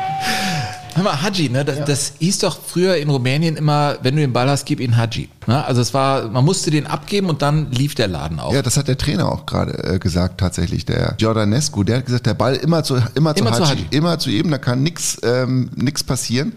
Hör 1.01 1.13
mal, 1.13 1.23
Hadji, 1.23 1.49
ne, 1.49 1.65
das, 1.65 1.83
das 1.87 2.13
hieß 2.19 2.41
doch 2.41 2.59
früher 2.61 2.97
in 2.97 3.09
Rumänien 3.09 3.57
immer, 3.57 3.97
wenn 4.03 4.17
du 4.17 4.21
den 4.21 4.35
Ball 4.35 4.51
hast, 4.51 4.67
gib 4.67 4.81
ihn 4.81 4.99
Hadji. 4.99 5.31
Ne? 5.47 5.65
Also 5.65 5.81
es 5.81 5.95
war, 5.95 6.29
man 6.29 6.45
musste 6.45 6.71
den 6.71 6.87
abgeben 6.87 7.31
und 7.31 7.41
dann 7.41 7.71
lief 7.71 7.95
der 7.95 8.07
Laden 8.07 8.39
auf. 8.39 8.53
Ja, 8.53 8.61
das 8.61 8.77
hat 8.77 8.87
der 8.87 8.99
Trainer 8.99 9.33
auch 9.33 9.47
gerade 9.47 9.83
äh, 9.83 9.99
gesagt, 9.99 10.39
tatsächlich, 10.39 10.85
der 10.85 11.15
Jordanescu, 11.19 11.85
der 11.85 11.99
hat 11.99 12.07
gesagt, 12.07 12.27
der 12.27 12.35
Ball 12.35 12.55
immer 12.57 12.85
zu, 12.85 12.97
immer 13.15 13.35
zu, 13.35 13.41
Immer 13.41 13.53
zu 13.55 13.67
Hadji, 13.67 13.85
Hadji. 13.85 13.97
immer 13.97 14.19
zu 14.19 14.29
ihm, 14.29 14.51
da 14.51 14.59
kann 14.59 14.83
nichts 14.83 15.17
ähm, 15.23 15.71
nix 15.75 16.05
passieren. 16.05 16.53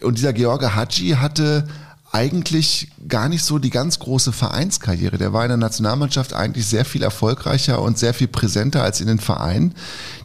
Und 0.00 0.16
dieser 0.16 0.32
George 0.32 0.76
Hadji 0.76 1.16
hatte 1.18 1.66
eigentlich 2.12 2.88
gar 3.08 3.30
nicht 3.30 3.42
so 3.42 3.58
die 3.58 3.70
ganz 3.70 3.98
große 3.98 4.32
Vereinskarriere. 4.32 5.16
Der 5.16 5.32
war 5.32 5.44
in 5.44 5.48
der 5.48 5.56
Nationalmannschaft 5.56 6.34
eigentlich 6.34 6.66
sehr 6.66 6.84
viel 6.84 7.02
erfolgreicher 7.02 7.80
und 7.80 7.98
sehr 7.98 8.12
viel 8.12 8.28
präsenter 8.28 8.82
als 8.82 9.00
in 9.00 9.06
den 9.06 9.18
Vereinen. 9.18 9.74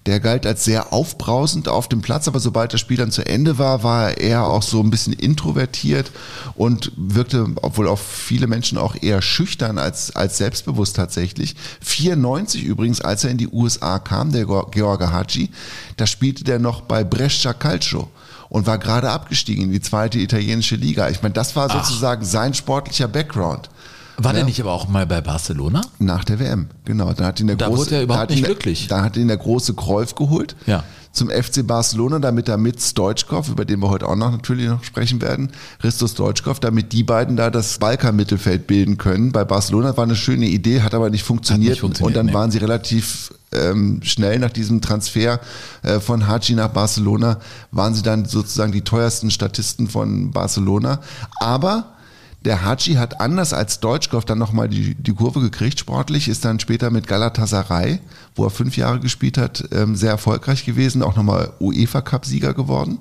Der 0.08 0.22
galt 0.22 0.46
als 0.46 0.64
sehr 0.64 0.94
aufbrausend 0.94 1.68
auf 1.68 1.90
dem 1.90 2.02
Platz, 2.02 2.30
aber 2.30 2.40
sobald 2.40 2.74
das 2.74 2.80
Spiel 2.80 2.96
dann 2.96 3.12
zu 3.12 3.26
Ende 3.26 3.58
war, 3.58 3.84
war 3.84 4.12
er 4.12 4.18
eher 4.18 4.48
auch 4.48 4.64
so 4.64 4.82
ein 4.82 4.90
bisschen 4.90 5.12
introvertiert 5.12 6.14
und 6.56 6.94
wirkte, 6.96 7.46
obwohl 7.62 7.90
auf 7.90 8.00
viele 8.00 8.48
Menschen 8.48 8.78
auch 8.78 8.96
eher 9.02 9.22
schüchtern 9.22 9.78
als, 9.78 10.16
als 10.16 10.38
selbstbewusst 10.38 10.96
tatsächlich. 10.96 11.58
94 11.82 12.64
übrigens, 12.64 13.02
als 13.02 13.26
er 13.26 13.32
in 13.32 13.38
die 13.38 13.50
USA 13.50 14.00
kam, 14.00 14.32
der 14.32 14.46
George 14.46 15.12
Hadji, 15.12 15.50
da 15.98 16.08
spielte 16.08 16.46
der 16.46 16.60
noch 16.60 16.82
bei 16.82 17.04
Brescia 17.04 17.52
Calcio 17.52 18.10
und 18.48 18.66
war 18.66 18.78
gerade 18.78 19.10
abgestiegen 19.10 19.66
in 19.66 19.72
die 19.74 19.82
zweite 19.82 20.20
italienische 20.20 20.78
Liga. 20.78 21.10
Ich 21.10 21.22
meine, 21.22 21.34
das 21.34 21.58
war 21.58 21.70
sozusagen 21.70 22.24
sein 22.24 22.54
sportlicher 22.54 23.10
Background. 23.10 23.70
War 24.18 24.34
der 24.34 24.42
Ja. 24.42 24.46
nicht 24.48 24.60
aber 24.60 24.72
auch 24.72 24.88
mal 24.88 25.06
bei 25.06 25.22
Barcelona? 25.22 25.82
Nach 26.00 26.24
der 26.24 26.40
WM, 26.40 26.68
genau. 26.86 27.14
Da 27.14 27.26
hat 27.26 27.40
ihn 27.40 27.48
der 27.48 27.56
Da 27.56 27.68
große, 27.68 27.80
wurde 27.82 27.96
er 27.98 28.04
überhaupt 28.04 28.30
nicht 28.32 28.42
der- 28.42 28.50
glücklich. 28.50 28.88
Da 28.88 29.04
hat 29.04 29.16
ihn 29.16 29.28
der 29.28 29.38
große 29.38 29.74
Kreuf 29.76 30.16
geholt. 30.16 30.56
Ja. 30.66 30.84
Zum 31.12 31.30
FC 31.30 31.64
Barcelona, 31.66 32.20
damit 32.20 32.48
er 32.48 32.58
mit 32.58 32.80
Stoichkov, 32.82 33.50
über 33.50 33.66
den 33.66 33.80
wir 33.80 33.90
heute 33.90 34.08
auch 34.08 34.16
noch 34.16 34.32
natürlich 34.32 34.68
noch 34.68 34.84
sprechen 34.84 35.20
werden, 35.22 35.52
Christus 35.80 36.12
Stoichkov, 36.12 36.60
damit 36.60 36.94
die 36.94 37.04
beiden 37.04 37.36
da 37.38 37.50
das 37.50 37.80
Balkan-Mittelfeld 37.80 38.68
bilden 38.68 38.98
können. 38.98 39.32
Bei 39.32 39.44
Barcelona 39.44 39.96
war 39.98 40.04
eine 40.04 40.16
schöne 40.16 40.46
Idee, 40.48 40.82
hat 40.82 40.94
aber 40.94 41.10
nicht 41.10 41.24
funktioniert. 41.24 41.72
Nicht 41.72 41.80
funktioniert, 41.82 42.08
und 42.08 42.16
dann 42.16 42.26
nee. 42.28 42.34
waren 42.34 42.52
sie 42.52 42.60
relativ 42.60 43.34
ähm, 43.52 44.00
schnell 44.04 44.38
nach 44.40 44.52
diesem 44.52 44.82
Transfer 44.82 45.40
äh, 45.82 46.00
von 46.00 46.28
Haji 46.28 46.54
nach 46.56 46.70
Barcelona, 46.70 47.38
waren 47.72 47.96
sie 47.96 48.04
dann 48.04 48.26
sozusagen 48.26 48.72
die 48.72 48.82
teuersten 48.82 49.32
Statisten 49.32 49.88
von 49.88 50.32
Barcelona. 50.32 51.00
Aber 51.40 51.94
der 52.42 52.64
Haji 52.64 52.96
hat 52.96 53.20
anders 53.20 53.52
als 53.54 53.80
Deutschkopf 53.80 54.26
dann 54.26 54.38
nochmal 54.38 54.70
die, 54.70 54.96
die 54.96 55.14
Kurve 55.14 55.42
gekriegt 55.42 55.80
sportlich, 55.80 56.28
ist 56.28 56.46
dann 56.46 56.60
später 56.60 56.92
mit 56.92 57.08
Galatasaray, 57.08 58.00
wo 58.36 58.46
er 58.46 58.50
fünf 58.50 58.78
Jahre 58.78 59.00
gespielt 59.00 59.38
hat, 59.38 59.66
ähm, 59.72 59.96
sehr 59.96 60.12
erfolgreich 60.12 60.66
gewesen, 60.66 61.02
auch 61.02 61.16
nochmal 61.16 61.54
UEFA-Cup-Sieger 61.60 62.54
geworden 62.54 63.00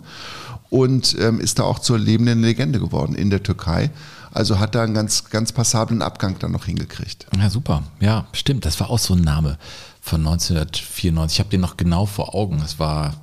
und 0.70 1.16
ähm, 1.20 1.40
ist 1.40 1.58
da 1.58 1.64
auch 1.64 1.78
zur 1.78 1.98
lebenden 1.98 2.42
Legende 2.42 2.80
geworden 2.80 3.14
in 3.14 3.30
der 3.30 3.42
Türkei. 3.42 3.90
Also 4.32 4.58
hat 4.58 4.74
da 4.74 4.82
einen 4.82 4.94
ganz, 4.94 5.30
ganz 5.30 5.52
passablen 5.52 6.02
Abgang 6.02 6.38
dann 6.38 6.52
noch 6.52 6.66
hingekriegt. 6.66 7.26
Ja, 7.38 7.48
super. 7.48 7.82
Ja, 8.00 8.26
stimmt. 8.32 8.66
Das 8.66 8.78
war 8.80 8.90
auch 8.90 8.98
so 8.98 9.14
ein 9.14 9.22
Name 9.22 9.56
von 10.02 10.20
1994. 10.20 11.36
Ich 11.36 11.40
habe 11.40 11.48
den 11.48 11.60
noch 11.60 11.76
genau 11.76 12.04
vor 12.04 12.34
Augen. 12.34 12.60
Es 12.62 12.78
war 12.78 13.14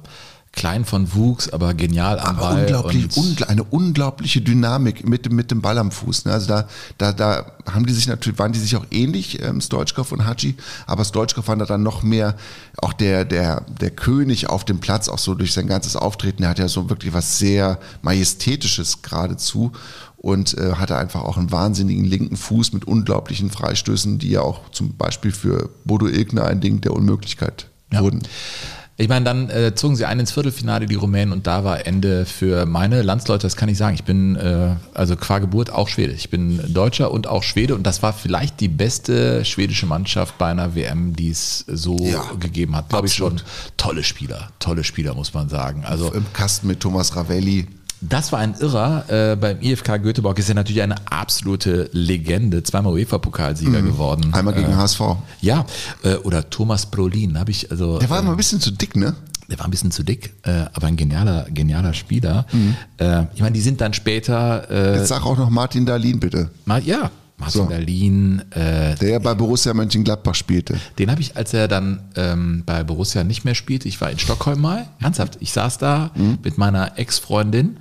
klein 0.54 0.86
von 0.86 1.14
Wuchs, 1.16 1.50
aber 1.50 1.74
genial 1.74 2.20
am 2.20 2.38
Aber 2.38 2.50
Ball. 2.50 2.62
unglaublich, 2.62 3.18
und 3.18 3.18
ungl 3.18 3.44
eine 3.46 3.64
unglaubliche 3.64 4.40
Dynamik 4.40 5.08
mit 5.08 5.26
dem, 5.26 5.36
mit 5.36 5.50
dem 5.50 5.62
Ball 5.62 5.78
am 5.80 5.92
Fuß. 5.92 6.26
Ne? 6.26 6.32
Also 6.32 6.48
da, 6.48 6.68
da, 7.00 7.12
da 7.12 7.52
haben 7.72 7.86
die 7.88 7.94
sich 7.94 8.08
natürlich, 8.08 8.38
waren 8.38 8.54
die 8.54 8.60
sich 8.60 8.76
auch 8.76 8.86
ähnlich, 8.92 9.42
ähm, 9.42 9.60
Stoichkov 9.60 10.12
und 10.12 10.26
Haji, 10.26 10.56
aber 10.86 11.04
Stoichkov 11.06 11.48
war 11.48 11.56
da 11.58 11.66
dann 11.66 11.82
noch 11.82 12.04
mehr 12.04 12.36
auch 12.78 12.94
der, 12.94 13.26
der, 13.26 13.62
der 13.62 13.90
König 13.90 14.48
auf 14.48 14.64
dem 14.64 14.80
Platz, 14.80 15.10
auch 15.10 15.18
so 15.18 15.34
durch 15.34 15.54
sein 15.54 15.68
ganzes 15.68 15.96
Auftreten. 15.96 16.44
Er 16.44 16.50
hat 16.50 16.60
ja 16.60 16.68
so 16.68 16.90
wirklich 16.90 17.14
was 17.14 17.40
sehr 17.40 17.80
Majestätisches 18.04 19.02
geradezu 19.02 19.72
und 20.18 20.56
äh, 20.58 20.74
hatte 20.76 20.96
einfach 20.98 21.24
auch 21.24 21.38
einen 21.38 21.52
wahnsinnigen 21.52 22.06
linken 22.06 22.38
Fuß 22.38 22.74
mit 22.74 22.86
unglaublichen 22.86 23.50
Freistößen, 23.50 24.20
die 24.20 24.30
ja 24.30 24.42
auch 24.42 24.70
zum 24.72 24.96
Beispiel 24.96 25.32
für 25.32 25.72
Bodo 25.84 26.08
Ilgner 26.08 26.46
ein 26.46 26.62
Ding 26.62 26.80
der 26.80 26.94
Unmöglichkeit 26.94 27.68
wurden. 27.92 28.22
Ich 28.96 29.10
meine, 29.10 29.26
dann 29.26 29.50
äh, 29.50 29.74
zogen 29.74 29.96
sie 29.96 30.06
ein 30.06 30.20
ins 30.20 30.32
Viertelfinale, 30.32 30.86
die 30.86 30.94
Rumänen, 30.96 31.34
und 31.34 31.48
da 31.48 31.64
war 31.64 31.88
Ende 31.88 32.26
für 32.26 32.68
meine 32.68 33.02
Landsleute, 33.02 33.42
das 33.42 33.56
kann 33.56 33.68
ich 33.68 33.78
sagen. 33.78 33.96
Ich 33.96 34.04
bin 34.04 34.36
äh, 34.36 34.76
also 34.94 35.16
qua 35.16 35.40
Geburt 35.40 35.72
auch 35.72 35.88
Schwede. 35.88 36.14
Ich 36.14 36.30
bin 36.30 36.62
Deutscher 36.72 37.10
und 37.10 37.26
auch 37.26 37.42
Schwede 37.42 37.74
und 37.74 37.84
das 37.84 38.04
war 38.04 38.14
vielleicht 38.14 38.60
die 38.60 38.68
beste 38.68 39.46
schwedische 39.46 39.88
Mannschaft 39.88 40.38
bei 40.38 40.52
einer 40.52 40.76
WM, 40.76 41.16
die 41.16 41.32
es 41.32 41.66
so 41.68 41.98
Ja, 42.02 42.24
gegeben 42.40 42.76
hat. 42.76 42.90
Glaube 42.90 43.08
ich 43.08 43.16
schon. 43.16 43.42
Tolle 43.78 44.04
Spieler, 44.04 44.50
tolle 44.60 44.84
Spieler, 44.84 45.16
muss 45.16 45.34
man 45.34 45.50
sagen. 45.50 45.84
Also 45.86 46.14
Im 46.14 46.32
Kasten 46.34 46.68
mit 46.68 46.80
Thomas 46.80 47.16
Ravelli. 47.16 47.68
Das 48.10 48.32
war 48.32 48.40
ein 48.40 48.56
Irrer. 48.60 49.06
Äh, 49.10 49.36
beim 49.36 49.62
IFK 49.62 50.02
Göteborg 50.02 50.40
ist 50.40 50.50
er 50.50 50.56
natürlich 50.56 50.82
eine 50.82 50.96
absolute 51.10 51.90
Legende. 51.94 52.64
Zweimal 52.64 52.94
UEFA-Pokalsieger 52.94 53.82
geworden. 53.82 54.28
Mhm. 54.28 54.34
Einmal 54.34 54.54
gegen 54.54 54.72
äh, 54.72 54.76
HSV. 54.76 55.02
Ja, 55.42 55.66
äh, 56.04 56.16
oder 56.16 56.50
Thomas 56.50 56.86
Brolin 56.86 57.40
habe 57.40 57.52
ich 57.52 57.72
also. 57.72 58.00
Der 58.00 58.10
war 58.10 58.18
äh, 58.18 58.22
immer 58.22 58.32
ein 58.32 58.38
bisschen 58.38 58.62
zu 58.62 58.72
dick, 58.72 58.96
ne? 58.96 59.16
der 59.50 59.60
war 59.60 59.66
ein 59.66 59.72
bisschen 59.72 59.92
zu 59.92 60.04
dick, 60.04 60.34
äh, 60.44 60.66
aber 60.74 60.88
ein 60.88 60.96
genialer, 60.96 61.46
genialer 61.54 61.94
Spieler. 61.94 62.46
Äh, 62.98 63.26
ich 63.36 63.42
meine, 63.42 63.54
die 63.54 63.62
sind 63.62 63.82
dann 63.82 63.94
später, 63.94 64.96
Jetzt 64.96 65.10
sag 65.10 65.26
auch 65.26 65.38
noch 65.38 65.50
Martin 65.50 65.86
Dahlin, 65.86 66.20
bitte. 66.20 66.50
mal, 66.66 66.82
ja, 66.84 67.12
Martin 67.38 67.62
So. 67.62 67.66
Berlin, 67.68 68.42
äh, 68.52 68.96
Der 68.96 69.10
ja 69.10 69.20
bei 69.20 69.34
Borussia 69.34 69.74
Mönchengladbach 69.74 70.36
spielte. 70.36 70.78
den 71.00 71.10
habe 71.12 71.20
ich, 71.22 71.36
als 71.36 71.54
er 71.54 71.68
dann 71.68 72.00
ähm, 72.16 72.64
bei 72.66 72.84
Borussia 72.84 73.24
nicht 73.24 73.44
mehr 73.44 73.56
spielte, 73.56 73.88
ich 73.88 74.00
war 74.02 74.12
in 74.12 74.20
Stockholm 74.20 74.62
mal, 74.62 74.86
ernsthaft, 75.02 75.38
ich 75.40 75.52
saß 75.52 75.78
da 75.80 76.12
mit 76.44 76.58
meiner 76.58 76.98
Ex-Freundin. 77.00 77.78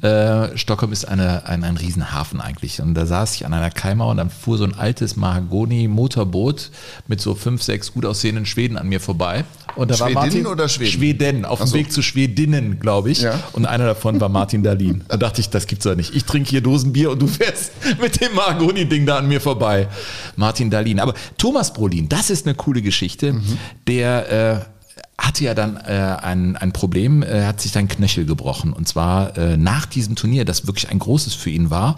Äh, 0.00 0.56
Stockholm 0.56 0.92
ist 0.92 1.04
eine, 1.06 1.46
ein, 1.46 1.64
ein 1.64 1.76
Riesenhafen 1.76 2.40
eigentlich. 2.40 2.80
Und 2.80 2.94
da 2.94 3.04
saß 3.06 3.34
ich 3.36 3.46
an 3.46 3.52
einer 3.52 3.70
Kaimauer 3.70 4.10
und 4.12 4.16
dann 4.16 4.30
fuhr 4.30 4.56
so 4.58 4.64
ein 4.64 4.74
altes 4.74 5.16
Mahagoni-Motorboot 5.16 6.70
mit 7.06 7.20
so 7.20 7.34
fünf, 7.34 7.62
sechs 7.62 7.92
gut 7.92 8.06
aussehenden 8.06 8.46
Schweden 8.46 8.76
an 8.76 8.88
mir 8.88 9.00
vorbei. 9.00 9.44
Und 9.76 9.90
da 9.90 9.98
war 9.98 10.08
Schwedinnen 10.08 10.24
Martin 10.24 10.46
oder 10.46 10.68
Schweden? 10.68 10.90
Schweden, 10.90 11.44
auf 11.44 11.58
dem 11.58 11.68
so. 11.68 11.74
Weg 11.74 11.92
zu 11.92 12.02
Schwedinnen, 12.02 12.80
glaube 12.80 13.10
ich. 13.10 13.22
Ja. 13.22 13.42
Und 13.52 13.66
einer 13.66 13.86
davon 13.86 14.20
war 14.20 14.28
Martin 14.28 14.62
Dahlin. 14.62 15.04
Da 15.14 15.18
dachte 15.18 15.40
ich, 15.40 15.48
das 15.48 15.66
gibt's 15.66 15.84
doch 15.84 15.94
nicht. 15.94 16.14
Ich 16.14 16.24
trinke 16.24 16.50
hier 16.50 16.60
Dosenbier 16.60 17.10
und 17.10 17.22
du 17.22 17.26
fährst 17.28 17.72
mit 18.00 18.20
dem 18.20 18.34
Mahagoni-Ding 18.34 19.06
da 19.06 19.18
an 19.18 19.28
mir 19.28 19.40
vorbei. 19.40 19.88
Martin 20.34 20.70
Dahlin. 20.70 20.98
Aber 20.98 21.14
Thomas 21.38 21.72
Brolin, 21.72 22.08
das 22.08 22.30
ist 22.30 22.46
eine 22.46 22.54
coole 22.54 22.82
Geschichte. 22.82 23.34
Mhm. 23.34 23.58
Der 23.86 24.64
äh, 24.64 24.73
hatte 25.16 25.44
ja 25.44 25.54
dann 25.54 25.76
äh, 25.76 26.16
ein, 26.22 26.56
ein 26.56 26.72
Problem, 26.72 27.22
er 27.22 27.46
hat 27.46 27.60
sich 27.60 27.70
dann 27.70 27.86
Knöchel 27.86 28.26
gebrochen. 28.26 28.72
Und 28.72 28.88
zwar 28.88 29.36
äh, 29.38 29.56
nach 29.56 29.86
diesem 29.86 30.16
Turnier, 30.16 30.44
das 30.44 30.66
wirklich 30.66 30.90
ein 30.90 30.98
großes 30.98 31.34
für 31.34 31.50
ihn 31.50 31.70
war. 31.70 31.96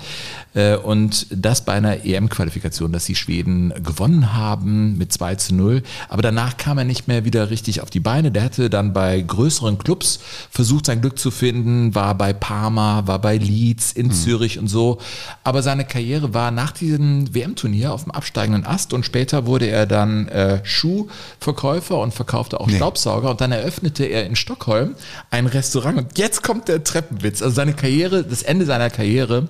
Äh, 0.54 0.76
und 0.76 1.26
das 1.30 1.64
bei 1.64 1.72
einer 1.72 2.04
EM-Qualifikation, 2.04 2.92
dass 2.92 3.06
die 3.06 3.14
Schweden 3.14 3.72
gewonnen 3.82 4.34
haben 4.34 4.98
mit 4.98 5.12
2 5.12 5.36
zu 5.36 5.54
0. 5.54 5.82
Aber 6.10 6.20
danach 6.20 6.58
kam 6.58 6.76
er 6.76 6.84
nicht 6.84 7.08
mehr 7.08 7.24
wieder 7.24 7.48
richtig 7.48 7.80
auf 7.80 7.88
die 7.88 8.00
Beine. 8.00 8.30
Der 8.30 8.44
hatte 8.44 8.68
dann 8.68 8.92
bei 8.92 9.20
größeren 9.20 9.78
Clubs 9.78 10.20
versucht, 10.50 10.86
sein 10.86 11.00
Glück 11.00 11.18
zu 11.18 11.30
finden, 11.30 11.94
war 11.94 12.14
bei 12.14 12.34
Parma, 12.34 13.06
war 13.06 13.18
bei 13.18 13.38
Leeds 13.38 13.92
in 13.92 14.10
Zürich 14.10 14.58
und 14.58 14.68
so. 14.68 14.98
Aber 15.42 15.62
seine 15.62 15.86
Karriere 15.86 16.34
war 16.34 16.50
nach 16.50 16.72
diesem 16.72 17.34
WM-Turnier 17.34 17.94
auf 17.94 18.04
dem 18.04 18.12
absteigenden 18.12 18.66
Ast 18.66 18.92
und 18.92 19.06
später 19.06 19.46
wurde 19.46 19.68
er 19.68 19.86
dann 19.86 20.28
äh, 20.28 20.60
Schuhverkäufer 20.64 21.98
und 21.98 22.12
verkaufte 22.12 22.60
auch 22.60 22.68
Staubsauger 23.06 23.30
und 23.30 23.40
dann 23.40 23.52
eröffnete 23.52 24.04
er 24.04 24.26
in 24.26 24.34
Stockholm 24.36 24.96
ein 25.30 25.46
Restaurant 25.46 25.98
und 25.98 26.18
jetzt 26.18 26.42
kommt 26.42 26.68
der 26.68 26.82
Treppenwitz. 26.82 27.40
Also 27.40 27.54
seine 27.54 27.72
Karriere, 27.72 28.24
das 28.24 28.42
Ende 28.42 28.66
seiner 28.66 28.90
Karriere 28.90 29.48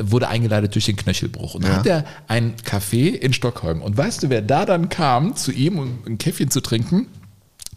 wurde 0.00 0.28
eingeleitet 0.28 0.74
durch 0.74 0.86
den 0.86 0.96
Knöchelbruch 0.96 1.54
und 1.54 1.64
da 1.64 1.68
Ja. 1.68 1.74
hat 1.76 1.86
er 1.86 2.04
ein 2.28 2.54
Café 2.64 3.08
in 3.14 3.32
Stockholm 3.32 3.82
und 3.82 3.96
weißt 3.96 4.22
du, 4.22 4.30
wer 4.30 4.42
da 4.42 4.64
dann 4.64 4.88
kam 4.88 5.34
zu 5.36 5.50
ihm, 5.52 5.78
um 5.78 5.98
ein 6.06 6.18
Käffchen 6.18 6.50
zu 6.50 6.60
trinken? 6.60 7.08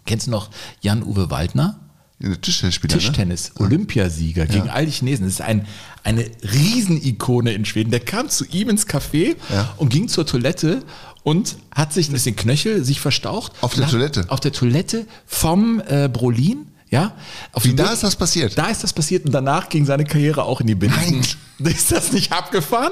Kennst 0.06 0.28
du 0.28 0.32
noch 0.32 0.50
Jan-Uwe 0.82 1.30
Waldner? 1.32 1.80
Ja, 2.24 2.36
Tischtennisspieler, 2.36 2.96
ne? 2.96 3.00
Tischtennis, 3.02 3.52
Olympiasieger 3.58 4.46
gegen 4.46 4.70
all 4.70 4.86
die 4.86 4.92
Chinesen. 4.92 5.26
Das 5.26 5.34
ist 5.36 5.42
ein, 5.42 5.68
eine 6.04 6.26
Riesenikone 6.44 7.54
in 7.54 7.66
Schweden. 7.66 7.92
Der 7.92 8.00
kam 8.00 8.30
zu 8.30 8.46
ihm 8.46 8.70
ins 8.70 8.88
Café 8.88 9.36
Ja. 9.54 9.74
und 9.78 9.90
ging 9.90 10.08
zur 10.08 10.26
Toilette 10.26 10.84
und 11.24 11.58
hat 11.74 11.94
sich 11.94 12.10
ein 12.10 12.14
bisschen 12.14 12.36
Knöchel, 12.36 12.84
sich 12.84 13.00
verstaucht. 13.00 13.54
Auf 13.62 13.74
der 13.76 13.88
Toilette? 13.88 14.26
Auf 14.30 14.40
der 14.40 14.52
Toilette 14.52 15.06
vom 15.26 15.82
äh, 15.88 16.10
Brolin. 16.12 16.68
Ja, 16.90 17.14
auf 17.54 17.64
Wie, 17.64 17.74
da 17.74 17.86
Weg- 17.86 17.94
ist 17.94 18.04
das 18.04 18.18
passiert? 18.18 18.58
Da 18.58 18.68
ist 18.68 18.84
das 18.84 18.92
passiert 18.92 19.26
und 19.26 19.32
danach 19.32 19.70
ging 19.70 19.86
seine 19.86 20.04
Karriere 20.04 20.44
auch 20.44 20.60
in 20.60 20.68
die 20.68 20.76
Binsen. 20.76 21.22
Nein. 21.60 21.72
Ist 21.74 21.92
das 21.92 22.12
nicht 22.12 22.34
abgefahren? 22.34 22.92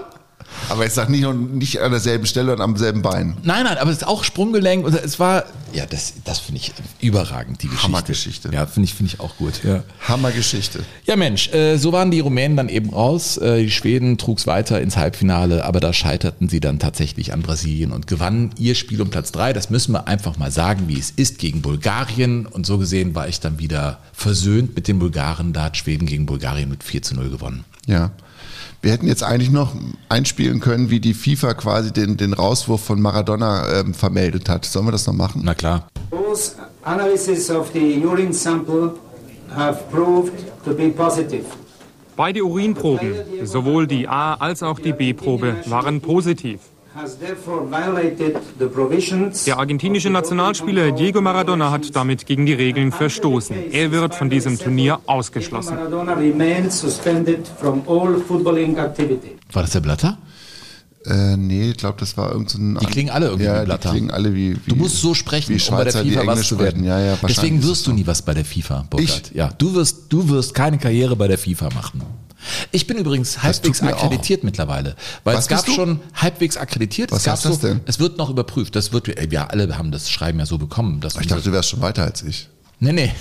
Aber 0.69 0.83
jetzt 0.83 0.95
sag 0.95 1.09
nicht, 1.09 1.25
nicht 1.33 1.81
an 1.81 1.91
derselben 1.91 2.25
Stelle 2.25 2.53
und 2.53 2.61
am 2.61 2.77
selben 2.77 3.01
Bein. 3.01 3.37
Nein, 3.43 3.63
nein, 3.63 3.77
aber 3.77 3.89
es 3.91 3.97
ist 3.97 4.07
auch 4.07 4.23
Sprunggelenk. 4.23 4.85
Und 4.85 4.93
es 4.93 5.19
war, 5.19 5.45
ja, 5.73 5.85
das, 5.85 6.13
das 6.25 6.39
finde 6.39 6.61
ich 6.61 6.73
überragend, 7.01 7.63
die 7.63 7.67
Geschichte. 7.67 7.87
Hammergeschichte. 7.87 8.49
Ja, 8.53 8.65
finde 8.65 8.85
ich, 8.85 8.93
finde 8.93 9.13
ich 9.13 9.19
auch 9.19 9.35
gut. 9.37 9.63
Ja. 9.63 9.83
Hammergeschichte. 10.07 10.83
Ja, 11.05 11.15
Mensch, 11.15 11.49
äh, 11.53 11.77
so 11.77 11.91
waren 11.91 12.11
die 12.11 12.19
Rumänen 12.19 12.57
dann 12.57 12.69
eben 12.69 12.91
raus. 12.91 13.37
Äh, 13.37 13.63
die 13.63 13.71
Schweden 13.71 14.17
trug's 14.17 14.47
weiter 14.47 14.79
ins 14.81 14.97
Halbfinale, 14.97 15.65
aber 15.65 15.79
da 15.79 15.93
scheiterten 15.93 16.49
sie 16.49 16.59
dann 16.59 16.79
tatsächlich 16.79 17.33
an 17.33 17.41
Brasilien 17.41 17.91
und 17.91 18.07
gewannen 18.07 18.51
ihr 18.57 18.75
Spiel 18.75 19.01
um 19.01 19.09
Platz 19.09 19.31
drei. 19.31 19.53
Das 19.53 19.69
müssen 19.69 19.93
wir 19.93 20.07
einfach 20.07 20.37
mal 20.37 20.51
sagen, 20.51 20.87
wie 20.87 20.99
es 20.99 21.11
ist 21.11 21.39
gegen 21.39 21.61
Bulgarien. 21.61 22.45
Und 22.45 22.65
so 22.65 22.77
gesehen 22.77 23.15
war 23.15 23.27
ich 23.27 23.39
dann 23.39 23.59
wieder 23.59 23.99
versöhnt 24.13 24.75
mit 24.75 24.87
den 24.87 24.99
Bulgaren. 24.99 25.53
Da 25.53 25.63
hat 25.63 25.77
Schweden 25.77 26.05
gegen 26.05 26.25
Bulgarien 26.25 26.69
mit 26.69 26.83
4 26.83 27.01
zu 27.01 27.15
0 27.15 27.29
gewonnen. 27.29 27.65
Ja. 27.87 28.11
Wir 28.81 28.91
hätten 28.91 29.07
jetzt 29.07 29.23
eigentlich 29.23 29.51
noch 29.51 29.73
einspielen 30.07 30.61
können, 30.61 30.89
wie 30.89 30.99
die 31.01 31.13
FIFA 31.13 31.53
quasi 31.53 31.91
den, 31.91 32.15
den 32.15 32.33
Rauswurf 32.33 32.81
von 32.81 33.01
Maradona 33.01 33.79
ähm, 33.81 33.93
vermeldet 33.93 34.47
hat. 34.47 34.63
Sollen 34.65 34.85
wir 34.87 34.93
das 34.93 35.05
noch 35.05 35.13
machen? 35.13 35.41
Na 35.43 35.53
klar. 35.53 35.87
Those 36.11 36.53
analysis 36.83 37.49
of 37.51 37.71
the 37.73 38.01
urine 38.03 38.33
sample 38.33 38.93
have 39.53 39.79
proved 39.91 40.31
to 40.63 40.73
be 40.73 40.89
positive. 40.89 41.43
Beide 42.15 42.43
Urinproben, 42.43 43.13
sowohl 43.43 43.87
die 43.87 44.07
A- 44.07 44.35
als 44.35 44.61
auch 44.63 44.79
die 44.79 44.93
B-Probe, 44.93 45.55
waren 45.65 45.99
positiv. 46.01 46.59
Der 49.45 49.57
argentinische 49.57 50.09
Nationalspieler 50.09 50.91
Diego 50.91 51.21
Maradona 51.21 51.71
hat 51.71 51.95
damit 51.95 52.25
gegen 52.25 52.45
die 52.45 52.53
Regeln 52.53 52.91
verstoßen. 52.91 53.71
Er 53.71 53.91
wird 53.91 54.15
von 54.15 54.29
diesem 54.29 54.59
Turnier 54.59 54.99
ausgeschlossen. 55.05 55.75
Maradona 55.75 56.13
remains 56.13 56.81
suspended 56.81 57.47
from 57.47 57.83
all 57.87 58.15
footballing 58.27 58.77
activity. 58.77 59.37
War 59.53 59.61
das 59.61 59.71
der 59.71 59.79
Blatter? 59.79 60.17
Äh, 61.05 61.37
nee, 61.37 61.69
ich 61.69 61.77
glaube, 61.77 61.97
das 61.99 62.17
war 62.17 62.31
irgendein. 62.31 62.77
Die 62.81 62.85
klingen 62.85 63.09
alle 63.09 63.27
irgendwie 63.27 63.45
ja, 63.45 63.61
wie 63.61 63.65
Blatter. 63.65 63.89
Die 63.89 63.97
klingen 63.97 64.11
alle 64.11 64.33
wie. 64.33 64.55
wie 64.65 64.69
Du 64.71 64.75
musst 64.75 64.97
so 64.97 65.13
sprechen, 65.13 65.55
wie 65.55 65.61
um 65.69 65.77
bei 65.77 65.83
der 65.85 65.91
Schweizer, 65.91 66.05
FIFA 66.05 66.27
was 66.27 66.47
zu 66.47 66.59
werden. 66.59 66.83
Ja, 66.83 66.99
ja, 66.99 67.17
Deswegen 67.27 67.63
wirst 67.63 67.87
du 67.87 67.91
so. 67.91 67.95
nie 67.95 68.05
was 68.05 68.21
bei 68.21 68.33
der 68.33 68.43
FIFA, 68.43 68.85
Burkhard. 68.89 69.29
Ich? 69.29 69.35
Ja, 69.35 69.49
du 69.57 69.73
wirst, 69.73 70.03
du 70.09 70.27
wirst 70.27 70.53
keine 70.53 70.77
Karriere 70.77 71.15
bei 71.15 71.27
der 71.27 71.37
FIFA 71.37 71.69
machen. 71.73 72.01
Ich 72.71 72.87
bin 72.87 72.97
übrigens 72.97 73.43
halbwegs 73.43 73.81
mir 73.81 73.95
auch. 73.95 74.03
akkreditiert 74.03 74.43
mittlerweile, 74.43 74.95
weil 75.23 75.35
Was 75.35 75.45
es 75.45 75.49
gab 75.49 75.69
schon 75.69 75.99
halbwegs 76.13 76.57
akkreditiert. 76.57 77.11
Was 77.11 77.27
heißt 77.27 77.45
das 77.45 77.55
so, 77.61 77.67
denn? 77.67 77.81
Es 77.85 77.99
wird 77.99 78.17
noch 78.17 78.29
überprüft. 78.29 78.75
Das 78.75 78.93
wird, 78.93 79.07
wir 79.07 79.51
alle 79.51 79.77
haben 79.77 79.91
das 79.91 80.09
Schreiben 80.09 80.39
ja 80.39 80.45
so 80.45 80.57
bekommen. 80.57 81.01
Ich 81.03 81.27
dachte, 81.27 81.43
du 81.43 81.51
wärst 81.51 81.69
schon 81.69 81.81
weiter 81.81 82.03
als 82.03 82.23
ich. 82.23 82.47
Nee, 82.79 82.93
nee. 82.93 83.11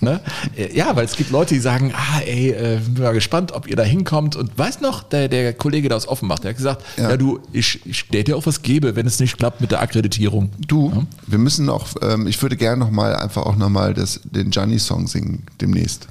Ne? 0.00 0.20
Äh, 0.56 0.76
Ja, 0.76 0.94
weil 0.96 1.04
es 1.04 1.16
gibt 1.16 1.30
Leute, 1.30 1.54
die 1.54 1.60
sagen, 1.60 1.92
ah, 1.94 2.20
ey, 2.20 2.50
äh, 2.50 2.78
bin 2.84 3.02
mal 3.02 3.12
gespannt, 3.12 3.52
ob 3.52 3.66
ihr 3.66 3.76
da 3.76 3.82
hinkommt. 3.82 4.36
Und 4.36 4.56
weißt 4.56 4.80
noch, 4.80 5.02
der, 5.02 5.28
der 5.28 5.52
Kollege 5.52 5.88
da 5.88 5.96
aus 5.96 6.08
Offenbach, 6.08 6.38
der 6.38 6.50
hat 6.50 6.56
gesagt, 6.56 6.82
ja, 6.96 7.10
Ja. 7.10 7.16
du, 7.16 7.40
ich, 7.52 7.80
ich 7.86 8.08
der 8.08 8.24
dir 8.24 8.36
auch 8.36 8.46
was 8.46 8.62
gebe, 8.62 8.96
wenn 8.96 9.06
es 9.06 9.18
nicht 9.20 9.36
klappt 9.38 9.60
mit 9.60 9.70
der 9.70 9.80
Akkreditierung. 9.82 10.50
Du, 10.66 11.06
wir 11.26 11.38
müssen 11.38 11.64
noch, 11.66 11.88
ähm, 12.02 12.26
ich 12.26 12.40
würde 12.42 12.56
gerne 12.56 12.78
noch 12.84 12.90
mal 12.90 13.14
einfach 13.14 13.42
auch 13.44 13.56
noch 13.56 13.68
mal 13.70 13.94
das, 13.94 14.20
den 14.24 14.50
Gianni-Song 14.50 15.06
singen 15.06 15.44
demnächst. 15.60 16.08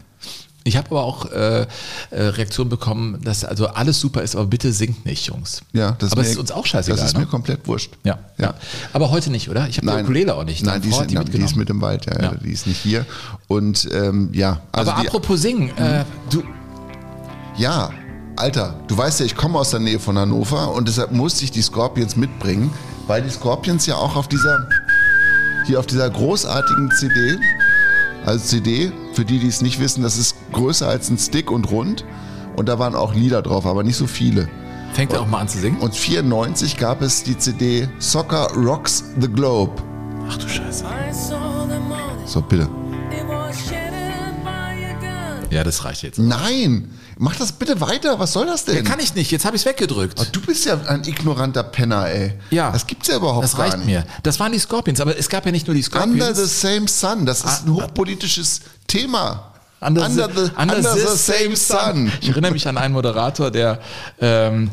Ich 0.64 0.78
habe 0.78 0.92
aber 0.92 1.04
auch 1.04 1.32
äh, 1.32 1.62
äh, 1.62 1.68
Reaktionen 2.12 2.70
bekommen, 2.70 3.20
dass 3.24 3.44
also 3.44 3.68
alles 3.68 4.00
super 4.00 4.22
ist, 4.22 4.36
aber 4.36 4.46
bitte 4.46 4.72
singt 4.72 5.06
nicht, 5.06 5.28
Jungs. 5.28 5.62
Ja, 5.74 5.94
das 5.94 6.12
aber 6.12 6.22
mir, 6.22 6.28
es 6.28 6.34
ist 6.34 6.40
uns 6.40 6.52
auch 6.52 6.66
scheißegal. 6.66 6.98
Das 6.98 7.08
ist 7.08 7.14
ne? 7.14 7.22
mir 7.22 7.26
komplett 7.26 7.68
wurscht. 7.68 7.92
ja, 8.04 8.20
ja. 8.38 8.54
Aber 8.94 9.10
heute 9.10 9.32
nicht, 9.32 9.50
oder? 9.50 9.68
Ich 9.68 9.78
habe 9.78 9.88
die. 9.88 10.04
Ukulele 10.04 10.36
auch 10.36 10.44
nicht. 10.44 10.64
Nein, 10.64 10.82
die, 10.82 10.90
ist, 10.90 11.00
die 11.10 11.16
nein, 11.16 11.26
die 11.26 11.40
ist 11.40 11.56
mit 11.56 11.70
im 11.70 11.82
Wald, 11.82 12.06
ja, 12.06 12.14
ja. 12.14 12.32
Ja. 12.32 12.36
die 12.36 12.52
ist 12.52 12.68
nicht 12.68 12.80
hier. 12.80 13.06
Und 13.48 13.90
ähm, 13.92 14.30
ja, 14.34 14.62
also 14.72 14.92
aber 14.92 15.02
die, 15.02 15.08
apropos 15.08 15.42
singen, 15.42 15.76
äh, 15.78 16.06
du, 16.30 16.44
ja, 17.58 17.90
Alter, 18.36 18.76
du 18.88 18.98
weißt 18.98 19.20
ja, 19.20 19.26
ich 19.26 19.36
komme 19.36 19.60
aus 19.60 19.72
der 19.72 19.80
Nähe 19.80 20.00
von 20.00 20.18
Hannover 20.18 20.74
und 20.74 20.88
deshalb 20.88 21.12
musste 21.12 21.44
ich 21.44 21.52
die 21.52 21.62
Scorpions 21.62 22.16
mitbringen, 22.16 22.72
weil 23.08 23.22
die 23.22 23.30
Scorpions 23.30 23.86
ja 23.86 23.96
auch 23.96 24.16
auf 24.16 24.28
dieser, 24.28 24.68
hier 25.66 25.80
auf 25.80 25.86
dieser 25.86 26.10
großartigen 26.10 26.92
CD, 26.92 27.40
also 28.26 28.46
CD, 28.46 28.92
für 29.14 29.26
die, 29.26 29.40
die 29.40 29.48
es 29.48 29.62
nicht 29.62 29.80
wissen, 29.80 30.04
das 30.04 30.18
ist 30.18 30.36
größer 30.54 30.88
als 30.88 31.10
ein 31.10 31.18
Stick 31.18 31.52
und 31.52 31.72
rund 31.72 32.06
und 32.56 32.70
da 32.70 32.80
waren 32.80 32.96
auch 32.96 33.14
Lieder 33.14 33.42
drauf, 33.42 33.66
aber 33.66 33.84
nicht 33.84 33.98
so 33.98 34.08
viele. 34.08 34.48
fängt 34.94 35.14
er 35.14 35.22
auch 35.22 35.28
mal 35.28 35.40
an 35.40 35.48
zu 35.48 35.60
singen? 35.60 35.80
Und 35.80 35.96
94 35.96 36.78
gab 36.78 37.02
es 37.02 37.24
die 37.24 37.38
CD 37.38 37.88
Soccer 38.00 38.48
Rocks 38.56 39.04
the 39.20 39.28
Globe. 39.28 39.74
Ach 40.30 40.38
du 40.38 40.48
Scheiße. 40.48 40.86
So, 42.26 42.42
bitte. 42.42 42.70
Ja, 45.50 45.66
das 45.66 45.84
reicht 45.84 46.04
jetzt. 46.04 46.18
Nein, 46.18 46.90
mach 47.22 47.36
das 47.36 47.52
bitte 47.52 47.80
weiter. 47.80 48.20
Was 48.20 48.34
soll 48.34 48.48
das 48.48 48.66
denn? 48.66 48.76
Ja, 48.78 48.82
kann 48.82 49.00
ich 49.00 49.14
nicht, 49.14 49.32
jetzt 49.32 49.46
habe 49.46 49.56
ich 49.56 49.62
es 49.62 49.66
weggedrückt. 49.66 50.20
Oh, 50.20 50.26
du 50.32 50.42
bist 50.42 50.66
ja 50.66 50.82
ein 50.88 51.04
ignoranter 51.06 51.64
Penner, 51.64 52.08
ey. 52.10 52.34
Ja. 52.50 52.72
Das 52.72 52.88
gibt's 52.88 53.08
ja 53.08 53.16
überhaupt 53.18 53.44
Das 53.44 53.56
gar 53.56 53.66
reicht 53.66 53.78
nicht. 53.78 53.86
mir. 53.86 54.04
Das 54.24 54.40
waren 54.40 54.52
die 54.52 54.60
Scorpions, 54.60 55.00
aber 55.00 55.18
es 55.18 55.30
gab 55.30 55.46
ja 55.46 55.52
nicht 55.52 55.68
nur 55.68 55.76
die 55.76 55.84
Scorpions. 55.84 56.12
Under 56.14 56.36
the 56.36 56.48
same 56.48 56.88
sun, 56.88 57.26
das 57.26 57.44
ist 57.44 57.66
ein 57.68 57.74
hochpolitisches 57.74 58.62
Thema. 58.88 59.52
Under, 59.80 60.06
Under 60.06 60.30
the, 60.30 60.52
under 60.60 60.76
under 60.78 60.94
the 60.94 61.00
the 61.00 61.18
same 61.18 61.56
sun. 61.56 61.78
sun. 61.78 62.12
Ich 62.22 62.30
erinnere 62.30 62.52
mich 62.52 62.68
an 62.68 62.78
einen 62.78 62.94
Moderator, 62.94 63.50
der 63.52 63.80
ähm, 64.20 64.72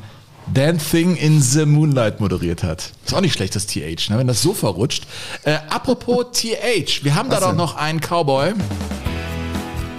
Dancing 0.53 1.17
in 1.17 1.41
the 1.43 1.67
Moonlight 1.67 2.21
moderiert 2.21 2.63
hat. 2.63 2.93
Ist 3.05 3.15
auch 3.15 3.21
nicht 3.21 3.35
schlecht, 3.35 3.55
das 3.57 3.67
TH, 3.67 4.09
ne, 4.11 4.17
wenn 4.19 4.27
das 4.27 4.41
so 4.43 4.55
verrutscht. 4.55 5.07
Äh, 5.45 5.59
apropos 5.69 6.27
TH, 6.33 7.05
wir 7.05 7.15
haben 7.15 7.29
da 7.29 7.37
Was 7.37 7.41
doch 7.43 7.49
denn? 7.49 7.57
noch 7.57 7.77
einen 7.77 8.01
Cowboy. 8.01 8.55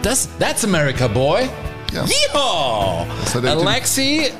Das, 0.01 0.29
that's 0.39 0.63
America 0.63 1.07
Boy. 1.07 1.47
Ja. 1.93 2.05
Yeehaw! 2.05 3.05
Alexi 3.43 4.31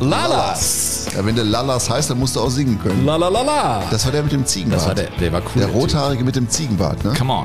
Lalas. 0.00 1.06
Ja, 1.14 1.24
wenn 1.24 1.34
der 1.34 1.44
Lalas 1.44 1.88
heißt, 1.88 2.10
dann 2.10 2.18
musst 2.18 2.36
du 2.36 2.40
auch 2.40 2.50
singen 2.50 2.80
können. 2.82 3.04
La 3.06 3.16
la 3.16 3.28
la 3.28 3.42
la. 3.42 3.82
Das 3.90 4.04
war 4.04 4.12
der 4.12 4.22
mit 4.22 4.32
dem 4.32 4.44
Ziegenbart. 4.44 4.80
Das 4.80 4.88
war 4.88 4.94
der, 4.94 5.08
der 5.20 5.32
war 5.32 5.40
cool. 5.40 5.50
Der 5.56 5.66
Typ. 5.66 5.74
Rothaarige 5.74 6.24
mit 6.24 6.36
dem 6.36 6.48
Ziegenbart, 6.48 7.02
ne? 7.04 7.12
Come 7.16 7.32
on. 7.32 7.44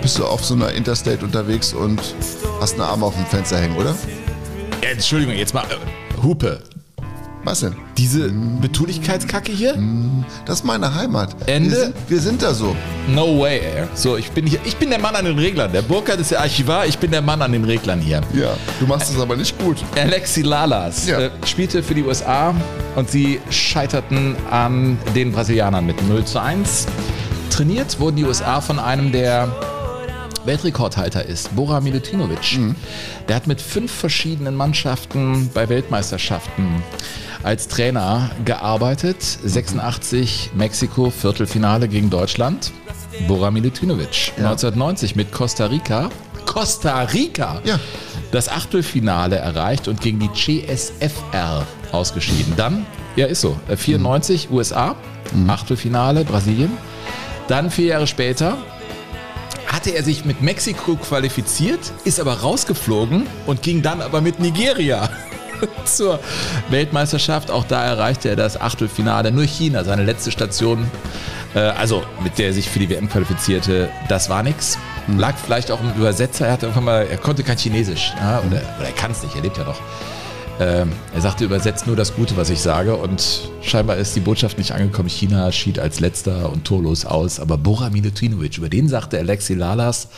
Bist 0.00 0.18
du 0.18 0.26
auf 0.26 0.44
so 0.44 0.52
einer 0.54 0.70
Interstate 0.72 1.24
unterwegs 1.24 1.72
und 1.72 1.98
hast 2.60 2.74
eine 2.74 2.84
Arme 2.84 3.06
auf 3.06 3.14
dem 3.14 3.24
Fenster 3.24 3.58
hängen, 3.58 3.76
oder? 3.76 3.94
Entschuldigung, 4.82 5.34
jetzt 5.34 5.54
mal 5.54 5.64
äh, 5.64 6.22
Hupe. 6.22 6.60
Was 7.44 7.60
denn? 7.60 7.76
Diese 7.98 8.30
Betulichkeitskacke 8.30 9.52
hier? 9.52 9.78
Das 10.46 10.60
ist 10.60 10.64
meine 10.64 10.94
Heimat. 10.94 11.36
Ende? 11.46 11.70
Wir 11.70 11.76
sind, 11.78 11.94
wir 12.08 12.20
sind 12.20 12.42
da 12.42 12.54
so. 12.54 12.74
No 13.06 13.38
way, 13.38 13.58
ey. 13.60 13.84
So, 13.94 14.16
ich 14.16 14.30
bin 14.30 14.46
hier, 14.46 14.58
ich 14.64 14.76
bin 14.76 14.88
der 14.88 14.98
Mann 14.98 15.14
an 15.14 15.26
den 15.26 15.38
Reglern. 15.38 15.70
Der 15.70 15.82
Burkhardt 15.82 16.20
ist 16.20 16.30
der 16.30 16.40
Archivar, 16.40 16.86
ich 16.86 16.98
bin 16.98 17.10
der 17.10 17.20
Mann 17.20 17.42
an 17.42 17.52
den 17.52 17.64
Reglern 17.64 18.00
hier. 18.00 18.22
Ja, 18.32 18.54
du 18.80 18.86
machst 18.86 19.10
es 19.12 19.20
aber 19.20 19.36
nicht 19.36 19.58
gut. 19.58 19.76
Alexi 19.94 20.40
Lalas 20.40 21.06
Ja. 21.06 21.20
äh, 21.20 21.30
spielte 21.46 21.82
für 21.82 21.94
die 21.94 22.02
USA 22.02 22.54
und 22.96 23.10
sie 23.10 23.40
scheiterten 23.50 24.36
an 24.50 24.96
den 25.14 25.32
Brasilianern 25.32 25.84
mit 25.84 26.02
0 26.08 26.24
zu 26.24 26.40
1. 26.40 26.86
Trainiert 27.50 28.00
wurden 28.00 28.16
die 28.16 28.24
USA 28.24 28.62
von 28.62 28.78
einem, 28.78 29.12
der 29.12 29.48
Weltrekordhalter 30.46 31.24
ist, 31.24 31.54
Bora 31.54 31.80
Milutinovic. 31.80 32.58
Der 33.28 33.36
hat 33.36 33.46
mit 33.46 33.60
fünf 33.60 33.92
verschiedenen 33.92 34.54
Mannschaften 34.54 35.50
bei 35.54 35.68
Weltmeisterschaften 35.68 36.82
als 37.44 37.68
Trainer 37.68 38.30
gearbeitet. 38.44 39.22
86 39.44 40.50
Mexiko 40.54 41.10
Viertelfinale 41.10 41.88
gegen 41.88 42.10
Deutschland. 42.10 42.72
Bora 43.28 43.50
Milutinovic. 43.50 44.32
1990 44.36 45.14
mit 45.14 45.30
Costa 45.30 45.66
Rica. 45.66 46.08
Costa 46.46 47.02
Rica! 47.02 47.60
Ja. 47.64 47.78
Das 48.32 48.48
Achtelfinale 48.48 49.36
erreicht 49.36 49.88
und 49.88 50.00
gegen 50.00 50.18
die 50.18 50.32
CSFR 50.32 51.66
ausgeschieden. 51.92 52.54
Dann, 52.56 52.86
ja 53.16 53.26
ist 53.26 53.40
so, 53.40 53.58
äh, 53.68 53.76
94 53.76 54.50
USA, 54.50 54.96
Achtelfinale 55.48 56.24
Brasilien. 56.24 56.72
Dann 57.48 57.70
vier 57.70 57.86
Jahre 57.86 58.06
später 58.06 58.56
hatte 59.66 59.90
er 59.90 60.02
sich 60.02 60.24
mit 60.24 60.40
Mexiko 60.40 60.96
qualifiziert, 60.96 61.80
ist 62.04 62.20
aber 62.20 62.40
rausgeflogen 62.40 63.26
und 63.46 63.62
ging 63.62 63.82
dann 63.82 64.00
aber 64.00 64.20
mit 64.20 64.38
Nigeria 64.38 65.08
zur 65.84 66.20
Weltmeisterschaft. 66.70 67.50
Auch 67.50 67.64
da 67.64 67.84
erreichte 67.84 68.28
er 68.28 68.36
das 68.36 68.60
Achtelfinale. 68.60 69.32
Nur 69.32 69.44
China, 69.44 69.84
seine 69.84 70.04
letzte 70.04 70.30
Station, 70.30 70.90
äh, 71.54 71.60
also 71.60 72.02
mit 72.22 72.38
der 72.38 72.48
er 72.48 72.52
sich 72.52 72.68
für 72.68 72.78
die 72.78 72.90
WM 72.90 73.08
qualifizierte, 73.08 73.88
das 74.08 74.28
war 74.28 74.42
nix. 74.42 74.78
Lag 75.16 75.34
vielleicht 75.36 75.70
auch 75.70 75.80
im 75.80 75.92
Übersetzer. 75.94 76.46
Er 76.46 76.52
hatte 76.52 76.66
irgendwann 76.66 76.84
mal, 76.84 77.06
er 77.06 77.18
konnte 77.18 77.42
kein 77.42 77.58
Chinesisch. 77.58 78.12
Ja, 78.18 78.40
oder, 78.40 78.62
oder 78.78 78.86
er 78.86 78.92
kann 78.92 79.10
es 79.10 79.22
nicht, 79.22 79.34
er 79.36 79.42
lebt 79.42 79.58
ja 79.58 79.64
noch. 79.64 79.80
Ähm, 80.60 80.92
er 81.12 81.20
sagte, 81.20 81.44
übersetzt 81.44 81.86
nur 81.86 81.96
das 81.96 82.14
Gute, 82.14 82.36
was 82.36 82.48
ich 82.48 82.60
sage. 82.60 82.96
Und 82.96 83.50
scheinbar 83.60 83.96
ist 83.96 84.14
die 84.14 84.20
Botschaft 84.20 84.56
nicht 84.56 84.72
angekommen. 84.72 85.08
China 85.08 85.50
schied 85.50 85.78
als 85.78 86.00
letzter 86.00 86.50
und 86.50 86.64
torlos 86.64 87.04
aus. 87.04 87.40
Aber 87.40 87.58
Bora 87.58 87.90
Milutinovic, 87.90 88.58
über 88.58 88.68
den 88.68 88.88
sagte 88.88 89.18
Alexi 89.18 89.54
Lalas, 89.54 90.08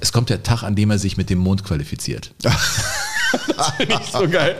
es 0.00 0.12
kommt 0.12 0.30
der 0.30 0.42
Tag, 0.42 0.62
an 0.62 0.74
dem 0.74 0.90
er 0.90 0.98
sich 0.98 1.16
mit 1.16 1.28
dem 1.28 1.38
Mond 1.38 1.64
qualifiziert. 1.64 2.32
das 3.56 3.70
finde 3.72 3.98
ich 4.00 4.10
so 4.10 4.28
geil. 4.28 4.56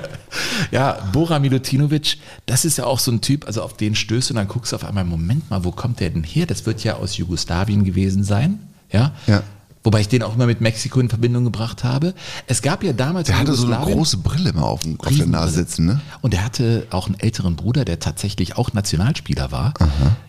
Ja, 0.70 1.08
Bora 1.12 1.38
Milutinovic, 1.38 2.18
das 2.46 2.64
ist 2.64 2.78
ja 2.78 2.84
auch 2.84 2.98
so 2.98 3.10
ein 3.10 3.20
Typ, 3.20 3.46
also 3.46 3.62
auf 3.62 3.76
den 3.76 3.94
stößt 3.94 4.30
und 4.30 4.36
dann 4.36 4.48
guckst 4.48 4.72
du 4.72 4.76
auf 4.76 4.84
einmal, 4.84 5.04
Moment 5.04 5.50
mal, 5.50 5.64
wo 5.64 5.72
kommt 5.72 6.00
der 6.00 6.10
denn 6.10 6.24
her? 6.24 6.46
Das 6.46 6.66
wird 6.66 6.84
ja 6.84 6.96
aus 6.96 7.16
Jugoslawien 7.16 7.84
gewesen 7.84 8.24
sein. 8.24 8.60
Ja. 8.90 9.12
Ja. 9.26 9.42
Wobei 9.88 10.02
ich 10.02 10.08
den 10.08 10.22
auch 10.22 10.34
immer 10.34 10.44
mit 10.44 10.60
Mexiko 10.60 11.00
in 11.00 11.08
Verbindung 11.08 11.44
gebracht 11.44 11.82
habe. 11.82 12.12
Es 12.46 12.60
gab 12.60 12.84
ja 12.84 12.92
damals 12.92 13.28
Der 13.28 13.38
hatte 13.38 13.54
so 13.54 13.66
eine 13.72 13.78
große 13.90 14.18
Brille 14.18 14.50
immer 14.50 14.64
auf, 14.66 14.82
dem- 14.82 15.00
auf 15.00 15.16
der. 15.16 15.26
Nase 15.26 15.54
sitzen, 15.54 15.86
ne? 15.86 16.02
Und 16.20 16.34
er 16.34 16.44
hatte 16.44 16.86
auch 16.90 17.06
einen 17.06 17.18
älteren 17.18 17.56
Bruder, 17.56 17.86
der 17.86 17.98
tatsächlich 17.98 18.58
auch 18.58 18.74
Nationalspieler 18.74 19.50
war. 19.50 19.72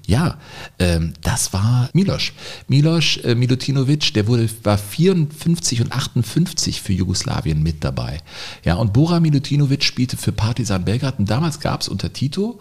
Ja, 0.07 0.37
ähm, 0.79 1.11
das 1.19 1.51
war 1.51 1.89
Milos. 1.91 2.31
Milos 2.69 3.17
äh, 3.17 3.35
Milutinovic, 3.35 4.13
der 4.13 4.27
wurde, 4.27 4.49
war 4.63 4.77
54 4.77 5.81
und 5.81 5.91
58 5.91 6.81
für 6.81 6.93
Jugoslawien 6.93 7.61
mit 7.61 7.83
dabei. 7.83 8.21
Ja, 8.63 8.75
und 8.75 8.93
Bora 8.93 9.19
Milutinovic 9.19 9.83
spielte 9.83 10.15
für 10.15 10.31
Partizan 10.31 10.85
Belgrad. 10.85 11.19
Und 11.19 11.29
damals 11.29 11.59
gab 11.59 11.81
es 11.81 11.89
unter 11.89 12.13
Tito 12.13 12.59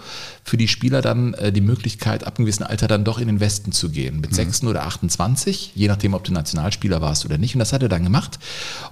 für 0.48 0.56
die 0.56 0.68
Spieler 0.68 1.02
dann 1.02 1.34
äh, 1.34 1.52
die 1.52 1.60
Möglichkeit, 1.60 2.24
ab 2.24 2.38
einem 2.38 2.46
gewissen 2.46 2.64
Alter 2.64 2.88
dann 2.88 3.04
doch 3.04 3.18
in 3.18 3.26
den 3.26 3.40
Westen 3.40 3.72
zu 3.72 3.90
gehen. 3.90 4.20
Mit 4.20 4.34
16 4.34 4.68
oder 4.68 4.84
28, 4.84 5.72
je 5.74 5.88
nachdem, 5.88 6.14
ob 6.14 6.24
du 6.24 6.32
Nationalspieler 6.32 7.00
warst 7.00 7.24
oder 7.24 7.38
nicht. 7.38 7.54
Und 7.54 7.60
das 7.60 7.72
hat 7.72 7.82
er 7.82 7.88
dann 7.88 8.04
gemacht. 8.04 8.38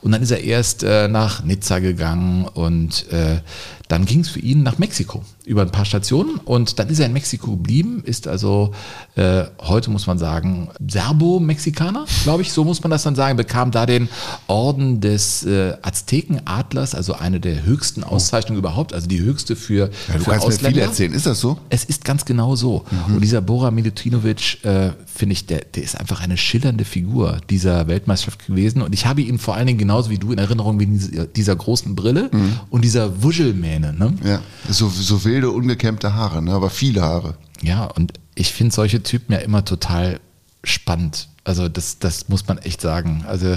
Und 0.01 0.12
dann 0.12 0.23
ist 0.23 0.31
er 0.31 0.43
erst 0.43 0.83
äh, 0.83 1.09
nach 1.09 1.43
Nizza 1.43 1.78
gegangen 1.78 2.45
und 2.45 3.11
äh, 3.12 3.41
dann 3.89 4.05
ging 4.05 4.20
es 4.20 4.28
für 4.28 4.41
ihn 4.41 4.62
nach 4.62 4.78
Mexiko 4.78 5.24
über 5.47 5.62
ein 5.62 5.70
paar 5.70 5.85
Stationen 5.85 6.36
und 6.44 6.78
dann 6.78 6.89
ist 6.89 6.98
er 6.98 7.06
in 7.06 7.12
Mexiko 7.12 7.52
geblieben, 7.52 8.02
ist 8.05 8.27
also 8.27 8.73
äh, 9.14 9.44
heute 9.60 9.90
muss 9.90 10.06
man 10.09 10.18
sagen 10.18 10.68
Serbo-Mexikaner, 10.86 12.05
glaube 12.24 12.43
ich, 12.43 12.52
so 12.52 12.64
muss 12.64 12.82
man 12.82 12.90
das 12.90 13.05
dann 13.05 13.14
sagen, 13.14 13.36
bekam 13.36 13.70
da 13.70 13.86
den 13.86 14.09
Orden 14.48 15.01
des 15.01 15.44
äh, 15.44 15.74
Aztekenadlers, 15.82 16.94
also 16.94 17.14
eine 17.14 17.40
der 17.40 17.64
höchsten 17.64 18.05
Auszeichnungen 18.05 18.59
überhaupt, 18.59 18.93
also 18.93 19.06
die 19.06 19.20
höchste 19.20 19.56
für, 19.56 19.90
Ja, 20.09 20.14
du 20.18 20.24
für 20.24 20.31
kannst 20.31 20.47
mir 20.47 20.52
viel 20.52 20.56
Ausländer. 20.66 20.82
erzählen. 20.82 21.12
Ist 21.12 21.27
das 21.27 21.40
so? 21.40 21.59
Es 21.68 21.85
ist 21.85 22.05
ganz 22.05 22.24
genau 22.24 22.56
so. 22.56 22.85
Mhm. 23.09 23.14
Und 23.16 23.20
dieser 23.23 23.40
Bora 23.40 23.70
Milutinovic, 23.70 24.64
äh, 24.64 24.90
finde 25.06 25.32
ich, 25.35 25.47
der, 25.47 25.60
der 25.74 25.82
ist 25.82 25.98
einfach 25.98 26.20
eine 26.23 26.36
schillernde 26.36 26.85
Figur 26.85 27.39
dieser 27.51 27.86
Weltmeisterschaft 27.86 28.47
gewesen. 28.47 28.82
Und 28.82 28.93
ich 28.94 29.06
habe 29.06 29.23
ihn 29.23 29.39
vor 29.39 29.55
allen 29.55 29.66
Dingen 29.66 29.78
genauso 29.78 30.10
wie 30.10 30.18
du 30.18 30.32
in 30.32 30.39
Erinnerung 30.39 30.77
mit 30.77 30.89
dieser, 30.90 31.27
dieser 31.27 31.56
großen 31.56 31.94
Brille 31.94 32.28
Mhm. 32.32 32.59
und 32.70 32.82
dieser 32.85 33.23
Wuschelmähne. 33.23 33.93
Ne? 33.93 34.14
Ja. 34.24 34.40
So, 34.68 34.89
so 34.89 35.16
wilde, 35.36 35.50
ungekämmte 35.50 36.14
Haare, 36.14 36.42
ne? 36.42 36.52
aber 36.52 36.70
viele 36.70 37.02
Haare. 37.02 37.34
Ja, 37.62 37.84
und 37.84 38.14
ich 38.34 38.52
finde 38.52 38.74
solche 38.74 39.02
Typen 39.02 39.32
ja 39.34 39.38
immer 39.38 39.64
total 39.64 40.18
spannend. 40.64 41.28
Also 41.44 41.68
das, 41.68 41.98
das 41.98 42.28
muss 42.28 42.48
man 42.48 42.58
echt 42.58 42.80
sagen. 42.80 43.24
Also 43.28 43.56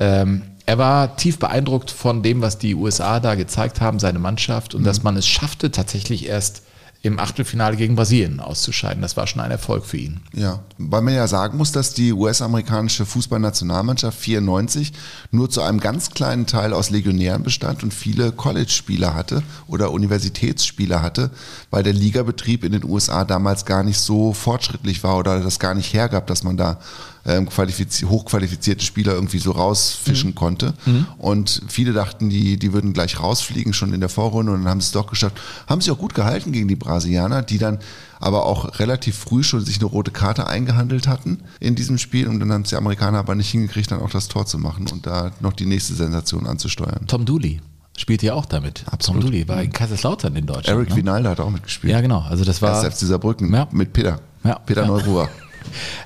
ähm, 0.00 0.42
er 0.66 0.78
war 0.78 1.16
tief 1.16 1.38
beeindruckt 1.38 1.90
von 1.90 2.22
dem, 2.22 2.42
was 2.42 2.58
die 2.58 2.74
USA 2.74 3.20
da 3.20 3.36
gezeigt 3.36 3.80
haben, 3.80 3.98
seine 3.98 4.18
Mannschaft, 4.18 4.74
und 4.74 4.84
dass 4.84 5.02
man 5.02 5.16
es 5.16 5.26
schaffte, 5.26 5.70
tatsächlich 5.70 6.26
erst 6.26 6.62
im 7.02 7.18
Achtelfinale 7.18 7.76
gegen 7.76 7.96
Brasilien 7.96 8.40
auszuscheiden. 8.40 9.00
Das 9.00 9.16
war 9.16 9.26
schon 9.26 9.40
ein 9.40 9.50
Erfolg 9.50 9.86
für 9.86 9.96
ihn. 9.96 10.20
Ja, 10.34 10.60
weil 10.76 11.00
man 11.00 11.14
ja 11.14 11.26
sagen 11.26 11.56
muss, 11.56 11.72
dass 11.72 11.94
die 11.94 12.12
US-amerikanische 12.12 13.06
Fußballnationalmannschaft 13.06 14.18
94 14.18 14.92
nur 15.30 15.48
zu 15.48 15.62
einem 15.62 15.80
ganz 15.80 16.10
kleinen 16.10 16.46
Teil 16.46 16.74
aus 16.74 16.90
Legionären 16.90 17.42
bestand 17.42 17.82
und 17.82 17.94
viele 17.94 18.32
College-Spieler 18.32 19.14
hatte 19.14 19.42
oder 19.66 19.92
Universitätsspieler 19.92 21.00
hatte, 21.00 21.30
weil 21.70 21.82
der 21.82 21.94
Ligabetrieb 21.94 22.64
in 22.64 22.72
den 22.72 22.84
USA 22.84 23.24
damals 23.24 23.64
gar 23.64 23.82
nicht 23.82 23.98
so 23.98 24.34
fortschrittlich 24.34 25.02
war 25.02 25.16
oder 25.16 25.40
das 25.40 25.58
gar 25.58 25.74
nicht 25.74 25.94
hergab, 25.94 26.26
dass 26.26 26.42
man 26.42 26.58
da 26.58 26.80
ähm, 27.30 27.48
qualifiz 27.48 28.02
hochqualifizierte 28.02 28.84
Spieler 28.84 29.14
irgendwie 29.14 29.38
so 29.38 29.52
rausfischen 29.52 30.34
konnte. 30.34 30.74
Und 31.18 31.62
viele 31.68 31.92
dachten, 31.92 32.30
die, 32.30 32.56
die 32.58 32.72
würden 32.72 32.92
gleich 32.92 33.20
rausfliegen, 33.20 33.72
schon 33.72 33.92
in 33.92 34.00
der 34.00 34.08
Vorrunde, 34.08 34.52
und 34.52 34.62
dann 34.64 34.70
haben 34.70 34.80
sie 34.80 34.86
es 34.86 34.92
doch 34.92 35.06
geschafft. 35.06 35.40
Haben 35.66 35.80
sich 35.80 35.90
auch 35.90 35.98
gut 35.98 36.14
gehalten 36.14 36.52
gegen 36.52 36.68
die 36.68 36.76
Brasilianer, 36.76 37.42
die 37.42 37.58
dann 37.58 37.78
aber 38.18 38.44
auch 38.44 38.78
relativ 38.78 39.16
früh 39.16 39.42
schon 39.42 39.64
sich 39.64 39.78
eine 39.78 39.86
rote 39.86 40.10
Karte 40.10 40.46
eingehandelt 40.46 41.08
hatten 41.08 41.38
in 41.58 41.74
diesem 41.74 41.98
Spiel. 41.98 42.28
Und 42.28 42.40
dann 42.40 42.52
haben 42.52 42.62
es 42.62 42.70
die 42.70 42.76
Amerikaner 42.76 43.18
aber 43.18 43.34
nicht 43.34 43.50
hingekriegt, 43.50 43.90
dann 43.90 44.00
auch 44.00 44.10
das 44.10 44.28
Tor 44.28 44.46
zu 44.46 44.58
machen 44.58 44.86
und 44.92 45.06
da 45.06 45.32
noch 45.40 45.52
die 45.54 45.66
nächste 45.66 45.94
Sensation 45.94 46.46
anzusteuern. 46.46 47.06
Tom 47.06 47.24
Dooley 47.24 47.60
spielt 47.96 48.22
ja 48.22 48.34
auch 48.34 48.46
damit. 48.46 48.84
Tom 48.98 49.20
Dooley 49.20 49.46
war 49.48 49.62
in 49.62 49.72
Kaiserslautern 49.72 50.36
in 50.36 50.46
Deutschland. 50.46 50.68
Eric 50.68 50.90
ne? 50.90 50.96
Vinalda 50.96 51.30
hat 51.30 51.40
auch 51.40 51.50
mitgespielt. 51.50 51.92
Ja, 51.92 52.00
genau. 52.00 52.20
Also 52.20 52.44
das 52.44 52.60
war. 52.62 52.82
Erst 52.82 52.98
FC 52.98 53.06
Saarbrücken 53.06 53.52
Ja. 53.52 53.68
mit 53.72 53.92
Peter. 53.92 54.20
Ja. 54.44 54.58
Peter 54.58 54.82
Ja. 54.82 54.88
Neururer. 54.88 55.28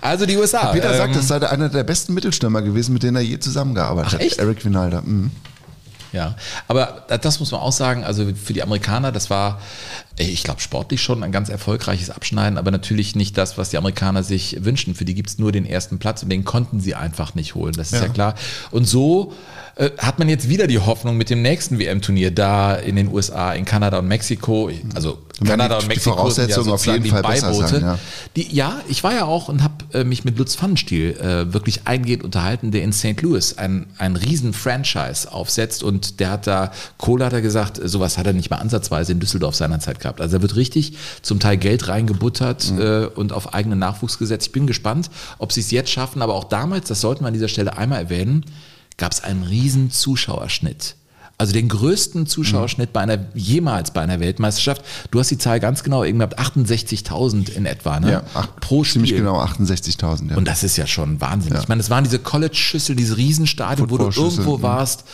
Also 0.00 0.26
die 0.26 0.36
USA. 0.36 0.66
Peter 0.72 0.90
ähm, 0.92 0.96
sagt, 0.98 1.16
das 1.16 1.28
sei 1.28 1.48
einer 1.48 1.68
der 1.68 1.84
besten 1.84 2.14
Mittelstürmer 2.14 2.62
gewesen, 2.62 2.92
mit 2.92 3.02
denen 3.02 3.16
er 3.16 3.22
je 3.22 3.38
zusammengearbeitet 3.38 4.10
Ach, 4.10 4.14
hat. 4.14 4.20
echt? 4.20 4.38
Eric 4.38 4.64
Vinalda. 4.64 5.00
Mhm. 5.02 5.30
Ja, 6.12 6.36
aber 6.68 7.06
das 7.08 7.40
muss 7.40 7.50
man 7.50 7.60
auch 7.60 7.72
sagen, 7.72 8.04
also 8.04 8.24
für 8.36 8.52
die 8.52 8.62
Amerikaner, 8.62 9.10
das 9.10 9.30
war, 9.30 9.60
ich 10.16 10.44
glaube, 10.44 10.60
sportlich 10.60 11.02
schon 11.02 11.24
ein 11.24 11.32
ganz 11.32 11.48
erfolgreiches 11.48 12.10
Abschneiden, 12.10 12.56
aber 12.56 12.70
natürlich 12.70 13.16
nicht 13.16 13.36
das, 13.36 13.58
was 13.58 13.70
die 13.70 13.78
Amerikaner 13.78 14.22
sich 14.22 14.58
wünschen. 14.64 14.94
Für 14.94 15.04
die 15.04 15.14
gibt's 15.14 15.38
nur 15.38 15.50
den 15.50 15.66
ersten 15.66 15.98
Platz 15.98 16.22
und 16.22 16.28
den 16.30 16.44
konnten 16.44 16.78
sie 16.78 16.94
einfach 16.94 17.34
nicht 17.34 17.56
holen, 17.56 17.72
das 17.76 17.88
ist 17.88 17.98
ja, 17.98 18.06
Ja. 18.06 18.12
klar. 18.12 18.34
Und 18.70 18.86
so 18.86 19.32
äh, 19.76 19.90
hat 19.98 20.18
man 20.18 20.28
jetzt 20.28 20.48
wieder 20.48 20.66
die 20.66 20.78
Hoffnung 20.78 21.16
mit 21.16 21.30
dem 21.30 21.42
nächsten 21.42 21.78
WM-Turnier 21.78 22.30
da 22.30 22.74
in 22.74 22.96
den 22.96 23.08
USA, 23.12 23.52
in 23.54 23.64
Kanada 23.64 23.98
und 23.98 24.08
Mexiko, 24.08 24.70
also 24.94 25.18
Und 25.40 25.46
Kanada 25.48 25.68
die- 25.68 25.74
und 25.74 25.82
die 25.82 25.88
Mexiko 25.96 26.16
Voraussetzungen 26.16 26.70
auf 26.70 26.86
jeden 26.86 27.06
Fall 27.06 27.22
besser 27.22 27.52
sein, 27.54 27.80
ja. 27.82 27.98
Die, 28.36 28.54
ja, 28.54 28.80
ich 28.88 29.02
war 29.02 29.14
ja 29.14 29.24
auch 29.24 29.48
und 29.48 29.62
habe 29.64 29.74
äh, 29.92 30.04
mich 30.04 30.24
mit 30.24 30.38
Lutz 30.38 30.54
Pfannenstiel 30.54 31.12
äh, 31.16 31.52
wirklich 31.52 31.86
eingehend 31.86 32.22
unterhalten, 32.24 32.70
der 32.70 32.82
in 32.84 32.92
St. 32.92 33.20
Louis 33.22 33.58
ein, 33.58 33.86
ein 33.98 34.14
riesen 34.16 34.52
Franchise 34.52 35.32
aufsetzt 35.32 35.82
und 35.82 36.20
der 36.20 36.30
hat 36.30 36.46
da, 36.46 36.70
Kohle 36.98 37.24
hat 37.24 37.32
er 37.32 37.42
gesagt, 37.42 37.78
äh, 37.80 37.88
sowas 37.88 38.16
hat 38.16 38.26
er 38.26 38.32
nicht 38.32 38.50
mal 38.50 38.58
ansatzweise 38.58 39.12
in 39.12 39.18
Düsseldorf 39.20 39.56
seinerzeit 39.56 39.98
gehabt. 39.98 40.20
Also 40.20 40.36
da 40.36 40.42
wird 40.42 40.54
richtig 40.56 40.94
zum 41.22 41.40
Teil 41.40 41.56
Geld 41.56 41.88
reingebuttert 41.88 42.70
Mhm. 42.70 42.80
äh, 42.80 43.06
und 43.06 43.32
auf 43.32 43.54
eigenen 43.54 43.78
Nachwuchs 43.80 44.18
gesetzt. 44.18 44.46
Ich 44.46 44.52
bin 44.52 44.66
gespannt, 44.68 45.10
ob 45.38 45.50
sie 45.52 45.60
es 45.60 45.70
jetzt 45.72 45.90
schaffen, 45.90 46.22
aber 46.22 46.34
auch 46.34 46.44
damals, 46.44 46.86
das 46.88 47.00
sollten 47.00 47.24
wir 47.24 47.28
an 47.28 47.34
dieser 47.34 47.48
Stelle 47.48 47.76
einmal 47.76 47.98
erwähnen, 47.98 48.44
gab 48.96 49.12
es 49.12 49.22
einen 49.22 49.42
riesen 49.42 49.90
Zuschauerschnitt. 49.90 50.96
Also 51.36 51.52
den 51.52 51.68
größten 51.68 52.28
Zuschauerschnitt 52.28 52.92
bei 52.92 53.00
einer, 53.00 53.18
jemals 53.34 53.90
bei 53.90 54.00
einer 54.00 54.20
Weltmeisterschaft. 54.20 54.84
Du 55.10 55.18
hast 55.18 55.32
die 55.32 55.38
Zahl 55.38 55.58
ganz 55.58 55.82
genau, 55.82 56.04
irgendwie 56.04 56.26
68.000 56.26 57.50
in 57.50 57.66
etwa, 57.66 57.98
ne? 57.98 58.12
Ja, 58.12 58.22
acht, 58.34 58.60
pro 58.60 58.84
Spiel. 58.84 59.02
ziemlich 59.02 59.16
genau 59.16 59.42
68.000. 59.42 60.30
Ja. 60.30 60.36
Und 60.36 60.46
das 60.46 60.62
ist 60.62 60.76
ja 60.76 60.86
schon 60.86 61.20
Wahnsinn. 61.20 61.54
Ja. 61.54 61.60
Ich 61.60 61.66
meine, 61.66 61.80
es 61.80 61.90
waren 61.90 62.04
diese 62.04 62.20
College-Schüsseln, 62.20 62.96
diese 62.96 63.16
Riesenstadien, 63.16 63.90
wo 63.90 63.98
du 63.98 64.04
irgendwo 64.04 64.58
mhm. 64.58 64.62
warst, 64.62 65.04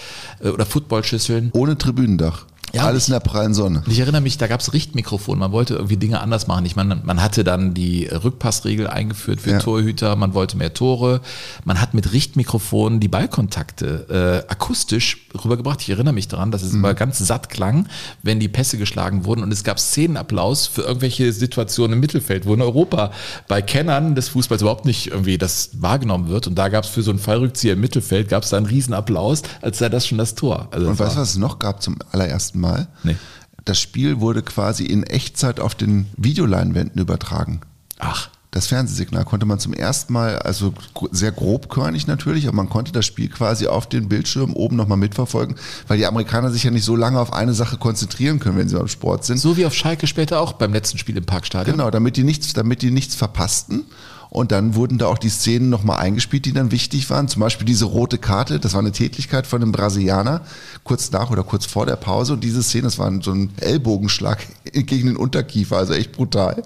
äh, 0.40 0.48
oder 0.48 0.66
Footballschüsseln. 0.66 1.50
Ohne 1.54 1.78
Tribünendach. 1.78 2.44
Ja, 2.72 2.84
Alles 2.84 3.08
in 3.08 3.12
der 3.12 3.20
prallen 3.20 3.54
Sonne. 3.54 3.82
Ich 3.88 3.98
erinnere 3.98 4.20
mich, 4.20 4.38
da 4.38 4.46
gab 4.46 4.60
es 4.60 4.72
Richtmikrofon. 4.72 5.38
Man 5.38 5.52
wollte 5.52 5.74
irgendwie 5.74 5.96
Dinge 5.96 6.20
anders 6.20 6.46
machen. 6.46 6.64
Ich 6.66 6.76
meine, 6.76 6.96
man 6.96 7.20
hatte 7.22 7.42
dann 7.44 7.74
die 7.74 8.06
Rückpassregel 8.06 8.86
eingeführt 8.86 9.40
für 9.40 9.50
Ja. 9.52 9.58
Torhüter. 9.58 10.14
Man 10.16 10.34
wollte 10.34 10.56
mehr 10.56 10.72
Tore. 10.72 11.20
Man 11.64 11.80
hat 11.80 11.94
mit 11.94 12.12
Richtmikrofon 12.12 13.00
die 13.00 13.08
Ballkontakte 13.08 14.44
äh, 14.46 14.50
akustisch 14.52 15.26
rübergebracht. 15.44 15.80
Ich 15.82 15.90
erinnere 15.90 16.14
mich 16.14 16.28
daran, 16.28 16.50
dass 16.50 16.62
es 16.62 16.72
immer 16.72 16.94
ganz 16.94 17.18
satt 17.18 17.48
klang, 17.48 17.88
wenn 18.22 18.38
die 18.40 18.48
Pässe 18.48 18.78
geschlagen 18.78 19.24
wurden. 19.24 19.42
Und 19.42 19.52
es 19.52 19.64
gab 19.64 19.78
Szenenapplaus 19.78 20.66
für 20.66 20.82
irgendwelche 20.82 21.32
Situationen 21.32 21.94
im 21.94 22.00
Mittelfeld, 22.00 22.46
wo 22.46 22.54
in 22.54 22.62
Europa 22.62 23.10
bei 23.48 23.62
Kennern 23.62 24.14
des 24.14 24.28
Fußballs 24.28 24.62
überhaupt 24.62 24.84
nicht 24.84 25.08
irgendwie 25.08 25.38
das 25.38 25.70
wahrgenommen 25.80 26.28
wird. 26.28 26.46
Und 26.46 26.54
da 26.56 26.68
gab 26.68 26.84
es 26.84 26.90
für 26.90 27.02
so 27.02 27.10
einen 27.10 27.18
Fallrückzieher 27.18 27.72
im 27.74 27.80
Mittelfeld, 27.80 28.28
gab 28.28 28.44
es 28.44 28.50
da 28.50 28.56
einen 28.56 28.66
Riesenapplaus, 28.66 29.42
als 29.60 29.78
sei 29.78 29.88
das 29.88 30.06
schon 30.06 30.18
das 30.18 30.34
Tor. 30.34 30.68
Also 30.70 30.88
Und 30.88 30.98
weißt 30.98 31.16
du, 31.16 31.20
was 31.20 31.30
es 31.30 31.36
noch 31.38 31.58
gab 31.58 31.82
zum 31.82 31.96
allerersten 32.12 32.59
Mal? 32.60 32.88
Nee. 33.02 33.16
Das 33.64 33.80
Spiel 33.80 34.20
wurde 34.20 34.42
quasi 34.42 34.84
in 34.84 35.02
Echtzeit 35.02 35.60
auf 35.60 35.74
den 35.74 36.06
Videoleinwänden 36.16 37.00
übertragen. 37.00 37.60
Ach. 37.98 38.30
Das 38.52 38.66
Fernsehsignal 38.66 39.24
konnte 39.24 39.46
man 39.46 39.60
zum 39.60 39.72
ersten 39.72 40.12
Mal, 40.12 40.40
also 40.40 40.74
sehr 41.12 41.30
grobkörnig 41.30 42.08
natürlich, 42.08 42.48
aber 42.48 42.56
man 42.56 42.68
konnte 42.68 42.90
das 42.90 43.06
Spiel 43.06 43.28
quasi 43.28 43.68
auf 43.68 43.88
den 43.88 44.08
Bildschirm 44.08 44.54
oben 44.54 44.74
nochmal 44.74 44.98
mitverfolgen, 44.98 45.54
weil 45.86 45.98
die 45.98 46.06
Amerikaner 46.06 46.50
sich 46.50 46.64
ja 46.64 46.72
nicht 46.72 46.84
so 46.84 46.96
lange 46.96 47.20
auf 47.20 47.32
eine 47.32 47.54
Sache 47.54 47.76
konzentrieren 47.76 48.40
können, 48.40 48.58
wenn 48.58 48.68
sie 48.68 48.76
beim 48.76 48.88
Sport 48.88 49.24
sind. 49.24 49.38
So 49.38 49.56
wie 49.56 49.66
auf 49.66 49.74
Schalke 49.74 50.08
später 50.08 50.40
auch 50.40 50.54
beim 50.54 50.72
letzten 50.72 50.98
Spiel 50.98 51.16
im 51.16 51.26
Parkstadion. 51.26 51.76
Genau, 51.76 51.92
damit 51.92 52.16
die 52.16 52.24
nichts, 52.24 52.52
damit 52.52 52.82
die 52.82 52.90
nichts 52.90 53.14
verpassten. 53.14 53.84
Und 54.30 54.52
dann 54.52 54.76
wurden 54.76 54.96
da 54.96 55.06
auch 55.06 55.18
die 55.18 55.28
Szenen 55.28 55.70
nochmal 55.70 55.98
eingespielt, 55.98 56.44
die 56.44 56.52
dann 56.52 56.70
wichtig 56.70 57.10
waren. 57.10 57.26
Zum 57.26 57.40
Beispiel 57.40 57.66
diese 57.66 57.84
rote 57.84 58.16
Karte, 58.16 58.60
das 58.60 58.74
war 58.74 58.80
eine 58.80 58.92
Tätigkeit 58.92 59.44
von 59.44 59.60
einem 59.60 59.72
Brasilianer, 59.72 60.42
kurz 60.84 61.10
nach 61.10 61.30
oder 61.30 61.42
kurz 61.42 61.66
vor 61.66 61.84
der 61.84 61.96
Pause. 61.96 62.34
Und 62.34 62.44
diese 62.44 62.62
Szene, 62.62 62.84
das 62.84 62.98
war 62.98 63.12
so 63.22 63.32
ein 63.32 63.50
Ellbogenschlag 63.60 64.38
gegen 64.72 65.08
den 65.08 65.16
Unterkiefer, 65.16 65.78
also 65.78 65.94
echt 65.94 66.12
brutal, 66.12 66.62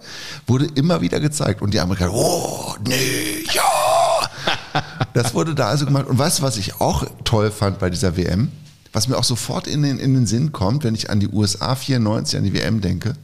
wurde 0.46 0.66
immer 0.74 1.00
wieder 1.00 1.20
gezeigt. 1.20 1.62
Und 1.62 1.72
die 1.72 1.80
Amerikaner, 1.80 2.12
oh, 2.12 2.74
nee, 2.86 3.44
ja. 3.52 3.62
Das 5.14 5.32
wurde 5.32 5.54
da 5.54 5.68
also 5.68 5.86
gemacht. 5.86 6.06
Und 6.06 6.18
weißt 6.18 6.40
du, 6.40 6.42
was 6.42 6.56
ich 6.56 6.80
auch 6.80 7.06
toll 7.22 7.50
fand 7.50 7.78
bei 7.78 7.88
dieser 7.88 8.16
WM? 8.16 8.50
Was 8.92 9.08
mir 9.08 9.16
auch 9.16 9.24
sofort 9.24 9.66
in 9.66 9.82
den, 9.82 9.98
in 9.98 10.12
den 10.12 10.26
Sinn 10.26 10.52
kommt, 10.52 10.84
wenn 10.84 10.94
ich 10.94 11.08
an 11.08 11.20
die 11.20 11.28
USA 11.28 11.74
94, 11.76 12.38
an 12.38 12.44
die 12.44 12.52
WM 12.52 12.80
denke? 12.80 13.14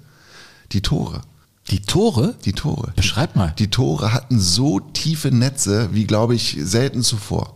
Die 0.73 0.81
Tore. 0.81 1.21
Die 1.71 1.81
Tore? 1.81 2.35
Die 2.45 2.53
Tore. 2.53 2.93
Beschreib 2.97 3.37
mal. 3.37 3.55
Die 3.59 3.71
Tore 3.71 4.13
hatten 4.13 4.41
so 4.41 4.81
tiefe 4.81 5.31
Netze, 5.31 5.91
wie 5.93 6.05
glaube 6.05 6.35
ich 6.35 6.57
selten 6.61 7.03
zuvor. 7.03 7.55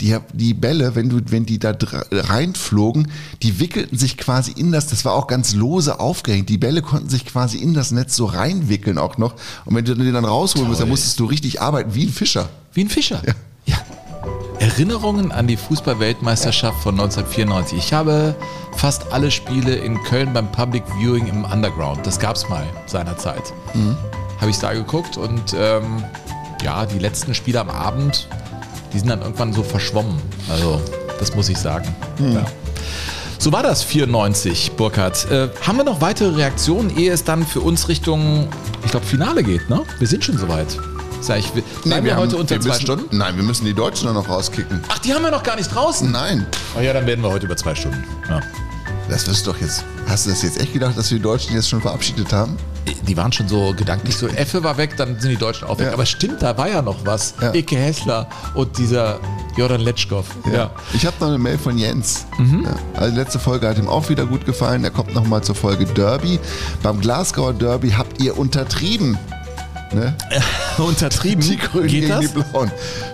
Die, 0.00 0.16
die 0.32 0.52
Bälle, 0.52 0.96
wenn 0.96 1.08
du, 1.08 1.20
wenn 1.28 1.46
die 1.46 1.60
da 1.60 1.76
reinflogen, 2.10 3.08
die 3.42 3.60
wickelten 3.60 3.96
sich 3.96 4.16
quasi 4.16 4.50
in 4.50 4.72
das, 4.72 4.88
das 4.88 5.04
war 5.04 5.12
auch 5.12 5.28
ganz 5.28 5.54
lose 5.54 6.00
aufgehängt. 6.00 6.48
Die 6.48 6.58
Bälle 6.58 6.82
konnten 6.82 7.08
sich 7.08 7.24
quasi 7.24 7.58
in 7.58 7.72
das 7.72 7.92
Netz 7.92 8.16
so 8.16 8.24
reinwickeln 8.24 8.98
auch 8.98 9.16
noch. 9.16 9.34
Und 9.64 9.76
wenn 9.76 9.84
du 9.84 9.94
die 9.94 10.10
dann 10.10 10.24
rausholen 10.24 10.66
musst, 10.66 10.80
dann 10.80 10.88
Toll. 10.88 10.92
musstest 10.92 11.20
du 11.20 11.26
richtig 11.26 11.62
arbeiten, 11.62 11.94
wie 11.94 12.06
ein 12.06 12.12
Fischer. 12.12 12.48
Wie 12.72 12.82
ein 12.82 12.88
Fischer. 12.88 13.22
Ja. 13.24 13.34
Erinnerungen 14.58 15.32
an 15.32 15.46
die 15.46 15.56
Fußball-Weltmeisterschaft 15.56 16.82
von 16.82 16.94
1994. 16.94 17.78
Ich 17.78 17.92
habe 17.92 18.34
fast 18.76 19.12
alle 19.12 19.30
Spiele 19.30 19.74
in 19.74 20.02
Köln 20.04 20.32
beim 20.32 20.50
Public 20.52 20.84
Viewing 20.98 21.26
im 21.26 21.44
Underground. 21.44 22.06
Das 22.06 22.18
gab 22.18 22.36
es 22.36 22.48
mal 22.48 22.64
seinerzeit. 22.86 23.52
Habe 24.40 24.50
ich 24.50 24.58
da 24.58 24.72
geguckt 24.72 25.16
und 25.16 25.54
ähm, 25.58 26.04
ja, 26.62 26.86
die 26.86 26.98
letzten 26.98 27.34
Spiele 27.34 27.60
am 27.60 27.70
Abend, 27.70 28.28
die 28.92 28.98
sind 28.98 29.08
dann 29.08 29.20
irgendwann 29.20 29.52
so 29.52 29.62
verschwommen. 29.62 30.16
Also, 30.48 30.80
das 31.18 31.34
muss 31.34 31.48
ich 31.48 31.58
sagen. 31.58 31.94
Ja. 32.18 32.44
So 33.38 33.50
war 33.50 33.64
das 33.64 33.82
94, 33.82 34.72
Burkhard. 34.76 35.28
Äh, 35.30 35.48
haben 35.62 35.76
wir 35.76 35.84
noch 35.84 36.00
weitere 36.00 36.36
Reaktionen, 36.36 36.96
ehe 36.96 37.10
es 37.12 37.24
dann 37.24 37.44
für 37.44 37.60
uns 37.60 37.88
Richtung, 37.88 38.46
ich 38.84 38.92
glaube, 38.92 39.06
Finale 39.06 39.42
geht, 39.42 39.68
ne? 39.68 39.82
Wir 39.98 40.06
sind 40.06 40.24
schon 40.24 40.38
soweit. 40.38 40.78
Sag 41.22 41.38
ich, 41.38 41.54
wir, 41.54 41.62
bleiben 41.84 42.04
wir, 42.04 42.14
haben- 42.16 42.22
heute 42.22 42.36
unter 42.36 42.56
wir 42.56 42.60
zwei 42.60 42.68
müssen, 42.70 42.82
Stunden? 42.82 43.16
Nein, 43.16 43.36
wir 43.36 43.44
müssen 43.44 43.64
die 43.64 43.74
Deutschen 43.74 44.06
dann 44.06 44.14
noch 44.14 44.28
rauskicken. 44.28 44.82
Ach, 44.88 44.98
die 44.98 45.14
haben 45.14 45.22
wir 45.22 45.30
noch 45.30 45.42
gar 45.44 45.56
nicht 45.56 45.72
draußen. 45.72 46.10
Nein. 46.10 46.46
Oh 46.76 46.80
ja, 46.80 46.92
dann 46.92 47.06
werden 47.06 47.22
wir 47.22 47.30
heute 47.30 47.46
über 47.46 47.56
zwei 47.56 47.74
Stunden. 47.74 48.04
Ja. 48.28 48.40
Das 49.08 49.26
wirst 49.28 49.46
du 49.46 49.52
doch 49.52 49.60
jetzt. 49.60 49.84
Hast 50.08 50.26
du 50.26 50.30
das 50.30 50.42
jetzt 50.42 50.60
echt 50.60 50.72
gedacht, 50.72 50.96
dass 50.98 51.10
wir 51.10 51.18
die 51.18 51.22
Deutschen 51.22 51.54
jetzt 51.54 51.68
schon 51.68 51.80
verabschiedet 51.80 52.32
haben? 52.32 52.56
Die 53.06 53.16
waren 53.16 53.30
schon 53.30 53.46
so 53.46 53.72
gedanklich 53.76 54.16
so, 54.16 54.26
Effe 54.26 54.64
war 54.64 54.76
weg, 54.76 54.96
dann 54.96 55.18
sind 55.20 55.30
die 55.30 55.36
Deutschen 55.36 55.68
auch 55.68 55.78
weg. 55.78 55.86
Ja. 55.88 55.92
Aber 55.92 56.04
stimmt, 56.06 56.42
da 56.42 56.56
war 56.58 56.68
ja 56.68 56.82
noch 56.82 57.04
was. 57.06 57.34
Ja. 57.40 57.54
Ike 57.54 57.76
Hessler 57.76 58.28
und 58.54 58.76
dieser 58.78 59.20
Jordan 59.56 59.80
Letschkow. 59.82 60.24
Ja. 60.52 60.70
Ich 60.92 61.06
habe 61.06 61.14
noch 61.20 61.28
eine 61.28 61.38
Mail 61.38 61.58
von 61.58 61.78
Jens. 61.78 62.26
Mhm. 62.38 62.64
Ja. 62.64 62.74
Also 63.00 63.10
die 63.12 63.20
letzte 63.20 63.38
Folge 63.38 63.68
hat 63.68 63.78
ihm 63.78 63.88
auch 63.88 64.08
wieder 64.08 64.26
gut 64.26 64.44
gefallen. 64.46 64.82
Er 64.82 64.90
kommt 64.90 65.14
nochmal 65.14 65.42
zur 65.44 65.54
Folge 65.54 65.84
Derby. 65.84 66.40
Beim 66.82 67.00
Glasgower 67.00 67.52
Derby 67.52 67.90
habt 67.90 68.20
ihr 68.20 68.36
untertrieben. 68.36 69.16
Ne? 69.94 70.14
Untertrieben. 70.78 71.40
Die 71.48 71.56
Grünen 71.56 71.86
Geht 71.88 72.00
gegen 72.02 72.08
das? 72.08 72.20
die 72.20 72.28
Blauen. 72.28 72.70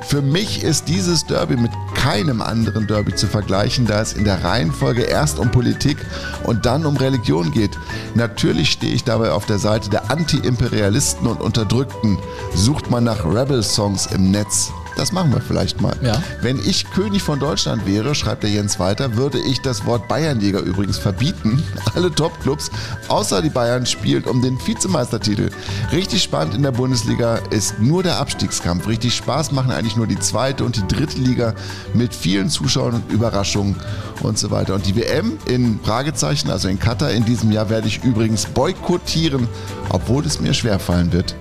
Für 0.06 0.22
mich 0.22 0.62
ist 0.62 0.88
dieses 0.88 1.26
Derby 1.26 1.56
mit 1.56 1.70
keinem 1.94 2.40
anderen 2.40 2.86
Derby 2.86 3.14
zu 3.14 3.26
vergleichen, 3.26 3.86
da 3.86 4.00
es 4.00 4.12
in 4.14 4.24
der 4.24 4.42
Reihenfolge 4.44 5.02
erst 5.02 5.38
um 5.38 5.50
Politik 5.50 5.98
und 6.44 6.64
dann 6.66 6.86
um 6.86 6.96
Religion 6.96 7.50
geht. 7.50 7.76
Natürlich 8.14 8.70
stehe 8.70 8.94
ich 8.94 9.04
dabei 9.04 9.32
auf 9.32 9.46
der 9.46 9.58
Seite 9.58 9.90
der 9.90 10.10
Anti-Imperialisten 10.10 11.26
und 11.26 11.40
Unterdrückten. 11.40 12.18
Sucht 12.54 12.90
man 12.90 13.04
nach 13.04 13.24
Rebel-Songs 13.24 14.06
im 14.06 14.30
Netz. 14.30 14.70
Das 14.98 15.12
machen 15.12 15.32
wir 15.32 15.40
vielleicht 15.40 15.80
mal. 15.80 15.94
Ja. 16.02 16.20
Wenn 16.42 16.58
ich 16.58 16.90
König 16.90 17.22
von 17.22 17.38
Deutschland 17.38 17.86
wäre, 17.86 18.16
schreibt 18.16 18.42
der 18.42 18.50
Jens 18.50 18.80
weiter, 18.80 19.14
würde 19.14 19.38
ich 19.38 19.62
das 19.62 19.86
Wort 19.86 20.08
Bayernjäger 20.08 20.58
übrigens 20.58 20.98
verbieten. 20.98 21.62
Alle 21.94 22.12
Topclubs, 22.12 22.68
außer 23.06 23.40
die 23.40 23.48
Bayern, 23.48 23.86
spielt 23.86 24.26
um 24.26 24.42
den 24.42 24.58
Vizemeistertitel. 24.58 25.50
Richtig 25.92 26.24
spannend 26.24 26.56
in 26.56 26.64
der 26.64 26.72
Bundesliga 26.72 27.36
ist 27.50 27.78
nur 27.78 28.02
der 28.02 28.18
Abstiegskampf. 28.18 28.88
Richtig 28.88 29.14
Spaß 29.14 29.52
machen 29.52 29.70
eigentlich 29.70 29.96
nur 29.96 30.08
die 30.08 30.18
zweite 30.18 30.64
und 30.64 30.74
die 30.74 30.88
dritte 30.88 31.18
Liga 31.18 31.54
mit 31.94 32.12
vielen 32.12 32.50
Zuschauern 32.50 32.94
und 32.94 33.12
Überraschungen 33.12 33.76
und 34.22 34.36
so 34.36 34.50
weiter. 34.50 34.74
Und 34.74 34.84
die 34.84 34.96
WM 34.96 35.38
in 35.46 35.78
Fragezeichen, 35.80 36.50
also 36.50 36.66
in 36.66 36.80
Katar 36.80 37.12
in 37.12 37.24
diesem 37.24 37.52
Jahr, 37.52 37.70
werde 37.70 37.86
ich 37.86 38.02
übrigens 38.02 38.46
boykottieren, 38.46 39.46
obwohl 39.90 40.26
es 40.26 40.40
mir 40.40 40.54
schwerfallen 40.54 41.12
wird. 41.12 41.36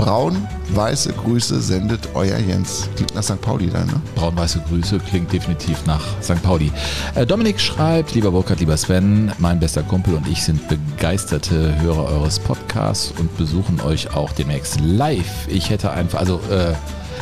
Braun-weiße 0.00 1.12
Grüße 1.12 1.60
sendet 1.60 2.08
euer 2.14 2.38
Jens. 2.38 2.88
Klingt 2.96 3.14
nach 3.14 3.22
St. 3.22 3.38
Pauli 3.42 3.68
dann, 3.68 3.86
ne? 3.86 4.00
Braun-weiße 4.14 4.62
Grüße 4.66 4.98
klingt 4.98 5.30
definitiv 5.30 5.84
nach 5.84 6.00
St. 6.22 6.42
Pauli. 6.42 6.72
Äh, 7.14 7.26
Dominik 7.26 7.60
schreibt, 7.60 8.14
lieber 8.14 8.30
Burkhard, 8.30 8.60
lieber 8.60 8.78
Sven, 8.78 9.30
mein 9.36 9.60
bester 9.60 9.82
Kumpel 9.82 10.14
und 10.14 10.26
ich 10.26 10.42
sind 10.42 10.66
begeisterte 10.68 11.78
Hörer 11.82 12.06
eures 12.06 12.38
Podcasts 12.38 13.12
und 13.18 13.36
besuchen 13.36 13.78
euch 13.82 14.14
auch 14.14 14.32
demnächst 14.32 14.80
live. 14.80 15.46
Ich 15.48 15.68
hätte 15.68 15.90
einfach, 15.90 16.18
also 16.18 16.40
äh, 16.50 16.72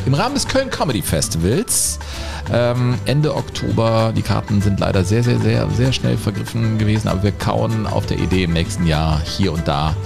im 0.05 0.13
Rahmen 0.13 0.35
des 0.35 0.47
Köln 0.47 0.69
Comedy 0.69 1.01
Festivals 1.01 1.99
ähm, 2.53 2.97
Ende 3.03 3.35
Oktober. 3.35 4.13
Die 4.15 4.21
Karten 4.21 4.61
sind 4.61 4.79
leider 4.79 5.03
sehr, 5.03 5.23
sehr, 5.23 5.39
sehr, 5.39 5.69
sehr 5.71 5.91
schnell 5.91 6.15
vergriffen 6.15 6.77
gewesen, 6.77 7.09
aber 7.09 7.23
wir 7.23 7.33
kauen 7.33 7.85
auf 7.85 8.05
der 8.05 8.19
Idee 8.19 8.45
im 8.45 8.53
nächsten 8.53 8.87
Jahr 8.87 9.19
hier 9.19 9.51
und 9.51 9.67
da 9.67 9.97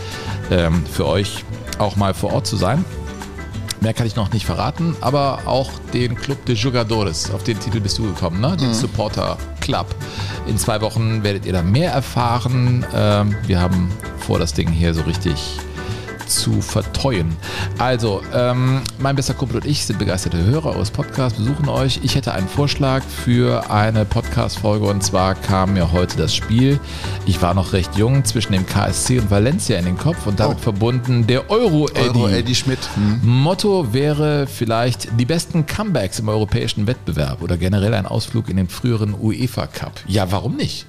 ähm, 0.50 0.84
für 0.92 1.06
euch 1.06 1.46
auch 1.80 1.96
mal 1.96 2.14
vor 2.14 2.34
Ort 2.34 2.48
zu 2.48 2.58
sein. 2.58 2.84
Mehr 3.82 3.94
kann 3.94 4.08
ich 4.08 4.16
noch 4.16 4.32
nicht 4.32 4.46
verraten, 4.46 4.96
aber 5.02 5.40
auch 5.46 5.70
den 5.94 6.16
Club 6.16 6.46
de 6.46 6.56
Jugadores, 6.56 7.32
auf 7.32 7.44
den 7.44 7.60
Titel 7.60 7.82
bist 7.82 7.98
du 7.98 8.04
gekommen, 8.04 8.40
ne? 8.40 8.56
Den 8.56 8.74
Supporter 8.74 9.38
Club. 9.60 9.88
In 10.48 10.58
zwei 10.58 10.80
Wochen 10.80 11.22
werdet 11.24 11.46
ihr 11.46 11.52
da 11.52 11.62
mehr 11.62 11.92
erfahren. 11.92 12.86
Ähm, 12.96 13.36
wir 13.46 13.60
haben 13.60 13.92
vor, 14.20 14.40
das 14.40 14.54
Ding 14.54 14.70
hier 14.70 14.94
so 14.94 15.02
richtig 15.02 15.58
zu 16.36 16.62
verteuen. 16.62 17.36
Also, 17.78 18.22
ähm, 18.34 18.82
mein 19.00 19.16
bester 19.16 19.34
Kumpel 19.34 19.58
und 19.58 19.66
ich 19.66 19.86
sind 19.86 20.00
begeisterte 20.00 20.44
Hörer 20.44 20.76
eures 20.76 20.92
Podcasts, 20.92 21.38
besuchen 21.38 21.70
euch. 21.70 22.00
Ich 22.04 22.16
hätte 22.16 22.34
einen 22.34 22.48
Vorschlag 22.48 23.04
für 23.04 23.70
eine 23.70 24.06
Podcast-Folge 24.06 24.86
und 24.86 25.04
zwar 25.04 25.36
kam 25.36 25.74
mir 25.74 25.92
heute 25.92 26.18
das 26.18 26.34
Spiel. 26.36 26.80
Ich 27.26 27.42
war 27.42 27.54
noch 27.54 27.74
recht 27.74 27.96
jung 27.96 28.26
zwischen 28.26 28.54
dem 28.54 28.66
KSC 28.66 29.20
und 29.20 29.32
Valencia 29.32 29.78
in 29.78 29.86
den 29.86 29.98
Kopf 29.98 30.28
und 30.28 30.40
damit 30.40 30.60
verbunden 30.60 31.28
der 31.28 31.50
Euro-Eddy. 31.50 32.20
Euro 32.20 32.28
Eddie 32.28 32.56
Schmidt. 32.56 32.80
Hm. 32.96 33.22
Motto 33.24 33.94
wäre 33.94 34.48
vielleicht 34.48 35.20
die 35.20 35.26
besten 35.26 35.66
Comebacks 35.66 36.20
im 36.20 36.30
europäischen 36.30 36.88
Wettbewerb 36.88 37.42
oder 37.42 37.58
generell 37.58 37.94
ein 37.94 38.06
Ausflug 38.06 38.50
in 38.50 38.58
den 38.58 38.70
früheren 38.70 39.14
UEFA 39.20 39.68
Cup. 39.68 40.00
Ja, 40.08 40.32
warum 40.32 40.56
nicht? 40.56 40.88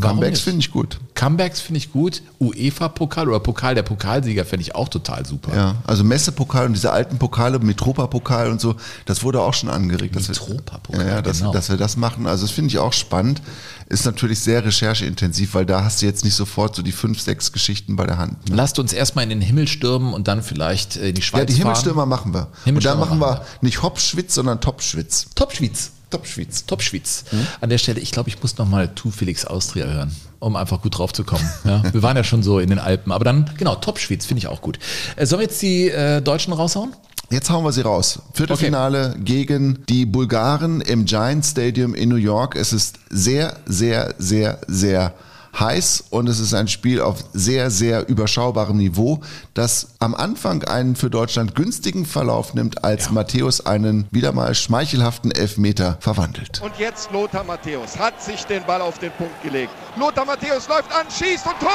Comebacks 0.00 0.40
finde 0.40 0.60
ich 0.60 0.70
gut. 0.70 0.98
Comebacks 1.14 1.60
finde 1.60 1.78
ich 1.78 1.92
gut. 1.92 2.22
UEFA-Pokal 2.40 3.28
oder 3.28 3.40
Pokal 3.40 3.74
der 3.74 3.82
Pokalsieger 3.82 4.44
finde 4.44 4.62
ich 4.62 4.74
auch 4.74 4.88
total 4.88 5.26
super. 5.26 5.54
Ja, 5.54 5.74
also 5.84 6.02
Messepokal 6.04 6.66
und 6.66 6.72
diese 6.72 6.90
alten 6.92 7.18
Pokale, 7.18 7.58
Mitropa-Pokal 7.58 8.50
und 8.50 8.60
so, 8.60 8.74
das 9.04 9.22
wurde 9.22 9.40
auch 9.40 9.54
schon 9.54 9.68
angeregt. 9.68 10.16
dass 10.16 10.28
wir- 10.28 10.34
Mitropa-Pokal, 10.34 11.06
Ja, 11.06 11.22
dass, 11.22 11.38
genau. 11.40 11.52
dass 11.52 11.68
wir 11.68 11.76
das 11.76 11.96
machen. 11.96 12.26
Also 12.26 12.44
das 12.46 12.50
finde 12.52 12.68
ich 12.68 12.78
auch 12.78 12.92
spannend. 12.92 13.42
Ist 13.88 14.06
natürlich 14.06 14.40
sehr 14.40 14.64
rechercheintensiv, 14.64 15.54
weil 15.54 15.66
da 15.66 15.84
hast 15.84 16.00
du 16.00 16.06
jetzt 16.06 16.24
nicht 16.24 16.34
sofort 16.34 16.74
so 16.74 16.80
die 16.82 16.92
fünf, 16.92 17.20
sechs 17.20 17.52
Geschichten 17.52 17.96
bei 17.96 18.06
der 18.06 18.16
Hand. 18.16 18.48
Ne? 18.48 18.56
Lasst 18.56 18.78
uns 18.78 18.92
erstmal 18.94 19.24
in 19.24 19.28
den 19.30 19.42
Himmel 19.42 19.68
stürmen 19.68 20.14
und 20.14 20.28
dann 20.28 20.42
vielleicht 20.42 20.96
äh, 20.96 21.10
in 21.10 21.14
die 21.14 21.22
Schweiz 21.22 21.40
Ja, 21.40 21.44
die 21.44 21.52
fahren. 21.52 21.62
Himmelstürmer 21.64 22.06
machen 22.06 22.32
wir. 22.32 22.48
Himmelstürmer 22.64 23.02
und 23.02 23.10
dann 23.10 23.18
machen 23.18 23.32
machen 23.34 23.42
wir 23.42 23.46
nicht 23.60 23.82
Hopschwitz, 23.82 24.34
sondern 24.34 24.60
Topschwitz. 24.62 25.26
Topschwitz. 25.34 25.90
Top-Schweiz. 26.12 26.66
Top-Schweiz. 26.66 27.24
An 27.60 27.70
der 27.70 27.78
Stelle, 27.78 28.00
ich 28.00 28.12
glaube, 28.12 28.28
ich 28.28 28.40
muss 28.40 28.58
nochmal 28.58 28.88
Tu 28.94 29.10
Felix 29.10 29.44
Austria 29.44 29.86
hören, 29.86 30.14
um 30.38 30.54
einfach 30.54 30.82
gut 30.82 30.98
drauf 30.98 31.12
zu 31.12 31.24
kommen. 31.24 31.48
Ja, 31.64 31.82
wir 31.92 32.02
waren 32.02 32.16
ja 32.16 32.22
schon 32.22 32.42
so 32.42 32.58
in 32.58 32.68
den 32.68 32.78
Alpen, 32.78 33.10
aber 33.12 33.24
dann, 33.24 33.50
genau, 33.56 33.74
Top-Schweiz 33.74 34.26
finde 34.26 34.40
ich 34.40 34.46
auch 34.46 34.60
gut. 34.60 34.78
Äh, 35.16 35.26
sollen 35.26 35.40
wir 35.40 35.46
jetzt 35.46 35.60
die 35.62 35.88
äh, 35.88 36.20
Deutschen 36.20 36.52
raushauen? 36.52 36.94
Jetzt 37.30 37.48
hauen 37.48 37.64
wir 37.64 37.72
sie 37.72 37.80
raus. 37.80 38.18
Viertelfinale 38.34 39.16
gegen 39.18 39.84
die 39.88 40.04
Bulgaren 40.04 40.82
im 40.82 41.06
Giant 41.06 41.46
Stadium 41.46 41.94
in 41.94 42.10
New 42.10 42.16
York. 42.16 42.56
Es 42.56 42.74
ist 42.74 42.98
sehr, 43.08 43.56
sehr, 43.64 44.14
sehr, 44.18 44.58
sehr 44.68 45.14
heiß 45.58 46.04
und 46.10 46.28
es 46.28 46.38
ist 46.38 46.54
ein 46.54 46.68
Spiel 46.68 47.00
auf 47.00 47.24
sehr, 47.32 47.70
sehr 47.70 48.08
überschaubarem 48.08 48.76
Niveau, 48.76 49.20
das 49.54 49.88
am 49.98 50.14
Anfang 50.14 50.64
einen 50.64 50.96
für 50.96 51.10
Deutschland 51.10 51.54
günstigen 51.54 52.06
Verlauf 52.06 52.54
nimmt, 52.54 52.84
als 52.84 53.10
Matthäus 53.10 53.64
einen 53.64 54.06
wieder 54.10 54.32
mal 54.32 54.54
schmeichelhaften 54.54 55.30
Elfmeter 55.30 55.98
verwandelt. 56.00 56.60
Und 56.62 56.76
jetzt 56.78 57.10
Lothar 57.12 57.44
Matthäus 57.44 57.98
hat 57.98 58.22
sich 58.22 58.44
den 58.44 58.64
Ball 58.64 58.80
auf 58.80 58.98
den 58.98 59.12
Punkt 59.12 59.42
gelegt. 59.42 59.72
Lothar 59.96 60.24
Matthäus 60.24 60.68
läuft 60.68 60.92
an, 60.92 61.06
schießt 61.10 61.46
und 61.46 61.58
Tor! 61.60 61.70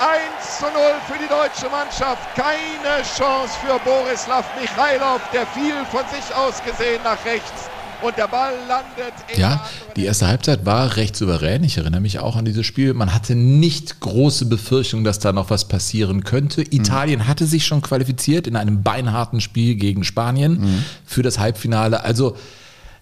1 0.00 0.58
zu 0.58 0.64
0 0.66 0.72
für 1.06 1.18
die 1.18 1.28
deutsche 1.28 1.68
Mannschaft. 1.70 2.22
Keine 2.36 3.02
Chance 3.02 3.54
für 3.60 3.78
Borislav 3.80 4.46
Michailov, 4.60 5.20
der 5.32 5.44
viel 5.48 5.74
von 5.90 6.04
sich 6.06 6.34
aus 6.36 6.62
gesehen 6.62 7.02
nach 7.02 7.18
rechts. 7.24 7.68
Und 8.02 8.16
der 8.16 8.28
Ball 8.28 8.52
landet 8.68 9.12
in 9.34 9.40
Ja, 9.40 9.64
die 9.96 10.04
erste 10.04 10.28
Halbzeit 10.28 10.64
war 10.64 10.96
recht 10.96 11.16
souverän. 11.16 11.64
Ich 11.64 11.78
erinnere 11.78 12.00
mich 12.00 12.20
auch 12.20 12.36
an 12.36 12.44
dieses 12.44 12.64
Spiel. 12.64 12.94
Man 12.94 13.12
hatte 13.12 13.34
nicht 13.34 14.00
große 14.00 14.46
Befürchtung, 14.46 15.02
dass 15.04 15.18
da 15.18 15.32
noch 15.32 15.50
was 15.50 15.66
passieren 15.66 16.22
könnte. 16.22 16.62
Italien 16.62 17.26
hatte 17.26 17.46
sich 17.46 17.66
schon 17.66 17.82
qualifiziert 17.82 18.46
in 18.46 18.56
einem 18.56 18.82
beinharten 18.82 19.40
Spiel 19.40 19.74
gegen 19.74 20.04
Spanien 20.04 20.84
für 21.04 21.22
das 21.22 21.38
Halbfinale. 21.38 22.04
Also 22.04 22.36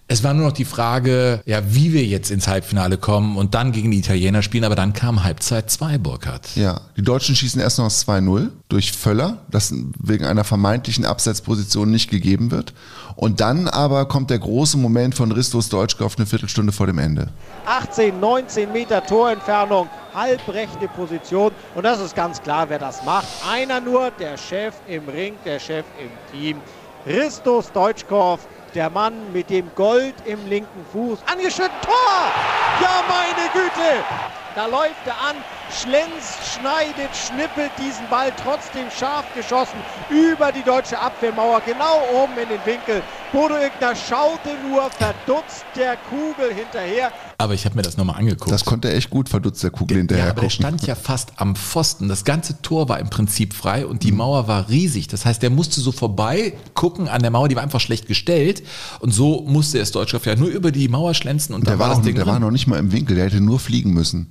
es 0.09 0.23
war 0.23 0.33
nur 0.33 0.47
noch 0.47 0.53
die 0.53 0.65
Frage, 0.65 1.41
ja, 1.45 1.61
wie 1.65 1.91
wir 1.91 2.05
jetzt 2.05 2.31
ins 2.31 2.47
Halbfinale 2.47 2.97
kommen 2.97 3.35
und 3.35 3.53
dann 3.55 3.73
gegen 3.73 3.91
die 3.91 3.99
Italiener 3.99 4.41
spielen. 4.41 4.63
Aber 4.63 4.75
dann 4.75 4.93
kam 4.93 5.23
Halbzeit 5.25 5.69
2, 5.69 5.97
Burkhardt. 5.97 6.55
Ja, 6.55 6.81
die 6.95 7.01
Deutschen 7.01 7.35
schießen 7.35 7.59
erst 7.59 7.77
noch 7.77 7.85
das 7.85 8.07
2-0 8.07 8.49
durch 8.69 8.93
Völler, 8.93 9.39
das 9.51 9.73
wegen 9.99 10.25
einer 10.25 10.45
vermeintlichen 10.45 11.05
Abseitsposition 11.05 11.91
nicht 11.91 12.09
gegeben 12.09 12.51
wird. 12.51 12.73
Und 13.17 13.41
dann 13.41 13.67
aber 13.67 14.07
kommt 14.07 14.29
der 14.29 14.39
große 14.39 14.77
Moment 14.77 15.13
von 15.13 15.31
Ristos 15.31 15.67
Deutschkopf 15.67 16.15
eine 16.17 16.25
Viertelstunde 16.25 16.71
vor 16.71 16.87
dem 16.87 16.99
Ende. 16.99 17.29
18, 17.65 18.17
19 18.17 18.71
Meter 18.71 19.05
Torentfernung, 19.05 19.89
halbrechte 20.13 20.87
Position. 20.95 21.51
Und 21.75 21.83
das 21.83 21.99
ist 21.99 22.15
ganz 22.15 22.41
klar, 22.41 22.69
wer 22.69 22.79
das 22.79 23.03
macht. 23.03 23.27
Einer 23.51 23.81
nur, 23.81 24.11
der 24.11 24.37
Chef 24.37 24.73
im 24.87 25.09
Ring, 25.09 25.33
der 25.43 25.59
Chef 25.59 25.85
im 25.99 26.09
Team. 26.31 26.57
Christos 27.03 27.71
Deutschkopf, 27.71 28.47
der 28.77 28.91
Mann 28.91 29.33
mit 29.33 29.49
dem 29.49 29.73
Gold 29.73 30.13
im 30.25 30.47
linken 30.47 30.85
Fuß. 30.91 31.17
Angeschnitten, 31.25 31.73
Tor! 31.81 32.31
Ja, 32.79 33.03
meine 33.09 33.49
Güte! 33.51 34.03
Da 34.53 34.67
läuft 34.67 35.05
er 35.05 35.13
an, 35.13 35.35
schlänzt, 35.71 36.37
schneidet, 36.53 37.09
schnippelt 37.15 37.71
diesen 37.79 38.07
Ball 38.07 38.31
trotzdem 38.43 38.89
scharf 38.91 39.25
geschossen 39.33 39.79
über 40.09 40.51
die 40.51 40.61
deutsche 40.61 40.97
Abwehrmauer, 40.99 41.61
genau 41.61 42.01
oben 42.13 42.37
in 42.37 42.49
den 42.49 42.65
Winkel. 42.65 43.01
Bodo 43.31 43.55
Igner 43.55 43.95
schaute 43.95 44.55
nur 44.69 44.89
verdutzt 44.91 45.65
der 45.75 45.97
Kugel 46.09 46.53
hinterher. 46.53 47.11
Aber 47.39 47.53
ich 47.53 47.65
habe 47.65 47.75
mir 47.75 47.83
das 47.83 47.97
nochmal 47.97 48.17
angeguckt. 48.17 48.51
Das 48.51 48.65
konnte 48.65 48.89
er 48.89 48.95
echt 48.95 49.11
gut 49.11 49.29
verdutzt 49.29 49.63
der 49.63 49.69
Kugel 49.69 49.97
hinterher 49.97 50.25
Ja, 50.25 50.31
aber 50.31 50.41
der 50.41 50.49
gucken. 50.49 50.63
stand 50.63 50.87
ja 50.87 50.95
fast 50.95 51.33
am 51.35 51.55
Pfosten. 51.55 52.07
Das 52.07 52.25
ganze 52.25 52.61
Tor 52.63 52.89
war 52.89 52.99
im 52.99 53.11
Prinzip 53.11 53.53
frei 53.53 53.85
und 53.85 54.01
die 54.03 54.11
Mauer 54.11 54.47
war 54.47 54.69
riesig. 54.69 55.07
Das 55.07 55.23
heißt, 55.25 55.43
der 55.43 55.51
musste 55.51 55.79
so 55.79 55.91
vorbei 55.91 56.53
gucken 56.73 57.07
an 57.07 57.21
der 57.21 57.29
Mauer, 57.29 57.47
die 57.47 57.55
war 57.55 57.61
einfach 57.61 57.79
schlecht 57.79 58.07
gestellt. 58.07 58.63
Und 59.01 59.11
so 59.11 59.41
musste 59.47 59.77
er 59.77 59.83
es 59.83 59.91
Deutschkopf 59.91 60.25
ja 60.25 60.35
nur 60.35 60.49
über 60.49 60.71
die 60.71 60.87
Mauer 60.87 61.13
schlänzen 61.13 61.53
und 61.53 61.67
der 61.67 61.73
da 61.73 61.79
war, 61.79 61.89
war 61.89 61.95
das 61.97 62.03
Ding 62.03 62.15
der 62.15 62.23
drin. 62.23 62.33
war 62.33 62.39
noch 62.39 62.51
nicht 62.51 62.65
mal 62.65 62.79
im 62.79 62.91
Winkel, 62.91 63.15
der 63.15 63.25
hätte 63.25 63.39
nur 63.39 63.59
fliegen 63.59 63.93
müssen. 63.93 64.27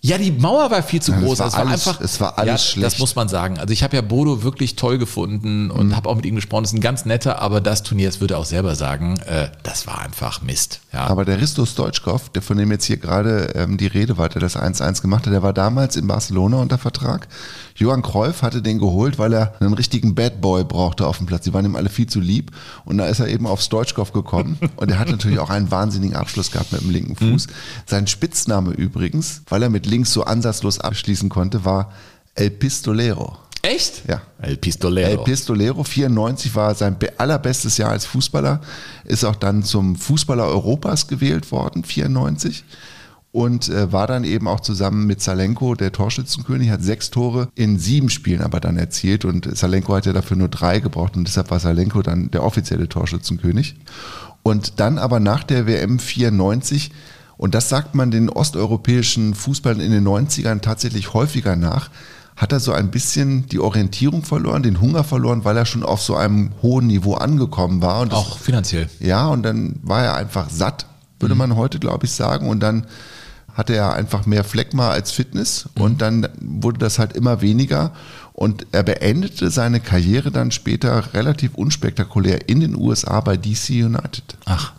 Ja, 0.00 0.16
die 0.16 0.30
Mauer 0.30 0.70
war 0.70 0.80
viel 0.84 1.02
zu 1.02 1.10
Ja, 1.10 1.18
groß. 1.18 1.40
war 1.40 1.46
es 1.48 1.52
war 1.54 1.60
alles- 1.66 1.88
einfach. 1.88 2.00
es 2.00 2.20
war 2.20 2.38
alles 2.38 2.46
ja, 2.52 2.58
schlecht. 2.58 2.86
Das 2.86 2.98
muss 3.00 3.16
man 3.16 3.28
sagen. 3.28 3.58
Also 3.58 3.72
ich 3.72 3.82
habe 3.82 3.96
ja 3.96 4.00
Bodo 4.02 4.44
wirklich 4.44 4.76
toll 4.76 4.96
gefunden 4.96 5.72
und 5.72 5.96
habe 5.96 6.08
auch 6.08 6.14
mit 6.14 6.24
ihm 6.24 6.36
gesprochen. 6.36 6.62
Das 6.62 6.72
ist 6.72 6.78
ein 6.78 6.82
ganz 6.82 7.04
netter, 7.04 7.42
aber 7.42 7.60
das 7.60 7.82
Turnier, 7.82 8.08
das 8.08 8.20
würde 8.20 8.34
er 8.34 8.38
auch 8.38 8.44
selber 8.44 8.76
sagen, 8.76 9.18
äh, 9.26 9.48
das 9.64 9.88
war 9.88 9.98
einfach 10.00 10.40
Mist. 10.40 10.80
Ja. 10.92 11.08
Aber 11.08 11.24
der 11.24 11.40
Ristos 11.40 11.74
Deutschkopf, 11.74 12.28
der 12.28 12.42
von 12.42 12.56
dem 12.58 12.70
jetzt 12.70 12.84
hier 12.84 12.96
gerade 12.98 13.52
ähm, 13.56 13.76
die 13.76 13.88
Rede 13.88 14.18
war, 14.18 14.28
der 14.28 14.40
das 14.40 14.56
1-1 14.56 15.02
gemacht 15.02 15.26
hat, 15.26 15.32
der 15.32 15.42
war 15.42 15.52
damals 15.52 15.96
in 15.96 16.06
Barcelona 16.06 16.58
unter 16.58 16.78
Vertrag. 16.78 17.26
Johann 17.78 18.02
Cruyff 18.02 18.42
hatte 18.42 18.60
den 18.60 18.78
geholt, 18.78 19.18
weil 19.18 19.32
er 19.32 19.54
einen 19.60 19.72
richtigen 19.74 20.14
Bad 20.14 20.40
Boy 20.40 20.64
brauchte 20.64 21.06
auf 21.06 21.18
dem 21.18 21.26
Platz. 21.26 21.44
Die 21.44 21.54
waren 21.54 21.64
ihm 21.64 21.76
alle 21.76 21.88
viel 21.88 22.06
zu 22.08 22.20
lieb. 22.20 22.50
Und 22.84 22.98
da 22.98 23.06
ist 23.06 23.20
er 23.20 23.28
eben 23.28 23.46
aufs 23.46 23.68
Deutschkopf 23.68 24.12
gekommen. 24.12 24.58
Und 24.76 24.90
er 24.90 24.98
hat 24.98 25.08
natürlich 25.08 25.38
auch 25.38 25.50
einen 25.50 25.70
wahnsinnigen 25.70 26.16
Abschluss 26.16 26.50
gehabt 26.50 26.72
mit 26.72 26.80
dem 26.82 26.90
linken 26.90 27.16
Fuß. 27.16 27.46
Sein 27.86 28.06
Spitzname 28.06 28.72
übrigens, 28.72 29.42
weil 29.48 29.62
er 29.62 29.70
mit 29.70 29.86
links 29.86 30.12
so 30.12 30.24
ansatzlos 30.24 30.80
abschließen 30.80 31.28
konnte, 31.28 31.64
war 31.64 31.92
El 32.34 32.50
Pistolero. 32.50 33.36
Echt? 33.62 34.02
Ja. 34.08 34.22
El 34.40 34.56
Pistolero. 34.56 35.10
El 35.10 35.18
Pistolero, 35.18 35.82
94 35.82 36.54
war 36.54 36.74
sein 36.76 36.98
be- 36.98 37.18
allerbestes 37.18 37.76
Jahr 37.76 37.90
als 37.90 38.06
Fußballer, 38.06 38.60
ist 39.04 39.24
auch 39.24 39.34
dann 39.36 39.64
zum 39.64 39.96
Fußballer 39.96 40.44
Europas 40.46 41.08
gewählt 41.08 41.50
worden, 41.50 41.82
94. 41.82 42.64
Und 43.38 43.68
äh, 43.68 43.92
war 43.92 44.08
dann 44.08 44.24
eben 44.24 44.48
auch 44.48 44.58
zusammen 44.58 45.06
mit 45.06 45.22
Salenko 45.22 45.76
der 45.76 45.92
Torschützenkönig, 45.92 46.70
hat 46.70 46.82
sechs 46.82 47.10
Tore 47.10 47.46
in 47.54 47.78
sieben 47.78 48.10
Spielen 48.10 48.42
aber 48.42 48.58
dann 48.58 48.76
erzielt 48.76 49.24
und 49.24 49.56
Salenko 49.56 49.94
hat 49.94 50.06
ja 50.06 50.12
dafür 50.12 50.36
nur 50.36 50.48
drei 50.48 50.80
gebraucht 50.80 51.16
und 51.16 51.28
deshalb 51.28 51.52
war 51.52 51.60
Salenko 51.60 52.02
dann 52.02 52.32
der 52.32 52.42
offizielle 52.42 52.88
Torschützenkönig. 52.88 53.76
Und 54.42 54.80
dann 54.80 54.98
aber 54.98 55.20
nach 55.20 55.44
der 55.44 55.68
WM 55.68 56.00
94 56.00 56.90
und 57.36 57.54
das 57.54 57.68
sagt 57.68 57.94
man 57.94 58.10
den 58.10 58.28
osteuropäischen 58.28 59.36
Fußballern 59.36 59.78
in 59.78 59.92
den 59.92 60.04
90ern 60.04 60.60
tatsächlich 60.60 61.14
häufiger 61.14 61.54
nach, 61.54 61.90
hat 62.34 62.50
er 62.50 62.58
so 62.58 62.72
ein 62.72 62.90
bisschen 62.90 63.46
die 63.46 63.60
Orientierung 63.60 64.24
verloren, 64.24 64.64
den 64.64 64.80
Hunger 64.80 65.04
verloren, 65.04 65.44
weil 65.44 65.56
er 65.56 65.64
schon 65.64 65.84
auf 65.84 66.02
so 66.02 66.16
einem 66.16 66.50
hohen 66.60 66.88
Niveau 66.88 67.14
angekommen 67.14 67.82
war. 67.82 68.00
Und 68.00 68.10
das, 68.10 68.18
auch 68.18 68.38
finanziell. 68.40 68.90
ja, 68.98 69.28
und 69.28 69.44
dann 69.44 69.76
war 69.84 70.02
er 70.02 70.16
einfach 70.16 70.50
satt, 70.50 70.86
würde 71.20 71.36
man 71.36 71.54
heute, 71.54 71.78
glaube 71.78 72.06
ich, 72.06 72.10
sagen. 72.10 72.48
Und 72.48 72.58
dann 72.58 72.88
hatte 73.58 73.74
er 73.74 73.92
einfach 73.94 74.24
mehr 74.24 74.44
Phlegma 74.44 74.90
als 74.90 75.10
Fitness 75.10 75.68
und 75.74 76.00
dann 76.00 76.28
wurde 76.40 76.78
das 76.78 77.00
halt 77.00 77.14
immer 77.14 77.42
weniger. 77.42 77.92
Und 78.32 78.66
er 78.70 78.84
beendete 78.84 79.50
seine 79.50 79.80
Karriere 79.80 80.30
dann 80.30 80.52
später 80.52 81.12
relativ 81.12 81.56
unspektakulär 81.56 82.48
in 82.48 82.60
den 82.60 82.76
USA 82.76 83.20
bei 83.20 83.36
DC 83.36 83.70
United. 83.70 84.38
Ach, 84.44 84.74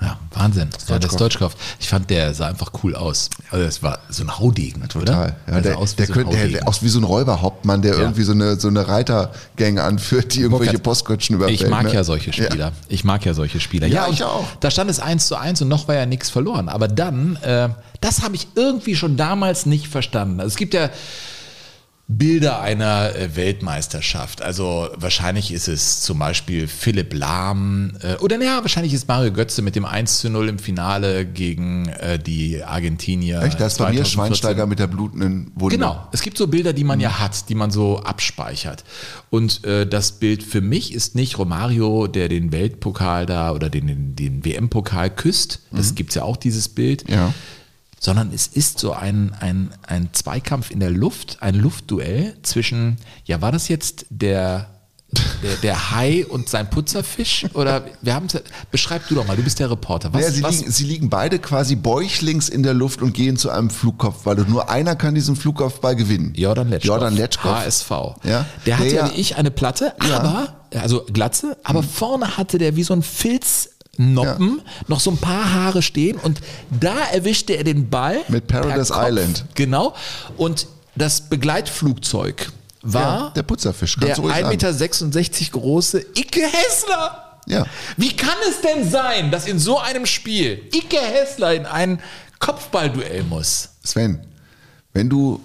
ja, 0.00 0.18
Wahnsinn. 0.32 0.70
Ja, 0.88 0.98
das 0.98 1.16
Deutschkopf. 1.16 1.54
Ich 1.78 1.88
fand, 1.88 2.08
der 2.08 2.32
sah 2.32 2.46
einfach 2.46 2.72
cool 2.82 2.94
aus. 2.94 3.28
Also 3.50 3.64
es 3.64 3.82
war 3.82 3.98
so 4.08 4.22
ein 4.24 4.38
Haudegen, 4.38 4.88
Total. 4.88 5.34
oder? 5.46 5.54
Ja, 5.54 5.60
der, 5.60 5.78
aus 5.78 5.92
wie 5.92 5.96
der, 5.96 6.06
so 6.06 6.12
ein 6.12 6.14
könnte, 6.14 6.36
Haudegen. 6.38 6.52
der 6.52 6.68
aus 6.68 6.82
wie 6.82 6.88
so 6.88 6.98
ein 6.98 7.04
Räuberhauptmann, 7.04 7.82
der 7.82 7.94
Ja. 7.94 8.00
irgendwie 8.00 8.22
so 8.22 8.32
eine, 8.32 8.58
so 8.58 8.68
eine 8.68 8.88
Reitergang 8.88 9.78
anführt, 9.78 10.34
die 10.34 10.40
irgendwelche 10.40 10.78
Postkutschen 10.78 11.36
überfällt. 11.36 11.60
Ich 11.60 11.68
mag 11.68 11.84
ne? 11.84 11.94
ja 11.94 12.04
solche 12.04 12.32
Spieler. 12.32 12.72
Ich 12.88 13.04
mag 13.04 13.24
ja 13.26 13.34
solche 13.34 13.60
Spieler. 13.60 13.86
Ja, 13.86 14.08
ich 14.08 14.24
auch. 14.24 14.46
Da 14.60 14.70
stand 14.70 14.90
es 14.90 15.00
1 15.00 15.26
zu 15.26 15.36
1 15.36 15.60
und 15.62 15.68
noch 15.68 15.86
war 15.88 15.94
ja 15.96 16.06
nichts 16.06 16.30
verloren. 16.30 16.68
Aber 16.68 16.88
dann, 16.88 17.36
äh, 17.36 17.68
das 18.00 18.22
habe 18.22 18.36
ich 18.36 18.48
irgendwie 18.54 18.96
schon 18.96 19.16
damals 19.16 19.66
nicht 19.66 19.88
verstanden. 19.88 20.40
Also 20.40 20.48
es 20.48 20.56
gibt 20.56 20.72
ja 20.72 20.88
Bilder 22.12 22.60
einer 22.60 23.14
äh, 23.14 23.36
Weltmeisterschaft. 23.36 24.42
Also 24.42 24.88
wahrscheinlich 24.96 25.52
ist 25.52 25.68
es 25.68 26.00
zum 26.00 26.18
Beispiel 26.18 26.66
Philipp 26.66 27.14
Lahm 27.14 27.92
äh, 28.02 28.16
oder 28.16 28.36
naja, 28.36 28.58
wahrscheinlich 28.62 28.92
ist 28.92 29.06
Mario 29.06 29.32
Götze 29.32 29.62
mit 29.62 29.76
dem 29.76 29.84
1 29.84 30.18
zu 30.18 30.28
0 30.28 30.48
im 30.48 30.58
Finale 30.58 31.24
gegen 31.24 31.88
äh, 31.88 32.18
die 32.18 32.64
Argentinier. 32.64 33.42
Echt, 33.42 33.60
da 33.60 33.66
ist 33.66 33.78
bei 33.78 33.90
mir 33.90 34.02
2014. 34.02 34.12
Schweinsteiger 34.12 34.66
mit 34.66 34.80
der 34.80 34.88
blutenden 34.88 35.52
Wunde. 35.54 35.76
Genau, 35.76 36.08
es 36.10 36.22
gibt 36.22 36.36
so 36.36 36.48
Bilder, 36.48 36.72
die 36.72 36.82
man 36.82 36.98
ja 36.98 37.20
hat, 37.20 37.48
die 37.48 37.54
man 37.54 37.70
so 37.70 38.00
abspeichert. 38.00 38.82
Und 39.30 39.64
äh, 39.64 39.86
das 39.86 40.12
Bild 40.12 40.42
für 40.42 40.60
mich 40.60 40.92
ist 40.92 41.14
nicht 41.14 41.38
Romario, 41.38 42.08
der 42.08 42.28
den 42.28 42.50
Weltpokal 42.50 43.24
da 43.26 43.52
oder 43.52 43.70
den, 43.70 44.16
den, 44.16 44.44
WM-Pokal 44.44 45.10
küsst. 45.10 45.60
Das 45.70 45.94
gibt's 45.94 46.16
ja 46.16 46.22
auch, 46.24 46.36
dieses 46.36 46.68
Bild. 46.68 47.08
Ja. 47.08 47.32
Sondern 48.02 48.32
es 48.32 48.46
ist 48.46 48.78
so 48.78 48.92
ein, 48.94 49.34
ein, 49.40 49.70
ein 49.86 50.08
Zweikampf 50.12 50.70
in 50.70 50.80
der 50.80 50.90
Luft, 50.90 51.36
ein 51.42 51.54
Luftduell 51.54 52.34
zwischen, 52.42 52.96
ja, 53.26 53.42
war 53.42 53.52
das 53.52 53.68
jetzt 53.68 54.06
der, 54.08 54.70
der, 55.42 55.56
der 55.56 55.90
Hai 55.90 56.24
und 56.26 56.48
sein 56.48 56.70
Putzerfisch? 56.70 57.44
Oder 57.52 57.84
wir 58.00 58.14
haben 58.14 58.28
beschreib 58.70 59.06
du 59.08 59.16
doch 59.16 59.26
mal, 59.26 59.36
du 59.36 59.42
bist 59.42 59.58
der 59.58 59.70
Reporter. 59.70 60.14
Was, 60.14 60.22
ja, 60.22 60.30
sie, 60.30 60.42
was, 60.42 60.58
liegen, 60.60 60.70
sie 60.70 60.84
liegen 60.84 61.10
beide 61.10 61.38
quasi 61.38 61.76
bäuchlings 61.76 62.48
in 62.48 62.62
der 62.62 62.72
Luft 62.72 63.02
und 63.02 63.12
gehen 63.12 63.36
zu 63.36 63.50
einem 63.50 63.68
Flugkopfball. 63.68 64.38
Und 64.40 64.48
nur 64.48 64.70
einer 64.70 64.96
kann 64.96 65.14
diesen 65.14 65.36
Flugkopfball 65.36 65.94
gewinnen. 65.94 66.32
Jordan 66.34 66.70
Letschkow. 66.70 66.88
Jordan 66.88 67.14
Letschkow. 67.14 67.54
HSV. 67.54 67.90
Ja. 68.24 68.46
Der 68.64 68.78
hatte 68.78 68.88
ja 68.88 69.08
Der- 69.08 69.14
wie 69.14 69.20
ich 69.20 69.36
eine 69.36 69.50
Platte, 69.50 69.92
Ja. 70.08 70.20
aber, 70.20 70.66
also 70.80 71.04
Glatze, 71.12 71.58
aber 71.64 71.82
vorne 71.82 72.38
hatte 72.38 72.56
der 72.56 72.76
wie 72.76 72.82
so 72.82 72.94
ein 72.94 73.02
Filznoppen 74.00 74.62
noch 74.88 75.00
so 75.00 75.10
ein 75.10 75.18
paar 75.18 75.52
Haare 75.52 75.82
stehen 75.82 76.16
und 76.18 76.40
da 76.70 76.96
erwischte 77.12 77.54
er 77.54 77.64
den 77.64 77.88
Ball. 77.90 78.20
Mit 78.28 78.46
Paradise. 78.46 78.92
Island. 78.96 79.44
Genau. 79.54 79.94
Und 80.36 80.66
das 80.96 81.20
Begleitflugzeug 81.28 82.50
war 82.82 83.02
Ja, 83.02 83.30
der 83.30 83.42
Putzerfisch. 83.42 83.96
der 83.96 84.08
Kannst 84.08 84.22
ruhig 84.22 84.34
1,66 84.34 85.40
Meter 85.40 85.50
große 85.52 86.00
Icke 86.16 86.42
Hessler. 86.42 87.38
Ja. 87.46 87.66
Wie 87.96 88.14
kann 88.16 88.36
es 88.48 88.60
denn 88.60 88.88
sein, 88.90 89.30
dass 89.30 89.46
in 89.46 89.58
so 89.58 89.78
einem 89.78 90.06
Spiel 90.06 90.62
Ike 90.74 90.98
Hessler 91.00 91.54
in 91.54 91.66
ein 91.66 92.00
Kopfballduell 92.38 93.24
muss? 93.24 93.70
Sven, 93.82 94.20
wenn 94.92 95.08
du 95.10 95.40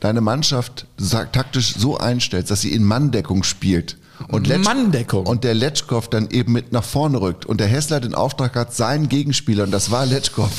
deine 0.00 0.20
Mannschaft 0.20 0.86
taktisch 1.32 1.74
so 1.76 1.96
einstellst, 1.98 2.50
dass 2.50 2.60
sie 2.60 2.72
in 2.72 2.84
Manndeckung 2.84 3.42
spielt 3.42 3.96
und, 4.26 4.46
Letsch 4.48 4.64
Manndeckung. 4.64 5.26
und 5.26 5.44
der 5.44 5.54
Letschkow 5.54 6.08
dann 6.08 6.28
eben 6.30 6.52
mit 6.52 6.72
nach 6.72 6.82
vorne 6.84 7.20
rückt 7.20 7.46
und 7.46 7.60
der 7.60 7.68
Hessler 7.68 8.00
den 8.00 8.14
Auftrag 8.14 8.56
hat, 8.56 8.74
seinen 8.74 9.08
Gegenspieler, 9.08 9.64
und 9.64 9.70
das 9.70 9.90
war 9.90 10.04
Letschkow, 10.06 10.50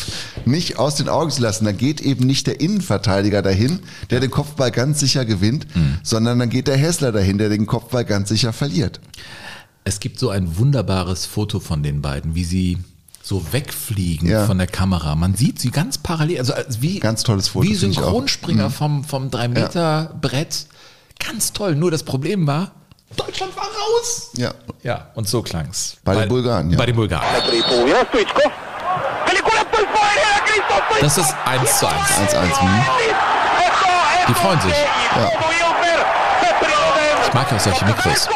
nicht 0.46 0.80
aus 0.80 0.96
den 0.96 1.10
Augen 1.10 1.32
zu 1.32 1.42
lassen, 1.42 1.66
dann 1.66 1.78
geht 1.78 2.00
eben 2.02 2.26
nicht 2.26 2.48
der 2.48 2.62
Innenverteidiger 2.62 3.42
dahin, 3.42 3.80
der 4.10 4.20
den 4.22 4.32
Kopfball 4.32 4.72
ganz 4.72 5.00
sicher 5.00 5.26
gewinnt, 5.26 5.68
sondern 6.04 6.40
dann 6.40 6.50
geht 6.50 6.68
der 6.68 6.78
Hessler 6.78 7.12
dahin, 7.12 7.38
der 7.38 7.50
den 7.50 7.66
Kopfball 7.66 8.06
ganz 8.06 8.30
sicher 8.30 8.54
verliert. 8.54 9.00
Es 9.84 10.00
gibt 10.00 10.20
so 10.20 10.30
ein 10.30 10.58
wunderbares 10.58 11.26
Foto 11.26 11.60
von 11.60 11.84
den 11.84 12.02
beiden, 12.02 12.36
wie 12.36 12.44
sie 12.44 12.78
so 13.22 13.46
wegfliegen 13.52 14.28
Ja. 14.30 14.46
von 14.46 14.58
der 14.58 14.68
Kamera. 14.68 15.16
Man 15.16 15.36
sieht 15.36 15.60
sie 15.60 15.72
ganz 15.72 15.98
parallel, 15.98 16.40
also 16.40 16.54
als 16.54 16.82
wie, 16.82 17.00
Ganz 17.00 17.24
tolles 17.24 17.50
Foto, 17.50 17.66
wie 17.68 17.76
finde 17.76 17.92
ich 17.92 17.98
auch. 18.00 18.04
Synchronspringer 18.06 18.70
Mhm. 18.70 18.74
vom, 18.74 19.04
vom 19.04 19.30
3-Meter-Brett. 19.30 20.66
Ganz 21.20 21.54
toll. 21.54 21.76
Nur 21.76 21.92
das 21.92 22.04
Problem 22.04 22.48
war, 22.48 22.72
Deutschland 23.16 23.56
war 23.56 23.66
raus. 23.66 24.30
Ja. 24.34 24.52
Ja, 24.82 25.08
und 25.16 25.28
so 25.28 25.42
klang's. 25.42 25.98
Bei 26.04 26.16
den 26.16 26.30
Bulgaren, 26.30 26.70
ja. 26.72 26.78
Bei 26.78 26.86
den 26.86 26.96
Bulgaren. 26.96 27.26
Das 31.02 31.18
ist 31.18 31.36
1 31.46 31.80
zu 31.80 31.88
1. 31.88 31.96
1-1. 31.98 32.62
Hm. 32.62 32.84
Die 34.28 34.34
freuen 34.34 34.62
sich. 34.62 34.74
Ja. 35.16 35.32
Ich 37.26 37.34
mag 37.34 37.52
ja 37.52 37.58
auch 37.58 37.62
solche 37.62 37.86
Mikros. 37.86 38.30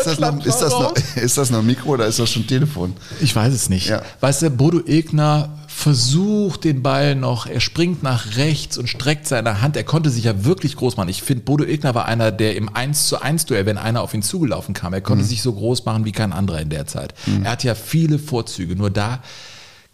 Ist 0.00 0.06
das, 0.06 0.18
noch, 0.20 0.44
ist, 0.46 0.58
das 0.60 0.70
noch, 0.72 0.94
ist 1.16 1.38
das 1.38 1.50
noch 1.50 1.62
Mikro 1.62 1.90
oder 1.90 2.06
ist 2.06 2.18
das 2.18 2.30
schon 2.30 2.46
Telefon? 2.46 2.94
Ich 3.20 3.34
weiß 3.34 3.52
es 3.52 3.68
nicht. 3.68 3.88
Ja. 3.88 4.02
Weißt 4.20 4.42
du, 4.42 4.50
Bodo 4.50 4.80
Egner 4.86 5.50
versucht 5.68 6.64
den 6.64 6.82
Ball 6.82 7.14
noch, 7.14 7.46
er 7.46 7.60
springt 7.60 8.02
nach 8.02 8.36
rechts 8.36 8.76
und 8.76 8.88
streckt 8.88 9.26
seine 9.26 9.62
Hand. 9.62 9.76
Er 9.76 9.84
konnte 9.84 10.10
sich 10.10 10.24
ja 10.24 10.44
wirklich 10.44 10.76
groß 10.76 10.96
machen. 10.96 11.08
Ich 11.08 11.22
finde, 11.22 11.44
Bodo 11.44 11.64
Egner 11.64 11.94
war 11.94 12.04
einer, 12.04 12.30
der 12.32 12.56
im 12.56 12.68
1 12.74 13.06
zu 13.08 13.20
1 13.22 13.46
Duell, 13.46 13.64
wenn 13.66 13.78
einer 13.78 14.02
auf 14.02 14.12
ihn 14.12 14.22
zugelaufen 14.22 14.74
kam, 14.74 14.92
er 14.92 15.00
konnte 15.00 15.24
Mhm. 15.24 15.28
sich 15.28 15.42
so 15.42 15.52
groß 15.52 15.84
machen 15.86 16.04
wie 16.04 16.12
kein 16.12 16.32
anderer 16.32 16.60
in 16.60 16.68
der 16.68 16.86
Zeit. 16.86 17.14
Er 17.44 17.52
hat 17.52 17.64
ja 17.64 17.74
viele 17.74 18.18
Vorzüge, 18.18 18.76
nur 18.76 18.90
da 18.90 19.20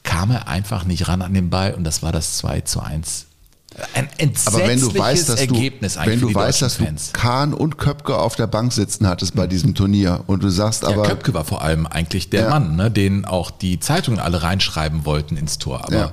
kam 0.03 0.31
er 0.31 0.49
einfach 0.49 0.85
nicht 0.85 1.09
ran 1.09 1.23
an 1.23 1.35
den 1.35 1.51
Ball 1.51 1.75
und 1.75 1.85
das 1.85 2.03
war 2.03 2.13
das 2.13 2.37
2 2.39 2.61
zu 2.63 2.81
1. 2.81 3.26
Ein 3.95 4.09
entsetzliches 4.19 4.47
Aber 4.47 4.67
wenn 4.69 4.81
du 4.81 4.99
weißt, 4.99 5.29
dass 5.29 5.47
du, 5.47 5.55
Ergebnis 5.55 5.97
eigentlich 5.97 6.23
wenn 6.23 6.29
du 6.29 6.35
weißt, 6.35 6.63
dass 6.63 6.79
du 6.79 6.85
Fans. 6.85 7.13
Kahn 7.13 7.53
und 7.53 7.77
Köpke 7.79 8.17
auf 8.17 8.35
der 8.37 8.47
Bank 8.47 8.73
sitzen 8.73 9.07
hattest 9.07 9.35
bei 9.35 9.47
diesem 9.47 9.75
Turnier 9.75 10.25
und 10.27 10.43
du 10.43 10.49
sagst 10.49 10.83
Ja, 10.83 10.89
aber, 10.89 11.03
Köpke 11.05 11.35
war 11.35 11.45
vor 11.45 11.63
allem 11.63 11.87
eigentlich 11.87 12.31
der 12.31 12.43
Ja. 12.43 12.49
Mann, 12.51 12.77
ne, 12.77 12.91
den 12.91 13.25
auch 13.25 13.51
die 13.51 13.79
Zeitungen 13.81 14.19
alle 14.21 14.43
reinschreiben 14.43 15.05
wollten 15.05 15.37
ins 15.37 15.59
Tor. 15.59 15.85
Aber 15.85 15.95
Ja. 15.97 16.13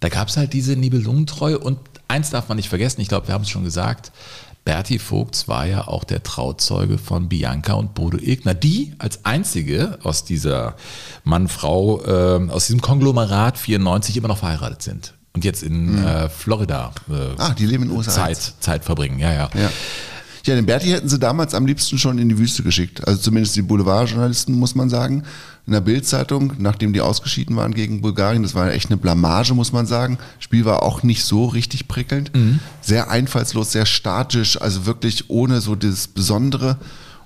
da 0.00 0.08
gab 0.08 0.28
es 0.28 0.36
halt 0.36 0.52
diese 0.52 0.76
Nibelungentreue 0.76 1.58
und 1.58 1.78
eins 2.08 2.30
darf 2.30 2.48
man 2.48 2.56
nicht 2.56 2.68
vergessen, 2.70 3.00
ich 3.02 3.08
glaube, 3.08 3.28
wir 3.28 3.34
haben 3.34 3.42
es 3.42 3.50
schon 3.50 3.64
gesagt, 3.64 4.10
Berti 4.64 4.98
Vogts 4.98 5.48
war 5.48 5.66
ja 5.66 5.88
auch 5.88 6.04
der 6.04 6.22
Trauzeuge 6.22 6.98
von 6.98 7.28
Bianca 7.28 7.72
und 7.74 7.94
Bodo 7.94 8.18
Egner, 8.18 8.52
die 8.54 8.92
als 8.98 9.24
einzige 9.24 9.98
aus 10.02 10.24
dieser 10.24 10.74
Mann-Frau, 11.24 12.02
äh, 12.04 12.50
aus 12.50 12.66
diesem 12.66 12.80
Konglomerat 12.80 13.56
94 13.58 14.16
immer 14.16 14.28
noch 14.28 14.38
verheiratet 14.38 14.82
sind. 14.82 15.14
Und 15.34 15.44
jetzt 15.44 15.62
in 15.62 15.98
äh, 16.04 16.28
Florida 16.28 16.92
äh, 17.08 17.12
Mhm. 17.12 17.34
ah, 17.38 17.54
die 17.56 17.66
leben 17.66 17.84
in 17.84 17.90
USA. 17.90 18.10
Zeit. 18.12 18.54
Zeit 18.60 18.84
verbringen. 18.84 19.18
Ja, 19.18 19.32
ja. 19.32 19.50
Ja. 19.54 19.70
Ja, 20.46 20.54
den 20.54 20.64
Berti 20.66 20.88
hätten 20.88 21.10
sie 21.10 21.18
damals 21.18 21.52
am 21.52 21.66
liebsten 21.66 21.98
schon 21.98 22.18
in 22.18 22.30
die 22.30 22.38
Wüste 22.38 22.62
geschickt. 22.62 23.06
Also 23.06 23.20
zumindest 23.20 23.54
die 23.56 23.60
Boulevardjournalisten, 23.62 24.54
muss 24.54 24.74
man 24.74 24.88
sagen. 24.88 25.24
In 25.66 25.74
der 25.74 25.82
Bildzeitung, 25.82 26.54
nachdem 26.56 26.94
die 26.94 27.02
ausgeschieden 27.02 27.54
waren 27.56 27.74
gegen 27.74 28.00
Bulgarien, 28.00 28.42
das 28.42 28.54
war 28.54 28.70
echt 28.72 28.88
eine 28.88 28.96
Blamage, 28.96 29.52
muss 29.52 29.72
man 29.72 29.84
sagen. 29.86 30.16
Spiel 30.38 30.64
war 30.64 30.82
auch 30.82 31.02
nicht 31.02 31.22
so 31.24 31.44
richtig 31.44 31.86
prickelnd. 31.86 32.30
Sehr 32.80 33.10
einfallslos, 33.10 33.72
sehr 33.72 33.84
statisch, 33.84 34.58
also 34.58 34.86
wirklich 34.86 35.28
ohne 35.28 35.60
so 35.60 35.74
das 35.74 36.08
Besondere. 36.08 36.78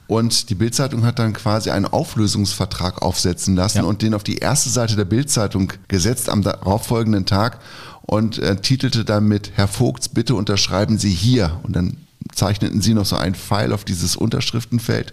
Und 0.09 0.51
die 0.51 0.57
Bildzeitung 0.57 1.05
hat 1.07 1.21
dann 1.21 1.33
quasi 1.33 1.71
einen 1.71 1.85
Auflösungsvertrag 1.87 3.03
aufsetzen 3.03 3.55
lassen 3.55 3.79
Ja. 3.79 3.85
und 3.85 4.03
den 4.03 4.15
auf 4.15 4.25
die 4.25 4.39
erste 4.39 4.69
Seite 4.69 4.97
der 4.97 5.05
Bildzeitung 5.05 5.73
gesetzt 5.87 6.29
am 6.29 6.43
darauffolgenden 6.43 7.25
Tag 7.25 7.61
und 8.03 8.39
äh, 8.39 8.57
titelte 8.57 9.05
dann 9.05 9.27
mit 9.29 9.53
Herr 9.55 9.69
Vogts, 9.69 10.09
bitte 10.09 10.35
unterschreiben 10.35 10.99
Sie 10.99 11.11
hier. 11.11 11.61
Und 11.63 11.77
dann 11.77 11.97
zeichneten 12.35 12.81
sie 12.81 12.95
noch 12.95 13.07
so 13.07 13.17
einen 13.17 13.35
Pfeil 13.35 13.73
auf 13.73 13.85
dieses 13.85 14.17
Unterschriftenfeld 14.17 15.13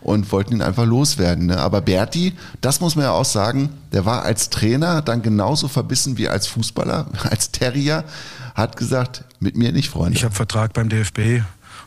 und 0.00 0.30
wollten 0.32 0.54
ihn 0.54 0.62
einfach 0.62 0.84
loswerden. 0.84 1.46
Ne? 1.46 1.58
Aber 1.58 1.80
Berti, 1.80 2.34
das 2.60 2.80
muss 2.80 2.94
man 2.96 3.06
ja 3.06 3.12
auch 3.12 3.24
sagen, 3.24 3.70
der 3.92 4.04
war 4.04 4.22
als 4.22 4.50
Trainer 4.50 5.02
dann 5.02 5.22
genauso 5.22 5.68
verbissen 5.68 6.18
wie 6.18 6.28
als 6.28 6.46
Fußballer, 6.46 7.06
als 7.30 7.50
Terrier, 7.50 8.04
hat 8.54 8.76
gesagt, 8.76 9.24
mit 9.40 9.56
mir 9.56 9.72
nicht, 9.72 9.90
Freunde. 9.90 10.16
Ich 10.16 10.24
habe 10.24 10.34
Vertrag 10.34 10.72
beim 10.74 10.88
DFB 10.88 11.42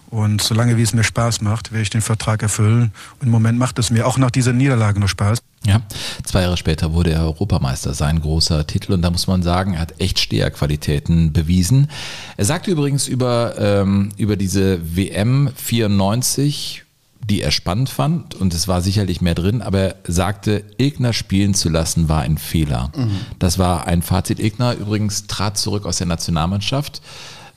und 0.10 0.42
solange 0.42 0.78
wie 0.78 0.82
es 0.82 0.94
mir 0.94 1.04
Spaß 1.04 1.42
macht, 1.42 1.72
werde 1.72 1.84
ich 1.84 1.90
den 1.90 2.02
Vertrag 2.02 2.42
erfüllen. 2.42 2.92
Und 3.20 3.28
im 3.28 3.30
Moment 3.30 3.60
macht 3.60 3.78
es 3.80 3.90
mir 3.90 4.08
auch 4.08 4.18
nach 4.18 4.32
dieser 4.32 4.54
Niederlage 4.54 5.00
noch 5.00 5.10
Spaß. 5.10 5.40
Ja, 5.68 5.82
zwei 6.24 6.44
Jahre 6.44 6.56
später 6.56 6.94
wurde 6.94 7.12
er 7.12 7.24
Europameister, 7.24 7.94
sein 7.94 8.22
großer 8.22 8.66
Titel. 8.66 8.94
Und 8.94 9.02
da 9.02 9.12
muss 9.12 9.28
man 9.28 9.44
sagen, 9.44 9.74
er 9.74 9.82
hat 9.82 10.00
echt 10.00 10.18
Steherqualitäten 10.18 11.34
bewiesen. 11.34 11.90
Er 12.38 12.46
sagte 12.46 12.72
übrigens 12.72 13.10
über, 13.10 13.56
ähm, 13.60 14.10
über 14.16 14.38
diese 14.38 14.80
WM 14.96 15.50
94, 15.54 16.84
die 17.30 17.42
er 17.42 17.52
spannend 17.52 17.90
fand, 17.90 18.36
und 18.36 18.54
es 18.54 18.70
war 18.70 18.82
sicherlich 18.82 19.20
mehr 19.20 19.36
drin, 19.36 19.62
aber 19.62 19.80
er 19.80 19.96
sagte, 20.08 20.64
Egner 20.78 21.12
spielen 21.12 21.54
zu 21.54 21.68
lassen 21.68 22.08
war 22.08 22.22
ein 22.22 22.38
Fehler. 22.38 22.90
Das 23.38 23.60
war 23.60 23.86
ein 23.88 24.02
Fazit. 24.02 24.40
Egner 24.40 24.74
übrigens 24.76 25.28
trat 25.28 25.58
zurück 25.58 25.86
aus 25.86 25.98
der 25.98 26.08
Nationalmannschaft 26.08 27.02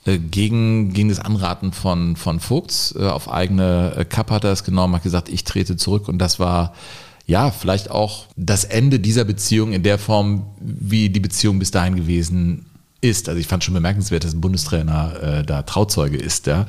äh, 0.05 0.17
gegen, 0.17 0.91
gegen 0.91 1.07
das 1.07 1.19
Anraten 1.19 1.71
von, 1.71 2.17
von 2.17 2.41
Vogts. 2.41 2.93
Äh, 2.99 3.05
auf 3.05 3.31
eigene 3.31 3.93
äh, 3.95 4.03
Kappe 4.03 4.33
hat 4.33 4.43
er 4.43 4.51
es 4.51 4.65
genommen, 4.65 4.95
hat 4.95 5.03
gesagt, 5.03 5.29
ich 5.29 5.45
trete 5.45 5.77
zurück 5.77 6.09
und 6.09 6.17
das 6.17 6.39
war 6.39 6.73
ja 7.31 7.49
vielleicht 7.49 7.89
auch 7.89 8.25
das 8.35 8.63
Ende 8.65 8.99
dieser 8.99 9.23
Beziehung 9.23 9.71
in 9.73 9.83
der 9.83 9.97
Form, 9.97 10.45
wie 10.59 11.09
die 11.09 11.19
Beziehung 11.19 11.57
bis 11.59 11.71
dahin 11.71 11.95
gewesen 11.95 12.70
ist. 13.01 13.27
Also 13.27 13.39
ich 13.39 13.47
fand 13.47 13.63
schon 13.63 13.73
bemerkenswert, 13.73 14.23
dass 14.23 14.33
ein 14.33 14.41
Bundestrainer 14.41 15.39
äh, 15.39 15.43
da 15.43 15.63
Trauzeuge 15.63 16.17
ist. 16.17 16.45
Ja. 16.45 16.67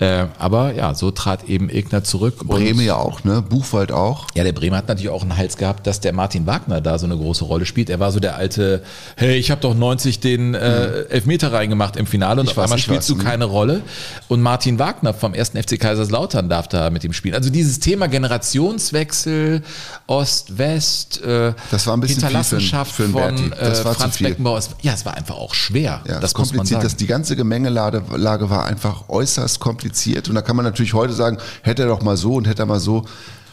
Äh, 0.00 0.26
aber 0.38 0.74
ja, 0.74 0.94
so 0.94 1.12
trat 1.12 1.48
eben 1.48 1.70
Egner 1.70 2.02
zurück. 2.02 2.38
Bremen 2.44 2.80
ja 2.80 2.96
auch, 2.96 3.22
ne? 3.22 3.42
Buchwald 3.42 3.92
auch. 3.92 4.26
Ja, 4.34 4.42
der 4.42 4.52
Bremer 4.52 4.78
hat 4.78 4.88
natürlich 4.88 5.10
auch 5.10 5.22
einen 5.22 5.36
Hals 5.36 5.56
gehabt, 5.56 5.86
dass 5.86 6.00
der 6.00 6.12
Martin 6.12 6.46
Wagner 6.46 6.80
da 6.80 6.98
so 6.98 7.06
eine 7.06 7.16
große 7.16 7.44
Rolle 7.44 7.64
spielt. 7.64 7.90
Er 7.90 8.00
war 8.00 8.10
so 8.10 8.18
der 8.18 8.36
alte, 8.36 8.82
hey, 9.16 9.36
ich 9.36 9.52
habe 9.52 9.60
doch 9.60 9.74
90 9.74 10.18
den 10.18 10.54
äh, 10.54 11.02
Elfmeter 11.04 11.52
reingemacht 11.52 11.96
im 11.96 12.06
Finale 12.06 12.40
und 12.40 12.46
Ich 12.46 12.50
auf 12.52 12.56
weiß, 12.56 12.64
einmal 12.64 12.78
spielst 12.78 13.08
weiß, 13.10 13.16
du 13.16 13.22
mhm. 13.22 13.26
keine 13.26 13.44
Rolle. 13.44 13.82
Und 14.26 14.42
Martin 14.42 14.80
Wagner 14.80 15.14
vom 15.14 15.32
ersten 15.32 15.62
FC 15.62 15.78
Kaiserslautern 15.78 16.48
darf 16.48 16.66
da 16.66 16.90
mit 16.90 17.04
ihm 17.04 17.12
spielen. 17.12 17.36
Also 17.36 17.50
dieses 17.50 17.78
Thema 17.78 18.08
Generationswechsel, 18.08 19.62
Ost-West, 20.08 21.22
äh, 21.22 21.52
Das 21.70 21.86
war 21.86 21.96
ein 21.96 22.00
bisschen 22.00 22.16
für, 22.16 22.26
Hinterlassenschaft 22.26 22.92
für 22.92 23.04
einen 23.04 23.12
von 23.12 23.22
Berti. 23.22 23.50
Das 23.50 23.80
äh, 23.80 23.84
war 23.84 23.94
Franz. 23.94 24.18
Beckenbauer. 24.18 24.60
Ja, 24.82 24.94
es 24.94 25.06
war 25.06 25.14
einfach 25.14 25.36
auch 25.36 25.54
schwer. 25.68 26.02
Ja, 26.06 26.14
das 26.20 26.32
das 26.32 26.34
muss 26.38 26.48
man 26.50 26.58
kompliziert. 26.58 26.80
sagen. 26.80 26.84
Das, 26.84 26.96
die 26.96 27.06
ganze 27.06 27.36
Gemengelage 27.36 28.02
Lage 28.16 28.50
war 28.50 28.64
einfach 28.66 29.08
äußerst 29.08 29.60
kompliziert. 29.60 30.28
Und 30.28 30.34
da 30.34 30.42
kann 30.42 30.56
man 30.56 30.64
natürlich 30.64 30.94
heute 30.94 31.12
sagen, 31.12 31.38
hätte 31.62 31.82
er 31.82 31.88
doch 31.88 32.02
mal 32.02 32.16
so 32.16 32.34
und 32.34 32.46
hätte 32.46 32.62
er 32.62 32.66
mal 32.66 32.80
so. 32.80 33.04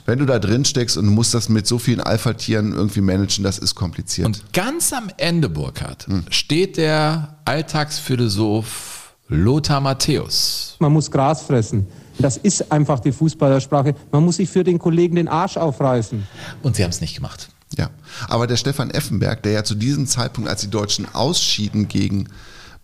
Wenn 0.08 0.20
du 0.20 0.26
da 0.28 0.38
drin 0.38 0.66
steckst 0.66 0.98
und 0.98 1.08
musst 1.08 1.34
das 1.34 1.50
mit 1.50 1.66
so 1.66 1.80
vielen 1.80 2.00
Alpha-Tieren 2.00 2.74
irgendwie 2.74 3.02
managen, 3.02 3.44
das 3.44 3.58
ist 3.58 3.74
kompliziert. 3.74 4.28
Und 4.28 4.54
ganz 4.54 4.94
am 4.94 5.08
Ende, 5.18 5.50
Burkhard, 5.50 6.06
Hm. 6.08 6.26
steht 6.30 6.78
der 6.78 7.38
Alltagsphilosoph 7.46 9.16
Lothar 9.28 9.82
Matthäus. 9.82 10.76
Man 10.80 10.94
muss 10.94 11.10
Gras 11.10 11.42
fressen. 11.42 11.88
Das 12.20 12.38
ist 12.38 12.72
einfach 12.72 13.00
die 13.00 13.12
Fußballersprache. 13.12 13.96
Man 14.12 14.24
muss 14.24 14.36
sich 14.38 14.48
für 14.50 14.64
den 14.64 14.78
Kollegen 14.78 15.16
den 15.16 15.28
Arsch 15.28 15.58
aufreißen. 15.58 16.26
Und 16.62 16.76
sie 16.76 16.84
haben 16.84 16.92
es 16.92 17.02
nicht 17.02 17.16
gemacht. 17.16 17.50
Ja, 17.78 17.90
aber 18.28 18.48
der 18.48 18.58
Stefan 18.58 18.92
Effenberg, 18.92 19.44
der 19.44 19.52
ja 19.52 19.64
zu 19.64 19.76
diesem 19.76 20.08
Zeitpunkt, 20.08 20.50
als 20.50 20.62
die 20.62 20.70
Deutschen 20.70 21.14
ausschieden 21.14 21.88
gegen 21.88 22.30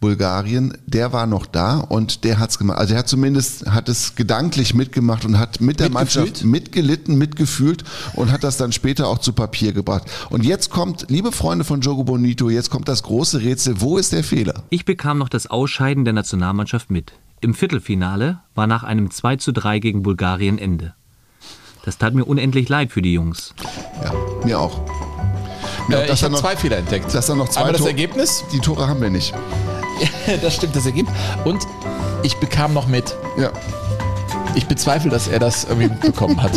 Bulgarien, 0.01 0.75
der 0.87 1.13
war 1.13 1.27
noch 1.27 1.45
da 1.45 1.77
und 1.77 2.23
der 2.23 2.39
hat's 2.39 2.57
gemacht. 2.57 2.79
Also 2.79 2.95
er 2.95 2.99
hat 2.99 3.07
zumindest 3.07 3.67
hat 3.69 3.87
es 3.87 4.15
gedanklich 4.15 4.73
mitgemacht 4.73 5.25
und 5.25 5.37
hat 5.37 5.61
mit 5.61 5.79
der 5.79 5.89
Mitgefühlt? 5.89 6.25
Mannschaft 6.25 6.45
mitgelitten, 6.45 7.17
mitgefühlt 7.19 7.83
und 8.13 8.31
hat 8.31 8.43
das 8.43 8.57
dann 8.57 8.71
später 8.71 9.07
auch 9.07 9.19
zu 9.19 9.31
Papier 9.31 9.73
gebracht. 9.73 10.09
Und 10.31 10.43
jetzt 10.43 10.71
kommt, 10.71 11.05
liebe 11.09 11.31
Freunde 11.31 11.63
von 11.63 11.81
Jogo 11.81 12.03
Bonito, 12.03 12.49
jetzt 12.49 12.71
kommt 12.71 12.87
das 12.87 13.03
große 13.03 13.41
Rätsel. 13.41 13.79
Wo 13.79 13.99
ist 13.99 14.11
der 14.11 14.23
Fehler? 14.23 14.63
Ich 14.71 14.85
bekam 14.85 15.19
noch 15.19 15.29
das 15.29 15.45
Ausscheiden 15.45 16.03
der 16.03 16.15
Nationalmannschaft 16.15 16.89
mit. 16.89 17.13
Im 17.39 17.53
Viertelfinale 17.53 18.39
war 18.55 18.65
nach 18.65 18.83
einem 18.83 19.11
2 19.11 19.35
zu 19.35 19.51
3 19.53 19.79
gegen 19.79 20.01
Bulgarien 20.01 20.57
Ende. 20.57 20.95
Das 21.83 21.97
tat 21.97 22.13
mir 22.13 22.25
unendlich 22.25 22.69
leid 22.69 22.91
für 22.91 23.01
die 23.01 23.13
Jungs. 23.13 23.53
Ja, 24.03 24.11
mir 24.45 24.59
auch. 24.59 24.81
Äh, 25.89 26.05
dass 26.07 26.19
ich 26.19 26.23
habe 26.23 26.33
noch- 26.33 26.41
zwei 26.41 26.55
Fehler 26.55 26.77
entdeckt. 26.77 27.13
Dass 27.13 27.25
da 27.25 27.35
noch 27.35 27.49
zwei 27.49 27.61
Einmal 27.61 27.73
das 27.73 27.81
Tore- 27.81 27.89
Ergebnis. 27.89 28.43
Die 28.53 28.59
Tore 28.59 28.87
haben 28.87 29.01
wir 29.01 29.09
nicht. 29.09 29.33
das 30.41 30.55
stimmt, 30.55 30.75
das 30.75 30.85
Ergebnis. 30.85 31.13
Und 31.43 31.65
ich 32.23 32.35
bekam 32.37 32.73
noch 32.73 32.87
mit. 32.87 33.15
Ja. 33.37 33.51
Ich 34.55 34.67
bezweifle, 34.67 35.09
dass 35.09 35.27
er 35.27 35.39
das 35.39 35.63
irgendwie 35.63 35.87
mitbekommen 35.89 36.41
hat. 36.41 36.51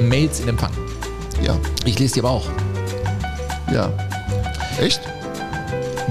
Mails 0.00 0.40
in 0.40 0.48
Empfang. 0.48 0.72
Ja. 1.40 1.56
Ich 1.84 2.00
lese 2.00 2.14
die 2.14 2.20
aber 2.20 2.30
auch. 2.30 2.48
Ja. 3.72 3.92
Echt? 4.80 5.00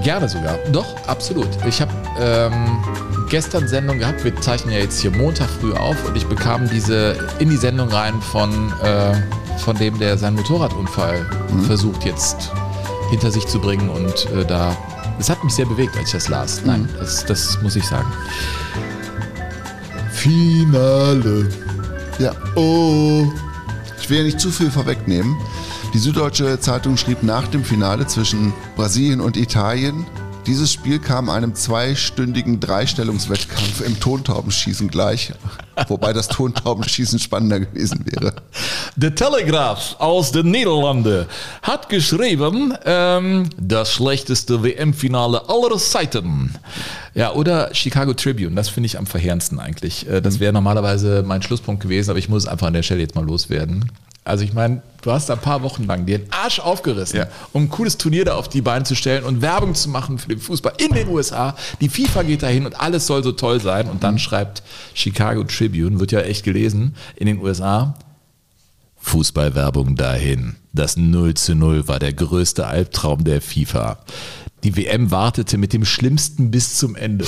Gerne 0.04 0.28
sogar. 0.28 0.58
Doch, 0.72 0.96
absolut. 1.08 1.48
Ich 1.68 1.82
habe 1.82 1.92
ähm, 2.20 2.84
gestern 3.30 3.68
Sendung 3.68 4.00
gehabt. 4.00 4.24
Wir 4.24 4.36
zeichnen 4.42 4.74
ja 4.74 4.80
jetzt 4.80 5.00
hier 5.00 5.12
Montag 5.12 5.50
früh 5.50 5.74
auf 5.74 5.96
und 6.06 6.16
ich 6.16 6.26
bekam 6.26 6.70
diese 6.70 7.18
in 7.40 7.50
die 7.50 7.58
Sendung 7.58 7.90
rein 7.90 8.22
von, 8.22 8.74
äh, 8.82 9.14
von 9.60 9.76
dem, 9.78 9.98
der 10.00 10.18
seinen 10.18 10.36
Motorradunfall 10.36 11.26
versucht 11.66 12.06
jetzt 12.06 12.52
hinter 13.10 13.32
sich 13.32 13.48
zu 13.48 13.60
bringen 13.60 13.90
und 13.90 14.30
äh, 14.32 14.46
da. 14.46 14.76
Es 15.18 15.30
hat 15.30 15.42
mich 15.44 15.54
sehr 15.54 15.66
bewegt, 15.66 15.96
als 15.96 16.08
ich 16.08 16.14
das 16.14 16.28
las. 16.28 16.62
Nein, 16.66 16.90
das, 17.00 17.24
das 17.26 17.62
muss 17.62 17.78
ich 17.78 17.86
sagen. 17.86 18.12
Finale. 20.12 21.50
Ja. 22.20 22.34
Oh. 22.56 23.32
Ich 24.02 24.10
will 24.10 24.18
ja 24.18 24.24
nicht 24.24 24.40
zu 24.40 24.52
viel 24.52 24.70
vorwegnehmen. 24.70 25.36
Die 25.96 26.00
Süddeutsche 26.00 26.60
Zeitung 26.60 26.98
schrieb 26.98 27.24
nach 27.24 27.48
dem 27.48 27.64
Finale 27.64 28.06
zwischen 28.06 28.54
Brasilien 28.76 29.22
und 29.22 29.38
Italien, 29.38 30.06
dieses 30.46 30.74
Spiel 30.74 31.00
kam 31.00 31.30
einem 31.30 31.56
zweistündigen 31.56 32.60
Dreistellungswettkampf 32.60 33.80
im 33.80 33.98
Tontaubenschießen 33.98 34.90
gleich, 34.90 35.32
wobei 35.88 36.12
das 36.12 36.28
Tontaubenschießen 36.28 37.18
spannender 37.18 37.62
gewesen 37.62 38.06
wäre. 38.06 38.34
Der 38.98 39.16
Telegraph 39.16 39.96
aus 40.00 40.34
den 40.34 40.52
Niederlanden 40.52 41.28
hat 41.62 41.88
geschrieben, 41.88 42.74
ähm, 42.84 43.48
das 43.58 43.94
schlechteste 43.94 44.64
WM-Finale 44.64 45.48
aller 45.48 45.78
Zeiten. 45.78 46.54
Ja, 47.14 47.32
oder 47.32 47.74
Chicago 47.74 48.14
Tribune, 48.14 48.54
das 48.54 48.68
finde 48.68 48.88
ich 48.88 49.00
am 49.00 49.06
verheerendsten 49.06 49.62
eigentlich. 49.62 50.10
Äh, 50.10 50.22
Das 50.22 50.42
wäre 50.42 50.52
normalerweise 50.52 51.24
mein 51.26 51.42
Schlusspunkt 51.42 51.82
gewesen, 51.82 52.10
aber 52.10 52.20
ich 52.20 52.28
muss 52.28 52.44
es 52.44 52.50
einfach 52.50 52.68
an 52.68 52.74
der 52.74 52.84
Stelle 52.84 53.00
jetzt 53.00 53.16
mal 53.16 53.24
loswerden. 53.24 53.90
Also 54.26 54.44
ich 54.44 54.54
meine, 54.54 54.82
du 55.04 55.12
hast 55.12 55.30
da 55.30 55.34
ein 55.34 55.40
paar 55.40 55.62
Wochen 55.62 55.84
lang 55.84 56.08
dir 56.08 56.18
den 56.18 56.34
Arsch 56.34 56.60
aufgerissen, 56.60 57.20
um 57.54 57.64
ein 57.64 57.70
cooles 57.70 58.00
Turnier 58.00 58.26
da 58.26 58.34
auf 58.34 58.50
die 58.50 58.62
Beine 58.62 58.84
zu 58.84 58.96
stellen 58.96 59.24
und 59.24 59.44
Werbung 59.44 59.76
zu 59.76 59.88
machen 59.88 60.18
für 60.18 60.30
den 60.30 60.40
Fußball 60.40 60.74
in 60.80 60.94
den 60.96 61.10
USA. 61.10 61.56
Die 61.80 61.90
FIFA 61.90 62.24
geht 62.24 62.42
dahin 62.42 62.66
und 62.66 62.82
alles 62.82 63.06
soll 63.06 63.24
so 63.24 63.32
toll 63.32 63.62
sein. 63.62 63.88
Und 63.88 64.04
dann 64.04 64.18
schreibt 64.18 64.64
Chicago 64.96 65.44
Tribune, 65.44 66.00
wird 66.00 66.12
ja 66.12 66.22
echt 66.22 66.44
gelesen, 66.44 66.96
in 67.16 67.28
den 67.28 67.40
USA, 67.40 67.94
Fußballwerbung 68.98 69.96
dahin. 69.96 70.56
Das 70.74 70.98
0 70.98 71.36
zu 71.36 71.54
0 71.54 71.88
war 71.88 72.00
der 72.00 72.14
größte 72.14 72.66
Albtraum 72.66 73.24
der 73.24 73.42
FIFA. 73.42 74.00
Die 74.64 74.76
WM 74.76 75.12
wartete 75.12 75.60
mit 75.60 75.72
dem 75.72 75.86
Schlimmsten 75.86 76.50
bis 76.50 76.80
zum 76.80 76.96
Ende. 76.96 77.26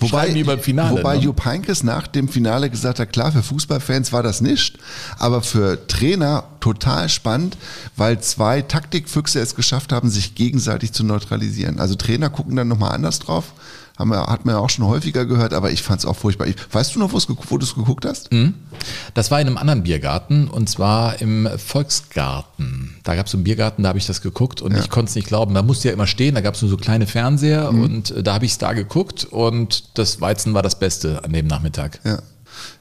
Wobei, 0.00 0.34
wie 0.34 0.44
beim 0.44 0.60
Finale, 0.60 0.98
wobei 0.98 1.16
ne? 1.16 1.22
Jupp 1.22 1.44
Heynckes 1.44 1.82
nach 1.82 2.06
dem 2.06 2.28
Finale 2.28 2.70
gesagt 2.70 2.98
hat, 2.98 3.12
klar, 3.12 3.32
für 3.32 3.42
Fußballfans 3.42 4.12
war 4.12 4.22
das 4.22 4.40
nicht, 4.40 4.78
aber 5.18 5.42
für 5.42 5.86
Trainer 5.86 6.44
total 6.60 7.08
spannend, 7.08 7.56
weil 7.96 8.20
zwei 8.20 8.62
Taktikfüchse 8.62 9.40
es 9.40 9.54
geschafft 9.54 9.92
haben, 9.92 10.10
sich 10.10 10.34
gegenseitig 10.34 10.92
zu 10.92 11.04
neutralisieren. 11.04 11.78
Also 11.78 11.94
Trainer 11.94 12.30
gucken 12.30 12.56
dann 12.56 12.68
nochmal 12.68 12.92
anders 12.92 13.18
drauf, 13.18 13.52
haben 13.98 14.10
wir, 14.10 14.26
hat 14.26 14.44
man 14.44 14.54
ja 14.54 14.60
auch 14.60 14.68
schon 14.70 14.84
häufiger 14.86 15.24
gehört, 15.24 15.54
aber 15.54 15.70
ich 15.70 15.82
fand 15.82 16.00
es 16.00 16.06
auch 16.06 16.16
furchtbar. 16.16 16.46
Ich, 16.46 16.56
weißt 16.70 16.94
du 16.94 16.98
noch, 16.98 17.12
wo 17.12 17.58
du 17.58 17.64
es 17.64 17.74
geguckt 17.74 18.04
hast? 18.04 18.30
Mhm. 18.32 18.54
Das 19.14 19.30
war 19.30 19.40
in 19.40 19.46
einem 19.46 19.56
anderen 19.56 19.82
Biergarten 19.84 20.48
und 20.48 20.68
zwar 20.68 21.20
im 21.20 21.48
Volksgarten. 21.56 22.96
Da 23.04 23.14
gab 23.14 23.26
es 23.26 23.32
so 23.32 23.38
einen 23.38 23.44
Biergarten, 23.44 23.82
da 23.82 23.88
habe 23.90 23.98
ich 23.98 24.06
das 24.06 24.20
geguckt 24.20 24.60
und 24.60 24.76
ich 24.76 24.90
konnte 24.90 25.10
es 25.10 25.14
nicht 25.14 25.28
glauben. 25.28 25.54
Da 25.54 25.62
musste 25.62 25.88
ja 25.88 25.94
immer 25.94 26.06
stehen, 26.06 26.34
da 26.34 26.40
gab 26.40 26.54
es 26.54 26.62
nur 26.62 26.70
so 26.70 26.76
kleine 26.76 27.06
Fernseher 27.06 27.72
Mhm. 27.72 27.82
und 27.82 28.10
äh, 28.10 28.22
da 28.22 28.34
habe 28.34 28.44
ich 28.44 28.52
es 28.52 28.58
da 28.58 28.72
geguckt 28.72 29.24
und 29.24 29.98
das 29.98 30.20
Weizen 30.20 30.54
war 30.54 30.62
das 30.62 30.78
Beste 30.78 31.24
an 31.24 31.32
dem 31.32 31.46
Nachmittag. 31.46 32.00
Ja. 32.04 32.18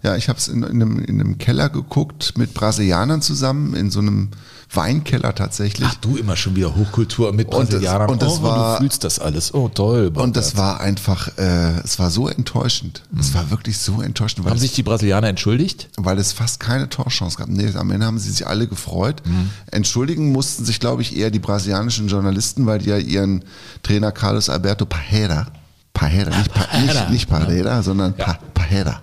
Ja, 0.04 0.16
ich 0.16 0.30
habe 0.30 0.40
es 0.40 0.48
in, 0.48 0.64
in, 0.64 0.82
in 1.04 1.20
einem 1.20 1.38
Keller 1.38 1.70
geguckt 1.70 2.38
mit 2.38 2.54
Brasilianern 2.54 3.22
zusammen, 3.22 3.74
in 3.76 3.92
so 3.92 4.00
einem 4.00 4.30
Weinkeller 4.74 5.34
tatsächlich. 5.36 5.88
Ach, 5.90 5.96
du 5.96 6.18
immer 6.18 6.36
schon 6.36 6.56
wieder 6.56 6.76
Hochkultur 6.76 7.32
mit 7.34 7.48
und 7.48 7.62
das, 7.62 7.70
Brasilianern. 7.70 8.10
und 8.10 8.22
das 8.22 8.40
Oh, 8.40 8.44
war, 8.44 8.76
du 8.78 8.82
fühlst 8.84 9.04
das 9.04 9.20
alles. 9.20 9.54
Oh, 9.54 9.70
toll. 9.70 10.12
Und 10.16 10.36
das 10.36 10.58
war 10.58 10.80
einfach, 10.82 11.30
äh, 11.38 11.80
es 11.84 11.98
war 12.00 12.10
so 12.10 12.28
enttäuschend. 12.28 13.04
Es 13.20 13.34
war 13.34 13.50
wirklich 13.52 13.78
so 13.78 14.02
enttäuschend. 14.02 14.44
Mhm. 14.46 14.50
Haben 14.50 14.56
es- 14.58 14.62
sich 14.64 14.74
die 14.74 14.84
Brasilianer 14.84 15.28
entschuldigt? 15.28 15.90
Weil 15.98 16.18
es 16.20 16.34
fast 16.34 16.60
keine 16.60 16.90
Torchance 16.90 17.38
gab. 17.38 17.48
Nee, 17.48 17.72
am 17.76 17.92
Ende 17.92 18.06
haben 18.06 18.20
sie 18.20 18.32
sich 18.32 18.46
alle 18.48 18.68
gefreut. 18.68 19.22
Mhm. 19.26 19.50
Entschuldigen 19.72 20.32
mussten 20.32 20.66
sich, 20.66 20.80
glaube 20.80 21.02
ich, 21.02 21.16
eher 21.16 21.32
die 21.32 21.40
brasilianischen 21.40 22.08
Journalisten, 22.08 22.66
weil 22.66 22.80
die 22.80 22.90
ja 22.90 22.98
ihren 22.98 23.46
Trainer 23.84 24.12
Carlos 24.12 24.50
Alberto 24.50 24.86
Pajeda, 24.86 25.48
Pajeda, 25.94 26.38
nicht, 26.38 26.54
pa, 26.54 26.68
nicht, 26.80 27.10
nicht 27.12 27.30
Pareda, 27.30 27.82
sondern 27.82 28.14
pa, 28.18 28.38
Pajeda. 28.54 29.02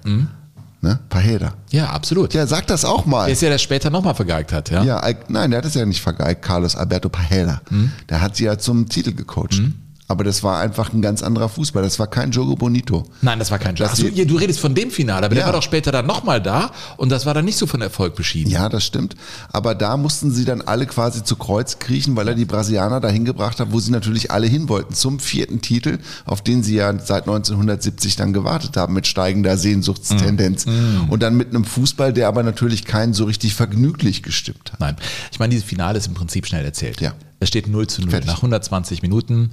Ne? 0.83 0.99
Pajeda. 1.09 1.55
Ja, 1.71 1.91
absolut. 1.91 2.35
Ja, 2.35 2.45
sag 2.49 2.67
das 2.67 2.85
auch 2.85 3.07
mal. 3.07 3.27
Der 3.27 3.35
ist 3.35 3.43
ja, 3.43 3.49
der 3.49 3.59
später 3.59 3.89
nochmal 3.89 4.17
vergeigt 4.17 4.53
hat, 4.53 4.69
ja? 4.69 4.83
Ja, 4.83 5.01
nein, 5.29 5.53
der 5.53 5.59
hat 5.59 5.65
es 5.65 5.75
ja 5.75 5.87
nicht 5.87 6.03
vergeigt, 6.03 6.43
Carlos 6.43 6.75
Alberto 6.75 7.09
Pajeda. 7.09 7.63
Mhm. 7.71 7.93
Der 8.09 8.21
hat 8.21 8.35
sie 8.35 8.45
ja 8.45 8.59
zum 8.59 8.89
Titel 8.89 9.13
gecoacht. 9.13 9.63
Aber 10.12 10.24
das 10.24 10.43
war 10.43 10.60
einfach 10.60 10.93
ein 10.93 11.01
ganz 11.01 11.22
anderer 11.22 11.48
Fußball. 11.48 11.82
Das 11.82 11.98
war 11.98 12.06
kein 12.06 12.32
Jogo 12.32 12.55
Bonito. 12.55 13.05
Nein, 13.22 13.39
das 13.39 13.51
war 13.51 13.59
kein. 13.59 13.74
Das 13.76 13.93
Achso, 13.93 14.09
du 14.10 14.36
redest 14.36 14.60
von 14.60 14.74
dem 14.74 14.90
Finale, 14.90 15.24
aber 15.24 15.34
der 15.34 15.44
Ja. 15.44 15.47
war 15.47 15.55
doch 15.55 15.62
später 15.62 15.90
dann 15.90 16.06
nochmal 16.06 16.43
da 16.43 16.70
und 16.98 17.09
das 17.10 17.24
war 17.24 17.32
dann 17.32 17.47
nicht 17.47 17.56
so 17.56 17.66
von 17.66 17.80
Erfolg 17.80 18.14
beschieden. 18.14 18.52
Ja, 18.52 18.68
das 18.68 18.84
stimmt. 18.84 19.16
Aber 19.51 19.74
da 19.74 19.97
mussten 19.97 20.30
sie 20.30 20.44
dann 20.44 20.60
alle 20.60 20.84
quasi 20.84 21.24
zu 21.24 21.36
Kreuz 21.36 21.78
kriechen, 21.78 22.14
weil 22.14 22.28
er 22.28 22.34
die 22.34 22.44
Brasilianer 22.44 23.01
dahin 23.01 23.24
gebracht 23.24 23.59
hat, 23.59 23.72
wo 23.72 23.80
sie 23.80 23.90
natürlich 23.90 24.30
alle 24.30 24.47
hin 24.47 24.68
wollten, 24.68 24.93
zum 24.93 25.18
vierten 25.18 25.62
Titel, 25.62 25.98
auf 26.26 26.43
den 26.43 26.62
sie 26.62 26.74
ja 26.74 26.93
seit 26.98 27.22
1970 27.22 28.16
dann 28.16 28.34
gewartet 28.34 28.76
haben, 28.76 28.93
mit 28.93 29.06
steigender 29.06 29.56
Sehnsuchtstendenz. 29.56 30.66
Mm. 30.66 31.09
Und 31.09 31.22
dann 31.22 31.39
mit 31.39 31.48
einem 31.48 31.64
Fußball, 31.64 32.12
der 32.12 32.28
aber 32.28 32.43
natürlich 32.43 32.84
keinen 32.84 33.14
so 33.14 33.24
richtig 33.24 33.55
vergnüglich 33.55 34.22
gestimmt 34.22 34.74
hat. 34.74 34.80
Nein, 34.80 34.97
ich 35.30 35.39
meine, 35.39 35.52
dieses 35.52 35.66
Finale 35.66 35.97
ist 35.97 36.06
im 36.06 36.12
Prinzip 36.12 36.47
schnell 36.47 36.66
erzählt. 36.66 37.01
Ja. 37.01 37.14
Es 37.40 37.48
steht 37.48 37.66
0 37.66 37.86
zu 37.86 38.02
0 38.02 38.20
nach 38.26 38.36
120 38.36 39.01
Minuten. 39.01 39.52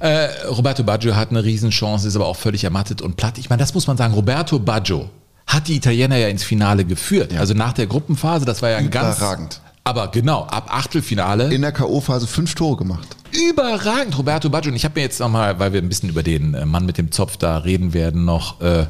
Äh, 0.00 0.46
Roberto 0.48 0.82
Baggio 0.82 1.14
hat 1.14 1.30
eine 1.30 1.44
Riesenchance, 1.44 2.08
ist 2.08 2.16
aber 2.16 2.26
auch 2.26 2.36
völlig 2.36 2.64
ermattet 2.64 3.02
und 3.02 3.16
platt. 3.16 3.38
Ich 3.38 3.50
meine, 3.50 3.60
das 3.60 3.74
muss 3.74 3.86
man 3.86 3.96
sagen. 3.96 4.14
Roberto 4.14 4.58
Baggio 4.58 5.10
hat 5.46 5.68
die 5.68 5.76
Italiener 5.76 6.16
ja 6.16 6.28
ins 6.28 6.42
Finale 6.42 6.84
geführt. 6.84 7.34
Also 7.36 7.54
nach 7.54 7.74
der 7.74 7.86
Gruppenphase, 7.86 8.44
das 8.44 8.62
war 8.62 8.70
ja 8.70 8.78
ein 8.78 8.90
ganz... 8.90 9.18
Überragend. 9.18 9.60
Aber 9.84 10.08
genau, 10.08 10.42
ab 10.44 10.68
Achtelfinale. 10.70 11.52
In 11.52 11.62
der 11.62 11.72
K.O.-Phase 11.72 12.26
fünf 12.26 12.54
Tore 12.54 12.76
gemacht. 12.76 13.08
Überragend, 13.48 14.16
Roberto 14.16 14.48
Baggio. 14.48 14.70
Und 14.70 14.76
ich 14.76 14.84
habe 14.84 14.98
mir 14.98 15.02
jetzt 15.02 15.20
nochmal, 15.20 15.58
weil 15.58 15.72
wir 15.72 15.82
ein 15.82 15.88
bisschen 15.88 16.08
über 16.08 16.22
den 16.22 16.54
äh, 16.54 16.64
Mann 16.64 16.86
mit 16.86 16.96
dem 16.96 17.12
Zopf 17.12 17.36
da 17.36 17.58
reden 17.58 17.92
werden, 17.92 18.24
noch, 18.24 18.60
äh, 18.60 18.86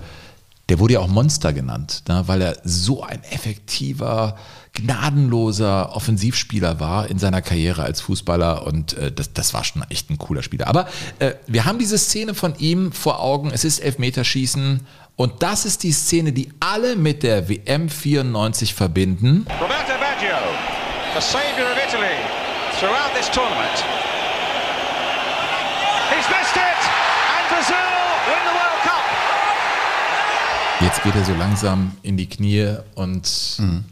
der 0.69 0.79
wurde 0.79 0.95
ja 0.95 1.01
auch 1.01 1.09
Monster 1.09 1.53
genannt, 1.53 2.05
ne, 2.09 2.23
weil 2.27 2.43
er 2.43 2.57
so 2.63 3.03
ein 3.03 3.25
effektiver, 3.25 4.37
gnadenloser 4.73 5.95
Offensivspieler 5.95 6.81
war 6.81 7.09
in 7.09 7.19
seiner 7.19 7.43
Karriere 7.43 7.83
als 7.83 8.01
Fußballer. 8.01 8.67
Und 8.67 8.97
äh, 8.97 9.13
das, 9.13 9.33
das 9.33 9.53
war 9.55 9.65
schon 9.65 9.85
echt 9.91 10.11
ein 10.11 10.19
cooler 10.19 10.43
Spieler. 10.43 10.69
Aber 10.69 10.89
äh, 11.19 11.33
wir 11.47 11.65
haben 11.65 11.79
diese 11.79 11.99
Szene 11.99 12.35
von 12.35 12.55
ihm 12.59 12.93
vor 12.93 13.21
Augen. 13.21 13.51
Es 13.53 13.65
ist 13.65 13.81
Elfmeterschießen. 13.81 14.87
Und 15.17 15.43
das 15.43 15.67
ist 15.67 15.83
die 15.83 15.93
Szene, 15.93 16.33
die 16.33 16.51
alle 16.61 16.97
mit 16.97 17.23
der 17.23 17.49
WM 17.49 17.91
94 17.91 18.75
verbinden. 18.75 19.47
Roberto 19.61 19.93
Baggio, 20.01 20.39
the 21.15 21.21
saviour 21.21 21.71
of 21.71 21.77
Italy 21.77 22.17
throughout 22.79 23.13
this 23.15 23.29
tournament. 23.31 23.85
He's 26.09 26.27
missed 26.31 26.57
it, 26.57 26.81
and 27.37 27.45
Brazil 27.53 27.91
win 28.27 28.41
the 28.49 28.55
World 28.57 28.81
Cup. 28.83 29.05
Jetzt 30.83 31.03
geht 31.03 31.15
er 31.15 31.25
so 31.25 31.35
langsam 31.35 31.93
in 32.03 32.17
die 32.17 32.27
Knie 32.27 32.77
und 32.95 33.29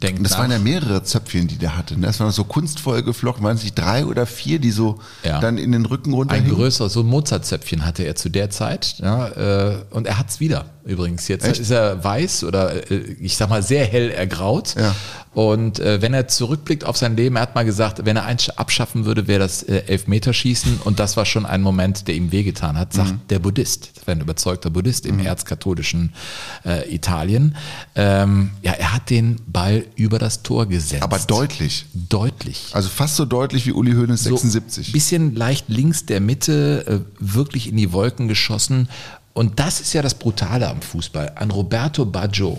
denkt 0.01 0.17
Und 0.17 0.23
das 0.23 0.31
nach. 0.31 0.39
waren 0.39 0.51
ja 0.51 0.57
mehrere 0.57 1.03
Zöpfchen, 1.03 1.47
die 1.47 1.57
der 1.57 1.77
hatte. 1.77 1.95
ne? 1.99 2.07
Das 2.07 2.19
waren 2.19 2.31
so 2.31 2.43
kunstvoll 2.43 3.03
geflochten, 3.03 3.43
waren 3.43 3.57
es 3.57 3.63
nicht 3.63 3.77
drei 3.77 4.05
oder 4.05 4.25
vier, 4.25 4.57
die 4.57 4.71
so 4.71 4.97
Ja. 5.23 5.39
dann 5.39 5.59
in 5.59 5.71
den 5.71 5.85
Rücken 5.85 6.13
runter 6.13 6.33
Ein 6.35 6.49
größeres, 6.49 6.93
so 6.93 7.01
ein 7.01 7.05
Mozartzöpfchen 7.05 7.85
hatte 7.85 8.03
er 8.03 8.15
zu 8.15 8.29
der 8.29 8.49
Zeit. 8.49 8.95
Ja, 8.99 9.27
äh, 9.27 9.77
und 9.91 10.07
er 10.07 10.17
hat 10.17 10.29
es 10.29 10.39
wieder. 10.39 10.65
Übrigens. 10.89 11.27
Jetzt 11.27 11.45
Echt? 11.45 11.59
ist 11.59 11.69
er 11.71 12.03
weiß 12.03 12.43
oder 12.43 12.89
äh, 12.91 12.95
ich 13.21 13.37
sag 13.37 13.49
mal 13.49 13.63
sehr 13.63 13.85
hell 13.85 14.09
ergraut. 14.11 14.75
Ja. 14.77 14.95
Und 15.33 15.79
äh, 15.79 16.01
wenn 16.01 16.13
er 16.15 16.27
zurückblickt 16.27 16.83
auf 16.83 16.97
sein 16.97 17.15
Leben, 17.15 17.35
er 17.35 17.43
hat 17.43 17.53
mal 17.55 17.63
gesagt, 17.63 18.03
wenn 18.03 18.15
er 18.17 18.25
eins 18.25 18.49
abschaffen 18.49 19.05
würde, 19.05 19.27
wäre 19.27 19.39
das 19.39 19.61
äh, 19.63 19.83
Elfmeterschießen. 19.85 20.79
Und 20.83 20.99
das 20.99 21.17
war 21.17 21.25
schon 21.25 21.45
ein 21.45 21.61
Moment, 21.61 22.07
der 22.07 22.15
ihm 22.15 22.31
wehgetan 22.31 22.77
hat, 22.77 22.93
sagt 22.93 23.11
Mhm. 23.11 23.21
der 23.29 23.39
Buddhist. 23.39 23.91
Das 23.95 24.07
war 24.07 24.15
ein 24.15 24.21
überzeugter 24.21 24.71
Buddhist 24.71 25.05
im 25.05 25.19
erzkatholischen 25.19 26.13
äh, 26.65 26.93
Italien. 26.93 27.55
Ähm, 27.95 28.51
ja, 28.63 28.71
er 28.73 28.93
hat 28.95 29.11
den 29.11 29.37
Ball 29.47 29.85
über 29.95 30.17
das 30.17 30.41
Tor 30.41 30.65
gesetzt. 30.65 31.03
Aber 31.03 31.19
deutlich. 31.19 31.85
Deutlich. 31.93 32.69
Also 32.73 32.89
fast 32.89 33.15
so 33.15 33.25
deutlich 33.25 33.67
wie 33.67 33.71
Uli 33.71 33.91
Hoeneß 33.93 34.23
So 34.23 34.31
76. 34.35 34.91
bisschen 34.91 35.35
leicht 35.35 35.65
links 35.69 36.05
der 36.07 36.21
Mitte, 36.21 36.85
äh, 36.87 36.99
wirklich 37.19 37.69
in 37.69 37.77
die 37.77 37.93
Wolken 37.93 38.27
geschossen. 38.27 38.89
Und 39.33 39.59
das 39.59 39.79
ist 39.79 39.93
ja 39.93 40.01
das 40.01 40.15
Brutale 40.15 40.67
am 40.67 40.81
Fußball. 40.81 41.33
An 41.35 41.51
Roberto 41.51 42.05
Baggio 42.05 42.57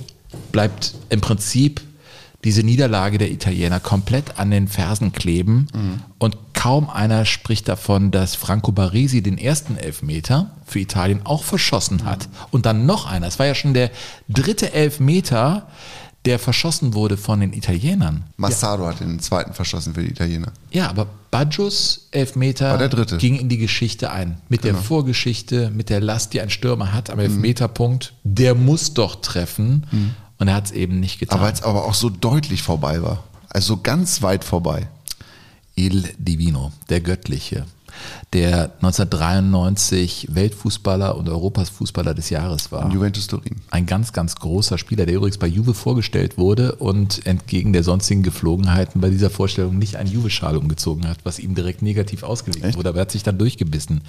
bleibt 0.52 0.94
im 1.08 1.20
Prinzip 1.20 1.80
diese 2.44 2.62
Niederlage 2.62 3.18
der 3.18 3.30
Italiener 3.30 3.80
komplett 3.80 4.38
an 4.38 4.50
den 4.50 4.66
Fersen 4.66 5.12
kleben. 5.12 5.68
Und 6.18 6.36
kaum 6.54 6.88
einer 6.88 7.26
spricht 7.26 7.68
davon, 7.68 8.10
dass 8.10 8.34
Franco 8.34 8.72
Baresi 8.72 9.22
den 9.22 9.36
ersten 9.36 9.76
Elfmeter 9.76 10.50
für 10.66 10.78
Italien 10.78 11.20
auch 11.24 11.44
verschossen 11.44 12.04
hat. 12.04 12.28
Und 12.50 12.64
dann 12.64 12.86
noch 12.86 13.10
einer. 13.10 13.26
Es 13.26 13.38
war 13.38 13.46
ja 13.46 13.54
schon 13.54 13.74
der 13.74 13.90
dritte 14.28 14.72
Elfmeter, 14.72 15.66
der 16.26 16.38
verschossen 16.38 16.92
wurde 16.94 17.16
von 17.16 17.40
den 17.40 17.52
Italienern. 17.52 18.24
Massaro 18.36 18.86
hat 18.86 19.00
den 19.00 19.20
zweiten 19.20 19.54
verschossen 19.54 19.94
für 19.94 20.02
die 20.02 20.10
Italiener. 20.10 20.52
Ja, 20.70 20.88
aber 20.90 21.06
Baggios 21.30 22.08
Elfmeter 22.10 22.76
der 22.76 23.18
ging 23.18 23.36
in 23.36 23.48
die 23.48 23.56
Geschichte 23.56 24.10
ein. 24.10 24.38
Mit 24.48 24.64
der 24.64 24.72
Genau. 24.72 24.82
Vorgeschichte, 24.82 25.70
mit 25.70 25.88
der 25.88 26.00
Last, 26.00 26.34
die 26.34 26.40
ein 26.40 26.50
Stürmer 26.50 26.92
hat 26.92 27.08
am 27.10 27.18
Elfmeterpunkt. 27.18 28.12
Der 28.24 28.54
muss 28.54 28.92
doch 28.94 29.20
treffen. 29.22 29.86
Und 30.38 30.48
er 30.48 30.54
hat 30.54 30.66
es 30.66 30.72
eben 30.72 31.00
nicht 31.00 31.18
getan. 31.20 31.38
Aber 31.38 31.46
als 31.48 31.62
aber 31.62 31.84
auch 31.84 31.94
so 31.94 32.10
deutlich 32.10 32.62
vorbei 32.62 33.02
war. 33.02 33.24
Also 33.48 33.74
so 33.74 33.80
ganz 33.80 34.22
weit 34.22 34.44
vorbei. 34.44 34.88
Il 35.76 36.04
Divino, 36.18 36.72
der 36.88 37.00
Göttliche, 37.00 37.64
der 38.32 38.70
1993 38.76 40.28
Weltfußballer 40.30 41.16
und 41.16 41.28
Europas 41.28 41.68
Fußballer 41.68 42.14
des 42.14 42.30
Jahres 42.30 42.70
war. 42.70 42.92
Juventus 42.92 43.26
Turin. 43.26 43.56
Ein 43.70 43.86
ganz, 43.86 44.12
ganz 44.12 44.36
großer 44.36 44.78
Spieler, 44.78 45.04
der 45.04 45.16
übrigens 45.16 45.38
bei 45.38 45.48
Juve 45.48 45.74
vorgestellt 45.74 46.38
wurde 46.38 46.76
und 46.76 47.26
entgegen 47.26 47.72
der 47.72 47.82
sonstigen 47.82 48.22
Geflogenheiten 48.22 49.00
bei 49.00 49.10
dieser 49.10 49.30
Vorstellung 49.30 49.78
nicht 49.78 49.96
einen 49.96 50.10
Juve-Schal 50.10 50.56
umgezogen 50.56 51.08
hat, 51.08 51.18
was 51.24 51.40
ihm 51.40 51.56
direkt 51.56 51.82
negativ 51.82 52.22
ausgelegt 52.22 52.76
wurde, 52.76 52.88
aber 52.90 52.98
er 52.98 53.02
hat 53.02 53.10
sich 53.10 53.24
dann 53.24 53.36
durchgebissen. 53.36 54.02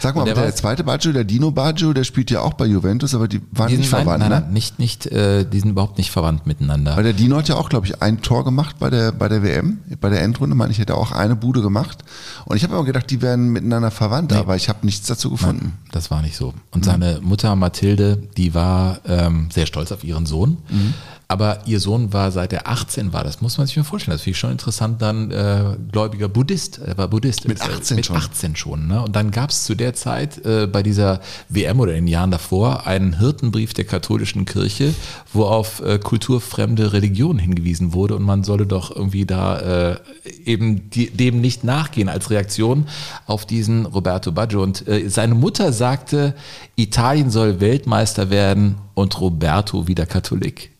Sag 0.00 0.16
mal, 0.16 0.24
der, 0.24 0.34
der 0.34 0.54
zweite 0.56 0.82
Baggio, 0.82 1.12
der 1.12 1.24
Dino 1.24 1.52
Baggio, 1.52 1.92
der 1.92 2.02
spielt 2.02 2.32
ja 2.32 2.40
auch 2.40 2.54
bei 2.54 2.66
Juventus, 2.66 3.14
aber 3.14 3.28
die 3.28 3.40
waren 3.52 3.68
Die 3.68 3.76
nicht 3.76 3.92
nein, 3.92 4.02
verwandt, 4.02 4.20
nein, 4.20 4.30
ne? 4.30 4.40
nein, 4.40 4.52
nicht, 4.52 4.80
nicht, 4.80 5.06
äh, 5.06 5.44
die 5.44 5.60
sind 5.60 5.70
überhaupt 5.70 5.96
nicht 5.96 6.10
verwandt 6.10 6.44
miteinander. 6.44 6.96
Weil 6.96 7.04
der 7.04 7.12
Dino 7.12 7.36
hat 7.36 7.48
ja 7.48 7.54
auch, 7.54 7.68
glaube 7.68 7.86
ich, 7.86 8.02
ein 8.02 8.20
Tor 8.20 8.44
gemacht 8.44 8.76
bei 8.80 8.90
der, 8.90 9.12
bei 9.12 9.28
der 9.28 9.44
WM, 9.44 9.78
bei 10.00 10.10
der 10.10 10.22
Endrunde, 10.22 10.56
meine 10.56 10.72
ich, 10.72 10.80
hätte 10.80 10.96
auch 10.96 11.12
eine 11.12 11.36
Bude 11.36 11.62
gemacht. 11.62 11.98
Und 12.46 12.56
ich 12.56 12.64
habe 12.64 12.74
immer 12.74 12.84
gedacht, 12.84 13.08
die 13.10 13.22
wären 13.22 13.59
miteinander 13.60 13.90
verwandt, 13.90 14.32
aber 14.32 14.56
ich 14.56 14.68
habe 14.68 14.84
nichts 14.86 15.06
dazu 15.06 15.30
gefunden. 15.30 15.78
Das 15.92 16.10
war 16.10 16.22
nicht 16.22 16.36
so. 16.36 16.54
Und 16.70 16.84
seine 16.84 17.20
Mutter 17.22 17.54
Mathilde, 17.56 18.16
die 18.36 18.54
war 18.54 19.00
ähm, 19.06 19.48
sehr 19.52 19.66
stolz 19.66 19.92
auf 19.92 20.04
ihren 20.04 20.26
Sohn. 20.26 20.58
Mhm. 20.68 20.94
Aber 21.30 21.60
ihr 21.64 21.78
Sohn 21.78 22.12
war 22.12 22.32
seit 22.32 22.52
er 22.52 22.66
18 22.66 23.12
war, 23.12 23.22
das 23.22 23.40
muss 23.40 23.56
man 23.56 23.68
sich 23.68 23.76
mal 23.76 23.84
vorstellen. 23.84 24.16
Das 24.16 24.22
finde 24.22 24.32
ich 24.32 24.38
schon 24.40 24.50
interessant, 24.50 25.00
dann 25.00 25.30
äh, 25.30 25.76
gläubiger 25.92 26.28
Buddhist. 26.28 26.80
Er 26.84 26.98
war 26.98 27.06
Buddhist. 27.06 27.46
Mit 27.46 27.60
Äh, 27.60 27.72
18 27.72 27.94
mit 27.94 28.06
schon. 28.06 28.16
18 28.16 28.56
schon. 28.56 28.88
Ne? 28.88 29.00
Und 29.00 29.14
dann 29.14 29.30
gab 29.30 29.50
es 29.50 29.62
zu 29.62 29.76
der 29.76 29.94
Zeit 29.94 30.44
äh, 30.44 30.66
bei 30.66 30.82
dieser 30.82 31.20
WM 31.48 31.78
oder 31.78 31.92
in 31.92 32.06
den 32.06 32.08
Jahren 32.08 32.32
davor 32.32 32.84
einen 32.88 33.20
Hirtenbrief 33.20 33.74
der 33.74 33.84
katholischen 33.84 34.44
Kirche, 34.44 34.92
wo 35.32 35.44
auf 35.44 35.78
äh, 35.82 36.00
kulturfremde 36.00 36.92
Religionen 36.92 37.38
hingewiesen 37.38 37.92
wurde 37.92 38.16
und 38.16 38.24
man 38.24 38.42
solle 38.42 38.66
doch 38.66 38.90
irgendwie 38.90 39.24
da 39.24 39.92
äh, 39.92 39.96
eben 40.44 40.90
die, 40.90 41.10
dem 41.10 41.40
nicht 41.40 41.62
nachgehen 41.62 42.08
als 42.08 42.30
Reaktion 42.30 42.88
auf 43.26 43.46
diesen 43.46 43.86
Roberto 43.86 44.32
Baggio. 44.32 44.64
Und 44.64 44.88
äh, 44.88 45.08
seine 45.08 45.36
Mutter 45.36 45.72
sagte, 45.72 46.34
Italien 46.74 47.30
soll 47.30 47.60
Weltmeister 47.60 48.30
werden 48.30 48.78
und 48.94 49.20
Roberto 49.20 49.86
wieder 49.86 50.06
Katholik. 50.06 50.72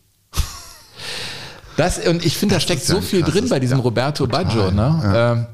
Das, 1.77 1.99
und 1.99 2.25
ich 2.25 2.37
finde, 2.37 2.57
da 2.57 2.61
steckt 2.61 2.85
so 2.85 3.01
viel 3.01 3.23
drin 3.23 3.49
bei 3.49 3.61
diesem 3.61 3.79
ja, 3.79 3.85
Roberto 3.85 4.27
Baggio. 4.27 4.71
Ne? 4.71 5.01
ja. 5.03 5.33
Ähm, 5.33 5.47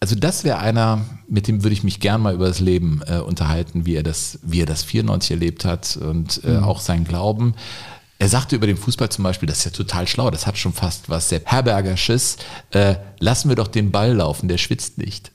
also 0.00 0.16
das 0.16 0.42
wäre 0.42 0.58
einer, 0.58 1.00
mit 1.28 1.46
dem 1.46 1.62
würde 1.62 1.74
ich 1.74 1.84
mich 1.84 2.00
gern 2.00 2.20
mal 2.20 2.34
über 2.34 2.48
das 2.48 2.58
Leben 2.60 3.02
äh, 3.06 3.18
unterhalten, 3.18 3.86
wie 3.86 3.94
er 3.94 4.02
das, 4.02 4.38
wie 4.42 4.60
er 4.60 4.66
das 4.66 4.82
94 4.82 5.30
erlebt 5.32 5.64
hat 5.64 5.96
und 5.96 6.42
äh, 6.44 6.58
Mhm. 6.58 6.64
auch 6.64 6.80
sein 6.80 7.04
Glauben. 7.04 7.54
Er 8.18 8.28
sagte 8.28 8.56
über 8.56 8.66
den 8.66 8.76
Fußball 8.76 9.08
zum 9.10 9.24
Beispiel, 9.24 9.48
das 9.48 9.58
ist 9.58 9.64
ja 9.64 9.70
total 9.72 10.06
schlau, 10.08 10.30
das 10.30 10.46
hat 10.46 10.56
schon 10.56 10.72
fast 10.72 11.08
was 11.08 11.28
sehr 11.28 11.40
Herbergersches, 11.44 12.36
äh, 12.70 12.96
lassen 13.18 13.48
wir 13.48 13.56
doch 13.56 13.68
den 13.68 13.90
Ball 13.90 14.14
laufen, 14.14 14.48
der 14.48 14.58
schwitzt 14.58 14.98
nicht. 14.98 15.30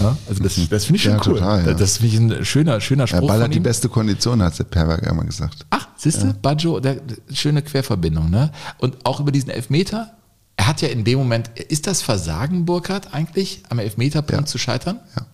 Ja, 0.00 0.16
also 0.28 0.42
das, 0.42 0.54
das 0.68 0.84
finde 0.84 0.96
ich 0.96 1.02
schon 1.02 1.12
Ja, 1.12 1.18
cool. 1.26 1.34
total, 1.34 1.66
ja. 1.66 1.74
Das 1.74 1.98
finde 1.98 2.08
ich 2.32 2.38
ein 2.38 2.44
schöner, 2.44 2.80
schöner 2.80 3.04
Der 3.04 3.16
Spruch 3.16 3.28
Ball 3.28 3.38
von 3.38 3.44
hat 3.44 3.54
die 3.54 3.60
beste 3.60 3.88
Kondition, 3.88 4.42
hat 4.42 4.54
Sepp 4.54 4.74
Herberger 4.74 5.10
immer 5.10 5.24
gesagt. 5.24 5.66
Ach, 5.70 5.88
siehst 5.96 6.22
du, 6.22 6.32
Baggio, 6.34 6.80
der, 6.80 6.94
der, 6.96 7.16
schöne 7.34 7.62
Querverbindung, 7.62 8.30
ne? 8.30 8.50
Und 8.78 9.04
auch 9.04 9.20
über 9.20 9.30
diesen 9.32 9.50
Elfmeter, 9.50 10.10
er 10.56 10.66
hat 10.66 10.80
ja 10.82 10.88
in 10.88 11.04
dem 11.04 11.18
Moment, 11.18 11.48
ist 11.68 11.86
das 11.86 12.02
Versagen, 12.02 12.64
Burkhardt, 12.64 13.12
eigentlich, 13.14 13.62
am 13.68 13.78
Elfmeterpunkt 13.78 14.48
zu 14.48 14.58
scheitern? 14.58 15.00
Ja. 15.16 15.26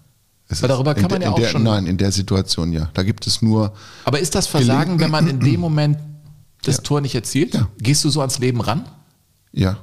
Es 0.49 0.63
Weil 0.63 0.69
darüber 0.69 0.95
kann 0.95 1.11
man 1.11 1.21
der- 1.21 1.29
ja 1.31 1.35
auch 1.35 1.39
der, 1.39 1.49
schon- 1.49 1.63
Nein, 1.65 1.87
in 1.87 1.97
der 1.97 2.13
Situation 2.13 2.73
ja. 2.73 2.89
Da 2.95 3.03
gibt 3.03 3.27
es 3.27 3.43
nur. 3.43 3.73
Aber 4.05 4.21
ist 4.21 4.35
das 4.37 4.47
Versagen, 4.47 5.01
wenn 5.01 5.11
man 5.11 5.27
in 5.29 5.41
dem 5.41 5.61
Moment 5.61 5.99
das 6.63 6.83
Tor 6.83 7.01
nicht 7.01 7.15
erzielt? 7.17 7.61
Gehst 7.79 8.05
du 8.05 8.11
so 8.11 8.21
ans 8.21 8.39
Leben 8.39 8.61
ran? 8.61 8.85
Ja. 9.53 9.79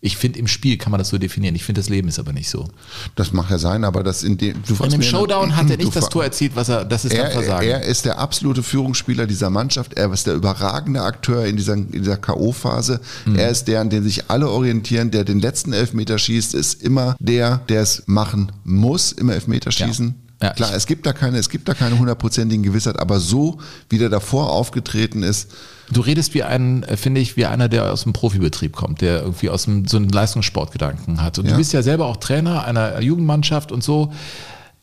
Ich 0.00 0.16
finde, 0.16 0.38
im 0.38 0.46
Spiel 0.46 0.78
kann 0.78 0.92
man 0.92 0.98
das 0.98 1.08
so 1.08 1.18
definieren. 1.18 1.56
Ich 1.56 1.64
finde, 1.64 1.80
das 1.80 1.88
Leben 1.88 2.06
ist 2.06 2.20
aber 2.20 2.32
nicht 2.32 2.48
so. 2.48 2.68
Das 3.16 3.32
mag 3.32 3.50
ja 3.50 3.58
sein, 3.58 3.82
aber 3.82 4.04
das 4.04 4.22
in 4.22 4.38
dem. 4.38 4.62
Du 4.64 4.84
In 4.84 4.90
dem 4.90 5.02
Showdown 5.02 5.56
hat 5.56 5.68
er 5.70 5.76
nicht 5.78 5.94
das 5.96 6.08
Tor 6.08 6.22
erzielt, 6.22 6.54
was 6.54 6.68
er, 6.68 6.84
das 6.84 7.04
ist 7.04 7.14
Er, 7.14 7.32
Versagen. 7.32 7.68
er 7.68 7.82
ist 7.82 8.04
der 8.04 8.18
absolute 8.18 8.62
Führungsspieler 8.62 9.26
dieser 9.26 9.50
Mannschaft. 9.50 9.94
Er 9.94 10.12
ist 10.12 10.28
der 10.28 10.34
überragende 10.34 11.02
Akteur 11.02 11.46
in 11.46 11.56
dieser, 11.56 11.74
in 11.74 11.90
dieser 11.90 12.16
K.O.-Phase. 12.16 13.00
Mhm. 13.26 13.34
Er 13.36 13.48
ist 13.50 13.64
der, 13.64 13.80
an 13.80 13.90
den 13.90 14.04
sich 14.04 14.30
alle 14.30 14.48
orientieren. 14.48 15.10
Der 15.10 15.24
den 15.24 15.40
letzten 15.40 15.72
Elfmeter 15.72 16.16
schießt, 16.16 16.54
ist 16.54 16.80
immer 16.80 17.16
der, 17.18 17.56
der 17.68 17.82
es 17.82 18.04
machen 18.06 18.52
muss, 18.62 19.10
immer 19.10 19.34
Elfmeter 19.34 19.72
schießen. 19.72 20.14
Ja, 20.40 20.50
Klar, 20.50 20.72
es 20.74 20.86
gibt 20.86 21.04
da 21.04 21.12
keine, 21.12 21.38
es 21.38 21.48
gibt 21.48 21.68
da 21.68 21.74
keine 21.74 21.98
hundertprozentigen 21.98 22.62
Gewissheit, 22.62 22.98
aber 23.00 23.18
so, 23.18 23.58
wie 23.90 23.98
der 23.98 24.08
davor 24.08 24.50
aufgetreten 24.52 25.22
ist, 25.22 25.50
Du 25.90 26.02
redest 26.02 26.34
wie 26.34 26.42
ein, 26.42 26.82
äh, 26.82 26.96
finde 26.98 27.20
ich, 27.20 27.36
wie 27.38 27.46
einer, 27.46 27.68
der 27.70 27.90
aus 27.92 28.02
dem 28.02 28.12
Profibetrieb 28.12 28.76
kommt, 28.76 29.00
der 29.00 29.22
irgendwie 29.22 29.48
aus 29.48 29.64
dem, 29.64 29.88
so 29.88 29.96
einen 29.96 30.10
Leistungssportgedanken 30.10 31.22
hat. 31.22 31.38
Und 31.38 31.46
Ja. 31.46 31.52
du 31.52 31.56
bist 31.56 31.72
ja 31.72 31.82
selber 31.82 32.06
auch 32.06 32.18
Trainer 32.18 32.64
einer 32.64 33.00
Jugendmannschaft 33.00 33.72
und 33.72 33.82
so. 33.82 34.12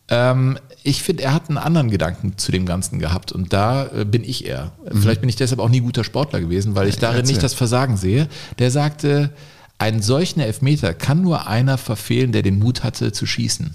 Ähm, 0.07 0.57
ich 0.83 1.03
finde, 1.03 1.23
er 1.23 1.33
hat 1.33 1.47
einen 1.49 1.57
anderen 1.57 1.89
Gedanken 1.89 2.37
zu 2.37 2.51
dem 2.51 2.65
Ganzen 2.65 2.99
gehabt 2.99 3.31
und 3.31 3.53
da 3.53 3.85
äh, 3.87 4.03
bin 4.05 4.23
ich 4.23 4.45
eher. 4.45 4.71
Vielleicht 4.91 5.21
bin 5.21 5.29
ich 5.29 5.35
deshalb 5.35 5.59
auch 5.59 5.69
nie 5.69 5.79
guter 5.79 6.03
Sportler 6.03 6.39
gewesen, 6.41 6.75
weil 6.75 6.87
ich 6.87 6.97
darin 6.97 7.17
erzähl. 7.17 7.33
nicht 7.33 7.43
das 7.43 7.53
Versagen 7.53 7.97
sehe. 7.97 8.27
Der 8.59 8.71
sagte, 8.71 9.31
einen 9.77 10.01
solchen 10.01 10.39
Elfmeter 10.39 10.93
kann 10.93 11.21
nur 11.21 11.47
einer 11.47 11.77
verfehlen, 11.77 12.31
der 12.31 12.41
den 12.43 12.59
Mut 12.59 12.83
hatte 12.83 13.11
zu 13.11 13.25
schießen. 13.25 13.73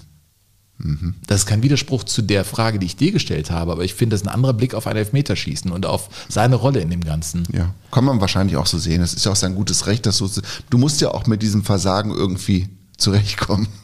Das 1.27 1.41
ist 1.41 1.45
kein 1.45 1.63
Widerspruch 1.63 2.03
zu 2.03 2.21
der 2.21 2.43
Frage, 2.45 2.79
die 2.79 2.85
ich 2.85 2.95
dir 2.95 3.11
gestellt 3.11 3.51
habe, 3.51 3.71
aber 3.71 3.83
ich 3.83 3.93
finde, 3.93 4.13
das 4.15 4.21
ist 4.21 4.27
ein 4.27 4.33
anderer 4.33 4.53
Blick 4.53 4.73
auf 4.73 4.87
ein 4.87 4.95
Elfmeterschießen 4.97 5.71
und 5.71 5.85
auf 5.85 6.09
seine 6.29 6.55
Rolle 6.55 6.79
in 6.81 6.89
dem 6.89 7.03
Ganzen. 7.03 7.43
Ja, 7.53 7.73
kann 7.91 8.03
man 8.05 8.19
wahrscheinlich 8.21 8.57
auch 8.57 8.65
so 8.65 8.77
sehen. 8.77 9.01
Das 9.01 9.13
ist 9.13 9.25
ja 9.25 9.31
auch 9.31 9.35
sein 9.35 9.55
gutes 9.55 9.87
Recht, 9.87 10.05
dass 10.05 10.17
du, 10.17 10.29
du 10.69 10.77
musst 10.77 11.01
ja 11.01 11.09
auch 11.11 11.27
mit 11.27 11.41
diesem 11.41 11.63
Versagen 11.63 12.11
irgendwie 12.11 12.69
zurechtkommen. 12.97 13.67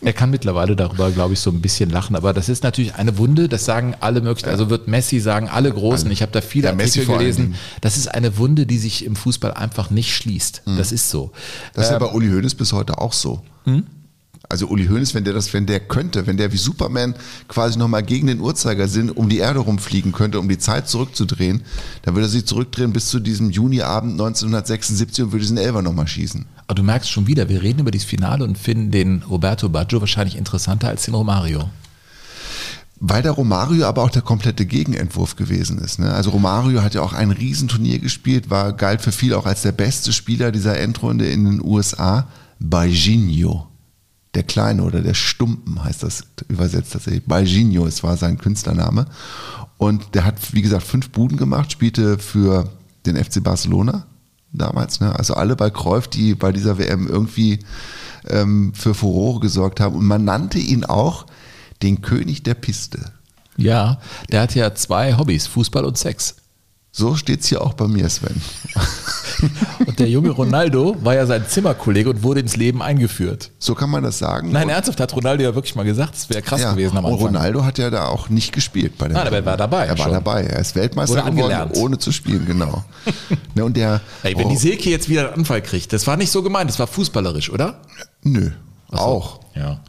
Er 0.00 0.12
kann 0.12 0.30
mittlerweile 0.30 0.76
darüber, 0.76 1.10
glaube 1.10 1.34
ich, 1.34 1.40
so 1.40 1.50
ein 1.50 1.60
bisschen 1.60 1.90
lachen, 1.90 2.14
aber 2.16 2.32
das 2.32 2.48
ist 2.48 2.62
natürlich 2.62 2.94
eine 2.94 3.18
Wunde, 3.18 3.48
das 3.48 3.64
sagen 3.64 3.94
alle 4.00 4.20
möglichen, 4.20 4.48
also 4.48 4.70
wird 4.70 4.86
Messi 4.88 5.18
sagen, 5.20 5.48
alle 5.48 5.72
Großen, 5.72 6.10
ich 6.10 6.22
habe 6.22 6.32
da 6.32 6.40
viele 6.40 6.68
Ja, 6.68 6.72
Artikel 6.72 7.04
gelesen, 7.06 7.56
das 7.80 7.96
ist 7.96 8.06
eine 8.06 8.38
Wunde, 8.38 8.64
die 8.64 8.78
sich 8.78 9.04
im 9.04 9.16
Fußball 9.16 9.52
einfach 9.54 9.90
nicht 9.90 10.14
schließt. 10.14 10.62
Mhm. 10.66 10.76
Das 10.78 10.92
ist 10.92 11.10
so. 11.10 11.32
Das 11.74 11.86
ist 11.86 11.90
ja 11.90 11.96
Ähm, 11.96 12.06
bei 12.06 12.12
Uli 12.12 12.28
Hoeneß 12.30 12.54
bis 12.54 12.72
heute 12.72 12.98
auch 12.98 13.12
so. 13.12 13.42
Also 14.50 14.66
Uli 14.68 14.86
Hoeneß, 14.86 15.14
wenn 15.14 15.24
der 15.24 15.34
das, 15.34 15.52
wenn 15.52 15.66
der 15.66 15.78
könnte, 15.80 16.26
wenn 16.26 16.38
der 16.38 16.52
wie 16.52 16.56
Superman 16.56 17.14
quasi 17.48 17.78
nochmal 17.78 18.02
gegen 18.02 18.28
den 18.28 18.40
Uhrzeigersinn 18.40 19.10
um 19.10 19.28
die 19.28 19.38
Erde 19.38 19.58
rumfliegen 19.58 20.12
könnte, 20.12 20.40
um 20.40 20.48
die 20.48 20.56
Zeit 20.56 20.88
zurückzudrehen, 20.88 21.62
dann 22.02 22.14
würde 22.14 22.28
er 22.28 22.30
sich 22.30 22.46
zurückdrehen 22.46 22.94
bis 22.94 23.08
zu 23.08 23.20
diesem 23.20 23.50
Juniabend 23.50 24.12
1976 24.12 25.24
und 25.24 25.32
würde 25.32 25.42
diesen 25.42 25.58
Elfer 25.58 25.82
nochmal 25.82 26.08
schießen. 26.08 26.46
aber 26.66 26.74
du 26.74 26.82
merkst 26.82 27.10
schon 27.10 27.26
wieder, 27.26 27.50
wir 27.50 27.62
reden 27.62 27.80
über 27.80 27.90
dieses 27.90 28.08
Finale 28.08 28.44
und 28.44 28.56
finden 28.56 28.90
den 28.90 29.22
Roberto 29.22 29.68
Baggio 29.68 30.00
wahrscheinlich 30.00 30.36
interessanter 30.36 30.88
als 30.88 31.04
den 31.04 31.14
Romario. 31.14 31.68
Weil 33.00 33.22
der 33.22 33.32
Romario 33.32 33.86
aber 33.86 34.02
auch 34.02 34.10
der 34.10 34.22
komplette 34.22 34.66
Gegenentwurf 34.66 35.36
gewesen 35.36 35.78
ist. 35.78 35.98
Ne? 36.00 36.12
Also 36.12 36.30
Romario 36.30 36.82
hat 36.82 36.94
ja 36.94 37.02
auch 37.02 37.12
ein 37.12 37.30
Riesenturnier 37.30 38.00
gespielt, 38.00 38.50
war 38.50 38.72
galt 38.72 39.02
für 39.02 39.12
viele 39.12 39.36
auch 39.38 39.46
als 39.46 39.62
der 39.62 39.72
beste 39.72 40.12
Spieler 40.12 40.50
dieser 40.52 40.78
Endrunde 40.78 41.28
in 41.28 41.44
den 41.44 41.62
USA. 41.62 42.26
Baginho, 42.58 43.67
der 44.38 44.44
Kleine 44.44 44.84
oder 44.84 45.00
der 45.00 45.14
Stumpen 45.14 45.82
heißt 45.82 46.04
das 46.04 46.22
übersetzt 46.46 46.92
tatsächlich. 46.92 47.24
Balginho, 47.24 47.86
es 47.86 48.04
war 48.04 48.16
sein 48.16 48.38
Künstlername. 48.38 49.06
Und 49.78 50.14
der 50.14 50.24
hat, 50.24 50.54
wie 50.54 50.62
gesagt, 50.62 50.84
fünf 50.84 51.10
Buden 51.10 51.36
gemacht, 51.36 51.72
spielte 51.72 52.18
für 52.18 52.70
den 53.04 53.16
FC 53.16 53.42
Barcelona 53.42 54.06
damals. 54.52 55.00
Ne? 55.00 55.12
Also 55.18 55.34
alle 55.34 55.56
bei 55.56 55.70
Cruyff, 55.70 56.06
die 56.06 56.36
bei 56.36 56.52
dieser 56.52 56.78
WM 56.78 57.08
irgendwie 57.08 57.58
ähm, 58.28 58.72
für 58.74 58.94
Furore 58.94 59.40
gesorgt 59.40 59.80
haben. 59.80 59.96
Und 59.96 60.06
man 60.06 60.24
nannte 60.24 60.60
ihn 60.60 60.84
auch 60.84 61.26
den 61.82 62.00
König 62.00 62.44
der 62.44 62.54
Piste. 62.54 63.10
Ja, 63.56 63.98
der 64.30 64.42
hat 64.42 64.54
ja 64.54 64.72
zwei 64.76 65.18
Hobbys, 65.18 65.48
Fußball 65.48 65.84
und 65.84 65.98
Sex. 65.98 66.36
So 66.98 67.14
steht 67.14 67.42
es 67.42 67.46
hier 67.46 67.62
auch 67.62 67.74
bei 67.74 67.86
mir, 67.86 68.08
Sven. 68.08 68.34
Und 69.86 70.00
der 70.00 70.08
junge 70.08 70.30
Ronaldo 70.30 70.96
war 71.00 71.14
ja 71.14 71.26
sein 71.26 71.44
Zimmerkollege 71.46 72.10
und 72.10 72.24
wurde 72.24 72.40
ins 72.40 72.56
Leben 72.56 72.82
eingeführt. 72.82 73.52
So 73.60 73.76
kann 73.76 73.88
man 73.88 74.02
das 74.02 74.18
sagen. 74.18 74.50
Nein, 74.50 74.68
ernsthaft 74.68 74.98
hat 74.98 75.14
Ronaldo 75.14 75.44
ja 75.44 75.54
wirklich 75.54 75.76
mal 75.76 75.84
gesagt, 75.84 76.16
es 76.16 76.28
wäre 76.28 76.42
krass 76.42 76.60
ja, 76.60 76.72
gewesen 76.72 76.96
am 76.96 77.04
und 77.04 77.12
Anfang. 77.12 77.26
Ronaldo 77.28 77.64
hat 77.64 77.78
ja 77.78 77.90
da 77.90 78.06
auch 78.06 78.30
nicht 78.30 78.50
gespielt 78.52 78.98
bei 78.98 79.06
der 79.06 79.16
Nein, 79.16 79.28
aber 79.28 79.36
er 79.36 79.46
war 79.46 79.56
dabei 79.56 79.86
Er 79.86 79.96
war 79.96 80.06
schon. 80.06 80.12
dabei. 80.12 80.42
Er 80.42 80.58
ist 80.58 80.74
Weltmeister 80.74 81.22
geworden, 81.22 81.38
angelernt. 81.38 81.76
ohne 81.76 81.98
zu 81.98 82.10
spielen, 82.10 82.44
genau. 82.46 82.82
ne, 83.54 83.64
und 83.64 83.76
der, 83.76 84.00
Ey, 84.24 84.36
wenn 84.36 84.46
oh, 84.46 84.50
die 84.50 84.56
Silke 84.56 84.90
jetzt 84.90 85.08
wieder 85.08 85.28
einen 85.28 85.34
Anfall 85.34 85.62
kriegt, 85.62 85.92
das 85.92 86.04
war 86.08 86.16
nicht 86.16 86.32
so 86.32 86.42
gemeint, 86.42 86.68
das 86.68 86.80
war 86.80 86.88
fußballerisch, 86.88 87.50
oder? 87.50 87.80
Nö, 88.24 88.50
auch. 88.90 89.40
Ja. 89.54 89.80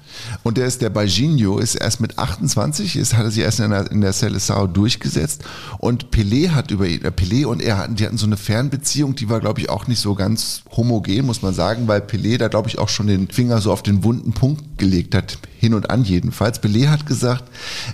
Und 0.43 0.57
der 0.57 0.65
ist 0.65 0.81
der 0.81 0.89
Baginho, 0.89 1.59
ist 1.59 1.76
erst 1.76 2.01
mit 2.01 2.17
28, 2.17 2.95
ist, 2.95 3.13
hat 3.15 3.26
er 3.26 3.31
sich 3.31 3.43
erst 3.43 3.59
in 3.59 3.69
der, 3.69 3.91
in 3.91 4.01
der 4.01 4.13
Seleção 4.13 4.67
durchgesetzt. 4.67 5.43
Und 5.77 6.09
Pelé 6.09 6.49
hat 6.49 6.71
über 6.71 6.88
ihn, 6.88 7.03
äh, 7.03 7.11
Pelé 7.11 7.45
und 7.45 7.61
er 7.61 7.77
hatten, 7.77 7.95
die 7.95 8.05
hatten 8.05 8.17
so 8.17 8.26
eine 8.26 8.35
Fernbeziehung, 8.35 9.15
die 9.15 9.30
war, 9.30 9.39
glaube 9.39 9.61
ich, 9.61 9.69
auch 9.69 9.88
nicht 9.88 9.99
so 9.99 10.15
ganz 10.15 10.63
homogen, 10.76 11.26
muss 11.26 11.41
man 11.41 11.53
sagen, 11.53 11.88
weil 11.88 12.01
Pelé 12.01 12.38
da, 12.38 12.47
glaube 12.47 12.67
ich, 12.67 12.80
auch 12.80 12.89
schon 12.89 13.07
den 13.07 13.30
Finger 13.30 13.61
so 13.61 13.71
auf 13.71 13.84
den 13.84 14.03
wunden 14.03 14.34
Punkt 14.34 14.77
gelegt 14.77 15.13
hat, 15.13 15.38
hin 15.57 15.73
und 15.73 15.89
an 15.91 16.03
jedenfalls. 16.03 16.61
Pelé 16.61 16.89
hat 16.89 17.05
gesagt, 17.05 17.45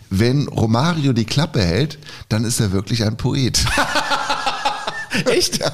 wenn 0.10 0.48
Romario 0.48 1.12
die 1.12 1.26
Klappe 1.26 1.62
hält, 1.62 2.00
dann 2.30 2.46
ist 2.46 2.60
er 2.62 2.72
wirklich 2.72 3.04
ein 3.04 3.18
Poet. 3.18 3.66
Echt? 5.26 5.60
Ja. 5.60 5.72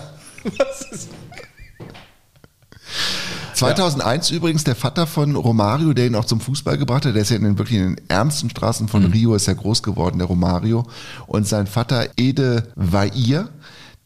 2001 3.62 4.32
übrigens 4.32 4.64
der 4.64 4.76
Vater 4.76 5.06
von 5.06 5.36
Romario, 5.36 5.94
der 5.94 6.08
ihn 6.08 6.16
auch 6.16 6.26
zum 6.26 6.42
Fußball 6.42 6.80
gebracht 6.80 7.06
hat, 7.06 7.14
der 7.14 7.22
ist 7.22 7.30
ja 7.30 7.36
in 7.36 7.44
den, 7.44 7.60
wirklich 7.60 7.78
in 7.78 7.96
den 7.96 8.08
ärmsten 8.08 8.50
Straßen 8.50 8.88
von 8.88 9.06
Rio, 9.06 9.36
ist 9.36 9.46
ja 9.46 9.54
groß 9.54 9.84
geworden, 9.84 10.18
der 10.18 10.28
Romario. 10.28 10.84
Und 11.28 11.48
sein 11.48 11.68
Vater 11.68 12.08
Ede 12.18 12.72
Vair, 12.76 13.50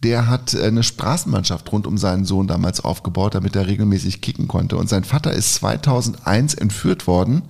der 0.03 0.27
hat 0.27 0.53
eine 0.53 0.84
Straßenmannschaft 0.84 1.72
rund 1.72 1.88
um 1.88 1.98
seinen 1.98 2.26
Sohn 2.26 2.48
damals 2.48 2.84
aufgebaut, 2.84 3.34
damit 3.34 3.56
er 3.56 3.65
regelmäßig 3.65 4.19
kicken 4.19 4.48
konnte. 4.48 4.76
Und 4.76 4.90
sein 4.90 5.06
Vater 5.06 5.32
ist 5.32 5.56
2001 5.56 6.53
entführt 6.56 7.07
worden 7.07 7.44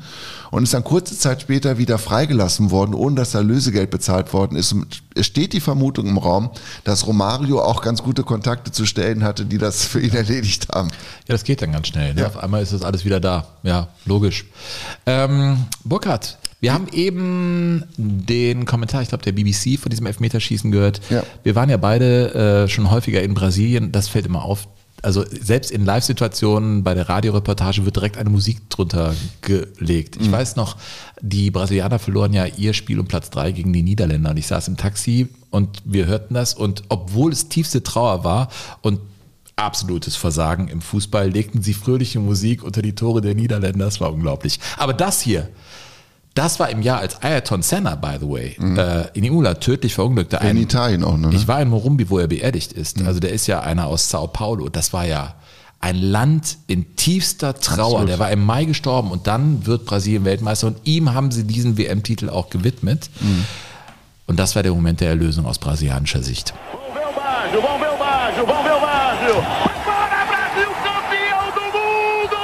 und 0.52 0.64
ist 0.64 0.74
dann 0.74 0.84
kurze 0.84 1.18
Zeit 1.18 1.42
später 1.42 1.80
wieder 1.80 1.98
freigelassen 1.98 2.72
worden, 2.72 2.94
ohne 2.94 3.16
dass 3.16 3.32
da 3.32 3.40
Lösegeld 3.40 3.90
bezahlt 3.90 4.32
worden 4.32 4.58
ist. 4.58 4.72
Und 4.72 5.02
es 5.16 5.26
steht 5.26 5.54
die 5.54 5.60
Vermutung 5.60 6.08
im 6.08 6.18
Raum, 6.18 6.50
dass 6.84 7.08
Romario 7.08 7.62
auch 7.62 7.82
ganz 7.82 8.04
gute 8.04 8.24
Kontakte 8.24 8.72
zu 8.72 8.86
Stellen 8.86 9.24
hatte, 9.24 9.46
die 9.46 9.58
das 9.58 9.84
für 9.84 10.00
ihn 10.00 10.14
erledigt 10.14 10.68
haben. 10.72 10.90
Ja, 11.28 11.34
das 11.34 11.44
geht 11.44 11.62
dann 11.62 11.72
ganz 11.72 11.88
schnell. 11.88 12.14
Ne? 12.14 12.22
Ja. 12.22 12.28
Auf 12.28 12.38
einmal 12.38 12.62
ist 12.62 12.74
das 12.74 12.84
alles 12.84 13.04
wieder 13.04 13.20
da. 13.20 13.48
Ja, 13.64 13.88
logisch. 14.06 14.46
Ähm, 15.06 15.66
Burkhard, 15.84 16.38
wir 16.62 16.74
haben 16.74 16.88
eben 16.92 17.84
den 17.98 18.66
Kommentar, 18.66 19.02
ich 19.02 19.10
glaube, 19.10 19.24
der 19.24 19.32
BBC 19.32 19.80
von 19.80 19.90
diesem 19.90 20.06
Elfmeterschießen 20.06 20.72
gehört. 20.72 21.02
Ja. 21.10 21.24
Wir 21.44 21.56
waren 21.56 21.70
ja 21.70 21.78
beide 21.78 22.64
äh, 22.66 22.68
schon 22.68 22.92
häufiger 22.92 23.22
in 23.22 23.34
Brasilien. 23.34 23.92
Das 23.92 24.08
fällt 24.08 24.26
immer 24.26 24.44
auf. 24.44 24.68
Also 25.02 25.24
selbst 25.30 25.70
in 25.70 25.86
Live-Situationen 25.86 26.84
bei 26.84 26.96
der 26.96 27.10
Radioreportage 27.10 27.86
wird 27.86 27.96
direkt 27.96 28.18
eine 28.18 28.30
Musik 28.30 28.68
drunter 28.70 29.14
gelegt. 29.42 30.18
Ich 30.20 30.32
weiß 30.32 30.56
noch, 30.56 30.78
die 31.22 31.52
Brasilianer 31.52 32.00
verloren 32.00 32.34
ja 32.34 32.46
ihr 32.46 32.74
Spiel 32.74 33.00
um 33.00 33.06
Platz 33.06 33.30
drei 33.30 33.52
gegen 33.52 33.72
die 33.72 33.84
Niederländer. 33.84 34.32
Und 34.32 34.38
ich 34.38 34.48
saß 34.48 34.68
im 34.68 34.78
Taxi 34.78 35.28
und 35.52 35.84
wir 35.86 36.08
hörten 36.08 36.34
das. 36.34 36.56
Und 36.56 36.84
obwohl 36.90 37.32
es 37.32 37.50
tiefste 37.50 37.84
Trauer 37.84 38.24
war 38.24 38.50
und 38.82 39.00
absolutes 39.56 40.16
Versagen 40.16 40.68
im 40.68 40.82
Fußball, 40.82 41.30
legten 41.30 41.62
sie 41.62 41.74
fröhliche 41.74 42.20
Musik 42.20 42.64
unter 42.64 42.82
die 42.82 42.94
Tore 42.94 43.22
der 43.22 43.36
Niederländer. 43.36 43.86
Das 43.86 44.02
war 44.02 44.12
unglaublich. 44.12 44.60
Aber 44.78 44.94
das 44.94 45.22
hier, 45.22 45.50
das 46.34 46.60
war 46.60 46.70
im 46.70 46.82
Jahr, 46.82 47.00
als 47.00 47.22
Ayrton 47.24 47.62
Senna, 47.62 47.96
by 47.96 48.18
the 48.20 48.30
way, 48.30 48.58
äh, 48.60 49.08
in 49.18 49.24
Imola 49.24 49.54
tödlich 49.56 49.96
verunglückte. 49.96 50.38
In 50.38 50.58
Italien 50.58 51.04
auch, 51.04 51.18
ne? 51.18 51.30
Ich 51.34 51.48
war 51.48 51.62
in 51.62 51.70
Morumbi, 51.70 52.10
wo 52.10 52.20
er 52.20 52.28
beerdigt 52.28 52.74
ist. 52.74 53.02
Also 53.02 53.22
der 53.22 53.32
ist 53.32 53.48
ja 53.48 53.62
einer 53.62 53.88
aus 53.88 54.10
Sao 54.10 54.28
Paulo. 54.28 54.68
Das 54.68 54.92
war 54.92 55.06
ja 55.06 55.36
ein 55.80 55.96
Land 56.02 56.58
in 56.68 56.96
tiefster 56.98 57.54
Trauer. 57.54 57.86
Absolut. 57.86 58.10
Der 58.10 58.20
war 58.20 58.32
im 58.32 58.44
Mai 58.44 58.66
gestorben 58.66 59.12
und 59.12 59.28
dann 59.28 59.66
wird 59.66 59.86
Brasilien 59.86 60.26
Weltmeister 60.26 60.68
und 60.68 60.78
ihm 60.84 61.14
haben 61.14 61.32
sie 61.32 61.46
diesen 61.46 61.78
WM-Titel 61.78 62.30
auch 62.30 62.50
gewidmet. 62.50 63.10
Und 64.28 64.40
das 64.40 64.56
war 64.56 64.64
der 64.64 64.74
Moment 64.74 65.00
der 65.00 65.10
Erlösung 65.10 65.46
aus 65.46 65.60
brasilianischer 65.60 66.22
Sicht. 66.22 66.54
Baggio, 67.56 67.62
vamos 67.62 67.80
ver 67.80 67.94
o 67.94 67.98
Baggio, 67.98 68.65
Vai 69.42 69.76
fora, 69.84 70.26
Brasil, 70.26 70.70
campeão 70.84 71.52
do 71.52 71.62
mundo! 71.78 72.38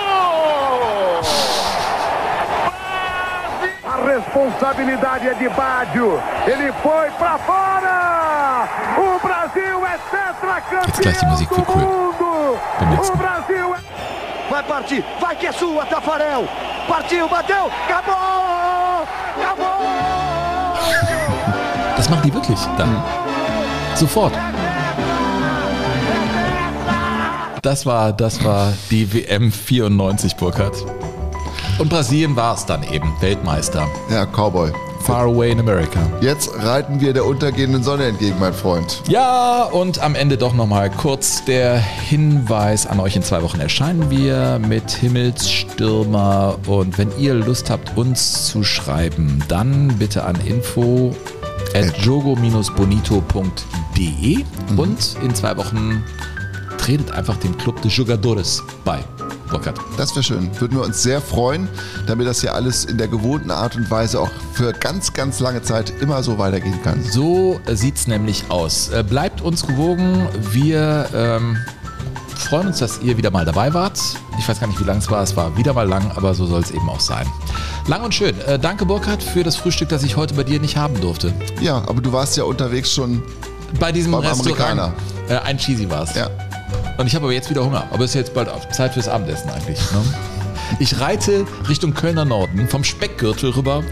A 3.85 3.95
responsabilidade 4.05 5.27
é 5.29 5.33
de 5.33 5.49
Bádio. 5.49 6.21
Ele 6.45 6.71
foi 6.83 7.11
pra 7.11 7.37
fora! 7.37 8.67
O 8.97 9.19
Brasil 9.25 9.85
é 9.87 9.97
tetracampeão 10.09 11.35
do 11.45 11.57
mundo! 11.71 12.59
O 13.11 13.17
Brasil 13.17 13.75
é... 13.75 13.79
Vai 14.49 14.63
partir, 14.63 15.05
vai 15.19 15.35
que 15.35 15.47
é 15.47 15.51
sua, 15.53 15.85
Tafarel. 15.85 16.47
Partiu, 16.87 17.29
bateu, 17.29 17.71
acabou! 17.87 19.07
Acabou! 19.41 19.81
Das 21.95 22.09
machen 22.09 22.23
die 22.23 22.33
wirklich 22.33 22.59
dann. 22.77 23.01
Sofort. 23.95 24.33
Das 27.61 27.85
war, 27.85 28.11
das 28.11 28.43
war 28.43 28.73
die 28.89 29.13
WM 29.13 29.51
94, 29.51 30.35
Burkhardt. 30.35 30.83
Und 31.77 31.89
Brasilien 31.89 32.35
war 32.35 32.55
es 32.55 32.65
dann 32.65 32.81
eben, 32.91 33.13
Weltmeister. 33.19 33.87
Ja, 34.09 34.25
Cowboy. 34.25 34.71
Far 35.01 35.25
away 35.25 35.51
in 35.51 35.59
America. 35.59 35.99
Jetzt 36.21 36.49
reiten 36.55 36.99
wir 37.01 37.13
der 37.13 37.23
untergehenden 37.25 37.83
Sonne 37.83 38.05
entgegen, 38.05 38.37
mein 38.39 38.53
Freund. 38.53 39.03
Ja, 39.07 39.65
und 39.65 39.99
am 39.99 40.15
Ende 40.15 40.37
doch 40.37 40.55
nochmal 40.55 40.89
kurz 40.89 41.45
der 41.45 41.77
Hinweis 41.77 42.87
an 42.87 42.99
euch. 42.99 43.15
In 43.15 43.21
zwei 43.21 43.43
Wochen 43.43 43.59
erscheinen 43.59 44.09
wir 44.09 44.57
mit 44.59 44.89
Himmelsstürmer. 44.89 46.57
Und 46.65 46.97
wenn 46.97 47.11
ihr 47.19 47.35
Lust 47.35 47.69
habt, 47.69 47.95
uns 47.95 48.47
zu 48.47 48.63
schreiben, 48.63 49.43
dann 49.47 49.99
bitte 49.99 50.23
an 50.23 50.35
info 50.45 51.15
at 51.75 51.95
jogo-bonito.de 51.99 54.45
und 54.77 55.15
in 55.23 55.35
zwei 55.35 55.55
Wochen 55.57 56.03
tretet 56.81 57.11
einfach 57.11 57.37
dem 57.37 57.55
Club 57.57 57.81
de 57.81 57.91
Jogadores 57.91 58.63
bei. 58.83 58.99
Burkhard. 59.49 59.77
Das 59.97 60.11
wäre 60.15 60.23
schön. 60.23 60.49
Würden 60.59 60.77
wir 60.77 60.85
uns 60.85 61.03
sehr 61.03 61.21
freuen, 61.21 61.67
damit 62.07 62.25
das 62.25 62.41
hier 62.41 62.55
alles 62.55 62.85
in 62.85 62.97
der 62.97 63.07
gewohnten 63.09 63.51
Art 63.51 63.75
und 63.75 63.91
Weise 63.91 64.19
auch 64.19 64.29
für 64.53 64.71
ganz, 64.71 65.11
ganz 65.13 65.39
lange 65.41 65.61
Zeit 65.61 65.91
immer 66.01 66.23
so 66.23 66.37
weitergehen 66.37 66.81
kann. 66.83 67.03
So 67.03 67.59
sieht's 67.69 68.07
nämlich 68.07 68.45
aus. 68.49 68.89
Äh, 68.89 69.03
Bleibt 69.03 69.41
uns 69.41 69.67
gewogen. 69.67 70.27
Wir 70.51 71.05
ähm, 71.13 71.57
freuen 72.35 72.67
uns, 72.67 72.79
dass 72.79 73.01
ihr 73.01 73.17
wieder 73.17 73.29
mal 73.29 73.43
dabei 73.45 73.73
wart. 73.73 73.99
Ich 74.39 74.47
weiß 74.47 74.59
gar 74.59 74.67
nicht, 74.67 74.79
wie 74.79 74.85
lang 74.85 74.97
es 74.97 75.11
war. 75.11 75.21
Es 75.21 75.35
war 75.35 75.55
wieder 75.57 75.73
mal 75.73 75.87
lang, 75.87 76.09
aber 76.15 76.33
so 76.33 76.45
soll 76.45 76.61
es 76.61 76.71
eben 76.71 76.89
auch 76.89 77.01
sein. 77.01 77.27
Lang 77.87 78.03
und 78.03 78.13
schön. 78.15 78.39
Äh, 78.47 78.57
danke, 78.57 78.85
Burkhard, 78.85 79.21
für 79.21 79.43
das 79.43 79.57
Frühstück, 79.57 79.89
das 79.89 80.03
ich 80.03 80.15
heute 80.15 80.33
bei 80.33 80.43
dir 80.45 80.61
nicht 80.61 80.77
haben 80.77 80.99
durfte. 81.01 81.33
Ja, 81.59 81.77
aber 81.87 82.01
du 82.01 82.13
warst 82.13 82.37
ja 82.37 82.45
unterwegs 82.45 82.91
schon 82.93 83.21
Bei 83.79 83.91
diesem 83.91 84.13
Restaurant. 84.13 84.59
Amerikaner. 84.61 84.93
Äh, 85.27 85.39
ein 85.39 85.57
Cheesy 85.57 85.89
war 85.89 86.03
es. 86.03 86.15
Ja. 86.15 86.29
Und 86.97 87.07
ich 87.07 87.15
habe 87.15 87.25
aber 87.25 87.33
jetzt 87.33 87.49
wieder 87.49 87.63
Hunger. 87.63 87.87
Aber 87.91 88.03
es 88.03 88.11
ist 88.11 88.15
jetzt 88.15 88.33
bald 88.33 88.49
auf 88.49 88.69
Zeit 88.69 88.93
fürs 88.93 89.07
Abendessen 89.07 89.49
eigentlich. 89.49 89.79
Ne? 89.91 90.03
Ich 90.79 90.99
reite 90.99 91.45
Richtung 91.67 91.93
Kölner 91.93 92.23
Norden 92.25 92.67
vom 92.69 92.83
Speckgürtel 92.83 93.49
rüber 93.51 93.83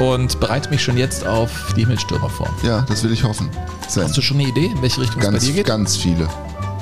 und 0.00 0.40
bereite 0.40 0.70
mich 0.70 0.82
schon 0.82 0.96
jetzt 0.96 1.26
auf 1.26 1.50
die 1.76 1.82
Himmelsstürmer 1.82 2.28
vor. 2.28 2.48
Ja, 2.62 2.84
das 2.88 3.04
will 3.04 3.12
ich 3.12 3.22
hoffen. 3.22 3.48
Sven. 3.88 4.04
Hast 4.04 4.16
du 4.16 4.22
schon 4.22 4.38
eine 4.40 4.48
Idee, 4.48 4.66
in 4.66 4.82
welche 4.82 5.00
Richtung 5.00 5.20
es 5.20 5.26
bei 5.26 5.32
Ganz, 5.32 5.44
dir 5.44 5.52
geht? 5.52 5.66
ganz 5.66 5.96
viele. 5.96 6.28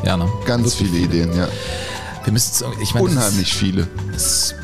Ja, 0.04 0.16
ne? 0.16 0.26
Ganz 0.46 0.78
Wirklich 0.78 0.90
viele 0.90 1.04
Ideen, 1.04 1.36
ja. 1.36 1.48
Wir 2.24 2.32
müssen 2.32 2.52
es 2.52 2.64
ich 2.80 2.94
meine, 2.94 3.04
Unheimlich 3.06 3.52
viele. 3.52 3.86
ist, 4.16 4.54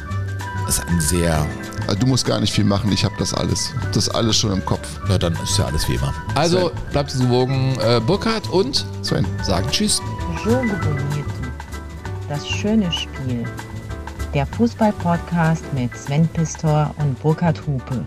das 0.66 0.78
ist 0.78 0.88
ein 0.88 1.00
sehr. 1.00 1.46
Also 1.86 2.00
Du 2.00 2.06
musst 2.06 2.24
gar 2.24 2.40
nicht 2.40 2.52
viel 2.52 2.64
machen, 2.64 2.90
ich 2.92 3.04
habe 3.04 3.14
das 3.18 3.34
alles. 3.34 3.72
Das 3.92 4.08
alles 4.08 4.36
schon 4.36 4.52
im 4.52 4.64
Kopf. 4.64 4.86
Ja, 5.08 5.18
dann 5.18 5.32
ist 5.42 5.58
ja 5.58 5.66
alles 5.66 5.88
wie 5.88 5.94
immer. 5.94 6.14
Also 6.34 6.70
bleibt 6.92 7.12
uns 7.12 7.20
gewogen, 7.20 7.76
äh, 7.80 8.00
Burkhard 8.00 8.48
und 8.50 8.84
Sven. 9.02 9.26
sagen 9.42 9.66
Tschüss. 9.70 10.00
Jogo 10.44 10.60
Bonito. 10.62 11.30
Das 12.28 12.46
schöne 12.48 12.90
Spiel. 12.92 13.44
Der 14.34 14.46
Fußball-Podcast 14.46 15.64
mit 15.74 15.96
Sven 15.96 16.28
Pistor 16.28 16.94
und 16.98 17.20
Burkhard 17.20 17.60
Hupe. 17.66 18.04